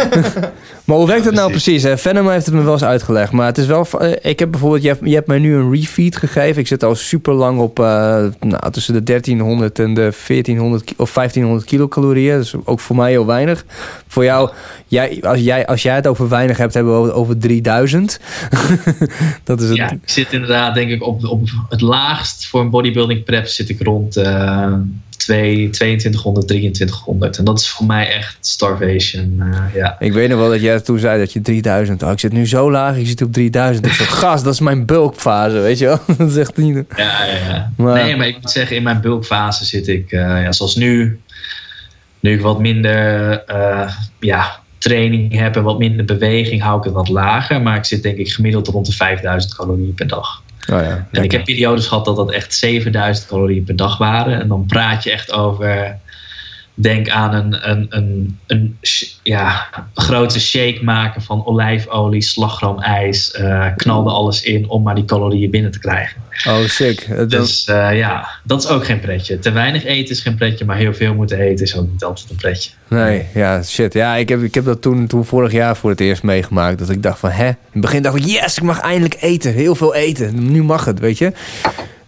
maar 0.84 0.96
hoe 0.96 1.06
werkt 1.06 1.24
het 1.24 1.34
nou 1.34 1.50
precies? 1.50 1.82
Hè? 1.82 1.98
Venom 1.98 2.28
heeft 2.28 2.46
het 2.46 2.54
me 2.54 2.62
wel 2.62 2.72
eens 2.72 2.84
uitgelegd. 2.84 3.32
Maar 3.32 3.46
het 3.46 3.58
is 3.58 3.66
wel... 3.66 3.86
Ik 4.22 4.38
heb 4.38 4.50
bijvoorbeeld... 4.50 4.82
Je 4.82 4.88
hebt, 4.88 5.00
je 5.04 5.14
hebt 5.14 5.26
mij 5.26 5.38
nu 5.38 5.54
een 5.54 5.72
refeed 5.72 6.16
gegeven. 6.16 6.60
Ik 6.60 6.66
zit 6.66 6.84
al 6.84 6.94
super 6.94 7.32
lang 7.32 7.60
op... 7.60 7.78
Uh, 7.78 7.84
nou, 8.40 8.70
tussen 8.70 8.94
de 8.94 9.02
1300 9.02 9.78
en 9.78 9.94
de 9.94 10.12
1400 10.26 10.92
of 10.96 11.12
1500 11.12 11.68
kilocalorieën. 11.68 12.38
Dus 12.38 12.54
ook 12.64 12.80
voor 12.80 12.96
mij 12.96 13.10
heel 13.10 13.26
weinig. 13.26 13.64
Voor 14.08 14.24
jou... 14.24 14.50
Jij, 14.88 15.18
als, 15.22 15.40
jij, 15.40 15.66
als 15.66 15.82
jij 15.82 15.94
het 15.94 16.06
over 16.06 16.28
weinig 16.28 16.56
hebt, 16.56 16.74
hebben 16.74 17.02
we 17.02 17.12
over 17.12 17.38
3000. 17.38 18.20
dat 19.44 19.60
is 19.60 19.68
het. 19.68 19.76
Ja, 19.76 19.85
ik 19.92 19.98
zit 20.04 20.32
inderdaad, 20.32 20.74
denk 20.74 20.90
ik, 20.90 21.02
op, 21.02 21.24
op 21.24 21.48
het 21.68 21.80
laagst 21.80 22.46
voor 22.46 22.60
een 22.60 22.70
bodybuilding 22.70 23.24
prep 23.24 23.46
zit 23.46 23.68
ik 23.68 23.82
rond 23.82 24.16
uh, 24.16 24.72
2200, 25.16 26.46
2300. 26.46 27.38
En 27.38 27.44
dat 27.44 27.60
is 27.60 27.68
voor 27.68 27.86
mij 27.86 28.12
echt 28.12 28.36
starvation. 28.40 29.36
Uh, 29.38 29.74
ja. 29.74 29.96
Ik 29.98 30.12
weet 30.12 30.28
nog 30.28 30.38
wel 30.38 30.50
dat 30.50 30.60
jij 30.60 30.80
toen 30.80 30.98
zei 30.98 31.18
dat 31.18 31.32
je 31.32 31.40
3000. 31.40 32.02
Oh, 32.02 32.10
ik 32.10 32.18
zit 32.18 32.32
nu 32.32 32.46
zo 32.46 32.70
laag, 32.70 32.96
ik 32.96 33.06
zit 33.06 33.22
op 33.22 33.32
3000. 33.32 33.86
Ik 33.86 33.92
gast, 33.92 34.44
dat 34.44 34.52
is 34.52 34.60
mijn 34.60 34.86
bulkfase, 34.86 35.58
weet 35.58 35.78
je 35.78 35.86
wel? 35.86 36.00
dat 36.18 36.30
is 36.30 36.36
echt 36.36 36.56
niet. 36.56 36.84
Ja, 36.96 37.24
ja, 37.24 37.48
ja. 37.48 37.72
Maar, 37.76 38.04
nee, 38.04 38.16
maar 38.16 38.26
ik 38.26 38.40
moet 38.40 38.50
zeggen, 38.50 38.76
in 38.76 38.82
mijn 38.82 39.00
bulkfase 39.00 39.64
zit 39.64 39.88
ik, 39.88 40.12
uh, 40.12 40.20
ja, 40.20 40.52
zoals 40.52 40.76
nu. 40.76 41.20
Nu 42.20 42.32
ik 42.32 42.40
wat 42.40 42.60
minder 42.60 43.30
uh, 43.50 43.92
ja, 44.20 44.60
training 44.88 45.38
heb 45.38 45.56
en 45.56 45.62
wat 45.62 45.78
minder 45.78 46.04
beweging, 46.04 46.62
hou 46.62 46.78
ik 46.78 46.84
het 46.84 46.92
wat 46.92 47.08
lager. 47.08 47.62
Maar 47.62 47.76
ik 47.76 47.84
zit 47.84 48.02
denk 48.02 48.16
ik 48.16 48.32
gemiddeld 48.32 48.68
rond 48.68 48.86
de 48.86 48.92
5000 48.92 49.54
calorieën 49.54 49.94
per 49.94 50.06
dag. 50.06 50.42
Oh 50.72 50.80
ja, 50.80 51.08
en 51.12 51.22
ik 51.22 51.32
heb 51.32 51.44
periodes 51.44 51.86
gehad 51.86 52.04
dat 52.04 52.16
dat 52.16 52.32
echt 52.32 52.54
7000 52.54 53.26
calorieën 53.26 53.64
per 53.64 53.76
dag 53.76 53.98
waren. 53.98 54.40
En 54.40 54.48
dan 54.48 54.66
praat 54.66 55.04
je 55.04 55.12
echt 55.12 55.32
over 55.32 55.98
Denk 56.78 57.08
aan 57.08 57.34
een, 57.34 57.70
een, 57.70 57.86
een, 57.90 58.38
een 58.46 58.78
ja, 59.22 59.66
grote 59.94 60.40
shake 60.40 60.78
maken 60.82 61.22
van 61.22 61.46
olijfolie, 61.46 62.22
slagroomijs. 62.22 63.38
Uh, 63.40 63.66
knalde 63.76 64.10
alles 64.10 64.42
in 64.42 64.68
om 64.68 64.82
maar 64.82 64.94
die 64.94 65.04
calorieën 65.04 65.50
binnen 65.50 65.70
te 65.70 65.78
krijgen. 65.78 66.16
Oh, 66.48 66.64
sick. 66.64 67.28
Dus 67.28 67.66
uh, 67.70 67.96
ja, 67.96 68.28
dat 68.44 68.62
is 68.62 68.68
ook 68.68 68.84
geen 68.84 69.00
pretje. 69.00 69.38
Te 69.38 69.50
weinig 69.50 69.84
eten 69.84 70.14
is 70.14 70.20
geen 70.20 70.34
pretje, 70.34 70.64
maar 70.64 70.76
heel 70.76 70.94
veel 70.94 71.14
moeten 71.14 71.38
eten 71.38 71.64
is 71.64 71.76
ook 71.76 71.90
niet 71.90 72.04
altijd 72.04 72.30
een 72.30 72.36
pretje. 72.36 72.70
Nee, 72.88 73.26
ja, 73.34 73.62
shit. 73.62 73.92
Ja, 73.92 74.14
ik 74.14 74.28
heb, 74.28 74.42
ik 74.42 74.54
heb 74.54 74.64
dat 74.64 74.82
toen, 74.82 75.06
toen 75.06 75.24
vorig 75.24 75.52
jaar 75.52 75.76
voor 75.76 75.90
het 75.90 76.00
eerst 76.00 76.22
meegemaakt. 76.22 76.78
Dat 76.78 76.90
ik 76.90 77.02
dacht 77.02 77.18
van, 77.18 77.30
hè? 77.30 77.46
In 77.46 77.56
het 77.70 77.80
begin 77.80 78.02
dacht 78.02 78.16
ik, 78.16 78.24
yes, 78.24 78.56
ik 78.56 78.62
mag 78.62 78.80
eindelijk 78.80 79.16
eten. 79.20 79.52
Heel 79.52 79.74
veel 79.74 79.94
eten. 79.94 80.52
Nu 80.52 80.62
mag 80.62 80.84
het, 80.84 80.98
weet 80.98 81.18
je. 81.18 81.32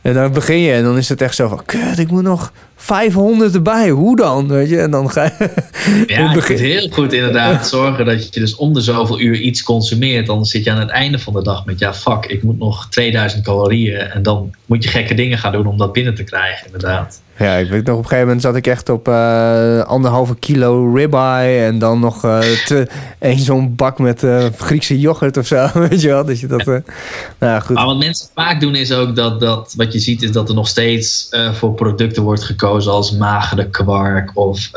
En 0.02 0.14
dan 0.14 0.32
begin 0.32 0.58
je 0.58 0.72
en 0.72 0.82
dan 0.82 0.96
is 0.96 1.08
het 1.08 1.22
echt 1.22 1.34
zo 1.34 1.48
van... 1.48 1.64
Kut, 1.64 1.98
ik 1.98 2.10
moet 2.10 2.22
nog 2.22 2.52
500 2.80 3.54
erbij. 3.54 3.90
Hoe 3.90 4.16
dan? 4.16 4.48
Weet 4.48 4.68
je? 4.68 4.80
En 4.80 4.90
dan 4.90 5.10
ga 5.10 5.24
je... 5.24 5.50
Ja, 6.06 6.32
je 6.32 6.52
heel 6.54 6.88
goed 6.90 7.12
inderdaad 7.12 7.68
zorgen 7.68 8.04
dat 8.04 8.34
je 8.34 8.40
dus 8.40 8.56
om 8.56 8.72
de 8.72 8.80
zoveel 8.80 9.20
uur 9.20 9.40
iets 9.40 9.62
consumeert. 9.62 10.26
Dan 10.26 10.44
zit 10.44 10.64
je 10.64 10.70
aan 10.70 10.80
het 10.80 10.90
einde 10.90 11.18
van 11.18 11.32
de 11.32 11.42
dag 11.42 11.64
met... 11.64 11.78
Ja, 11.78 11.94
fuck, 11.94 12.26
ik 12.26 12.42
moet 12.42 12.58
nog 12.58 12.88
2000 12.90 13.44
calorieën. 13.44 13.96
En 13.98 14.22
dan 14.22 14.54
moet 14.66 14.84
je 14.84 14.90
gekke 14.90 15.14
dingen 15.14 15.38
gaan 15.38 15.52
doen 15.52 15.66
om 15.66 15.78
dat 15.78 15.92
binnen 15.92 16.14
te 16.14 16.24
krijgen, 16.24 16.66
inderdaad. 16.66 17.20
Ja, 17.38 17.54
ik 17.54 17.68
weet 17.68 17.84
nog, 17.84 17.96
op 17.96 18.02
een 18.02 18.08
gegeven 18.08 18.26
moment 18.26 18.42
zat 18.42 18.56
ik 18.56 18.66
echt 18.66 18.88
op 18.88 19.08
uh, 19.08 19.80
anderhalve 19.80 20.36
kilo 20.36 20.92
ribeye. 20.94 21.64
En 21.64 21.78
dan 21.78 22.00
nog 22.00 22.24
uh, 22.24 22.38
een 23.18 23.38
zo'n 23.48 23.74
bak 23.74 23.98
met 23.98 24.22
uh, 24.22 24.46
Griekse 24.56 24.98
yoghurt 24.98 25.36
of 25.36 25.46
zo. 25.46 25.68
Weet 25.88 26.00
je 26.00 26.08
wel? 26.08 26.24
Dat 26.24 26.40
je 26.40 26.46
dat. 26.46 26.64
nou, 27.38 27.60
goed. 27.60 27.76
Maar 27.76 27.86
wat 27.86 27.98
mensen 27.98 28.28
vaak 28.34 28.60
doen 28.60 28.74
is 28.74 28.92
ook 28.92 29.16
dat, 29.16 29.40
dat. 29.40 29.74
Wat 29.76 29.92
je 29.92 29.98
ziet 29.98 30.22
is 30.22 30.32
dat 30.32 30.48
er 30.48 30.54
nog 30.54 30.68
steeds 30.68 31.28
voor 31.52 31.74
producten 31.74 32.22
wordt 32.22 32.44
gekozen 32.44 32.77
als 32.86 33.12
magere 33.12 33.70
kwark 33.70 34.30
of. 34.34 34.70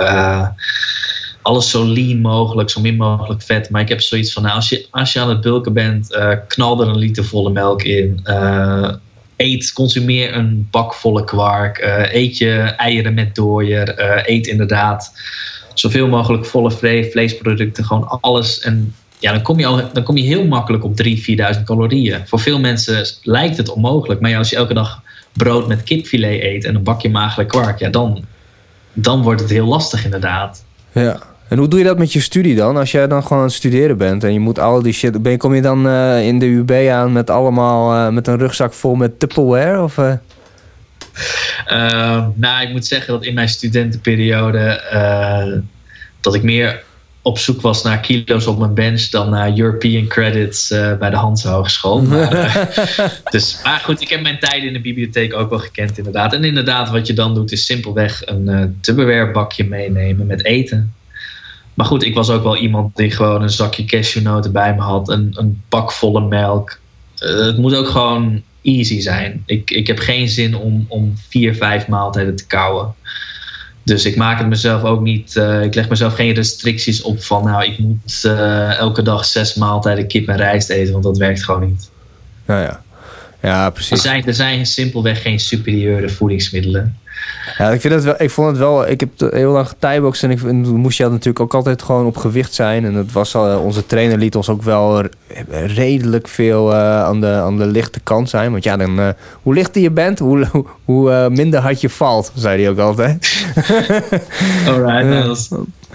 alles 1.41 1.69
zo 1.69 1.85
lean 1.85 2.21
mogelijk, 2.21 2.69
zo 2.69 2.81
min 2.81 2.95
mogelijk 2.95 3.41
vet. 3.41 3.69
Maar 3.69 3.81
ik 3.81 3.89
heb 3.89 4.01
zoiets 4.01 4.33
van, 4.33 4.43
nou, 4.43 4.55
als 4.55 4.69
je, 4.69 4.87
als 4.91 5.13
je 5.13 5.19
aan 5.19 5.29
het 5.29 5.41
bulken 5.41 5.73
bent, 5.73 6.17
knal 6.47 6.81
er 6.81 6.87
een 6.87 6.97
liter 6.97 7.25
volle 7.25 7.49
melk 7.49 7.83
in 7.83 8.23
eet, 9.35 9.73
consumeer 9.73 10.35
een 10.35 10.67
bak 10.71 10.93
volle 10.93 11.23
kwark. 11.23 11.77
Eet 12.11 12.37
je 12.37 12.53
eieren 12.57 13.13
met 13.13 13.35
dooier. 13.35 13.93
Eet 14.29 14.47
inderdaad 14.47 15.13
zoveel 15.73 16.07
mogelijk 16.07 16.45
volle 16.45 16.71
vleesproducten. 17.11 17.85
Gewoon 17.85 18.07
alles. 18.07 18.59
En 18.59 18.95
ja, 19.19 19.31
dan 19.31 19.41
kom 19.41 19.59
je, 19.59 19.65
al, 19.65 19.81
dan 19.93 20.03
kom 20.03 20.17
je 20.17 20.23
heel 20.23 20.45
makkelijk 20.45 20.83
op 20.83 21.03
3.000, 21.03 21.11
4.000 21.57 21.63
calorieën. 21.65 22.27
Voor 22.27 22.39
veel 22.39 22.59
mensen 22.59 23.05
lijkt 23.23 23.57
het 23.57 23.69
onmogelijk. 23.69 24.21
Maar 24.21 24.37
als 24.37 24.49
je 24.49 24.55
elke 24.55 24.73
dag 24.73 25.01
brood 25.33 25.67
met 25.67 25.83
kipfilet 25.83 26.41
eet 26.41 26.65
en 26.65 26.75
een 26.75 26.83
bakje 26.83 27.09
magere 27.09 27.45
kwark, 27.45 27.79
ja, 27.79 27.89
dan, 27.89 28.25
dan 28.93 29.21
wordt 29.21 29.41
het 29.41 29.49
heel 29.49 29.65
lastig 29.65 30.03
inderdaad. 30.03 30.63
Ja. 30.91 31.19
En 31.47 31.57
hoe 31.57 31.67
doe 31.67 31.79
je 31.79 31.85
dat 31.85 31.97
met 31.97 32.13
je 32.13 32.19
studie 32.19 32.55
dan? 32.55 32.77
Als 32.77 32.91
jij 32.91 33.07
dan 33.07 33.21
gewoon 33.23 33.37
aan 33.37 33.43
het 33.43 33.53
studeren 33.53 33.97
bent 33.97 34.23
en 34.23 34.33
je 34.33 34.39
moet 34.39 34.59
al 34.59 34.81
die 34.81 34.93
shit... 34.93 35.21
Ben, 35.21 35.37
kom 35.37 35.55
je 35.55 35.61
dan 35.61 35.87
uh, 35.87 36.27
in 36.27 36.39
de 36.39 36.45
UB 36.45 36.71
aan 36.71 37.11
met 37.11 37.29
allemaal... 37.29 37.95
Uh, 37.95 38.13
met 38.13 38.27
een 38.27 38.37
rugzak 38.37 38.73
vol 38.73 38.95
met 38.95 39.19
Tupperware? 39.19 39.81
Of, 39.81 39.97
uh? 39.97 40.13
nou, 42.35 42.61
ik 42.61 42.69
moet 42.71 42.85
zeggen 42.85 43.13
dat 43.13 43.25
in 43.25 43.33
mijn 43.33 43.49
studentenperiode... 43.49 44.81
dat 46.19 46.35
ik 46.35 46.43
meer 46.43 46.83
op 47.21 47.37
zoek 47.37 47.61
was 47.61 47.83
naar 47.83 47.99
kilo's 47.99 48.47
op 48.47 48.59
mijn 48.59 48.73
bench 48.73 49.09
dan 49.09 49.29
naar 49.29 49.57
European 49.57 50.07
credits 50.07 50.67
bij 50.99 51.09
de 51.09 51.15
Hans 51.15 51.43
Hogeschool. 51.43 52.01
Maar, 52.11 53.21
dus, 53.29 53.59
maar 53.63 53.79
goed, 53.79 54.01
ik 54.01 54.09
heb 54.09 54.21
mijn 54.21 54.39
tijden 54.39 54.67
in 54.67 54.73
de 54.73 54.81
bibliotheek 54.81 55.33
ook 55.33 55.49
wel 55.49 55.59
gekend 55.59 55.97
inderdaad. 55.97 56.33
En 56.33 56.43
inderdaad, 56.43 56.89
wat 56.89 57.07
je 57.07 57.13
dan 57.13 57.33
doet 57.33 57.51
is 57.51 57.65
simpelweg 57.65 58.21
een 58.25 58.47
uh, 58.47 58.63
Tupperware 58.81 59.31
bakje 59.31 59.63
meenemen 59.63 60.25
met 60.25 60.45
eten. 60.45 60.93
Maar 61.73 61.85
goed, 61.85 62.03
ik 62.03 62.13
was 62.13 62.29
ook 62.29 62.43
wel 62.43 62.57
iemand 62.57 62.95
die 62.95 63.11
gewoon 63.11 63.41
een 63.41 63.49
zakje 63.49 63.85
cashewnoten 63.85 64.51
bij 64.51 64.75
me 64.75 64.81
had. 64.81 65.09
Een, 65.09 65.33
een 65.37 65.61
bak 65.69 65.91
volle 65.91 66.21
melk. 66.21 66.79
Uh, 67.23 67.45
het 67.45 67.57
moet 67.57 67.75
ook 67.75 67.87
gewoon 67.87 68.41
easy 68.61 68.99
zijn. 68.99 69.43
Ik, 69.45 69.71
ik 69.71 69.87
heb 69.87 69.99
geen 69.99 70.29
zin 70.29 70.55
om, 70.55 70.85
om 70.87 71.13
vier, 71.29 71.55
vijf 71.55 71.87
maaltijden 71.87 72.35
te 72.35 72.47
kouwen. 72.47 72.93
Dus 73.83 74.05
ik 74.05 74.15
maak 74.15 74.37
het 74.37 74.47
mezelf 74.47 74.83
ook 74.83 75.01
niet. 75.01 75.35
Uh, 75.35 75.63
ik 75.63 75.75
leg 75.75 75.89
mezelf 75.89 76.13
geen 76.13 76.33
restricties 76.33 77.01
op 77.01 77.23
van 77.23 77.43
nou, 77.43 77.63
ik 77.63 77.79
moet 77.79 78.23
uh, 78.25 78.77
elke 78.77 79.01
dag 79.01 79.25
zes 79.25 79.55
maaltijden 79.55 80.07
kip 80.07 80.27
en 80.27 80.37
rijst 80.37 80.69
eten, 80.69 80.91
want 80.91 81.03
dat 81.03 81.17
werkt 81.17 81.43
gewoon 81.43 81.65
niet. 81.65 81.89
Ja, 82.47 82.61
ja. 82.61 82.81
Ja 83.41 83.69
precies. 83.69 83.91
Er 83.91 83.97
zijn, 83.97 84.25
er 84.25 84.33
zijn 84.33 84.65
simpelweg 84.65 85.21
geen 85.21 85.39
superieure 85.39 86.09
voedingsmiddelen. 86.09 86.95
Ja, 87.57 87.69
ik, 87.69 87.81
vind 87.81 87.93
het 87.93 88.03
wel, 88.03 88.15
ik 88.17 88.29
vond 88.29 88.47
het 88.47 88.57
wel. 88.57 88.87
Ik 88.87 88.99
heb 88.99 89.09
heel 89.31 89.51
lang 89.51 89.67
getijboxd 89.67 90.23
en 90.23 90.31
ik 90.31 90.41
moest 90.61 90.97
je 90.97 91.03
natuurlijk 91.03 91.39
ook 91.39 91.53
altijd 91.53 91.81
gewoon 91.81 92.05
op 92.05 92.17
gewicht 92.17 92.53
zijn. 92.53 92.85
En 92.85 92.93
dat 92.93 93.11
was 93.11 93.35
al, 93.35 93.59
onze 93.59 93.85
trainer 93.85 94.17
liet 94.17 94.35
ons 94.35 94.49
ook 94.49 94.61
wel 94.61 95.03
redelijk 95.65 96.27
veel 96.27 96.71
uh, 96.71 97.03
aan, 97.03 97.21
de, 97.21 97.27
aan 97.27 97.57
de 97.57 97.65
lichte 97.65 97.99
kant 97.99 98.29
zijn. 98.29 98.51
Want 98.51 98.63
ja, 98.63 98.77
dan, 98.77 98.99
uh, 98.99 99.09
hoe 99.41 99.53
lichter 99.53 99.81
je 99.81 99.91
bent, 99.91 100.19
hoe, 100.19 100.47
hoe 100.85 101.09
uh, 101.11 101.27
minder 101.27 101.59
hard 101.59 101.81
je 101.81 101.89
valt, 101.89 102.31
zei 102.35 102.61
hij 102.61 102.71
ook 102.71 102.79
altijd. 102.79 103.45
Alright, 104.67 105.09
dat 105.25 105.37
is, 105.37 105.49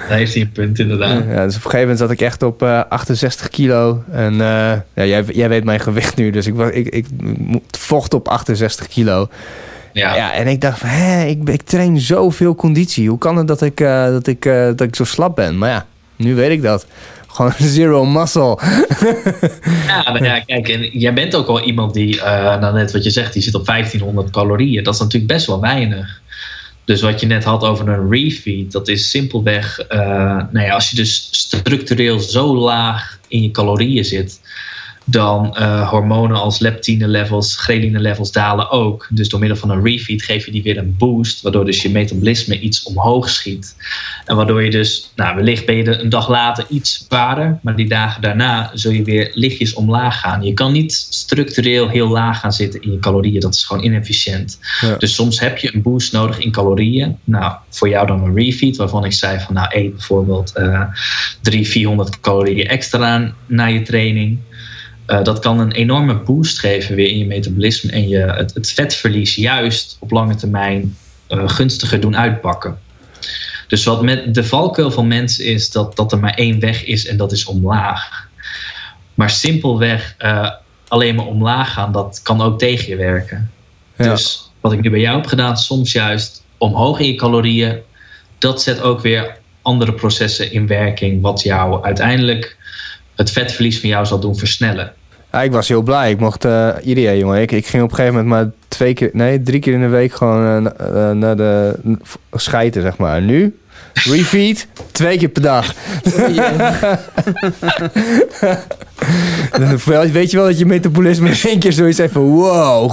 daar 0.08 0.18
heeft 0.18 0.32
hij 0.32 0.42
een 0.42 0.52
punt 0.52 0.78
inderdaad. 0.78 1.24
Ja, 1.28 1.44
dus 1.44 1.56
op 1.56 1.64
een 1.64 1.70
gegeven 1.70 1.80
moment 1.80 1.98
zat 1.98 2.10
ik 2.10 2.20
echt 2.20 2.42
op 2.42 2.62
68 2.62 3.48
kilo. 3.48 4.02
En 4.10 4.34
ja, 4.34 4.84
jij, 4.94 5.24
jij 5.24 5.48
weet 5.48 5.64
mijn 5.64 5.80
gewicht 5.80 6.16
nu, 6.16 6.30
dus 6.30 6.46
ik, 6.46 6.58
ik, 6.58 6.88
ik 6.88 7.06
vocht 7.70 8.14
op 8.14 8.28
68 8.28 8.86
kilo. 8.86 9.28
Ja. 9.96 10.14
ja, 10.14 10.32
en 10.32 10.46
ik 10.46 10.60
dacht 10.60 10.78
van, 10.78 10.88
hé, 10.88 11.24
ik, 11.24 11.48
ik 11.48 11.62
train 11.62 12.00
zoveel 12.00 12.54
conditie. 12.54 13.08
Hoe 13.08 13.18
kan 13.18 13.36
het 13.36 13.48
dat 13.48 13.62
ik, 13.62 13.80
uh, 13.80 14.04
dat, 14.04 14.26
ik, 14.26 14.44
uh, 14.44 14.64
dat 14.64 14.80
ik 14.80 14.96
zo 14.96 15.04
slap 15.04 15.36
ben? 15.36 15.58
Maar 15.58 15.70
ja, 15.70 15.86
nu 16.16 16.34
weet 16.34 16.50
ik 16.50 16.62
dat. 16.62 16.86
Gewoon 17.36 17.52
zero 17.58 18.04
muscle. 18.04 18.58
ja, 19.86 20.12
nou 20.12 20.24
ja, 20.24 20.40
kijk, 20.40 20.68
en 20.68 20.98
jij 20.98 21.12
bent 21.12 21.34
ook 21.34 21.46
wel 21.46 21.60
iemand 21.60 21.94
die, 21.94 22.16
uh, 22.16 22.60
nou 22.60 22.74
net 22.74 22.92
wat 22.92 23.04
je 23.04 23.10
zegt, 23.10 23.32
die 23.32 23.42
zit 23.42 23.54
op 23.54 23.66
1500 23.66 24.30
calorieën. 24.30 24.84
Dat 24.84 24.94
is 24.94 25.00
natuurlijk 25.00 25.32
best 25.32 25.46
wel 25.46 25.60
weinig. 25.60 26.20
Dus 26.86 27.00
wat 27.00 27.20
je 27.20 27.26
net 27.26 27.44
had 27.44 27.62
over 27.62 27.88
een 27.88 28.10
refeed, 28.10 28.72
dat 28.72 28.88
is 28.88 29.10
simpelweg, 29.10 29.90
uh, 29.90 29.98
nou 30.50 30.60
ja, 30.66 30.74
als 30.74 30.90
je 30.90 30.96
dus 30.96 31.28
structureel 31.30 32.18
zo 32.18 32.56
laag 32.56 33.18
in 33.28 33.42
je 33.42 33.50
calorieën 33.50 34.04
zit, 34.04 34.40
dan 35.08 35.56
uh, 35.58 35.88
hormonen 35.88 36.36
als 36.36 36.58
leptine 36.58 37.08
levels, 37.08 37.56
ghreline 37.56 38.00
levels 38.00 38.32
dalen 38.32 38.70
ook. 38.70 39.06
Dus 39.10 39.28
door 39.28 39.40
middel 39.40 39.58
van 39.58 39.70
een 39.70 39.84
refeed 39.84 40.22
geef 40.22 40.44
je 40.44 40.52
die 40.52 40.62
weer 40.62 40.78
een 40.78 40.94
boost, 40.98 41.42
waardoor 41.42 41.64
dus 41.64 41.82
je 41.82 41.90
metabolisme 41.90 42.60
iets 42.60 42.82
omhoog 42.82 43.28
schiet. 43.28 43.76
En 44.24 44.36
waardoor 44.36 44.62
je 44.62 44.70
dus, 44.70 45.12
nou 45.16 45.36
wellicht 45.36 45.66
ben 45.66 45.76
je 45.76 45.98
een 45.98 46.08
dag 46.08 46.28
later 46.28 46.66
iets 46.68 47.04
zwaarder, 47.06 47.58
maar 47.62 47.76
die 47.76 47.88
dagen 47.88 48.22
daarna 48.22 48.70
zul 48.74 48.92
je 48.92 49.02
weer 49.02 49.30
lichtjes 49.34 49.74
omlaag 49.74 50.20
gaan. 50.20 50.42
Je 50.42 50.54
kan 50.54 50.72
niet 50.72 50.92
structureel 51.10 51.88
heel 51.88 52.08
laag 52.08 52.40
gaan 52.40 52.52
zitten 52.52 52.82
in 52.82 52.92
je 52.92 52.98
calorieën, 52.98 53.40
dat 53.40 53.54
is 53.54 53.64
gewoon 53.64 53.84
inefficiënt. 53.84 54.58
Dus 54.98 55.14
soms 55.14 55.40
heb 55.40 55.58
je 55.58 55.74
een 55.74 55.82
boost 55.82 56.12
nodig 56.12 56.38
in 56.38 56.50
calorieën. 56.50 57.18
Nou, 57.24 57.54
voor 57.70 57.88
jou 57.88 58.06
dan 58.06 58.24
een 58.24 58.34
refeed, 58.34 58.76
waarvan 58.76 59.04
ik 59.04 59.12
zei 59.12 59.40
van 59.40 59.54
nou 59.54 59.68
eet 59.70 59.90
bijvoorbeeld 59.90 60.52
uh, 60.56 60.82
300, 61.42 61.72
400 61.72 62.20
calorieën 62.20 62.66
extra 62.66 63.34
na 63.46 63.64
je 63.66 63.82
training. 63.82 64.38
Uh, 65.06 65.22
dat 65.22 65.38
kan 65.38 65.60
een 65.60 65.72
enorme 65.72 66.14
boost 66.14 66.58
geven 66.58 66.94
weer 66.94 67.08
in 67.08 67.18
je 67.18 67.26
metabolisme 67.26 67.90
en 67.90 68.08
je, 68.08 68.18
het, 68.18 68.54
het 68.54 68.70
vetverlies 68.70 69.34
juist 69.34 69.96
op 70.00 70.10
lange 70.10 70.34
termijn 70.34 70.96
uh, 71.28 71.48
gunstiger 71.48 72.00
doen 72.00 72.16
uitpakken. 72.16 72.78
Dus 73.68 73.84
wat 73.84 74.02
met 74.02 74.34
de 74.34 74.44
valkuil 74.44 74.90
van 74.90 75.06
mensen 75.06 75.44
is 75.44 75.70
dat, 75.70 75.96
dat 75.96 76.12
er 76.12 76.18
maar 76.18 76.34
één 76.34 76.60
weg 76.60 76.84
is 76.84 77.06
en 77.06 77.16
dat 77.16 77.32
is 77.32 77.44
omlaag. 77.44 78.28
Maar 79.14 79.30
simpelweg 79.30 80.14
uh, 80.18 80.50
alleen 80.88 81.14
maar 81.14 81.26
omlaag 81.26 81.72
gaan, 81.72 81.92
dat 81.92 82.20
kan 82.22 82.42
ook 82.42 82.58
tegen 82.58 82.88
je 82.88 82.96
werken. 82.96 83.50
Ja. 83.96 84.10
Dus 84.10 84.50
wat 84.60 84.72
ik 84.72 84.80
nu 84.80 84.90
bij 84.90 85.00
jou 85.00 85.16
heb 85.16 85.26
gedaan, 85.26 85.56
soms 85.56 85.92
juist 85.92 86.44
omhoog 86.58 86.98
in 86.98 87.06
je 87.06 87.14
calorieën, 87.14 87.78
dat 88.38 88.62
zet 88.62 88.80
ook 88.80 89.00
weer 89.00 89.36
andere 89.62 89.92
processen 89.92 90.52
in 90.52 90.66
werking, 90.66 91.22
wat 91.22 91.42
jou 91.42 91.84
uiteindelijk 91.84 92.56
het 93.16 93.30
vetverlies 93.30 93.80
van 93.80 93.88
jou 93.88 94.06
zal 94.06 94.20
doen 94.20 94.36
versnellen. 94.36 94.92
Ja, 95.32 95.42
ik 95.42 95.52
was 95.52 95.68
heel 95.68 95.82
blij. 95.82 96.10
Ik 96.10 96.18
mocht 96.18 96.44
uh, 96.44 96.68
iedereen, 96.84 97.18
jongen. 97.18 97.40
Ik, 97.40 97.52
ik 97.52 97.66
ging 97.66 97.82
op 97.82 97.90
een 97.90 97.96
gegeven 97.96 98.16
moment 98.16 98.34
maar 98.34 98.52
twee 98.68 98.94
keer, 98.94 99.10
nee, 99.12 99.42
drie 99.42 99.60
keer 99.60 99.72
in 99.72 99.80
de 99.80 99.88
week 99.88 100.12
gewoon 100.12 100.72
uh, 100.80 101.10
naar 101.10 101.36
de 101.36 101.78
schijten, 102.32 102.82
zeg 102.82 102.96
maar. 102.96 103.16
En 103.16 103.24
nu, 103.24 103.56
refeed, 103.92 104.68
twee 104.92 105.18
keer 105.18 105.28
per 105.28 105.42
dag. 105.42 105.74
Weet 110.12 110.30
je 110.30 110.36
wel 110.36 110.46
dat 110.46 110.58
je 110.58 110.66
metabolisme 110.66 111.28
in 111.28 111.36
één 111.42 111.58
keer 111.58 111.72
zoiets 111.72 111.98
even 111.98 112.20
wow. 112.20 112.92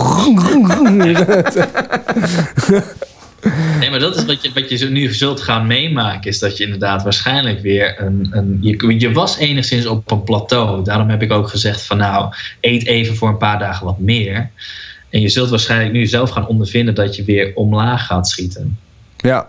Nee, 3.80 3.90
maar 3.90 4.00
dat 4.00 4.16
is 4.16 4.26
wat 4.26 4.44
je, 4.44 4.52
wat 4.54 4.70
je 4.70 4.90
nu 4.90 5.14
zult 5.14 5.42
gaan 5.42 5.68
meemaken. 5.68 6.30
Is 6.30 6.40
dat 6.40 6.58
je 6.58 6.64
inderdaad 6.64 7.04
waarschijnlijk 7.04 7.60
weer 7.60 8.02
een. 8.02 8.28
een 8.32 8.58
je, 8.62 9.00
je 9.00 9.12
was 9.12 9.38
enigszins 9.38 9.86
op 9.86 10.12
een 10.12 10.24
plateau. 10.24 10.84
Daarom 10.84 11.10
heb 11.10 11.22
ik 11.22 11.32
ook 11.32 11.48
gezegd 11.50 11.82
van 11.82 11.98
nou, 11.98 12.34
eet 12.62 12.86
even 12.86 13.16
voor 13.16 13.30
een 13.30 13.38
paar 13.38 13.60
dagen 13.60 13.86
wat 13.86 14.00
meer. 14.00 14.50
En 15.10 15.22
je 15.22 15.30
zult 15.30 15.50
waarschijnlijk 15.50 15.92
nu 15.92 16.06
zelf 16.06 16.30
gaan 16.30 16.48
ondervinden 16.48 16.96
dat 16.96 17.16
je 17.16 17.24
weer 17.24 17.52
omlaag 17.56 18.06
gaat 18.06 18.28
schieten. 18.28 18.78
Ja. 19.18 19.48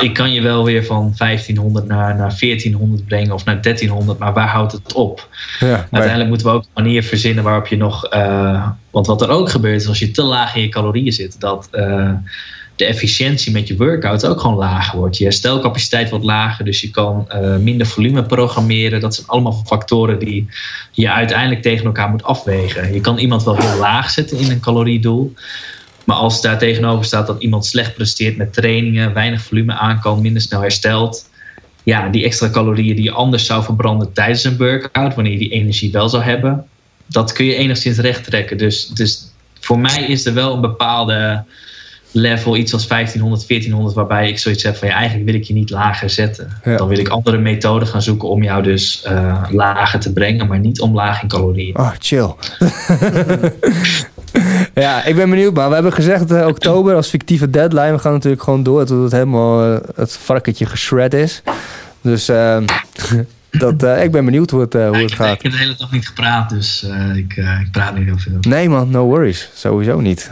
ik 0.00 0.14
kan 0.14 0.32
je 0.32 0.42
wel 0.42 0.64
weer 0.64 0.84
van 0.84 1.14
1500 1.16 1.86
naar, 1.86 2.16
naar 2.16 2.36
1400 2.38 3.04
brengen 3.04 3.32
of 3.32 3.44
naar 3.44 3.62
1300, 3.62 4.18
maar 4.18 4.32
waar 4.32 4.48
houdt 4.48 4.72
het 4.72 4.92
op? 4.92 5.28
Ja, 5.60 5.88
Uiteindelijk 5.90 6.28
moeten 6.28 6.46
we 6.46 6.52
ook 6.52 6.62
een 6.62 6.82
manier 6.84 7.02
verzinnen 7.02 7.44
waarop 7.44 7.66
je 7.66 7.76
nog. 7.76 8.04
eh, 8.04 8.68
want 8.90 9.06
wat 9.06 9.22
er 9.22 9.28
ook 9.28 9.50
gebeurt 9.50 9.80
is 9.80 9.88
als 9.88 9.98
je 9.98 10.10
te 10.10 10.22
laag 10.22 10.56
in 10.56 10.62
je 10.62 10.68
calorieën 10.68 11.12
zit, 11.12 11.40
dat 11.40 11.68
eh, 11.70 12.10
de 12.76 12.84
efficiëntie 12.84 13.52
met 13.52 13.68
je 13.68 13.76
workout 13.76 14.26
ook 14.26 14.40
gewoon 14.40 14.56
lager 14.56 14.98
wordt. 14.98 15.16
Je 15.16 15.24
herstelcapaciteit 15.24 16.10
wordt 16.10 16.24
lager, 16.24 16.64
dus 16.64 16.80
je 16.80 16.90
kan 16.90 17.24
eh, 17.28 17.56
minder 17.56 17.86
volume 17.86 18.22
programmeren. 18.22 19.00
Dat 19.00 19.14
zijn 19.14 19.26
allemaal 19.26 19.62
factoren 19.66 20.18
die 20.18 20.48
je 20.90 21.10
uiteindelijk 21.10 21.62
tegen 21.62 21.84
elkaar 21.84 22.10
moet 22.10 22.22
afwegen. 22.22 22.92
Je 22.94 23.00
kan 23.00 23.18
iemand 23.18 23.44
wel 23.44 23.56
heel 23.56 23.78
laag 23.78 24.10
zetten 24.10 24.38
in 24.38 24.50
een 24.50 24.60
caloriedoel. 24.60 25.34
Maar 26.04 26.16
als 26.16 26.40
daar 26.42 26.58
tegenover 26.58 27.04
staat 27.04 27.26
dat 27.26 27.42
iemand 27.42 27.66
slecht 27.66 27.94
presteert 27.94 28.36
met 28.36 28.52
trainingen, 28.52 29.14
weinig 29.14 29.42
volume 29.42 29.72
aan 29.72 30.20
minder 30.20 30.42
snel 30.42 30.60
herstelt. 30.60 31.28
Ja, 31.82 32.08
die 32.08 32.24
extra 32.24 32.50
calorieën 32.50 32.96
die 32.96 33.04
je 33.04 33.10
anders 33.10 33.46
zou 33.46 33.64
verbranden 33.64 34.12
tijdens 34.12 34.44
een 34.44 34.56
workout, 34.56 35.14
wanneer 35.14 35.32
je 35.32 35.38
die 35.38 35.50
energie 35.50 35.92
wel 35.92 36.08
zou 36.08 36.22
hebben, 36.22 36.66
dat 37.06 37.32
kun 37.32 37.44
je 37.44 37.54
enigszins 37.54 37.98
recht 37.98 38.24
trekken. 38.24 38.58
Dus, 38.58 38.86
dus 38.86 39.32
voor 39.60 39.78
mij 39.78 40.04
is 40.06 40.26
er 40.26 40.34
wel 40.34 40.54
een 40.54 40.60
bepaalde 40.60 41.44
level, 42.14 42.56
iets 42.56 42.72
als 42.72 42.86
1500, 42.86 43.48
1400, 43.48 43.96
waarbij 43.96 44.28
ik 44.28 44.38
zoiets 44.38 44.62
heb 44.62 44.76
van 44.76 44.88
ja, 44.88 44.94
eigenlijk 44.94 45.30
wil 45.30 45.34
ik 45.34 45.44
je 45.44 45.54
niet 45.54 45.70
lager 45.70 46.10
zetten. 46.10 46.48
Ja. 46.64 46.76
Dan 46.76 46.88
wil 46.88 46.98
ik 46.98 47.08
andere 47.08 47.38
methoden 47.38 47.88
gaan 47.88 48.02
zoeken 48.02 48.28
om 48.28 48.42
jou 48.42 48.62
dus 48.62 49.02
eh, 49.02 49.44
lager 49.50 50.00
te 50.00 50.12
brengen, 50.12 50.46
maar 50.46 50.58
niet 50.58 50.80
omlaag 50.80 51.22
in 51.22 51.28
calorieën. 51.28 51.78
Oh, 51.78 51.90
chill. 51.98 52.34
ja, 54.74 55.04
ik 55.04 55.16
ben 55.16 55.30
benieuwd, 55.30 55.54
maar 55.54 55.68
we 55.68 55.74
hebben 55.74 55.92
gezegd 55.92 56.30
eh, 56.30 56.46
oktober 56.46 56.94
als 56.94 57.08
fictieve 57.08 57.50
deadline. 57.50 57.92
We 57.92 57.98
gaan 57.98 58.12
natuurlijk 58.12 58.42
gewoon 58.42 58.62
door 58.62 58.84
tot 58.84 59.02
het 59.02 59.12
helemaal 59.12 59.74
eh, 59.74 59.80
het 59.94 60.12
varkentje 60.12 60.66
geschred 60.66 61.14
is. 61.14 61.42
Dus 62.00 62.28
eh, 62.28 62.56
dat, 63.58 63.82
eh, 63.82 64.02
ik 64.02 64.10
ben 64.10 64.24
benieuwd 64.24 64.50
hoe 64.50 64.60
het, 64.60 64.74
eh, 64.74 64.86
hoe 64.86 64.96
het 64.96 65.10
ik, 65.10 65.16
gaat. 65.16 65.34
ik 65.34 65.42
heb 65.42 65.52
de 65.52 65.58
hele 65.58 65.74
dag 65.78 65.92
niet 65.92 66.06
gepraat, 66.06 66.50
dus 66.50 66.84
eh, 66.84 67.16
ik, 67.16 67.36
eh, 67.36 67.60
ik 67.60 67.70
praat 67.70 67.94
niet 67.94 68.04
heel 68.04 68.18
veel. 68.18 68.36
Nee 68.40 68.68
man, 68.68 68.90
no 68.90 69.04
worries. 69.04 69.50
Sowieso 69.54 70.00
niet. 70.00 70.30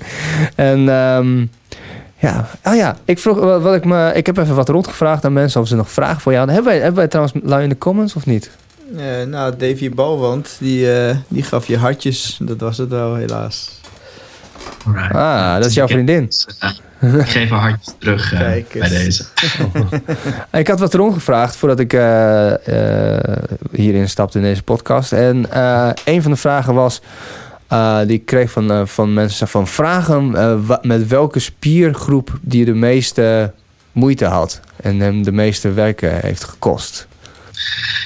en 0.54 0.88
ehm, 0.88 1.46
ja, 2.18 2.48
oh 2.64 2.74
ja, 2.74 2.96
ik 3.04 3.18
vroeg 3.18 3.38
wat, 3.38 3.62
wat 3.62 3.74
ik 3.74 3.84
me, 3.84 4.12
ik 4.14 4.26
heb 4.26 4.36
even 4.36 4.54
wat 4.54 4.68
rondgevraagd 4.68 5.24
aan 5.24 5.32
mensen 5.32 5.60
of 5.60 5.68
ze 5.68 5.76
nog 5.76 5.90
vragen 5.90 6.20
voor 6.20 6.32
jou 6.32 6.46
hadden. 6.46 6.54
Hebben 6.54 6.72
wij, 6.72 6.82
hebben 6.82 7.00
wij 7.00 7.08
trouwens 7.08 7.38
lui 7.44 7.62
in 7.62 7.68
de 7.68 7.78
comments 7.78 8.14
of 8.14 8.26
niet? 8.26 8.50
Eh, 8.96 9.22
nou, 9.26 9.56
Davy 9.56 9.90
Balwand, 9.90 10.56
die, 10.58 10.92
eh, 10.92 11.16
die 11.28 11.42
gaf 11.42 11.66
je 11.66 11.76
hartjes. 11.76 12.38
Dat 12.42 12.60
was 12.60 12.78
het 12.78 12.88
wel, 12.88 13.14
helaas. 13.14 13.75
Alright. 14.86 15.14
Ah, 15.14 15.54
dat 15.54 15.64
is 15.64 15.74
jouw 15.74 15.88
vriendin. 15.88 16.24
Dus, 16.26 16.46
ik 17.00 17.28
geef 17.28 17.50
een 17.50 17.56
hartje 17.56 17.92
terug 17.98 18.32
eh, 18.32 18.40
bij 18.72 18.88
deze. 18.88 19.24
Ik 20.52 20.68
had 20.68 20.78
wat 20.80 20.94
rondgevraagd 20.94 21.56
voordat 21.56 21.80
ik 21.80 21.92
eh, 21.92 23.16
eh, 23.16 23.36
hierin 23.72 24.08
stapte 24.08 24.38
in 24.38 24.44
deze 24.44 24.62
podcast. 24.62 25.12
En 25.12 25.50
eh, 25.52 25.90
een 26.04 26.22
van 26.22 26.30
de 26.30 26.36
vragen 26.36 26.74
was, 26.74 27.00
eh, 27.66 27.98
die 27.98 28.16
ik 28.16 28.26
kreeg 28.26 28.50
van, 28.50 28.70
eh, 28.70 28.86
van 28.86 29.14
mensen 29.14 29.48
van 29.48 29.66
vragen 29.66 30.34
eh, 30.34 30.76
met 30.82 31.06
welke 31.06 31.38
spiergroep 31.38 32.38
die 32.40 32.64
de 32.64 32.74
meeste 32.74 33.52
moeite 33.92 34.24
had 34.24 34.60
en 34.76 35.00
hem 35.00 35.22
de 35.22 35.32
meeste 35.32 35.72
werken 35.72 36.20
heeft 36.20 36.44
gekost. 36.44 37.06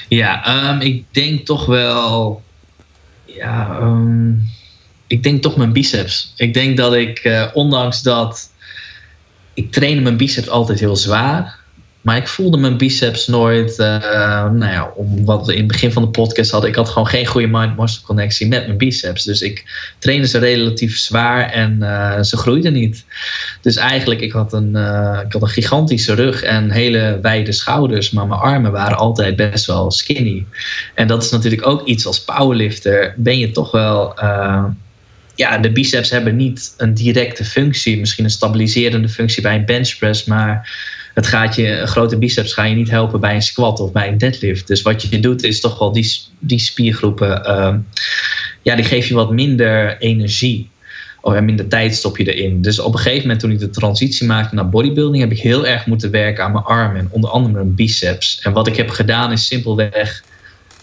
Ja, 0.09 0.45
ehm, 0.45 0.81
ik 0.81 1.05
denk 1.11 1.47
toch 1.47 1.67
wel. 1.67 2.43
Ja, 3.25 3.79
ehm, 3.81 4.31
ik 5.11 5.23
denk 5.23 5.43
toch 5.43 5.57
mijn 5.57 5.73
biceps. 5.73 6.33
Ik 6.37 6.55
denk 6.55 6.77
dat 6.77 6.95
ik, 6.95 7.19
eh, 7.19 7.47
ondanks 7.53 8.03
dat. 8.03 8.51
Ik 9.55 9.73
trainde 9.73 10.01
mijn 10.03 10.17
biceps 10.17 10.49
altijd 10.49 10.81
heel 10.81 10.97
zwaar. 10.97 11.59
Maar 12.01 12.17
ik 12.17 12.29
voelde 12.29 12.57
mijn 12.57 12.77
biceps 12.77 13.27
nooit. 13.27 13.79
eh, 13.79 14.51
nou 14.51 14.73
ja, 14.73 14.93
om 14.95 15.25
wat 15.25 15.47
we 15.47 15.53
in 15.53 15.59
het 15.59 15.67
begin 15.67 15.93
van 15.93 16.03
de 16.03 16.09
podcast 16.09 16.51
hadden. 16.51 16.71
Ik 16.71 16.77
had 16.77 16.89
gewoon 16.89 17.09
geen 17.09 17.27
goede 17.27 17.47
mind-muscle 17.47 18.07
connectie 18.07 18.49
met 18.49 18.67
mijn 18.67 18.79
biceps. 18.79 19.25
Dus 19.25 19.41
ik 19.41 19.65
trainde 19.99 20.27
ze 20.27 20.39
relatief 20.39 20.99
zwaar 20.99 21.51
en 21.51 21.83
eh, 21.83 22.23
ze 22.23 22.37
groeiden 22.37 22.73
niet. 22.73 23.05
Dus 23.61 23.77
eigenlijk, 23.77 24.21
ik 24.21 24.33
had, 24.33 24.53
een, 24.53 24.77
ik 25.27 25.33
had 25.33 25.43
een 25.43 25.49
gigantische 25.49 26.15
rug 26.15 26.43
en 26.43 26.71
hele 26.71 27.19
wijde 27.23 27.53
schouders. 27.53 28.11
Maar 28.11 28.27
mijn 28.27 28.41
armen 28.41 28.73
waren 28.73 28.97
altijd 28.97 29.37
best 29.37 29.67
wel 29.67 29.91
skinny. 29.91 30.47
En 30.95 31.07
dat 31.07 31.23
is 31.23 31.31
natuurlijk 31.31 31.67
ook 31.67 31.87
iets 31.87 32.07
als 32.07 32.25
powerlifter. 32.25 33.15
Ben 33.17 33.39
je 33.39 33.51
toch 33.51 33.71
wel. 33.71 34.15
Ja, 35.41 35.59
de 35.59 35.73
biceps 35.73 36.11
hebben 36.11 36.37
niet 36.37 36.75
een 36.77 36.95
directe 36.95 37.45
functie. 37.45 37.99
Misschien 37.99 38.25
een 38.25 38.31
stabiliserende 38.31 39.09
functie 39.09 39.43
bij 39.43 39.55
een 39.55 39.65
benchpress. 39.65 40.25
Maar 40.25 40.71
het 41.15 41.27
gaat 41.27 41.55
je, 41.55 41.87
grote 41.87 42.19
biceps 42.19 42.53
ga 42.53 42.65
je 42.65 42.75
niet 42.75 42.91
helpen 42.91 43.21
bij 43.21 43.35
een 43.35 43.43
squat 43.43 43.81
of 43.81 43.93
bij 43.93 44.09
een 44.09 44.19
deadlift. 44.19 44.67
Dus 44.67 44.83
wat 44.83 45.03
je 45.03 45.21
doet 45.21 45.43
is 45.43 45.61
toch 45.61 45.79
wel 45.79 45.93
die, 45.93 46.17
die 46.39 46.59
spiergroepen. 46.59 47.45
eh, 47.45 47.75
ja, 48.63 48.75
die 48.77 48.85
geef 48.85 49.07
je 49.07 49.15
wat 49.15 49.33
minder 49.33 49.99
energie. 49.99 50.71
Of 51.21 51.35
en 51.35 51.45
minder 51.45 51.69
tijd 51.69 51.95
stop 51.95 52.19
je 52.19 52.35
erin. 52.35 52.63
Dus 52.63 52.79
op 52.79 52.93
een 52.93 52.99
gegeven 52.99 53.23
moment 53.23 53.41
toen 53.41 53.51
ik 53.51 53.59
de 53.59 53.71
transitie 53.71 54.27
maakte 54.27 54.55
naar 54.55 54.69
bodybuilding, 54.69 55.23
heb 55.23 55.33
ik 55.33 55.41
heel 55.41 55.67
erg 55.67 55.87
moeten 55.87 56.11
werken 56.11 56.45
aan 56.45 56.53
mijn 56.53 56.65
armen 56.65 57.01
en 57.01 57.09
onder 57.11 57.31
andere 57.31 57.55
mijn 57.55 57.75
biceps. 57.75 58.41
En 58.43 58.53
wat 58.53 58.67
ik 58.67 58.77
heb 58.77 58.91
gedaan 58.91 59.33
is 59.33 59.47
simpelweg 59.47 60.23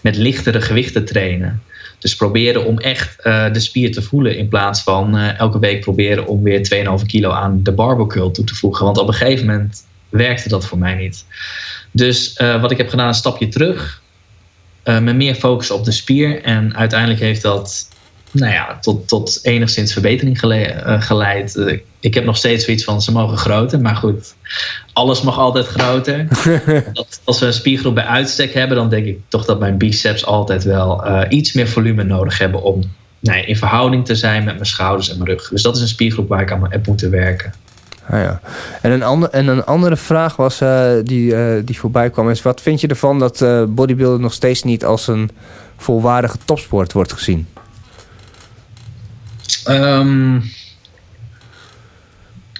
met 0.00 0.16
lichtere 0.16 0.60
gewichten 0.60 1.04
trainen. 1.04 1.62
Dus 1.98 2.16
proberen 2.16 2.64
om 2.64 2.78
echt 2.78 3.20
eh, 3.20 3.52
de 3.52 3.60
spier 3.60 3.92
te 3.92 4.02
voelen 4.02 4.36
in 4.36 4.48
plaats 4.48 4.82
van 4.82 5.16
eh, 5.16 5.38
elke 5.38 5.58
week 5.58 5.80
proberen 5.80 6.26
om 6.26 6.42
weer 6.42 6.98
2,5 7.00 7.06
kilo 7.06 7.30
aan 7.30 7.62
de 7.62 7.72
barbell 7.72 8.06
curl 8.06 8.30
toe 8.30 8.44
te 8.44 8.54
voegen. 8.54 8.84
Want 8.84 8.98
op 8.98 9.08
een 9.08 9.14
gegeven 9.14 9.46
moment 9.46 9.84
werkte 10.08 10.48
dat 10.48 10.66
voor 10.66 10.78
mij 10.78 10.94
niet. 10.94 11.24
Dus 11.90 12.32
eh, 12.32 12.60
wat 12.60 12.70
ik 12.70 12.76
heb 12.76 12.88
gedaan, 12.88 13.08
een 13.08 13.14
stapje 13.14 13.48
terug. 13.48 14.02
met 14.84 15.16
meer 15.16 15.34
focus 15.34 15.70
op 15.70 15.84
de 15.84 15.92
spier. 15.92 16.42
En 16.42 16.76
uiteindelijk 16.76 17.20
heeft 17.20 17.42
dat 17.42 17.88
nou 18.30 18.52
ja, 18.52 18.78
tot, 18.80 19.08
tot 19.08 19.38
enigszins 19.42 19.92
verbetering 19.92 20.38
gele- 20.38 20.62
eh, 20.62 21.02
geleid. 21.02 21.56
Eh, 21.56 21.78
ik 22.00 22.14
heb 22.14 22.24
nog 22.24 22.36
steeds 22.36 22.64
zoiets 22.64 22.84
van 22.84 23.02
ze 23.02 23.12
mogen 23.12 23.36
groter. 23.36 23.80
Maar 23.80 23.96
goed, 23.96 24.34
alles 24.92 25.22
mag 25.22 25.38
altijd 25.38 25.66
groter. 25.66 26.28
dat, 26.92 27.20
als 27.24 27.38
we 27.38 27.46
een 27.46 27.52
spiergroep 27.52 27.94
bij 27.94 28.04
uitstek 28.04 28.54
hebben, 28.54 28.76
dan 28.76 28.88
denk 28.88 29.06
ik 29.06 29.18
toch 29.28 29.44
dat 29.44 29.60
mijn 29.60 29.78
biceps 29.78 30.24
altijd 30.24 30.64
wel 30.64 31.04
eh, 31.04 31.38
iets 31.38 31.52
meer 31.52 31.68
volume 31.68 32.04
nodig 32.04 32.38
hebben 32.38 32.62
om 32.62 32.82
nou 33.20 33.38
ja, 33.38 33.46
in 33.46 33.56
verhouding 33.56 34.06
te 34.06 34.14
zijn 34.14 34.44
met 34.44 34.54
mijn 34.54 34.66
schouders 34.66 35.10
en 35.10 35.18
mijn 35.18 35.30
rug. 35.30 35.48
Dus 35.48 35.62
dat 35.62 35.76
is 35.76 35.82
een 35.82 35.88
spiergroep 35.88 36.28
waar 36.28 36.42
ik 36.42 36.52
aan 36.52 36.66
heb 36.68 36.86
moeten 36.86 37.10
werken. 37.10 37.52
Ah, 38.10 38.20
ja. 38.22 38.40
en, 38.82 38.90
een 38.90 39.02
ander, 39.02 39.30
en 39.30 39.46
een 39.46 39.64
andere 39.64 39.96
vraag 39.96 40.36
was, 40.36 40.62
die, 41.02 41.34
die 41.64 41.78
voorbij 41.78 42.10
kwam 42.10 42.30
is... 42.30 42.42
wat 42.42 42.60
vind 42.60 42.80
je 42.80 42.86
ervan 42.86 43.18
dat 43.18 43.44
bodybuilding 43.68 44.22
nog 44.22 44.32
steeds 44.32 44.62
niet 44.62 44.84
als 44.84 45.08
een 45.08 45.30
volwaardige 45.76 46.36
topsport 46.44 46.92
wordt 46.92 47.12
gezien? 47.12 47.46
Ehm, 49.64 50.40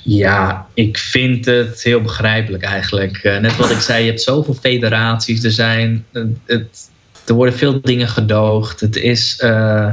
ja, 0.02 0.66
ik 0.74 0.98
vind 0.98 1.44
het 1.44 1.82
heel 1.82 2.00
begrijpelijk 2.00 2.62
eigenlijk. 2.62 3.16
Eh, 3.16 3.38
net 3.38 3.56
wat 3.56 3.70
ik 3.70 3.80
zei, 3.80 4.02
je 4.02 4.08
hebt 4.08 4.22
zoveel 4.22 4.54
federaties. 4.54 5.44
Er, 5.44 5.50
zijn, 5.50 6.04
het, 6.46 6.90
er 7.26 7.34
worden 7.34 7.54
veel 7.54 7.80
dingen 7.80 8.08
gedoogd. 8.08 8.80
Het 8.80 8.96
is, 8.96 9.38
eh, 9.38 9.92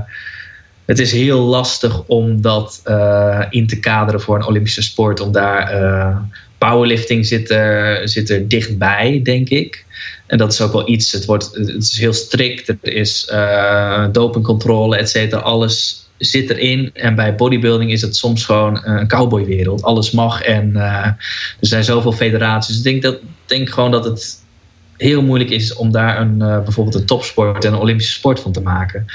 het 0.86 1.00
is 1.00 1.12
heel 1.12 1.40
lastig 1.40 2.04
om 2.06 2.42
dat 2.42 2.82
eh, 2.84 3.42
in 3.50 3.68
te 3.68 3.80
kaderen 3.80 4.22
voor 4.22 4.36
een 4.36 4.46
Olympische 4.46 4.82
sport. 4.82 5.20
Om 5.20 5.32
daar, 5.32 6.22
powerlifting 6.58 7.26
zit 7.26 7.50
er, 7.50 8.10
zit 8.10 8.30
er 8.30 8.48
dichtbij, 8.48 9.20
denk 9.24 9.50
ik. 9.50 9.86
En 10.28 10.38
dat 10.38 10.54
is 10.54 10.62
ook 10.62 10.72
wel 10.72 10.90
iets, 10.90 11.12
het, 11.12 11.26
wordt, 11.26 11.50
het 11.54 11.84
is 11.84 11.98
heel 11.98 12.14
strikt. 12.14 12.68
Er 12.68 12.78
is 12.82 13.32
dopingcontrole, 14.12 14.98
et 14.98 15.10
cetera. 15.10 15.42
Alles 15.42 16.05
zit 16.18 16.50
erin. 16.50 16.90
En 16.94 17.16
bij 17.16 17.36
bodybuilding 17.36 17.92
is 17.92 18.02
het 18.02 18.16
soms 18.16 18.46
gewoon 18.46 18.86
een 18.88 19.08
cowboywereld. 19.08 19.84
Alles 19.84 20.12
mag 20.12 20.42
en 20.42 20.76
eh, 20.76 21.06
er 21.06 21.18
zijn 21.60 21.84
zoveel 21.84 22.12
federaties. 22.12 22.68
Dus 22.68 22.78
ik 22.78 22.84
denk, 22.84 23.02
dat, 23.02 23.20
denk 23.46 23.70
gewoon 23.70 23.92
dat 23.92 24.06
het 24.06 24.44
heel 24.98 25.22
moeilijk 25.22 25.50
is 25.50 25.74
om 25.74 25.92
daar 25.92 26.22
een, 26.22 26.42
eh, 26.42 26.64
bijvoorbeeld 26.64 26.96
een 26.96 27.06
topsport 27.06 27.66
en 27.66 27.74
een 27.74 27.80
Olympische 27.80 28.14
sport 28.14 28.40
van 28.40 28.52
te 28.52 28.62
maken. 28.62 29.06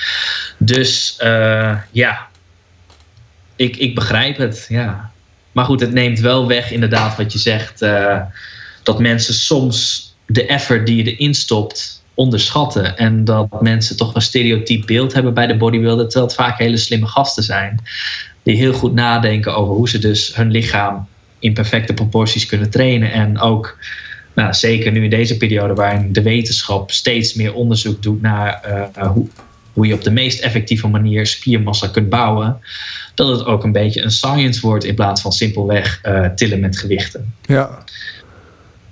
Dus 0.59 1.17
eh, 1.19 1.77
ja, 1.91 2.29
ik, 3.57 3.77
ik 3.77 3.95
begrijp 3.95 4.37
het. 4.37 4.67
Ja. 4.69 5.11
Maar 5.53 5.65
goed, 5.65 5.81
het 5.81 5.93
neemt 5.93 6.21
wel 6.21 6.47
weg 6.47 6.71
inderdaad 6.71 7.17
wat 7.17 7.33
je 7.33 7.39
zegt. 7.39 7.83
eh, 7.83 8.21
dat 8.83 8.99
mensen 8.99 9.35
soms 9.35 10.09
de 10.27 10.47
effort 10.47 10.87
die 10.87 11.05
je 11.05 11.17
erin 11.17 11.35
stopt 11.35 12.00
onderschatten. 12.21 12.97
En 12.97 13.25
dat 13.25 13.63
mensen 13.63 13.97
toch 13.97 14.15
een 14.15 14.23
stereotyp 14.23 14.87
beeld 14.87 15.13
hebben 15.13 15.35
bij 15.35 15.47
de 15.47 15.57
bodybuilder. 15.57 16.05
Terwijl 16.05 16.27
het 16.27 16.35
vaak 16.35 16.59
hele 16.59 16.77
slimme 16.77 17.07
gasten 17.07 17.43
zijn. 17.43 17.81
Die 18.43 18.57
heel 18.57 18.73
goed 18.73 18.95
nadenken 18.95 19.57
over 19.57 19.75
hoe 19.75 19.89
ze 19.89 19.99
dus 19.99 20.37
hun 20.37 20.51
lichaam 20.51 21.07
in 21.39 21.53
perfecte 21.53 21.95
proporties 21.95 22.47
kunnen 22.47 22.71
trainen. 22.71 23.13
En 23.13 23.39
ook, 23.39 23.79
nou, 24.35 24.55
zeker 24.55 24.93
nu 24.93 25.05
in 25.05 25.11
deze 25.11 25.37
periode 25.37 25.75
waarin 25.75 26.13
de 26.13 26.23
wetenschap 26.23 26.91
steeds 26.91 27.35
meer 27.35 27.55
onderzoek 27.55 28.03
doet 28.03 28.23
naar 28.23 28.61
eh, 28.63 29.07
hoe, 29.11 29.27
hoe 29.73 29.87
je 29.87 29.95
op 29.95 30.03
de 30.03 30.11
meest 30.11 30.41
effectieve 30.41 30.89
manier 30.89 31.27
spiermassa 31.27 31.87
kunt 31.87 32.09
bouwen. 32.09 32.61
Dat 33.15 33.29
het 33.29 33.47
ook 33.47 33.65
een 33.65 33.73
beetje 33.73 34.03
een 34.03 34.11
science 34.11 34.61
wordt 34.61 34.85
in 34.85 34.95
plaats 34.95 35.21
van 35.21 35.33
simpelweg 35.33 35.99
eh, 36.03 36.27
tillen 36.27 36.61
met 36.61 36.79
gewichten. 36.79 37.35
Ja. 37.43 37.85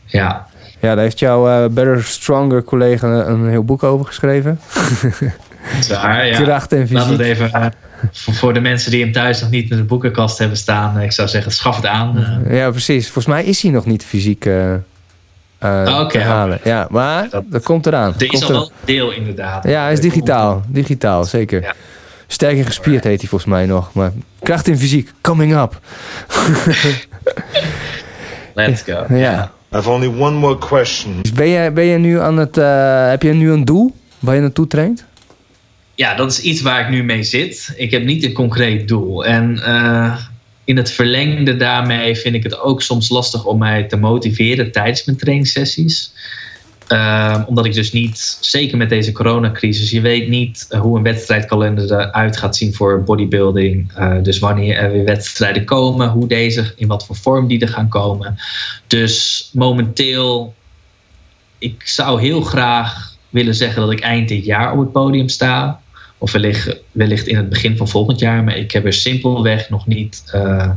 Ja. 0.06 0.46
Ja, 0.80 0.94
daar 0.94 1.04
heeft 1.04 1.18
jouw 1.18 1.48
eh, 1.48 1.68
Better 1.70 2.04
Stronger 2.04 2.64
collega 2.64 3.06
een 3.26 3.48
heel 3.48 3.64
boek 3.64 3.82
over 3.82 4.06
geschreven. 4.06 4.60
Zwaar, 5.80 6.26
ja. 6.26 6.40
Kracht 6.42 6.72
en 6.72 6.86
Laat 6.90 7.06
het 7.08 7.16
fysiek. 7.20 7.26
even 7.26 7.52
eh, 7.52 7.66
voor, 8.12 8.34
voor 8.34 8.54
de 8.54 8.60
mensen 8.60 8.90
die 8.90 9.02
hem 9.02 9.12
thuis 9.12 9.40
nog 9.40 9.50
niet 9.50 9.70
in 9.70 9.76
de 9.76 9.82
boekenkast 9.82 10.38
hebben 10.38 10.56
staan. 10.58 10.96
eh, 10.98 11.04
Ik 11.04 11.12
zou 11.12 11.28
zeggen, 11.28 11.52
schaf 11.52 11.76
het 11.76 11.86
aan. 11.86 12.42
Ja, 12.48 12.70
precies. 12.70 13.04
Volgens 13.04 13.26
mij 13.34 13.44
is 13.44 13.62
hij 13.62 13.70
nog 13.70 13.86
niet 13.86 14.04
fysiek 14.04 14.46
oké, 15.60 16.08
te 16.08 16.18
halen. 16.20 16.58
Ja, 16.64 16.86
maar 16.90 17.28
Dat- 17.30 17.44
dat 17.50 17.62
komt 17.62 17.86
eraan. 17.86 18.14
er 18.18 18.32
is 18.32 18.42
al 18.42 18.48
wel 18.52 18.62
een 18.62 18.70
deel 18.84 19.10
inderdaad. 19.12 19.64
Ja, 19.64 19.82
hij 19.82 19.92
is 19.92 20.00
digitaal. 20.00 20.62
Digitaal, 20.66 21.24
zeker. 21.24 21.62
Ja. 21.62 21.74
Sterk 22.26 22.56
en 22.58 22.64
gespierd 22.64 23.04
heet 23.04 23.20
hij 23.20 23.28
volgens 23.28 23.50
mij 23.50 23.66
nog. 23.66 23.92
Maar 23.92 24.12
kracht 24.42 24.68
in 24.68 24.78
fysiek, 24.78 25.12
coming 25.20 25.56
up. 25.60 25.80
Let's 28.54 28.82
go. 28.82 29.04
Ja. 29.08 29.50
Have 29.70 29.90
only 29.90 30.06
one 30.06 30.36
more 30.36 30.58
question. 30.58 31.22
Dus 31.22 31.32
ben 31.32 31.48
je, 31.48 31.70
ben 31.70 31.84
je 31.84 31.98
nu 31.98 32.20
aan 32.20 32.36
het... 32.36 32.56
eh, 32.56 33.08
heb 33.08 33.22
je 33.22 33.32
nu 33.32 33.50
een 33.50 33.64
doel 33.64 33.94
waar 34.18 34.34
je 34.34 34.40
naartoe 34.40 34.66
traint? 34.66 35.04
Ja, 35.94 36.14
dat 36.14 36.30
is 36.30 36.40
iets 36.40 36.60
waar 36.60 36.80
ik 36.80 36.88
nu 36.88 37.02
mee 37.04 37.22
zit. 37.22 37.72
Ik 37.76 37.90
heb 37.90 38.04
niet 38.04 38.24
een 38.24 38.32
concreet 38.32 38.88
doel. 38.88 39.24
En 39.24 39.62
eh, 39.64 40.16
in 40.64 40.76
het 40.76 40.90
verlengde 40.90 41.56
daarmee 41.56 42.16
vind 42.16 42.34
ik 42.34 42.42
het 42.42 42.60
ook 42.60 42.82
soms 42.82 43.08
lastig 43.08 43.44
om 43.44 43.58
mij 43.58 43.84
te 43.84 43.96
motiveren 43.96 44.72
tijdens 44.72 45.04
mijn 45.04 45.18
trainingssessies. 45.18 46.12
Ehm, 46.88 47.42
omdat 47.46 47.66
ik 47.66 47.74
dus 47.74 47.92
niet, 47.92 48.38
zeker 48.40 48.76
met 48.76 48.88
deze 48.88 49.12
coronacrisis, 49.12 49.90
je 49.90 50.00
weet 50.00 50.28
niet 50.28 50.66
eh, 50.68 50.80
hoe 50.80 50.96
een 50.96 51.02
wedstrijdkalender 51.02 51.92
eruit 51.92 52.36
gaat 52.36 52.56
zien 52.56 52.74
voor 52.74 53.02
bodybuilding. 53.02 53.92
Eh, 53.94 54.14
dus 54.22 54.38
wanneer 54.38 54.76
er 54.76 54.92
weer 54.92 55.04
wedstrijden 55.04 55.64
komen, 55.64 56.08
hoe 56.08 56.26
deze, 56.26 56.72
in 56.76 56.88
wat 56.88 57.06
voor 57.06 57.16
vorm 57.16 57.46
die 57.46 57.60
er 57.60 57.68
gaan 57.68 57.88
komen. 57.88 58.38
Dus 58.86 59.48
momenteel, 59.52 60.54
ik 61.58 61.82
zou 61.86 62.20
heel 62.20 62.40
graag 62.40 63.16
willen 63.28 63.54
zeggen 63.54 63.82
dat 63.82 63.92
ik 63.92 64.00
eind 64.00 64.28
dit 64.28 64.44
jaar 64.44 64.72
op 64.72 64.78
het 64.78 64.92
podium 64.92 65.28
sta. 65.28 65.80
Of 66.18 66.32
wellicht, 66.32 66.76
wellicht 66.92 67.26
in 67.26 67.36
het 67.36 67.48
begin 67.48 67.76
van 67.76 67.88
volgend 67.88 68.18
jaar. 68.18 68.44
Maar 68.44 68.56
ik 68.56 68.72
heb 68.72 68.84
er 68.84 68.92
simpelweg 68.92 69.68
nog 69.68 69.86
niet, 69.86 70.22
eh, 70.32 70.70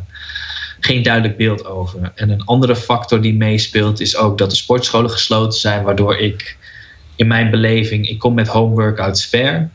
geen 0.85 1.03
duidelijk 1.03 1.37
beeld 1.37 1.65
over. 1.65 2.11
En 2.15 2.29
een 2.29 2.45
andere 2.45 2.75
factor 2.75 3.21
die 3.21 3.33
meespeelt 3.33 4.01
is 4.01 4.17
ook 4.17 4.37
dat 4.37 4.49
de 4.49 4.55
sportscholen 4.55 5.09
gesloten 5.09 5.59
zijn. 5.59 5.83
Waardoor 5.83 6.17
ik 6.17 6.57
in 7.15 7.27
mijn 7.27 7.51
beleving, 7.51 8.09
ik 8.09 8.19
kom 8.19 8.33
met 8.33 8.47
home 8.47 8.73
workouts 8.73 9.25
ver. 9.25 9.69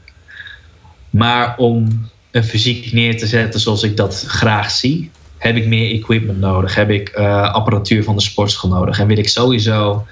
Maar 1.11 1.57
om 1.57 2.09
een 2.31 2.45
fysiek 2.45 2.93
neer 2.93 3.19
te 3.19 3.27
zetten 3.27 3.61
zoals 3.61 3.83
ik 3.83 3.97
dat 3.97 4.25
graag 4.27 4.71
zie, 4.71 5.11
heb 5.39 5.57
ik 5.57 5.67
meer 5.67 5.91
equipment 5.91 6.39
nodig. 6.39 6.75
Heb 6.75 6.91
ik 6.91 7.09
eh, 7.09 7.53
apparatuur 7.53 8.05
van 8.05 8.17
de 8.17 8.23
sportschool 8.23 8.71
nodig. 8.71 8.99
En 8.99 9.07
wil 9.07 9.19
ik 9.19 9.29
sowieso 9.29 10.07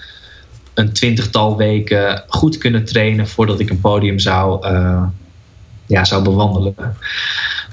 een 0.74 0.92
twintigtal 0.92 1.56
weken 1.56 2.24
goed 2.28 2.58
kunnen 2.58 2.84
trainen 2.84 3.28
voordat 3.28 3.60
ik 3.60 3.70
een 3.70 3.80
podium 3.80 4.18
zou, 4.18 4.66
eh, 4.66 5.02
ja, 5.86 6.04
zou 6.04 6.22
bewandelen. 6.22 6.74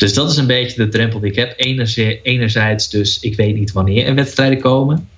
Dus 0.01 0.13
dat 0.13 0.31
is 0.31 0.37
een 0.37 0.47
beetje 0.47 0.83
de 0.83 0.89
drempel 0.89 1.19
die 1.19 1.29
ik 1.29 1.35
heb. 1.35 1.53
Enerzijds, 1.55 2.19
enerzijds 2.23 2.89
dus, 2.89 3.19
ik 3.19 3.35
weet 3.35 3.55
niet 3.55 3.71
wanneer 3.71 4.05
er 4.05 4.15
wedstrijden 4.15 4.59
komen. 4.59 5.09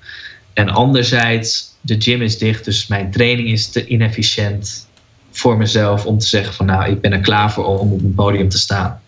En 0.54 0.70
anderzijds, 0.70 1.76
de 1.82 2.02
gym 2.02 2.22
is 2.22 2.38
dicht, 2.38 2.66
dus 2.66 2.88
mijn 2.88 3.12
training 3.12 3.48
is 3.48 3.70
te 3.70 3.86
inefficiënt 3.86 4.88
voor 5.32 5.58
mezelf 5.58 6.06
om 6.06 6.18
te 6.18 6.28
zeggen 6.28 6.54
van 6.54 6.66
nou, 6.66 6.92
ik 6.92 7.02
ben 7.02 7.12
er 7.12 7.20
klaar 7.20 7.52
voor 7.52 7.66
om 7.66 7.92
op 7.92 8.00
een 8.00 8.14
podium 8.14 8.50
te 8.50 8.58
staan. 8.58 9.02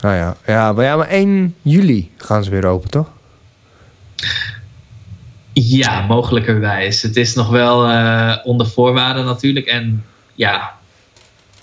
Nou 0.00 0.14
ja. 0.14 0.36
Ja, 0.46 0.72
maar, 0.72 0.84
ja, 0.84 0.96
maar 0.96 1.08
1 1.08 1.54
juli 1.62 2.10
gaan 2.16 2.44
ze 2.44 2.50
weer 2.50 2.66
open, 2.66 2.90
toch? 2.90 3.10
Ja, 5.52 6.06
mogelijkerwijs. 6.06 7.02
Het 7.02 7.16
is 7.16 7.34
nog 7.34 7.48
wel 7.48 7.88
eh, 7.88 8.36
onder 8.44 8.66
voorwaarden 8.66 9.24
natuurlijk. 9.24 9.66
En 9.66 10.04
ja. 10.34 10.74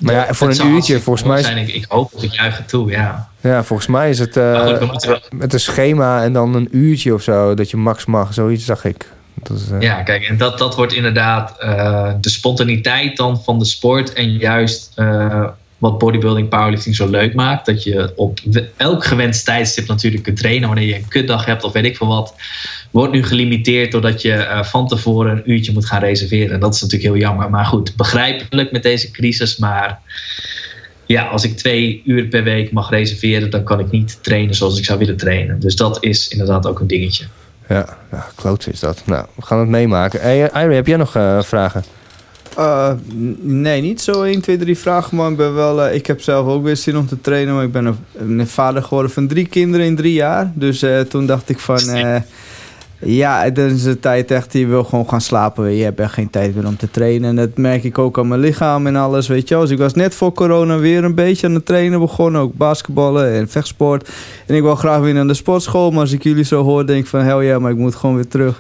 Maar 0.04 0.14
ja, 0.14 0.34
voor 0.34 0.50
een 0.50 0.68
uurtje, 0.68 1.00
volgens 1.00 1.28
mij 1.28 1.40
is- 1.40 1.46
Zijn. 1.46 1.58
Ik, 1.58 1.68
ik 1.74 1.86
hoop 1.88 2.12
het, 2.12 2.24
ik 2.24 2.32
juich 2.34 2.58
het 2.58 2.68
toe, 2.68 2.92
ja. 2.92 3.30
Ja, 3.42 3.64
volgens 3.64 3.88
mij 3.88 4.10
is 4.10 4.20
het 4.20 4.38
eh, 4.38 4.68
goed, 4.78 5.04
we 5.04 5.22
met 5.30 5.54
een 5.54 5.60
schema 5.60 6.24
en 6.24 6.34
dan 6.34 6.56
een 6.56 6.68
uurtje 6.72 7.14
of 7.14 7.22
zo 7.22 7.54
dat 7.54 7.70
je 7.70 7.78
max 7.78 8.06
mag. 8.06 8.34
Zoiets 8.34 8.66
zag 8.66 8.86
ik. 8.86 9.10
Dat 9.34 9.58
is, 9.58 9.72
eh, 9.72 9.82
Ja, 9.82 10.02
kijk, 10.02 10.24
en 10.24 10.38
dat, 10.38 10.58
dat 10.58 10.76
wordt 10.76 10.94
inderdaad 10.94 11.60
eh, 11.60 12.12
de 12.22 12.30
spontaniteit 12.30 13.18
dan 13.18 13.42
van 13.44 13.60
de 13.60 13.66
sport. 13.66 14.14
En 14.14 14.32
juist 14.38 14.94
wat 15.78 15.98
bodybuilding, 15.98 16.50
powerlifting 16.50 16.96
zo 16.96 17.10
leuk 17.10 17.34
maakt. 17.34 17.66
Dat 17.66 17.84
je 17.84 18.14
op 18.16 18.40
elk 18.78 19.06
gewenst 19.06 19.46
tijdstip 19.46 19.88
natuurlijk 19.88 20.24
kunt 20.24 20.38
trainen. 20.38 20.68
Wanneer 20.68 20.88
je 20.88 20.96
een 20.96 21.08
kutdag 21.08 21.46
hebt 21.46 21.64
of 21.64 21.72
weet 21.72 21.86
ik 21.86 21.98
veel 21.98 22.08
wat. 22.08 22.34
Wordt 22.94 23.14
nu 23.14 23.24
gelimiteerd 23.24 23.92
doordat 23.92 24.22
je 24.22 24.34
eh, 24.34 24.64
van 24.64 24.88
tevoren 24.88 25.32
een 25.32 25.52
uurtje 25.52 25.74
moet 25.74 25.86
gaan 25.86 26.00
reserveren. 26.00 26.54
En 26.54 26.60
dat 26.60 26.74
is 26.76 26.82
natuurlijk 26.82 27.12
heel 27.12 27.22
jammer. 27.22 27.50
Maar 27.50 27.66
goed, 27.66 27.96
begrijpelijk 27.96 28.72
met 28.72 28.84
deze 28.84 29.12
crisis. 29.12 29.58
Maar 29.58 30.00
ja, 31.06 31.26
als 31.26 31.44
ik 31.44 31.58
twee 31.58 32.02
uur 32.06 32.26
per 32.26 32.44
week 32.44 32.72
mag 32.72 32.90
reserveren, 32.90 33.50
dan 33.50 33.64
kan 33.64 33.80
ik 33.80 33.92
niet 33.92 34.24
trainen 34.24 34.56
zoals 34.56 34.78
ik 34.78 34.86
zou 34.86 35.00
willen 35.00 35.18
trainen. 35.18 35.60
Dus 35.60 35.76
dat 35.76 35.98
is 36.04 36.28
inderdaad 36.28 36.68
ook 36.68 36.80
een 36.80 36.88
dingetje. 36.88 37.26
ja, 37.68 37.98
kloots 38.36 38.68
is 38.68 38.80
dat. 38.80 39.02
Nou, 39.06 39.26
we 39.36 39.42
gaan 39.42 39.60
het 39.60 39.70
meemaken. 39.70 40.22
Hey, 40.22 40.50
eh, 40.50 40.76
heb 40.76 40.88
jij 40.88 40.98
nog 40.98 41.16
eh, 41.16 41.42
vragen? 41.42 41.84
Eh, 42.58 42.92
nee, 43.42 43.82
niet 43.82 44.02
zo 44.02 44.24
1, 44.24 44.42
2, 44.42 44.58
3 44.58 44.78
vragen, 44.78 45.18
maar 45.18 45.32
ik, 45.32 45.38
ben 45.38 45.54
wel, 45.54 45.84
eh, 45.84 45.96
ik 45.96 46.06
heb 46.06 46.22
zelf 46.22 46.48
ook 46.48 46.64
weer 46.64 46.78
zin 46.78 46.98
om 46.98 47.08
te 47.08 47.22
trainen. 47.22 47.56
Maar 47.56 47.64
ik 47.64 47.72
ben 47.72 47.86
een, 47.86 48.40
een 48.40 48.48
vader 48.48 48.84
geworden 48.84 49.12
van 49.12 49.28
drie 49.28 49.48
kinderen 49.48 49.86
in 49.86 49.96
drie 49.96 50.14
jaar. 50.14 50.52
Dus 50.56 50.82
eh, 50.82 51.00
toen 51.00 51.26
dacht 51.26 51.50
ik 51.50 51.60
van... 51.60 51.80
ja, 53.06 53.44
het 53.44 53.58
is 53.58 53.84
de 53.84 54.00
tijd 54.00 54.32
echt, 54.32 54.54
je 54.54 54.68
wil 54.68 54.84
gewoon 54.84 55.10
gaan 55.10 55.22
slapen. 55.22 55.72
Je 55.72 55.84
hebt 55.84 56.00
echt 56.00 56.14
geen 56.14 56.30
tijd 56.30 56.56
meer 56.56 56.68
om 56.68 56.78
te 56.78 56.92
trainen. 56.92 57.30
En 57.30 57.36
dat 57.36 57.58
merk 57.58 57.84
ik 57.84 57.98
ook 57.98 58.18
aan 58.18 58.28
mijn 58.28 58.40
lichaam 58.40 58.88
en 58.88 58.96
alles, 58.96 59.28
weet 59.28 59.48
je 59.48 59.54
wel. 59.54 59.64
Dus 59.64 59.74
ik 59.74 59.78
was 59.78 59.94
net 59.94 60.16
voor 60.16 60.34
corona 60.34 60.78
weer 60.78 61.04
een 61.04 61.16
beetje 61.16 61.48
aan 61.48 61.54
het 61.54 61.66
trainen 61.66 62.00
begonnen. 62.00 62.42
Ook 62.42 62.54
basketballen 62.54 63.34
en 63.34 63.50
vechtsport. 63.50 64.10
En 64.46 64.56
ik 64.56 64.62
wil 64.62 64.76
graag 64.76 65.00
weer 65.00 65.14
naar 65.14 65.28
de 65.28 65.34
sportschool. 65.34 65.92
Maar 65.92 66.00
als 66.00 66.12
ik 66.12 66.24
jullie 66.24 66.44
zo 66.44 66.64
hoor, 66.64 66.88
denk 66.88 67.00
ik 67.00 67.08
van... 67.08 67.20
hell 67.20 67.46
ja, 67.46 67.60
maar 67.60 67.72
ik 67.72 67.78
moet 67.78 67.96
gewoon 67.96 68.16
weer 68.16 68.28
terug. 68.28 68.60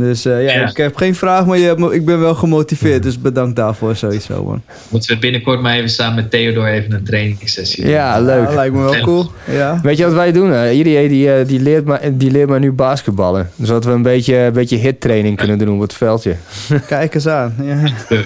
Dus 0.00 0.24
eh, 0.24 0.44
ja, 0.44 0.52
Ja. 0.52 0.68
ik 0.70 0.76
heb 0.76 0.96
geen 0.96 1.14
vraag, 1.14 1.46
maar 1.46 1.58
je 1.58 1.64
hebt 1.66 1.78
me- 1.78 1.94
ik 1.94 2.04
ben 2.04 2.20
wel 2.20 2.34
gemotiveerd. 2.34 3.02
Dus 3.02 3.20
bedankt 3.20 3.56
daarvoor 3.56 3.96
sowieso, 3.96 4.44
man. 4.44 4.62
Moeten 4.88 5.14
we 5.14 5.20
binnenkort 5.20 5.60
maar 5.60 5.74
even 5.76 5.90
samen 5.90 6.14
met 6.14 6.30
Theodor 6.30 6.66
even 6.68 6.92
een 6.92 7.04
trainingssessie 7.04 7.82
doen. 7.84 7.92
Ja, 7.92 8.20
leuk. 8.20 8.48
Ja, 8.48 8.54
lijkt 8.54 8.74
me 8.74 8.80
wel 8.82 8.94
Ja. 8.94 9.00
cool. 9.00 9.30
Ja. 9.50 9.80
Weet 9.82 9.96
je 9.98 10.04
wat 10.04 10.12
wij 10.12 10.32
doen? 10.32 10.50
Uh, 10.50 10.78
Irie 10.78 11.08
die, 11.08 11.32
eh, 11.32 11.46
die, 11.46 11.60
leert 11.60 11.84
maar, 11.84 12.00
die 12.12 12.30
leert 12.30 12.48
maar 12.48 12.60
nu 12.60 12.72
basketballen. 12.72 13.50
Zodat 13.62 13.84
we 13.84 13.90
een 13.90 14.02
beetje, 14.02 14.36
een 14.36 14.52
beetje 14.52 14.76
hittraining 14.76 15.36
kunnen 15.36 15.58
doen 15.58 15.74
op 15.74 15.80
het 15.80 15.94
veldje. 15.94 16.34
Kijk 16.86 17.14
eens 17.14 17.28
aan. 17.28 17.54
Ja. 17.62 17.82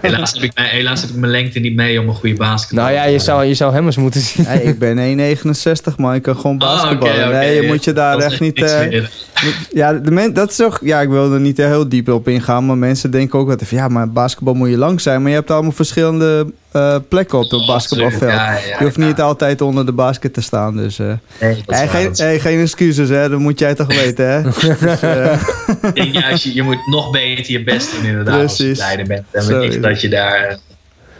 Helaas 0.00 0.32
heb, 0.32 0.42
ik 0.42 0.50
mijn, 0.54 0.68
helaas 0.68 1.00
heb 1.00 1.10
ik 1.10 1.16
mijn 1.16 1.32
lengte 1.32 1.58
niet 1.58 1.74
mee 1.74 2.00
om 2.00 2.08
een 2.08 2.14
goede 2.14 2.34
basketbal 2.36 2.84
Nou 2.84 2.96
ja, 2.96 3.04
je 3.04 3.18
zou, 3.18 3.44
je 3.44 3.54
zou 3.54 3.72
hem 3.72 3.86
eens 3.86 3.96
moeten 3.96 4.20
zien. 4.20 4.44
Hey, 4.46 4.60
ik 4.62 4.78
ben 4.78 4.98
1,69 4.98 5.96
man. 5.96 6.14
Ik 6.14 6.22
kan 6.22 6.36
gewoon 6.36 6.58
Ah, 6.58 6.68
basketballen. 6.68 7.30
Nee, 7.30 7.60
je 7.62 7.66
moet 7.66 7.84
je 7.84 7.92
daar 7.92 8.16
Dat 8.18 8.30
echt 8.32 8.40
niet... 8.40 8.62
eh, 8.62 9.00
moet- 9.44 9.68
ja, 9.72 9.92
de 9.92 10.10
men, 10.10 10.32
dat 10.34 10.50
is 10.50 10.56
toch... 10.56 10.78
Ja, 10.82 10.97
ik 11.00 11.08
wil 11.08 11.32
er 11.32 11.40
niet 11.40 11.56
heel 11.56 11.88
diep 11.88 12.08
op 12.08 12.28
ingaan. 12.28 12.66
Maar 12.66 12.78
mensen 12.78 13.10
denken 13.10 13.38
ook 13.38 13.50
altijd 13.50 13.68
van... 13.68 13.78
Ja, 13.78 13.88
maar 13.88 14.10
basketbal 14.10 14.54
moet 14.54 14.68
je 14.68 14.76
lang 14.76 15.00
zijn. 15.00 15.20
Maar 15.20 15.30
je 15.30 15.36
hebt 15.36 15.50
allemaal 15.50 15.72
verschillende 15.72 16.52
eh, 16.72 16.96
plekken 17.08 17.38
op 17.38 17.50
het 17.50 17.66
basketbalveld. 17.66 18.30
Ja, 18.30 18.52
ja, 18.52 18.58
je 18.78 18.84
hoeft 18.84 18.96
ja. 18.96 19.06
niet 19.06 19.20
altijd 19.20 19.60
onder 19.60 19.86
de 19.86 19.92
basket 19.92 20.34
te 20.34 20.40
staan. 20.40 20.76
Dus... 20.76 20.98
eh 20.98 21.06
Nee, 21.40 21.62
dat 21.66 21.76
hey, 21.76 21.88
geen, 21.88 22.04
dat 22.04 22.18
hey, 22.18 22.40
geen 22.40 22.60
excuses, 22.60 23.08
hè. 23.08 23.28
Dat 23.28 23.38
moet 23.38 23.58
jij 23.58 23.74
toch 23.74 23.86
weten, 23.86 24.30
hè. 24.30 24.42
dus, 24.50 25.02
eh, 25.02 25.40
Ik 25.82 25.94
denk 25.94 26.12
juist, 26.14 26.44
je, 26.44 26.54
je 26.54 26.62
moet 26.62 26.86
nog 26.86 27.10
beter 27.10 27.52
je 27.52 27.62
best 27.62 27.92
doen 27.92 28.04
inderdaad 28.04 28.42
als 28.42 28.56
je 28.56 28.64
Precies. 28.64 28.78
leider 28.78 29.06
bent. 29.06 29.24
En 29.32 29.80
dat 29.80 30.00
je 30.00 30.08
daar... 30.08 30.58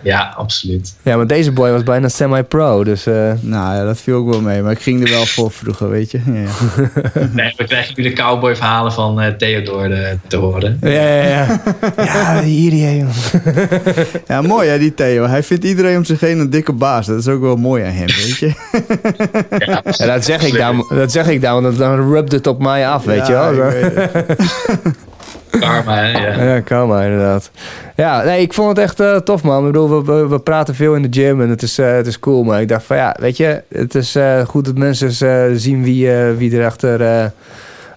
Ja, 0.02 0.34
absoluut. 0.36 0.94
Ja, 1.02 1.16
maar 1.16 1.26
deze 1.26 1.52
boy 1.52 1.70
was 1.70 1.82
bijna 1.82 2.08
semi-pro. 2.08 2.84
Dus 2.84 3.06
eh, 3.06 3.32
nou 3.40 3.76
ja, 3.76 3.84
dat 3.84 4.00
viel 4.00 4.16
ook 4.16 4.30
wel 4.30 4.40
mee. 4.40 4.62
Maar 4.62 4.72
ik 4.72 4.80
ging 4.80 5.02
er 5.04 5.10
wel 5.10 5.26
voor 5.26 5.50
vroeger, 5.50 5.88
weet 5.90 6.10
je. 6.10 6.20
Ja, 6.26 6.32
ja. 6.40 6.48
Nee, 7.32 7.52
we 7.56 7.64
krijgen 7.64 7.94
nu 7.96 8.02
de 8.02 8.12
cowboy 8.12 8.56
verhalen 8.56 8.92
van 8.92 9.20
eh, 9.20 9.32
Theodor 9.32 9.92
eh, 9.92 10.12
te 10.26 10.36
horen. 10.36 10.78
ja, 10.82 10.90
ja, 10.90 11.22
ja. 11.22 11.60
ja, 12.04 12.42
Irie, 12.42 12.96
joh. 12.96 13.08
Ja, 14.26 14.42
mooi 14.42 14.68
hè, 14.68 14.78
die 14.78 14.94
Theo. 14.94 15.24
Hij 15.26 15.42
vindt 15.42 15.64
iedereen 15.64 15.96
om 15.96 16.04
zich 16.04 16.20
heen 16.20 16.38
een 16.38 16.50
dikke 16.50 16.72
baas. 16.72 17.06
Dat 17.06 17.18
is 17.18 17.28
ook 17.28 17.40
wel 17.40 17.56
mooi 17.56 17.84
aan 17.84 17.92
hem, 17.92 18.06
weet 18.06 18.36
je. 18.38 18.52
Ja, 19.58 19.82
Ja, 19.98 20.06
dat 20.06 20.24
zeg 20.24 20.42
ik 20.42 20.56
dan, 20.56 20.86
dat 20.94 21.12
zeg 21.12 21.28
ik 21.28 21.40
dan, 21.42 21.62
want 21.62 21.78
dan 21.78 22.12
rubt 22.12 22.32
het 22.32 22.46
op 22.46 22.58
mij 22.62 22.88
af, 22.88 23.04
weet 23.04 23.26
Ja, 23.26 23.48
je 23.48 23.56
wel. 23.56 24.24
Karma, 25.50 25.94
hè, 25.96 26.06
ja. 26.26 26.42
Ja, 26.44 26.60
kan 26.60 26.88
maar 26.88 27.04
inderdaad. 27.04 27.50
Ja, 27.96 28.22
nee, 28.22 28.40
ik 28.42 28.52
vond 28.52 28.68
het 28.68 28.78
echt 28.78 29.00
eh, 29.00 29.16
tof, 29.16 29.42
man. 29.42 29.58
Ik 29.66 29.72
bedoel, 29.72 30.04
we, 30.04 30.12
we, 30.12 30.28
we 30.28 30.38
praten 30.38 30.74
veel 30.74 30.94
in 30.94 31.02
de 31.10 31.20
gym 31.20 31.42
en 31.42 31.48
het 31.48 31.62
is, 31.62 31.78
eh, 31.78 31.92
het 31.92 32.06
is 32.06 32.18
cool. 32.18 32.42
Maar 32.44 32.60
ik 32.60 32.68
dacht 32.68 32.84
van 32.84 32.96
ja, 32.96 33.16
weet 33.20 33.36
je, 33.36 33.62
het 33.68 33.94
is 33.94 34.14
eh, 34.14 34.40
goed 34.46 34.64
dat 34.64 34.76
mensen 34.78 35.12
zien 35.60 35.82
wie, 35.82 36.10
wie 36.12 36.58
er 36.58 36.66
achter, 36.66 37.32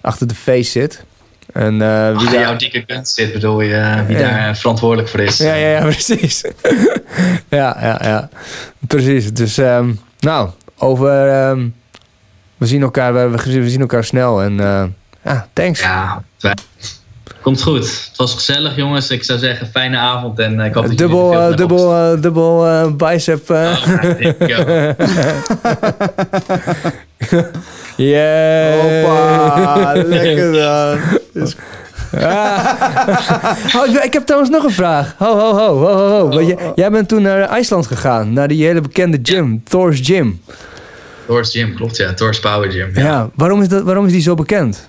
achter 0.00 0.26
de 0.28 0.34
face 0.34 0.70
zit. 0.70 1.04
En 1.52 1.78
wie 1.78 1.86
Achter 1.88 2.32
daar... 2.32 2.40
jouw 2.40 2.56
dikke 2.56 2.84
kunst 2.86 3.14
zit, 3.14 3.32
bedoel 3.32 3.60
je, 3.60 4.04
wie 4.06 4.16
Ja. 4.18 4.30
daar 4.30 4.56
verantwoordelijk 4.56 5.08
voor 5.08 5.20
is. 5.20 5.36
Ja, 5.38 5.54
ja, 5.54 5.68
ja, 5.68 5.80
precies. 5.92 6.44
ja, 7.48 7.76
ja, 7.80 7.98
ja. 8.02 8.28
Precies. 8.86 9.32
Dus, 9.32 9.58
ehm, 9.58 9.92
nou, 10.20 10.48
over... 10.78 11.28
ehm, 11.28 11.68
we, 12.56 12.66
zien 12.66 12.82
elkaar, 12.82 13.14
we, 13.14 13.28
we 13.44 13.70
zien 13.70 13.80
elkaar 13.80 14.04
snel 14.04 14.42
en... 14.42 14.54
ja, 15.24 15.48
thanks. 15.52 15.80
Ja, 15.80 16.22
wij- 16.40 16.54
Komt 17.42 17.62
goed. 17.62 17.80
Het 18.08 18.16
was 18.16 18.34
gezellig, 18.34 18.76
jongens. 18.76 19.10
Ik 19.10 19.24
zou 19.24 19.38
zeggen, 19.38 19.66
fijne 19.66 19.96
avond. 19.96 20.38
En 20.38 20.60
eh, 20.60 20.66
ik 20.66 20.74
hoop 20.74 20.96
Dubbel, 20.96 21.32
van 21.32 21.56
dubbel, 21.56 21.94
eh, 21.94 22.20
dubbel 22.22 22.66
eh, 22.66 22.86
bicep. 22.96 23.46
go. 23.46 24.92
Yeah. 27.96 28.80
Hoppa, 28.80 29.92
lekker 30.06 30.52
dan. 30.52 30.98
Is- 31.44 31.56
Oh, 33.76 33.86
ik- 34.04 34.12
heb 34.12 34.24
trouwens 34.24 34.50
nog 34.52 34.64
een 34.64 34.70
vraag. 34.70 35.14
Ho, 35.18 35.38
ho, 35.38 35.54
ho, 35.54 35.78
ho, 35.78 35.86
ho, 35.86 36.08
ho. 36.08 36.28
Want 36.28 36.46
jij- 36.46 36.72
Jij 36.74 36.90
bent 36.90 37.08
toen 37.08 37.22
naar 37.22 37.40
IJsland 37.40 37.86
gegaan, 37.86 38.32
naar 38.32 38.48
die 38.48 38.64
hele 38.66 38.80
bekende 38.80 39.18
gym, 39.22 39.62
Thor's 39.64 40.00
Gym. 40.02 40.40
Ja, 42.94 43.30
waarom, 43.34 43.62
is 43.62 43.68
dat, 43.68 43.82
waarom 43.82 44.06
is 44.06 44.12
die 44.12 44.20
zo 44.20 44.34
bekend? 44.34 44.88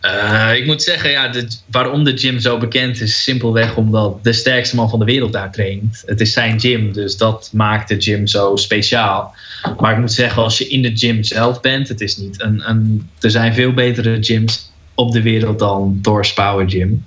Eh, 0.00 0.56
ik 0.56 0.66
moet 0.66 0.82
zeggen, 0.82 1.10
ja, 1.10 1.32
waarom 1.70 2.04
de 2.04 2.18
gym 2.18 2.38
zo 2.38 2.58
bekend 2.58 3.00
is, 3.00 3.22
simpelweg 3.22 3.76
omdat 3.76 4.24
de 4.24 4.32
sterkste 4.32 4.76
man 4.76 4.90
van 4.90 4.98
de 4.98 5.04
wereld 5.04 5.32
daar 5.32 5.52
traint. 5.52 6.02
Het 6.06 6.20
is 6.20 6.32
zijn 6.32 6.60
gym, 6.60 6.92
dus 6.92 7.16
dat 7.16 7.50
maakt 7.52 7.88
de 7.88 8.00
gym 8.00 8.26
zo 8.26 8.56
speciaal. 8.56 9.34
Maar 9.78 9.92
ik 9.92 9.98
moet 9.98 10.12
zeggen, 10.12 10.42
als 10.42 10.58
je 10.58 10.68
in 10.68 10.82
de 10.82 10.96
gym 10.96 11.22
zelf 11.22 11.60
bent, 11.60 11.88
het 11.88 12.00
is 12.00 12.16
niet 12.16 12.42
een, 12.42 12.68
een, 12.68 13.08
er 13.20 13.30
zijn 13.30 13.54
veel 13.54 13.72
betere 13.72 14.16
gyms 14.20 14.72
op 14.94 15.12
de 15.12 15.22
wereld 15.22 15.58
dan 15.58 15.98
Thor's 16.02 16.32
Power 16.32 16.70
Gym. 16.70 17.04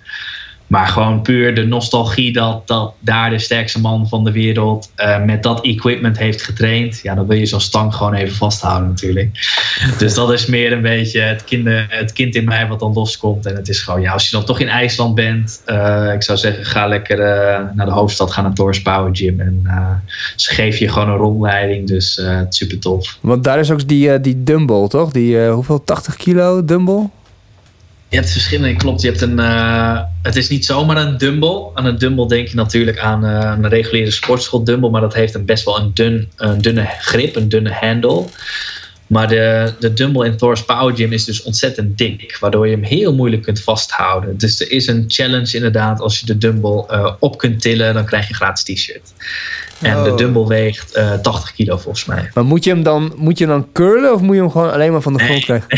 Maar 0.73 0.87
gewoon 0.87 1.21
puur 1.21 1.55
de 1.55 1.65
nostalgie 1.65 2.33
dat, 2.33 2.67
dat 2.67 2.93
daar 2.99 3.29
de 3.29 3.39
sterkste 3.39 3.79
man 3.79 4.07
van 4.07 4.23
de 4.23 4.31
wereld 4.31 4.91
eh, 4.95 5.23
met 5.23 5.43
dat 5.43 5.61
equipment 5.61 6.17
heeft 6.17 6.41
getraind. 6.41 6.99
Ja, 7.03 7.15
dan 7.15 7.27
wil 7.27 7.37
je 7.37 7.45
zo'n 7.45 7.59
stang 7.59 7.95
gewoon 7.95 8.13
even 8.13 8.35
vasthouden 8.35 8.89
natuurlijk. 8.89 9.29
Dus 9.97 10.13
dat 10.13 10.31
is 10.31 10.45
meer 10.45 10.71
een 10.71 10.81
beetje 10.81 11.21
het, 11.21 11.43
kinder, 11.43 11.85
het 11.89 12.13
kind 12.13 12.35
in 12.35 12.45
mij 12.45 12.67
wat 12.67 12.79
dan 12.79 12.93
loskomt. 12.93 13.45
En 13.45 13.55
het 13.55 13.69
is 13.69 13.81
gewoon, 13.81 14.01
ja, 14.01 14.11
als 14.11 14.25
je 14.29 14.35
dan 14.35 14.45
toch 14.45 14.59
in 14.59 14.67
IJsland 14.67 15.15
bent, 15.15 15.61
eh, 15.65 16.11
ik 16.13 16.23
zou 16.23 16.37
zeggen, 16.37 16.65
ga 16.65 16.87
lekker 16.87 17.19
eh, 17.19 17.59
naar 17.73 17.85
de 17.85 17.91
hoofdstad, 17.91 18.31
ga 18.31 18.41
naar 18.41 18.53
Thor's 18.53 18.81
Power 18.81 19.15
Gym. 19.15 19.39
En 19.39 19.63
ze 20.35 20.53
geven 20.53 20.85
je 20.85 20.91
gewoon 20.91 21.09
een 21.09 21.17
rondleiding, 21.17 21.87
dus 21.87 22.21
super 22.49 22.79
tof. 22.79 23.17
Want 23.21 23.43
daar 23.43 23.59
is 23.59 23.71
ook 23.71 23.87
die, 23.87 24.19
die 24.21 24.43
dumbbell, 24.43 24.87
toch? 24.87 25.11
Die, 25.11 25.47
hoeveel, 25.47 25.83
80 25.83 26.15
kilo 26.15 26.65
dumbbell? 26.65 27.09
Je 28.13 28.19
hebt 28.19 28.31
verschillende, 28.31 28.75
klopt. 28.75 29.01
Je 29.01 29.07
hebt 29.07 29.21
een, 29.21 29.39
eh, 29.39 29.99
het 30.21 30.35
is 30.35 30.49
niet 30.49 30.65
zomaar 30.65 30.97
een 30.97 31.17
dumbbell. 31.17 31.61
Aan 31.73 31.85
een 31.85 31.97
dumbbell 31.97 32.27
denk 32.27 32.47
je 32.47 32.55
natuurlijk 32.55 32.99
aan 32.99 33.25
eh, 33.25 33.53
een 33.57 33.69
reguliere 33.69 34.11
sportschool 34.11 34.63
dumbbell, 34.63 34.89
maar 34.89 35.01
dat 35.01 35.13
heeft 35.13 35.33
een 35.33 35.45
best 35.45 35.65
wel 35.65 35.79
een, 35.79 35.91
dun, 35.93 36.29
een 36.35 36.61
dunne 36.61 36.87
grip, 36.99 37.35
een 37.35 37.49
dunne 37.49 37.71
handle. 37.79 38.25
Maar 39.07 39.27
de, 39.27 39.73
de 39.79 39.93
dumbbell 39.93 40.25
in 40.27 40.37
Thor's 40.37 40.63
Power 40.65 40.95
Gym 40.95 41.11
is 41.13 41.25
dus 41.25 41.43
ontzettend 41.43 41.97
dik, 41.97 42.37
waardoor 42.39 42.67
je 42.67 42.73
hem 42.73 42.83
heel 42.83 43.13
moeilijk 43.13 43.41
kunt 43.41 43.61
vasthouden. 43.61 44.37
Dus 44.37 44.59
er 44.61 44.71
is 44.71 44.87
een 44.87 45.03
challenge 45.07 45.55
inderdaad, 45.55 45.99
als 45.99 46.19
je 46.19 46.25
de 46.25 46.37
dumbbell 46.37 46.83
eh, 46.87 47.13
op 47.19 47.37
kunt 47.37 47.61
tillen, 47.61 47.93
dan 47.93 48.05
krijg 48.05 48.23
je 48.23 48.29
een 48.29 48.35
gratis 48.35 48.63
t-shirt. 48.63 49.13
En 49.81 50.03
de 50.03 50.11
Oh. 50.11 50.17
dumbbell 50.17 50.45
weegt 50.45 50.91
eh 50.91 51.13
80 51.13 51.53
kilo 51.53 51.77
volgens 51.77 52.05
mij. 52.05 52.29
Maar 52.33 52.45
moet 52.45 52.63
je 52.63 52.69
hem 52.69 52.83
dan, 52.83 53.13
moet 53.15 53.37
je 53.37 53.45
hem 53.45 53.53
dan 53.53 53.71
curlen 53.71 54.13
of 54.13 54.21
moet 54.21 54.35
je 54.35 54.41
hem 54.41 54.51
gewoon 54.51 54.71
alleen 54.71 54.91
maar 54.91 55.01
van 55.01 55.13
de 55.13 55.23
grond 55.23 55.43
krijgen? 55.43 55.67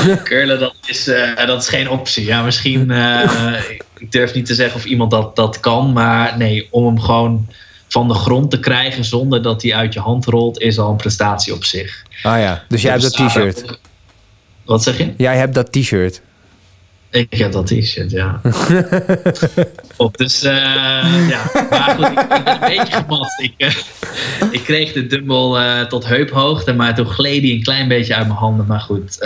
Curlen, 0.24 0.58
dat 0.58 0.74
is, 0.86 1.08
eh, 1.08 1.46
dat 1.46 1.62
is 1.62 1.68
geen 1.68 1.90
optie. 1.90 2.24
Ja, 2.24 2.42
misschien, 2.42 2.90
eh, 2.90 3.60
ik 3.98 4.12
durf 4.12 4.34
niet 4.34 4.46
te 4.46 4.54
zeggen 4.54 4.76
of 4.76 4.84
iemand 4.84 5.10
dat, 5.10 5.36
dat 5.36 5.60
kan, 5.60 5.92
maar 5.92 6.36
nee, 6.38 6.68
om 6.70 6.86
hem 6.86 7.00
gewoon 7.00 7.48
van 7.88 8.08
de 8.08 8.14
grond 8.14 8.50
te 8.50 8.60
krijgen 8.60 9.04
zonder 9.04 9.42
dat 9.42 9.62
hij 9.62 9.74
uit 9.74 9.92
je 9.92 10.00
hand 10.00 10.24
rolt, 10.24 10.60
is 10.60 10.78
al 10.78 10.90
een 10.90 10.96
prestatie 10.96 11.54
op 11.54 11.64
zich. 11.64 12.02
Ah 12.22 12.38
ja, 12.38 12.64
dus 12.68 12.82
jij 12.82 12.90
hebt 12.90 13.02
dat 13.02 13.12
t-shirt. 13.12 13.78
Wat 14.64 14.82
zeg 14.82 14.98
je? 14.98 15.12
Jij 15.16 15.36
hebt 15.36 15.54
dat 15.54 15.72
t-shirt. 15.72 16.22
Ik 17.12 17.38
heb 17.38 17.52
dat 17.52 17.66
t-shirt, 17.66 18.10
ja. 18.10 18.40
Op, 19.96 20.16
dus 20.16 20.42
eh, 20.42 21.28
ja, 21.28 21.42
maar 21.70 21.94
goed, 21.96 22.06
ik, 22.06 22.18
ik 22.20 22.28
ben 22.28 22.52
een 22.52 22.60
beetje 22.60 22.96
gemat. 22.96 23.40
Ik, 23.42 23.54
eh, 23.56 23.74
ik 24.50 24.62
kreeg 24.64 24.92
de 24.92 25.06
dumbbell 25.06 25.54
eh, 25.54 25.86
tot 25.86 26.06
heuphoogte, 26.06 26.72
maar 26.72 26.94
toen 26.94 27.06
gleed 27.06 27.42
hij 27.42 27.50
een 27.50 27.62
klein 27.62 27.88
beetje 27.88 28.14
uit 28.14 28.26
mijn 28.26 28.38
handen. 28.38 28.66
Maar 28.66 28.80
goed, 28.80 29.18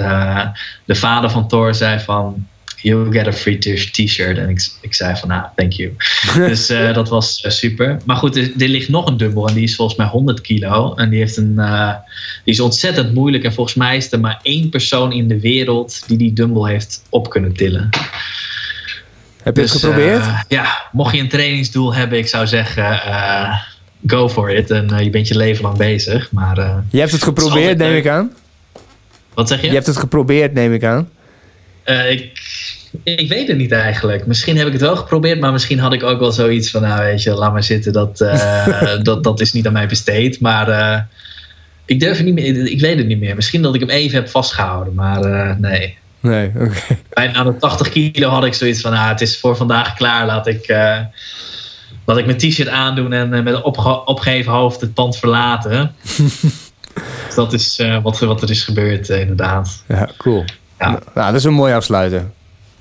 de 0.84 0.94
vader 0.94 1.30
van 1.30 1.48
Thor 1.48 1.74
zei 1.74 2.00
van, 2.00 2.46
you'll 2.76 3.12
get 3.12 3.26
a 3.26 3.32
free 3.32 3.58
t-shirt. 3.58 4.38
En 4.38 4.48
ik, 4.48 4.68
ik 4.80 4.94
zei 4.94 5.16
van, 5.16 5.28
nou, 5.28 5.42
thank 5.56 5.72
you. 5.72 5.92
dus 6.48 6.68
eh, 6.68 6.94
dat 6.94 7.08
was 7.08 7.40
eh, 7.40 7.50
super. 7.50 7.96
Maar 8.04 8.16
goed, 8.16 8.36
er, 8.36 8.50
er 8.58 8.68
ligt 8.68 8.88
nog 8.88 9.06
een 9.06 9.16
dumbbell 9.16 9.44
en 9.44 9.54
die 9.54 9.62
is 9.62 9.76
volgens 9.76 9.98
mij 9.98 10.06
100 10.06 10.40
kilo. 10.40 10.94
En 10.94 11.10
die, 11.10 11.18
heeft 11.18 11.36
een, 11.36 11.58
eh, 11.58 11.92
die 12.44 12.54
is 12.54 12.60
ontzettend 12.60 13.14
moeilijk. 13.14 13.44
En 13.44 13.52
volgens 13.52 13.76
mij 13.76 13.96
is 13.96 14.12
er 14.12 14.20
maar 14.20 14.38
één 14.42 14.68
persoon 14.68 15.12
in 15.12 15.28
de 15.28 15.40
wereld 15.40 16.02
die 16.06 16.18
die 16.18 16.32
dumbbell 16.32 16.70
heeft 16.72 17.02
op 17.08 17.30
kunnen 17.30 17.52
tillen. 17.52 17.88
Heb 19.42 19.56
je 19.56 19.62
Dus, 19.62 19.72
het 19.72 19.80
geprobeerd? 19.82 20.20
eh, 20.20 20.40
ja, 20.48 20.82
mocht 20.92 21.14
je 21.14 21.20
een 21.20 21.28
trainingsdoel 21.28 21.94
hebben, 21.94 22.18
ik 22.18 22.28
zou 22.28 22.46
zeggen, 22.46 23.00
go 24.06 24.28
for 24.28 24.50
it. 24.50 24.70
En 24.70 25.04
je 25.04 25.10
bent 25.10 25.28
je 25.28 25.36
leven 25.36 25.62
lang 25.64 25.76
bezig. 25.76 26.32
Maar 26.32 26.82
je 26.90 26.98
hebt 26.98 27.12
het 27.12 27.22
geprobeerd, 27.22 27.78
neem 27.78 27.94
ik 27.96 28.06
aan. 28.06 28.30
wat 29.34 29.48
zeg 29.48 29.60
je? 29.60 29.66
Je 29.66 29.72
hebt 29.72 29.86
het 29.86 29.96
geprobeerd, 29.96 30.52
neem 30.54 30.72
ik 30.72 30.84
aan. 30.84 31.08
Eh, 31.86 32.10
ik, 32.10 32.30
ik 33.02 33.28
weet 33.28 33.48
het 33.48 33.56
niet 33.56 33.72
eigenlijk. 33.72 34.26
Misschien 34.26 34.56
heb 34.56 34.66
ik 34.66 34.72
het 34.72 34.82
wel 34.82 34.96
geprobeerd, 34.96 35.40
maar 35.40 35.52
misschien 35.52 35.78
had 35.78 35.92
ik 35.92 36.02
ook 36.02 36.18
wel 36.18 36.32
zoiets 36.32 36.70
van, 36.70 36.82
nou 36.82 37.04
weet 37.04 37.22
je, 37.22 37.34
laat 37.34 37.52
maar 37.52 37.62
zitten. 37.62 37.92
Dat, 37.92 38.20
eh, 38.20 39.02
dat, 39.02 39.24
dat 39.24 39.40
is 39.40 39.52
niet 39.52 39.66
aan 39.66 39.72
mij 39.72 39.86
besteed. 39.86 40.40
Maar 40.40 40.68
eh, 40.68 41.00
ik 41.84 42.00
durf 42.00 42.16
het 42.16 42.26
niet 42.26 42.34
meer. 42.34 42.70
Ik 42.70 42.80
weet 42.80 42.98
het 42.98 43.06
niet 43.06 43.18
meer. 43.18 43.34
Misschien 43.34 43.62
dat 43.62 43.74
ik 43.74 43.80
hem 43.80 43.90
even 43.90 44.18
heb 44.18 44.28
vastgehouden, 44.28 44.94
maar 44.94 45.20
nee. 45.60 45.98
Nee, 46.20 46.50
oké. 46.58 46.98
Bij 47.08 47.26
na 47.26 47.42
de 47.44 47.56
80 47.56 47.88
kilo 47.88 48.28
had 48.28 48.44
ik 48.44 48.54
zoiets 48.54 48.80
van, 48.80 48.92
ah, 48.92 49.08
het 49.08 49.20
is 49.20 49.38
voor 49.38 49.56
vandaag 49.56 49.94
klaar. 49.94 50.26
Laat 50.26 50.46
ik, 50.46 50.68
laat 52.04 52.18
ik 52.18 52.26
mijn 52.26 52.38
t-shirt 52.38 52.68
aandoen 52.68 53.12
en 53.12 53.28
met 53.28 53.46
een 53.46 53.62
opge- 53.62 54.04
opgeheven 54.04 54.52
hoofd 54.52 54.80
het 54.80 54.94
pand 54.94 55.16
verlaten. 55.16 55.94
dus 57.26 57.34
dat 57.34 57.52
is 57.52 57.82
wat, 58.02 58.18
wat 58.18 58.42
er 58.42 58.50
is 58.50 58.62
gebeurd, 58.62 59.08
inderdaad. 59.08 59.84
Ja, 59.88 60.08
cool. 60.16 60.44
Ja. 60.78 60.88
Nou, 61.14 61.26
dat 61.26 61.34
is 61.34 61.44
een 61.44 61.52
mooi 61.52 61.74
afsluiten. 61.74 62.32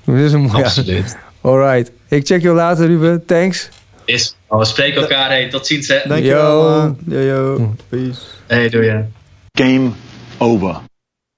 Dat 0.04 0.16
is 0.16 0.32
een 0.32 0.40
mooi 0.40 0.62
Absoluut. 0.64 1.16
Alright. 1.40 1.92
Ik 2.08 2.26
check 2.26 2.42
je 2.42 2.50
later, 2.50 2.86
Ruben. 2.86 3.24
Thanks. 3.26 3.68
Is, 4.04 4.36
oh, 4.46 4.58
we 4.58 4.64
spreken 4.64 5.00
elkaar. 5.00 5.28
Hey, 5.28 5.48
tot 5.48 5.66
ziens. 5.66 5.88
Hè. 5.88 5.98
Dankjewel. 6.08 6.96
Yo, 7.06 7.20
yo. 7.20 7.74
Peace. 7.88 8.20
Hey, 8.46 8.68
doe 8.68 8.84
je. 8.84 9.04
Game 9.52 9.90
over. 10.38 10.76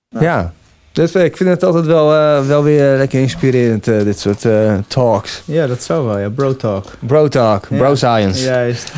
Ja. 0.08 0.52
Dus 0.98 1.12
eh, 1.14 1.24
ik 1.24 1.36
vind 1.36 1.48
het 1.48 1.64
altijd 1.64 1.86
wel, 1.86 2.14
eh, 2.14 2.46
wel 2.46 2.62
weer 2.62 2.96
lekker 2.96 3.20
inspirerend, 3.20 3.88
eh, 3.88 4.02
dit 4.04 4.18
soort 4.18 4.44
eh, 4.44 4.74
talks. 4.88 5.42
Ja, 5.44 5.66
dat 5.66 5.82
zou 5.82 6.06
wel, 6.06 6.18
ja. 6.18 6.28
Bro 6.28 6.56
talk. 6.56 6.84
Bro 6.98 7.28
talk, 7.28 7.66
Ja. 7.70 7.76
bro 7.76 7.94
science. 7.94 8.44
Juist. 8.44 8.92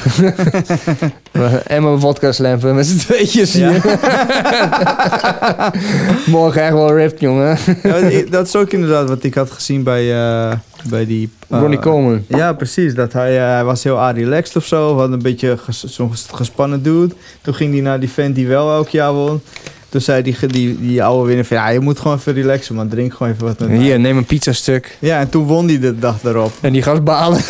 En 1.67 1.83
mijn 1.83 2.01
vodka 2.01 2.33
slampen 2.33 2.75
met 2.75 2.87
z'n 2.87 2.97
tweetjes 2.99 3.53
Ja. 3.53 3.69
hier. 3.71 3.83
Morgen 6.27 6.63
echt 6.63 6.73
wel 6.73 6.95
ripped, 6.97 7.21
jongen. 7.21 7.59
Ja, 7.83 8.23
dat 8.31 8.47
is 8.47 8.57
ook 8.57 8.71
inderdaad 8.73 9.09
wat 9.09 9.23
ik 9.25 9.35
had 9.35 9.51
gezien 9.51 9.83
bij, 9.83 10.13
eh, 10.15 10.53
bij 10.89 11.07
die... 11.07 11.31
eh, 11.49 11.61
Ronnie 11.61 11.79
Coleman. 11.79 12.25
Ja, 12.29 12.53
precies. 12.53 12.95
Dat 12.95 13.13
hij, 13.13 13.39
eh, 13.39 13.45
hij 13.53 13.65
was 13.65 13.83
heel 13.85 14.11
relaxed 14.11 14.57
of 14.57 14.65
zo. 14.65 14.99
Had 14.99 15.13
een 15.13 15.23
beetje 15.23 15.57
ges- 15.57 15.85
zo'n 15.85 16.11
ges- 16.11 16.27
gespannen 16.33 16.83
dude. 16.83 17.15
Toen 17.43 17.55
ging 17.55 17.73
hij 17.73 17.83
naar 17.83 18.01
die 18.01 18.11
vent 18.11 18.35
die 18.35 18.47
wel 18.49 18.73
elk 18.75 18.89
jaar 18.89 19.13
won. 19.13 19.43
Toen 19.91 20.01
zei 20.01 20.23
die, 20.23 20.37
die, 20.47 20.81
die 20.81 21.03
oude 21.03 21.27
winnaar 21.27 21.45
van... 21.45 21.57
Ja, 21.57 21.69
je 21.69 21.81
moet 21.81 21.99
gewoon 21.99 22.17
even 22.17 22.33
relaxen, 22.33 22.75
man. 22.75 22.89
Drink 22.89 23.13
gewoon 23.15 23.33
even 23.33 23.45
wat 23.47 23.59
met 23.59 23.69
mij." 23.69 23.79
Hier, 23.79 24.01
neem 24.01 24.17
een 24.17 24.25
pizzastuk. 24.25 24.97
Ja, 24.99 25.19
en 25.19 25.29
toen 25.29 25.45
won 25.45 25.67
hij 25.69 25.79
de 25.79 25.99
dag 25.99 26.21
daarop. 26.21 26.53
En 26.61 26.73
die 26.73 26.83
gast 26.83 27.05
balen. 27.05 27.41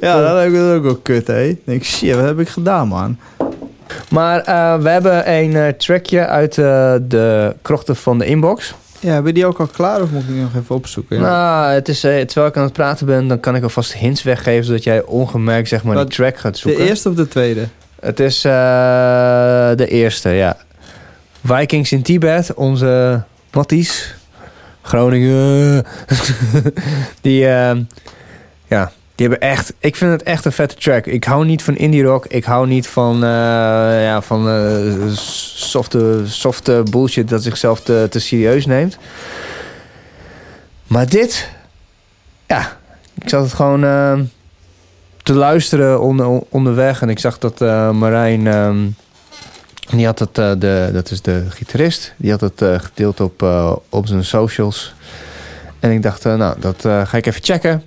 Ja, 0.00 0.20
dat 0.20 0.38
heb 0.38 0.52
ik 0.52 0.60
ook 0.60 0.82
wel 0.82 0.96
kut, 0.96 1.26
hè. 1.26 1.42
Ik 1.42 1.60
denk, 1.64 1.84
shit, 1.84 2.14
wat 2.14 2.24
heb 2.24 2.40
ik 2.40 2.48
gedaan, 2.48 2.88
man? 2.88 3.18
Maar 4.10 4.40
eh, 4.40 4.78
we 4.78 4.88
hebben 4.88 5.32
een 5.32 5.56
eh, 5.56 5.68
trackje 5.68 6.26
uit 6.26 6.58
eh, 6.58 6.94
de 7.02 7.54
krochten 7.62 7.96
van 7.96 8.18
de 8.18 8.26
inbox. 8.26 8.74
Ja, 9.00 9.12
hebben 9.12 9.34
die 9.34 9.46
ook 9.46 9.58
al 9.58 9.66
klaar 9.66 10.02
of 10.02 10.10
moet 10.10 10.22
ik 10.22 10.28
die 10.28 10.40
nog 10.40 10.54
even 10.56 10.74
opzoeken? 10.74 11.16
Ja. 11.16 11.22
Nou, 11.22 11.72
het 11.72 11.88
is, 11.88 12.00
terwijl 12.00 12.46
ik 12.46 12.56
aan 12.56 12.62
het 12.62 12.72
praten 12.72 13.06
ben, 13.06 13.28
dan 13.28 13.40
kan 13.40 13.56
ik 13.56 13.62
alvast 13.62 13.94
hints 13.94 14.22
weggeven... 14.22 14.64
zodat 14.64 14.84
jij 14.84 15.02
ongemerkt 15.02 15.68
zeg 15.68 15.84
maar, 15.84 16.06
track 16.06 16.38
gaat 16.38 16.52
de 16.52 16.58
zoeken. 16.58 16.86
eerste 16.86 17.08
of 17.08 17.14
de 17.14 17.28
tweede? 17.28 17.68
Het 18.06 18.20
is 18.20 18.44
eh, 18.44 18.52
de 19.74 19.86
eerste, 19.88 20.28
ja. 20.28 20.56
Vikings 21.44 21.92
in 21.92 22.02
Tibet, 22.02 22.54
onze 22.54 23.22
Matties. 23.52 24.14
Groningen. 24.82 25.84
die, 27.20 27.48
eh, 27.48 27.76
ja, 28.66 28.92
die 29.14 29.28
hebben 29.28 29.40
echt... 29.40 29.72
Ik 29.78 29.96
vind 29.96 30.12
het 30.12 30.22
echt 30.22 30.44
een 30.44 30.52
vette 30.52 30.74
track. 30.74 31.06
Ik 31.06 31.24
hou 31.24 31.44
niet 31.44 31.62
van 31.62 31.76
indie 31.76 32.02
rock. 32.02 32.26
Ik 32.26 32.44
hou 32.44 32.66
niet 32.66 32.88
van, 32.88 33.14
eh, 33.14 33.30
ja, 34.02 34.22
van 34.22 34.48
eh, 34.48 35.12
softe, 35.54 36.22
softe 36.24 36.82
bullshit 36.90 37.28
dat 37.28 37.42
zichzelf 37.42 37.80
te, 37.80 38.06
te 38.10 38.18
serieus 38.18 38.66
neemt. 38.66 38.98
Maar 40.86 41.08
dit... 41.08 41.48
Ja, 42.46 42.76
ik 43.22 43.28
zat 43.28 43.42
het 43.42 43.52
gewoon... 43.52 43.84
te 45.26 45.34
luisteren 45.34 46.00
onder, 46.00 46.42
onderweg. 46.48 47.02
En 47.02 47.08
ik 47.08 47.18
zag 47.18 47.38
dat 47.38 47.60
eh, 47.60 47.90
Marijn, 47.90 48.46
ehm, 48.46 48.86
die 49.90 50.06
had 50.06 50.18
het, 50.18 50.38
eh, 50.38 50.52
de, 50.58 50.90
dat 50.92 51.10
is 51.10 51.22
de 51.22 51.44
gitarist, 51.48 52.14
die 52.16 52.30
had 52.30 52.40
het 52.40 52.62
eh, 52.62 52.78
gedeeld 52.78 53.20
op, 53.20 53.42
op 53.88 54.06
zijn 54.06 54.24
socials. 54.24 54.94
En 55.80 55.90
ik 55.90 56.02
dacht, 56.02 56.24
nou, 56.24 56.60
dat 56.60 56.80
ga 56.80 57.16
ik 57.16 57.26
even 57.26 57.42
checken. 57.42 57.82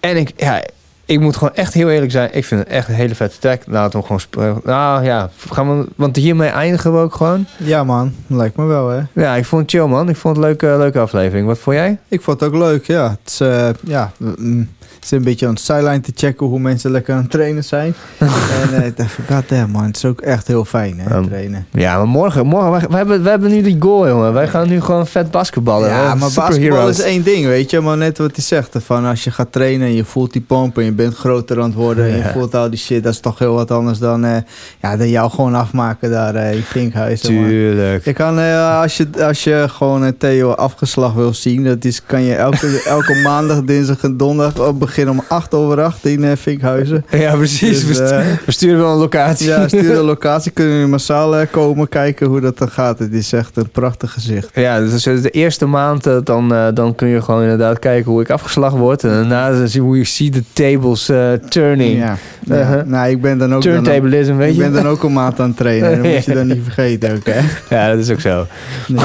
En 0.00 0.16
ik, 0.16 0.32
ja, 0.36 0.62
ik 1.06 1.20
moet 1.20 1.36
gewoon 1.36 1.54
echt 1.54 1.74
heel 1.74 1.90
eerlijk 1.90 2.12
zijn. 2.12 2.28
Ik 2.32 2.44
vind 2.44 2.60
het 2.60 2.68
echt 2.68 2.88
een 2.88 2.94
hele 2.94 3.14
vette 3.14 3.38
track. 3.38 3.62
Laten 3.66 4.00
we 4.00 4.06
hem 4.08 4.18
gewoon. 4.30 4.60
Nou 4.64 5.04
ja, 5.04 5.30
gaan 5.50 5.78
we, 5.78 5.86
want 5.96 6.16
hiermee 6.16 6.48
eindigen 6.48 6.92
we 6.92 6.98
ook 6.98 7.14
gewoon. 7.14 7.46
Ja 7.56 7.84
man, 7.84 8.14
lijkt 8.26 8.56
me 8.56 8.64
wel 8.64 8.88
hè. 8.88 9.02
Ja, 9.12 9.34
ik 9.34 9.44
vond 9.44 9.62
het 9.62 9.70
chill 9.70 9.88
man. 9.88 10.08
Ik 10.08 10.16
vond 10.16 10.36
het 10.36 10.44
een 10.44 10.50
leuke, 10.50 10.78
leuke 10.78 10.98
aflevering. 10.98 11.46
Wat 11.46 11.58
vond 11.58 11.76
jij? 11.76 11.98
Ik 12.08 12.22
vond 12.22 12.40
het 12.40 12.48
ook 12.48 12.54
leuk, 12.58 12.86
ja. 12.86 13.10
Het 13.10 13.30
is, 13.30 13.40
eh, 13.40 13.68
ja, 13.84 14.12
mm, 14.18 14.68
het 15.04 15.04
is 15.12 15.18
een 15.18 15.24
beetje 15.24 15.46
aan 15.46 15.54
de 15.54 15.60
sideline 15.60 16.00
te 16.00 16.12
checken 16.14 16.46
hoe 16.46 16.58
mensen 16.58 16.90
lekker 16.90 17.14
aan 17.14 17.20
het 17.20 17.30
trainen 17.30 17.64
zijn. 17.64 17.94
en 18.72 18.84
ik 18.84 18.96
dacht, 19.28 19.48
damn 19.48 19.70
man, 19.70 19.84
het 19.84 19.96
is 19.96 20.04
ook 20.04 20.20
echt 20.20 20.46
heel 20.46 20.64
fijn 20.64 20.98
hè, 20.98 21.16
Um, 21.16 21.26
trainen. 21.26 21.66
Ja, 21.70 21.96
maar 21.96 22.08
morgen, 22.08 22.46
morgen 22.46 22.70
wij, 22.70 22.80
wij 22.88 22.98
hebben, 22.98 23.22
wij 23.22 23.30
hebben 23.30 23.50
nu 23.50 23.62
die 23.62 23.76
goal, 23.80 24.08
jongen. 24.08 24.32
Wij 24.32 24.48
gaan 24.48 24.68
nu 24.68 24.80
gewoon 24.80 25.06
vet 25.06 25.30
basketballen. 25.30 25.88
Ja, 25.88 26.08
hè? 26.08 26.14
maar 26.14 26.30
basketbal 26.34 26.88
is 26.88 27.00
één 27.00 27.22
ding, 27.22 27.46
weet 27.46 27.70
je. 27.70 27.80
Maar 27.80 27.96
net 27.96 28.18
wat 28.18 28.30
hij 28.34 28.44
zegt, 28.44 28.76
van 28.84 29.04
als 29.04 29.24
je 29.24 29.30
gaat 29.30 29.52
trainen 29.52 29.86
en 29.86 29.94
je 29.94 30.04
voelt 30.04 30.32
die 30.32 30.42
pomp 30.42 30.78
en 30.78 30.84
je 30.84 30.92
bent 30.94 31.14
groter 31.14 31.56
aan 31.58 31.64
het 31.64 31.74
worden 31.74 32.04
en 32.10 32.16
je 32.16 32.24
voelt 32.32 32.54
al 32.54 32.70
die 32.70 32.78
shit, 32.78 33.02
dat 33.02 33.12
is 33.12 33.20
toch 33.20 33.38
heel 33.38 33.54
wat 33.54 33.70
anders 33.70 33.98
dan, 33.98 34.24
eh, 34.24 34.36
ja, 34.82 34.96
dan 34.96 35.08
jou 35.08 35.30
gewoon 35.30 35.54
afmaken 35.54 36.10
daar 36.10 36.34
eh, 36.34 36.54
in 36.54 36.62
Vinkhuizen. 36.62 37.34
man. 37.34 37.44
Tuurlijk. 37.44 38.04
Je 38.04 38.12
kan, 38.12 38.38
eh, 38.38 38.80
als, 38.80 38.96
je, 38.96 39.08
als 39.20 39.44
je 39.44 39.66
gewoon 39.68 40.02
een 40.02 40.16
Theo 40.16 40.50
afgeslag 40.50 41.12
wil 41.12 41.34
zien, 41.34 41.64
dat 41.64 41.84
is, 41.84 42.02
kan 42.06 42.22
je 42.22 42.34
elke, 42.34 42.82
elke 42.86 43.14
maandag, 43.22 43.62
dinsdag 43.62 44.02
en 44.02 44.16
donderdag 44.16 44.66
op 44.68 44.78
beginnen 44.78 45.14
om 45.14 45.24
8 45.28 45.54
over 45.54 45.82
8 45.82 46.04
in 46.04 46.36
Vinkhuizen. 46.36 47.04
Ja, 47.10 47.34
precies. 47.36 47.86
Dus, 47.86 47.98
we, 47.98 48.06
stu- 48.06 48.44
we 48.46 48.52
sturen 48.52 48.78
wel 48.78 48.92
een 48.92 48.98
locatie. 48.98 49.46
ja, 49.48 49.68
stuur 49.68 49.94
de 50.00 50.02
locatie, 50.02 50.50
kunnen 50.52 50.74
jullie 50.74 50.88
massaal 50.90 51.46
komen 51.50 51.88
kijken 51.88 52.26
hoe 52.26 52.40
dat 52.40 52.58
dan 52.58 52.70
gaat. 52.70 52.98
Het 52.98 53.12
is 53.12 53.32
echt 53.32 53.56
een 53.56 53.70
prachtig 53.70 54.12
gezicht. 54.12 54.50
Ja, 54.54 54.80
dus 54.80 55.02
de 55.02 55.30
eerste 55.30 55.66
maand 55.66 56.04
dan, 56.24 56.48
dan 56.74 56.94
kun 56.94 57.08
je 57.08 57.22
gewoon 57.22 57.42
inderdaad 57.42 57.78
kijken 57.78 58.10
hoe 58.10 58.20
ik 58.20 58.30
afgeslagen 58.30 58.78
word. 58.78 59.04
En 59.04 59.10
daarna 59.10 59.66
zie 59.66 59.80
hoe 59.80 59.98
je 59.98 60.04
ziet 60.04 60.32
de 60.32 60.42
tables 60.84 61.08
eh, 61.08 61.32
turning. 61.48 61.98
Ja. 61.98 62.16
Ja. 62.40 62.60
Uh-huh. 62.60 62.86
Nou, 62.86 63.10
ik 63.10 63.20
ben 63.20 63.38
dan 63.38 63.54
ook, 63.54 63.62
dan, 63.62 63.72
Turntablism, 63.72 64.36
weet 64.36 64.48
ik 64.48 64.54
je? 64.54 64.60
ben 64.60 64.72
dan 64.72 64.86
ook 64.86 65.02
een 65.02 65.12
maand 65.12 65.40
aan 65.40 65.48
het 65.48 65.56
trainen. 65.56 65.90
Dat 65.90 66.02
moet 66.12 66.24
je 66.24 66.34
dan 66.34 66.46
niet 66.46 66.60
vergeten 66.62 67.12
ook, 67.14 67.26
hè? 67.26 67.40
Ja, 67.76 67.88
dat 67.90 67.98
is 67.98 68.10
ook 68.10 68.20
zo. 68.20 68.46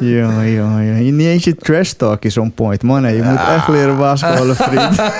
Jongen, 0.00 0.52
jongen, 0.52 0.86
jongen. 0.86 1.16
Niet 1.16 1.26
eens 1.26 1.44
je 1.44 1.56
trash 1.56 1.90
talk 1.90 2.24
is 2.24 2.36
on 2.36 2.52
point. 2.52 2.82
Man, 2.82 3.14
je 3.14 3.22
moet 3.22 3.38
echt 3.56 3.68
leren 3.68 3.96
basketballen, 3.96 4.56
vriend. 4.56 4.98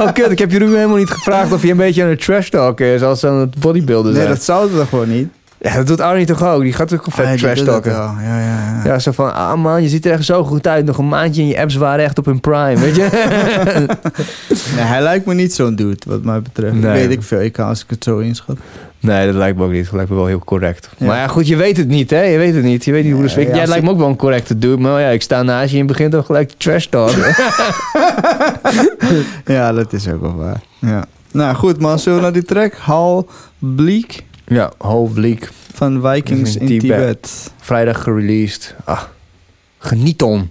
Oh, 0.00 0.12
kut, 0.12 0.30
ik 0.30 0.38
heb 0.38 0.50
Jeroen 0.50 0.74
helemaal 0.74 0.96
niet 0.96 1.10
gevraagd 1.10 1.52
of 1.52 1.62
je 1.62 1.70
een 1.70 1.76
beetje 1.76 2.02
aan 2.02 2.08
het 2.08 2.24
trash 2.24 2.48
talk 2.48 2.80
is 2.80 3.02
als 3.02 3.24
aan 3.24 3.34
het 3.34 3.58
bodybuilden 3.58 4.12
Nee, 4.12 4.20
zijn. 4.20 4.34
dat 4.34 4.42
zou 4.42 4.62
het 4.68 4.76
toch 4.76 4.88
gewoon 4.88 5.08
niet? 5.08 5.28
Ja, 5.62 5.74
dat 5.74 5.86
doet 5.86 6.00
Arnie 6.00 6.26
toch 6.26 6.42
ook? 6.44 6.62
Die 6.62 6.72
gaat 6.72 6.92
ook 6.92 7.04
vet 7.10 7.26
Ah, 7.26 7.32
trash 7.32 7.62
talken. 7.62 7.92
Ja, 7.92 8.16
ja, 8.22 8.38
ja. 8.38 8.80
Ja, 8.84 8.98
zo 8.98 9.12
van, 9.12 9.34
ah 9.34 9.62
man, 9.62 9.82
je 9.82 9.88
ziet 9.88 10.06
er 10.06 10.12
echt 10.12 10.24
zo 10.24 10.44
goed 10.44 10.66
uit. 10.66 10.84
Nog 10.84 10.98
een 10.98 11.08
maandje 11.08 11.42
en 11.42 11.48
je 11.48 11.60
apps 11.60 11.74
waren 11.74 12.04
echt 12.04 12.18
op 12.18 12.24
hun 12.24 12.40
prime, 12.40 12.76
weet 12.76 12.96
je? 12.96 13.08
Hij 14.90 15.02
lijkt 15.02 15.26
me 15.26 15.34
niet 15.34 15.54
zo'n 15.54 15.74
dude, 15.74 15.96
wat 16.06 16.22
mij 16.22 16.42
betreft. 16.42 16.74
Nee. 16.74 16.92
Weet 16.92 17.10
ik 17.10 17.22
veel, 17.22 17.40
ik 17.40 17.52
kan 17.52 17.66
als 17.66 17.82
ik 17.82 17.90
het 17.90 18.04
zo 18.04 18.18
inschat. 18.18 18.56
nee, 19.00 19.26
dat 19.26 19.34
lijkt 19.34 19.58
me 19.58 19.64
ook 19.64 19.70
niet. 19.70 19.84
Dat 19.84 19.92
lijkt 19.92 20.10
me 20.10 20.16
wel 20.16 20.26
heel 20.26 20.38
correct. 20.44 20.88
Ja. 20.96 21.06
Maar 21.06 21.16
ja, 21.16 21.26
goed, 21.26 21.46
je 21.46 21.56
weet 21.56 21.76
het 21.76 21.88
niet, 21.88 22.10
hè? 22.10 22.22
Je 22.22 22.38
weet 22.38 22.54
het 22.54 22.64
niet. 22.64 22.84
Je 22.84 22.92
weet 22.92 23.04
niet 23.04 23.12
hoe 23.12 23.26
de 23.26 23.40
ja, 23.40 23.56
Jij 23.56 23.66
lijkt 23.66 23.84
me 23.84 23.90
ook 23.90 23.98
wel 23.98 24.08
een 24.08 24.16
correcte 24.16 24.58
dude. 24.58 24.82
Maar 24.82 25.00
ja, 25.00 25.08
ik 25.08 25.22
sta 25.22 25.42
naast 25.42 25.72
je 25.72 25.78
en 25.78 25.86
begint 25.86 26.12
toch 26.12 26.26
gelijk 26.26 26.52
trash 26.56 26.86
talken. 26.86 27.34
Ja, 29.44 29.72
dat 29.72 29.92
is 29.92 30.08
ook 30.08 30.20
wel 30.20 30.34
waar. 30.34 30.60
Ja. 30.78 31.04
Nou 31.32 31.54
goed 31.54 31.80
man, 31.80 31.98
zullen 31.98 32.18
we 32.18 32.24
naar 32.24 32.32
die 32.32 32.44
track? 32.44 32.74
Hal 32.74 33.28
Bleak 33.58 34.22
ja, 34.50 34.72
whole 34.78 35.10
bleak. 35.10 35.48
van 35.74 36.00
Vikings 36.02 36.56
In 36.56 36.60
in 36.60 36.66
Tibet. 36.66 36.98
Tibet. 36.98 37.52
Vrijdag 37.60 38.02
gereleased. 38.02 38.74
Ah, 38.84 39.02
geniet 39.78 40.22
on. 40.22 40.50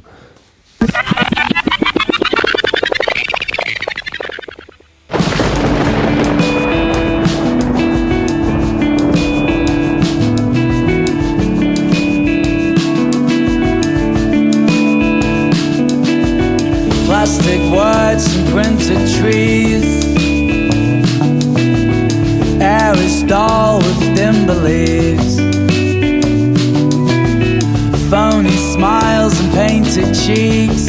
Cheeks. 30.29 30.85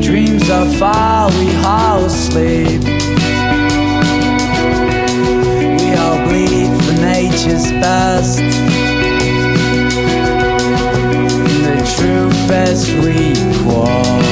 Dreams 0.00 0.48
are 0.48 0.70
far, 0.80 1.30
we 1.38 1.46
house 1.68 2.16
sleep. 2.28 2.82
We 5.78 5.88
all 6.02 6.18
bleed 6.28 6.70
for 6.82 6.94
nature's 7.00 7.70
best. 7.82 8.38
The 11.66 11.76
truth 11.96 12.50
as 12.50 12.80
we 13.04 13.34
quarrel. 13.60 14.22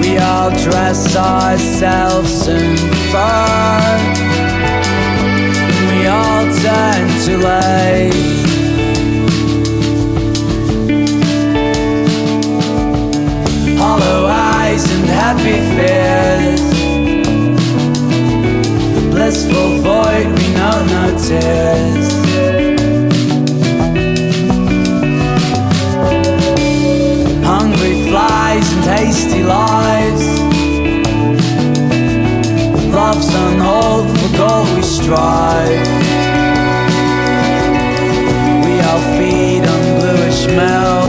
We 0.00 0.18
all 0.18 0.50
dress 0.66 1.14
ourselves 1.16 2.48
in 2.48 2.76
fur. 3.12 3.98
We 5.90 6.06
all 6.08 6.44
turn 6.62 7.06
too 7.24 7.38
late. 7.38 8.43
Happy 15.26 15.58
fears. 15.74 16.64
Blissful 19.12 19.70
void, 19.86 20.26
we 20.36 20.46
know 20.56 20.78
no 20.94 21.04
tears. 21.26 22.08
hungry 27.52 27.94
flies 28.08 28.66
and 28.74 28.84
hasty 28.96 29.42
lives. 29.42 30.26
Love's 32.98 33.34
on 33.44 33.56
hold 33.68 34.06
for 34.16 34.30
gold 34.40 34.68
we 34.76 34.82
strive. 34.82 35.86
We 38.64 38.72
all 38.88 39.04
feed 39.16 39.62
on 39.72 39.82
bluish 39.98 40.46
milk. 40.58 41.03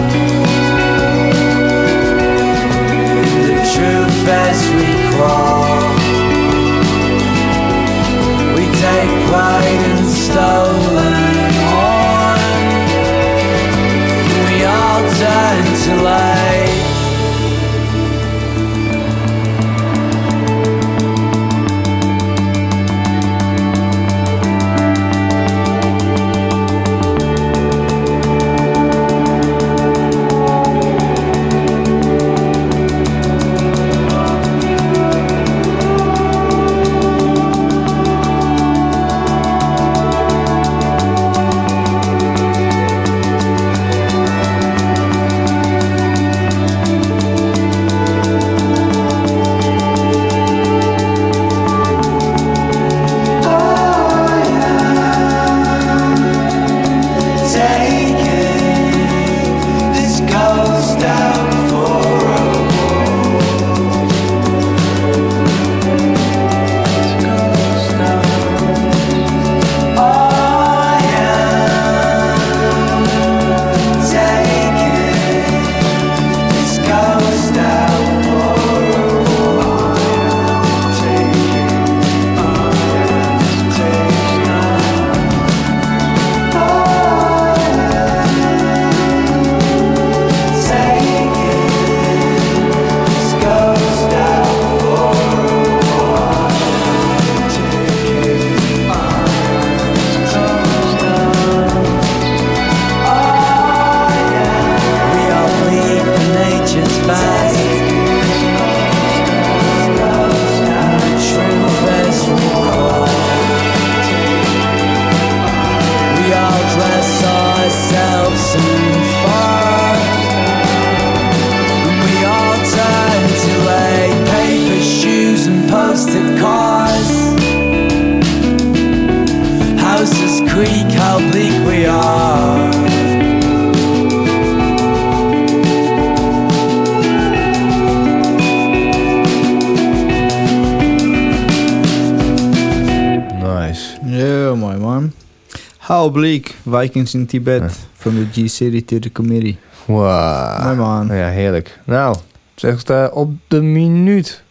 Oblique. 146.16 146.56
Vikings 146.64 147.14
in 147.14 147.26
Tibet. 147.26 147.72
From 147.98 148.16
the 148.16 148.26
G-City 148.42 148.86
to 148.86 149.00
the 149.00 149.12
committee. 149.12 149.58
Wow. 149.86 150.64
Mooi 150.64 150.76
man. 150.76 151.08
Ja, 151.08 151.28
heerlijk. 151.28 151.80
Nou, 151.84 152.16
zegt 152.56 152.90
eh, 152.90 153.08
op 153.12 153.32
de 153.48 153.62
minuut 153.62 154.44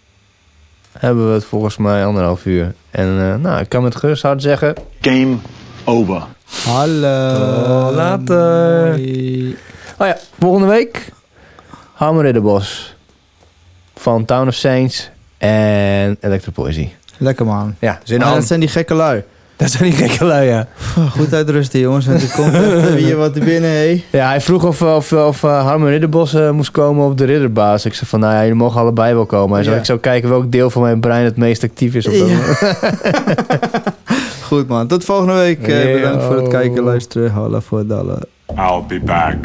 hebben 0.99 1.27
we 1.29 1.33
het 1.35 1.45
volgens 1.45 1.77
mij 1.77 2.07
anderhalf 2.07 2.45
uur. 2.47 2.75
En 2.91 3.07
eh, 3.21 3.35
nou, 3.35 3.61
ik 3.61 3.69
kan 3.69 3.83
met 3.83 3.97
gerust 3.97 4.23
hard 4.23 4.43
zeggen... 4.43 4.75
Game 5.01 5.37
over. 5.85 6.23
Hallo. 6.65 7.35
Tot 7.87 7.95
later. 7.95 8.95
Oh 9.99 10.07
ja, 10.07 10.17
volgende 10.39 10.67
week... 10.69 11.13
Harmer 11.93 12.25
Ridderbos. 12.25 12.97
Van 13.97 14.25
Town 14.25 14.49
of 14.49 14.55
Saints 14.55 15.11
en 15.39 16.17
Electropoesie. 16.21 16.95
Lekker 17.19 17.47
man. 17.47 17.75
Ja, 17.79 18.01
zin 18.03 18.23
Ah, 18.23 18.29
aan. 18.29 18.35
dat 18.35 18.45
zijn 18.47 18.61
die 18.61 18.69
gekke 18.69 18.95
lui. 18.95 19.23
Dat 19.57 19.71
zijn 19.71 19.85
die 19.91 19.93
gekke 19.93 20.25
lui, 20.25 20.47
ja. 20.49 20.69
Goed 21.19 21.33
uitrusten 21.35 21.81
jongens, 21.81 22.07
want 22.07 22.23
er 22.23 22.31
komt 22.37 22.55
echt 22.55 22.95
weer 22.95 23.17
wat 23.17 23.37
er 23.37 23.45
binnen, 23.45 23.71
hé. 23.71 24.05
Ja, 24.11 24.29
hij 24.29 24.41
vroeg 24.41 24.65
of, 24.65 24.83
of, 24.83 25.13
of 25.13 25.43
uh, 25.43 25.63
Harmer 25.67 25.91
Ridderbos 25.91 26.35
eh, 26.35 26.51
moest 26.51 26.71
komen 26.71 27.07
op 27.07 27.19
de 27.19 27.25
Ridderbaas. 27.25 27.85
Ik 27.85 27.95
zei 27.95 28.07
van, 28.11 28.21
nou 28.21 28.33
ja, 28.33 28.41
jullie 28.41 28.55
mogen 28.55 28.81
allebei 28.81 29.15
wel 29.15 29.27
komen. 29.27 29.55
Hij 29.55 29.63
zei, 29.63 29.75
Ja. 29.75 29.81
ik 29.81 29.87
zou 29.87 29.99
kijken 29.99 30.29
welk 30.29 30.53
deel 30.53 30.71
van 30.71 30.83
mijn 30.83 31.01
brein 31.01 31.25
het 31.25 31.37
meest 31.37 31.63
actief 31.65 31.95
is 31.95 32.07
op 32.07 32.13
dat 32.13 32.29
Ja. 32.29 32.35
moment. 32.35 32.59
Goed 34.49 34.69
man, 34.69 34.87
tot 34.87 35.05
volgende 35.05 35.33
week. 35.35 35.69
Eh, 35.69 35.91
Yo. 35.91 35.97
bedankt 35.97 36.25
voor 36.25 36.37
het 36.37 36.49
kijken, 36.49 36.83
luisteren. 36.83 37.31
Holla 37.33 37.61
voor 37.61 37.87
Dalle. 37.87 38.19
I'll 38.57 38.83
be 38.89 39.01
back. 39.05 39.37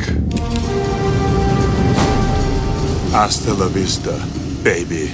Hasta 3.11 3.51
la 3.57 3.67
vista, 3.73 4.11
baby. 4.63 5.09